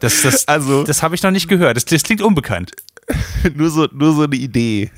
das 0.00 0.22
das, 0.22 0.48
Also- 0.48 0.84
das 0.84 1.02
habe 1.02 1.14
ich 1.14 1.22
noch 1.22 1.30
nicht 1.30 1.48
gehört. 1.48 1.76
Das, 1.76 1.84
das 1.84 2.02
klingt 2.02 2.20
unbekannt. 2.22 2.72
nur, 3.54 3.70
so, 3.70 3.86
nur 3.92 4.14
so 4.14 4.22
eine 4.24 4.36
Idee. 4.36 4.90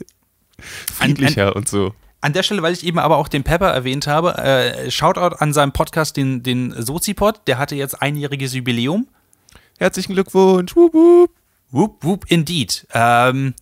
Friedlicher 0.93 1.55
und 1.55 1.69
so. 1.69 1.95
An 2.21 2.33
der 2.33 2.43
Stelle, 2.43 2.62
weil 2.62 2.73
ich 2.73 2.85
eben 2.85 2.99
aber 2.99 3.16
auch 3.16 3.29
den 3.29 3.45
Pepper 3.45 3.69
erwähnt 3.69 4.09
habe, 4.09 4.37
äh, 4.39 4.91
Shoutout 4.91 5.37
an 5.37 5.53
seinem 5.53 5.73
Podcast, 5.73 6.16
den, 6.16 6.43
den 6.43 6.75
Sozipod, 6.83 7.43
der 7.47 7.59
hatte 7.59 7.77
jetzt 7.77 8.03
einjähriges 8.03 8.55
Jubiläum. 8.55 9.07
Herzlichen 9.79 10.14
Glückwunsch. 10.14 10.75
Wup, 10.75 10.95
wup. 10.95 11.31
Whoop, 11.71 12.03
whoop, 12.03 12.25
indeed. 12.29 12.87
Ähm, 12.93 13.55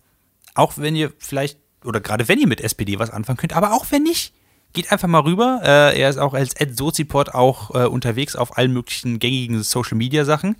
auch 0.55 0.73
wenn 0.77 0.95
ihr 0.95 1.11
vielleicht, 1.19 1.59
oder 1.83 1.99
gerade 1.99 2.27
wenn 2.27 2.39
ihr 2.39 2.47
mit 2.47 2.61
SPD 2.61 2.97
was 2.97 3.11
anfangen 3.11 3.37
könnt, 3.37 3.53
aber 3.53 3.73
auch 3.73 3.85
wenn 3.91 4.01
nicht, 4.03 4.33
geht 4.77 4.91
einfach 4.91 5.07
mal 5.07 5.21
rüber. 5.21 5.59
Äh, 5.63 5.99
er 5.99 6.09
ist 6.09 6.17
auch 6.17 6.35
als 6.35 6.53
Sozipod 6.77 7.29
auch 7.33 7.73
äh, 7.73 7.87
unterwegs 7.87 8.35
auf 8.35 8.57
allen 8.57 8.71
möglichen 8.71 9.17
gängigen 9.17 9.63
Social 9.63 9.97
Media 9.97 10.23
Sachen. 10.23 10.55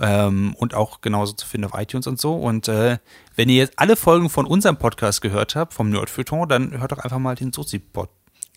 Ähm, 0.00 0.56
und 0.58 0.74
auch 0.74 1.02
genauso 1.02 1.34
zu 1.34 1.46
finden 1.46 1.66
auf 1.66 1.78
iTunes 1.78 2.06
und 2.06 2.18
so. 2.18 2.34
Und 2.34 2.68
äh, 2.68 2.96
wenn 3.36 3.50
ihr 3.50 3.56
jetzt 3.56 3.74
alle 3.78 3.96
Folgen 3.96 4.30
von 4.30 4.46
unserem 4.46 4.78
Podcast 4.78 5.20
gehört 5.20 5.54
habt, 5.56 5.74
vom 5.74 5.90
Nerdfeuilleton, 5.90 6.48
dann 6.48 6.80
hört 6.80 6.90
doch 6.92 6.98
einfach 6.98 7.18
mal 7.18 7.36
den 7.36 7.52
Sozipod. 7.52 8.08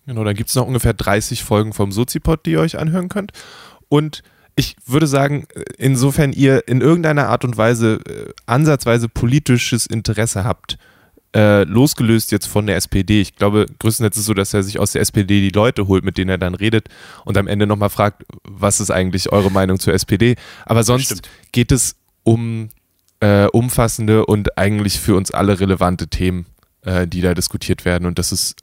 Genau, 0.06 0.24
dann 0.24 0.34
gibt 0.34 0.48
es 0.48 0.56
noch 0.56 0.66
ungefähr 0.66 0.94
30 0.94 1.44
Folgen 1.44 1.74
vom 1.74 1.92
Sozipod, 1.92 2.46
die 2.46 2.52
ihr 2.52 2.60
euch 2.60 2.78
anhören 2.78 3.10
könnt. 3.10 3.32
Und 3.90 4.22
ich 4.56 4.74
würde 4.86 5.06
sagen, 5.06 5.46
insofern 5.76 6.32
ihr 6.32 6.66
in 6.66 6.80
irgendeiner 6.80 7.28
Art 7.28 7.44
und 7.44 7.58
Weise 7.58 8.00
äh, 8.08 8.32
ansatzweise 8.46 9.08
politisches 9.10 9.86
Interesse 9.86 10.44
habt, 10.44 10.78
äh, 11.34 11.64
losgelöst 11.64 12.32
jetzt 12.32 12.46
von 12.46 12.66
der 12.66 12.76
SPD. 12.76 13.20
Ich 13.20 13.36
glaube, 13.36 13.66
größtenteils 13.78 14.16
ist 14.16 14.20
es 14.20 14.26
so, 14.26 14.34
dass 14.34 14.54
er 14.54 14.62
sich 14.62 14.78
aus 14.78 14.92
der 14.92 15.02
SPD 15.02 15.40
die 15.40 15.50
Leute 15.50 15.86
holt, 15.86 16.04
mit 16.04 16.16
denen 16.18 16.30
er 16.30 16.38
dann 16.38 16.54
redet 16.54 16.88
und 17.24 17.36
am 17.36 17.46
Ende 17.46 17.66
nochmal 17.66 17.90
fragt, 17.90 18.24
was 18.44 18.80
ist 18.80 18.90
eigentlich 18.90 19.30
eure 19.32 19.50
Meinung 19.50 19.78
zur 19.78 19.92
SPD? 19.94 20.36
Aber 20.64 20.84
sonst 20.84 21.04
Stimmt. 21.06 21.28
geht 21.52 21.70
es 21.72 21.96
um 22.24 22.70
äh, 23.20 23.46
umfassende 23.46 24.24
und 24.26 24.56
eigentlich 24.56 25.00
für 25.00 25.16
uns 25.16 25.30
alle 25.30 25.60
relevante 25.60 26.08
Themen, 26.08 26.46
äh, 26.82 27.06
die 27.06 27.20
da 27.20 27.34
diskutiert 27.34 27.84
werden. 27.84 28.06
Und 28.06 28.18
das 28.18 28.32
ist 28.32 28.56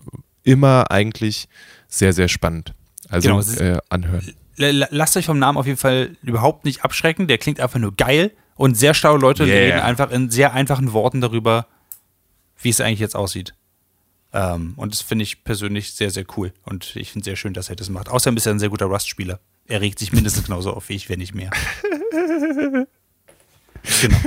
immer 0.44 0.92
eigentlich 0.92 1.48
sehr, 1.88 2.14
sehr 2.14 2.28
spannend. 2.30 2.74
Also 3.10 3.30
Genau, 3.30 3.42
äh, 3.62 3.80
anhören. 3.90 4.34
Lasst 4.58 5.18
euch 5.18 5.26
vom 5.26 5.38
Namen 5.38 5.58
auf 5.58 5.66
jeden 5.66 5.78
Fall 5.78 6.12
überhaupt 6.24 6.64
nicht 6.64 6.84
abschrecken. 6.84 7.28
Der 7.28 7.38
klingt 7.38 7.60
einfach 7.60 7.80
nur 7.80 7.94
geil 7.96 8.32
und 8.56 8.76
sehr 8.76 8.94
schlaue 8.94 9.20
Leute 9.20 9.44
Yeah. 9.44 9.56
reden 9.56 9.80
einfach 9.80 10.12
in 10.12 10.30
sehr 10.30 10.54
einfachen 10.54 10.94
Worten 10.94 11.20
darüber, 11.20 11.68
wie 12.58 12.70
es 12.70 12.82
eigentlich 12.82 13.00
jetzt 13.00 13.16
aussieht. 13.16 13.54
Ähm, 14.34 14.74
und 14.76 14.94
das 14.94 15.02
finde 15.02 15.24
ich 15.24 15.44
persönlich 15.44 15.94
sehr, 15.94 16.12
sehr 16.12 16.26
cool. 16.36 16.54
Und 16.64 16.96
ich 16.96 17.12
finde 17.12 17.26
sehr 17.26 17.36
schön, 17.38 17.54
dass 17.54 17.70
er 17.70 17.76
das 17.76 17.90
macht. 17.90 18.10
Außerdem 18.10 18.36
ist 18.38 18.46
er 18.46 18.54
ein 18.54 18.60
sehr 18.60 18.70
guter 18.70 18.88
Rust-Spieler. 18.88 19.40
Er 19.68 19.82
regt 19.82 19.98
sich 20.00 20.12
mindestens 20.12 20.44
genauso 20.48 20.74
auf 20.74 20.90
wie 20.90 20.96
ich, 20.96 21.10
wenn 21.10 21.20
nicht 21.20 21.34
mehr. 21.34 21.52
genau. 24.02 24.18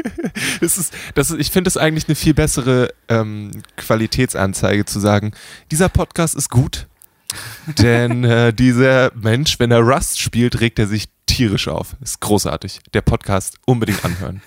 Das 0.61 0.79
ist, 0.79 0.95
das 1.15 1.31
ist, 1.31 1.39
ich 1.39 1.51
finde 1.51 1.69
es 1.69 1.77
eigentlich 1.77 2.09
eine 2.09 2.15
viel 2.15 2.35
bessere 2.35 2.93
ähm, 3.09 3.63
Qualitätsanzeige 3.77 4.87
zu 4.87 4.99
sagen, 4.99 5.33
dieser 5.71 5.91
Podcast 5.91 6.35
ist 6.35 6.49
gut, 6.49 6.87
denn 7.79 8.25
äh, 8.25 8.55
dieser 8.55 9.13
Mensch, 9.15 9.59
wenn 9.59 9.71
er 9.71 9.81
Rust 9.81 10.19
spielt, 10.19 10.61
regt 10.61 10.79
er 10.79 10.87
sich 10.87 11.09
tierisch 11.27 11.69
auf. 11.69 11.97
Ist 12.01 12.21
großartig. 12.21 12.81
Der 12.95 13.03
Podcast 13.03 13.59
unbedingt 13.67 14.05
anhören. 14.05 14.43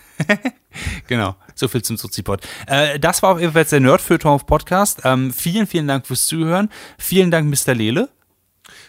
Genau, 1.08 1.36
so 1.56 1.68
viel 1.68 1.82
zum 1.82 1.98
Sozipod. 1.98 2.42
Äh, 2.68 3.00
das 3.00 3.22
war 3.22 3.34
auf 3.34 3.40
jeden 3.40 3.54
Fall 3.54 3.66
der 3.66 3.80
Nerdfeuilleton 3.80 4.32
auf 4.32 4.46
Podcast. 4.46 5.02
Ähm, 5.04 5.34
vielen, 5.34 5.68
vielen 5.68 5.88
Dank 5.88 6.08
fürs 6.08 6.26
Zuhören. 6.26 6.70
Vielen 6.98 7.32
Dank, 7.32 7.50
Mr. 7.50 7.74
Lele. 7.74 8.10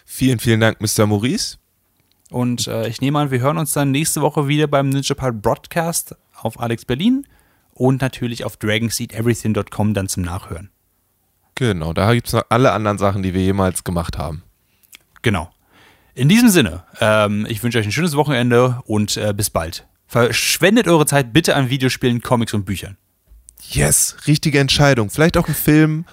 Vielen, 0.04 0.38
vielen 0.38 0.60
Dank, 0.60 0.80
Mr. 0.80 1.06
Maurice. 1.06 1.58
Und 2.30 2.66
äh, 2.66 2.88
ich 2.88 3.00
nehme 3.00 3.18
an, 3.18 3.30
wir 3.30 3.40
hören 3.40 3.58
uns 3.58 3.72
dann 3.72 3.90
nächste 3.90 4.22
Woche 4.22 4.48
wieder 4.48 4.66
beim 4.66 4.88
NinjaPod 4.88 5.42
Broadcast 5.42 6.16
auf 6.34 6.58
Alex 6.60 6.84
Berlin 6.84 7.26
und 7.74 8.00
natürlich 8.00 8.44
auf 8.44 8.56
dragonseedeverything.com 8.56 9.94
dann 9.94 10.08
zum 10.08 10.22
Nachhören. 10.22 10.70
Genau, 11.54 11.92
da 11.92 12.14
gibt 12.14 12.28
es 12.28 12.32
noch 12.32 12.44
alle 12.48 12.72
anderen 12.72 12.98
Sachen, 12.98 13.22
die 13.22 13.34
wir 13.34 13.42
jemals 13.42 13.84
gemacht 13.84 14.16
haben. 14.16 14.42
Genau. 15.20 15.50
In 16.14 16.28
diesem 16.28 16.48
Sinne, 16.48 16.84
ähm, 17.00 17.46
ich 17.48 17.62
wünsche 17.62 17.78
euch 17.78 17.86
ein 17.86 17.92
schönes 17.92 18.16
Wochenende 18.16 18.80
und 18.84 19.16
äh, 19.16 19.32
bis 19.34 19.50
bald. 19.50 19.86
Verschwendet 20.12 20.88
eure 20.88 21.06
Zeit 21.06 21.32
bitte 21.32 21.56
an 21.56 21.70
Videospielen, 21.70 22.20
Comics 22.20 22.52
und 22.52 22.66
Büchern. 22.66 22.98
Yes, 23.70 24.14
richtige 24.26 24.58
Entscheidung. 24.58 25.08
Vielleicht 25.08 25.38
auch 25.38 25.48
ein 25.48 25.54
Film, 25.54 26.04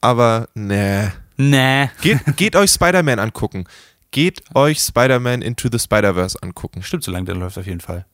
aber 0.00 0.48
nee. 0.54 1.06
Nee. 1.36 1.88
Geht, 2.00 2.18
geht 2.36 2.56
euch 2.56 2.72
Spider-Man 2.72 3.20
angucken. 3.20 3.66
Geht 4.10 4.42
euch 4.56 4.80
Spider-Man 4.80 5.40
Into 5.40 5.68
the 5.70 5.78
Spider-Verse 5.78 6.36
angucken. 6.42 6.82
Stimmt, 6.82 7.04
so 7.04 7.12
lange 7.12 7.26
der 7.26 7.36
läuft 7.36 7.56
auf 7.56 7.66
jeden 7.66 7.80
Fall. 7.80 8.06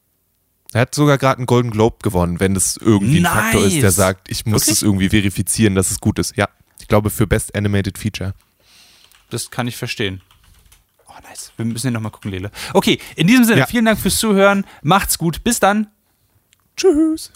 Er 0.75 0.83
hat 0.83 0.95
sogar 0.95 1.17
gerade 1.17 1.39
einen 1.39 1.47
Golden 1.47 1.71
Globe 1.71 1.97
gewonnen, 2.03 2.39
wenn 2.39 2.53
das 2.53 2.77
irgendwie 2.77 3.21
ein 3.21 3.23
Nice. 3.23 3.33
Faktor 3.33 3.65
ist, 3.65 3.81
der 3.81 3.93
sagt, 3.93 4.31
ich 4.31 4.45
muss 4.45 4.69
es 4.69 4.83
irgendwie 4.83 5.09
verifizieren, 5.09 5.75
dass 5.75 5.91
es 5.91 6.01
gut 6.01 6.19
ist. 6.19 6.37
Ja, 6.37 6.51
ich 6.81 6.87
glaube 6.87 7.09
für 7.09 7.27
Best 7.27 7.55
Animated 7.57 7.97
Feature. 7.97 8.35
Das 9.31 9.51
kann 9.51 9.67
ich 9.67 9.79
verstehen. 9.79 10.21
Oh, 11.23 11.29
nice. 11.29 11.53
Wir 11.57 11.65
müssen 11.65 11.89
den 11.89 11.95
nochmal 11.95 12.13
gucken, 12.13 12.31
Lele. 12.31 12.51
Okay, 12.75 12.99
in 13.17 13.27
diesem 13.27 13.45
Sinne, 13.45 13.61
Ja. 13.61 13.67
vielen 13.67 13.85
Dank 13.85 13.99
fürs 13.99 14.19
Zuhören. 14.19 14.65
Macht's 14.83 15.19
gut. 15.19 15.43
Bis 15.45 15.61
dann. 15.61 15.89
Tschüss. 16.77 17.33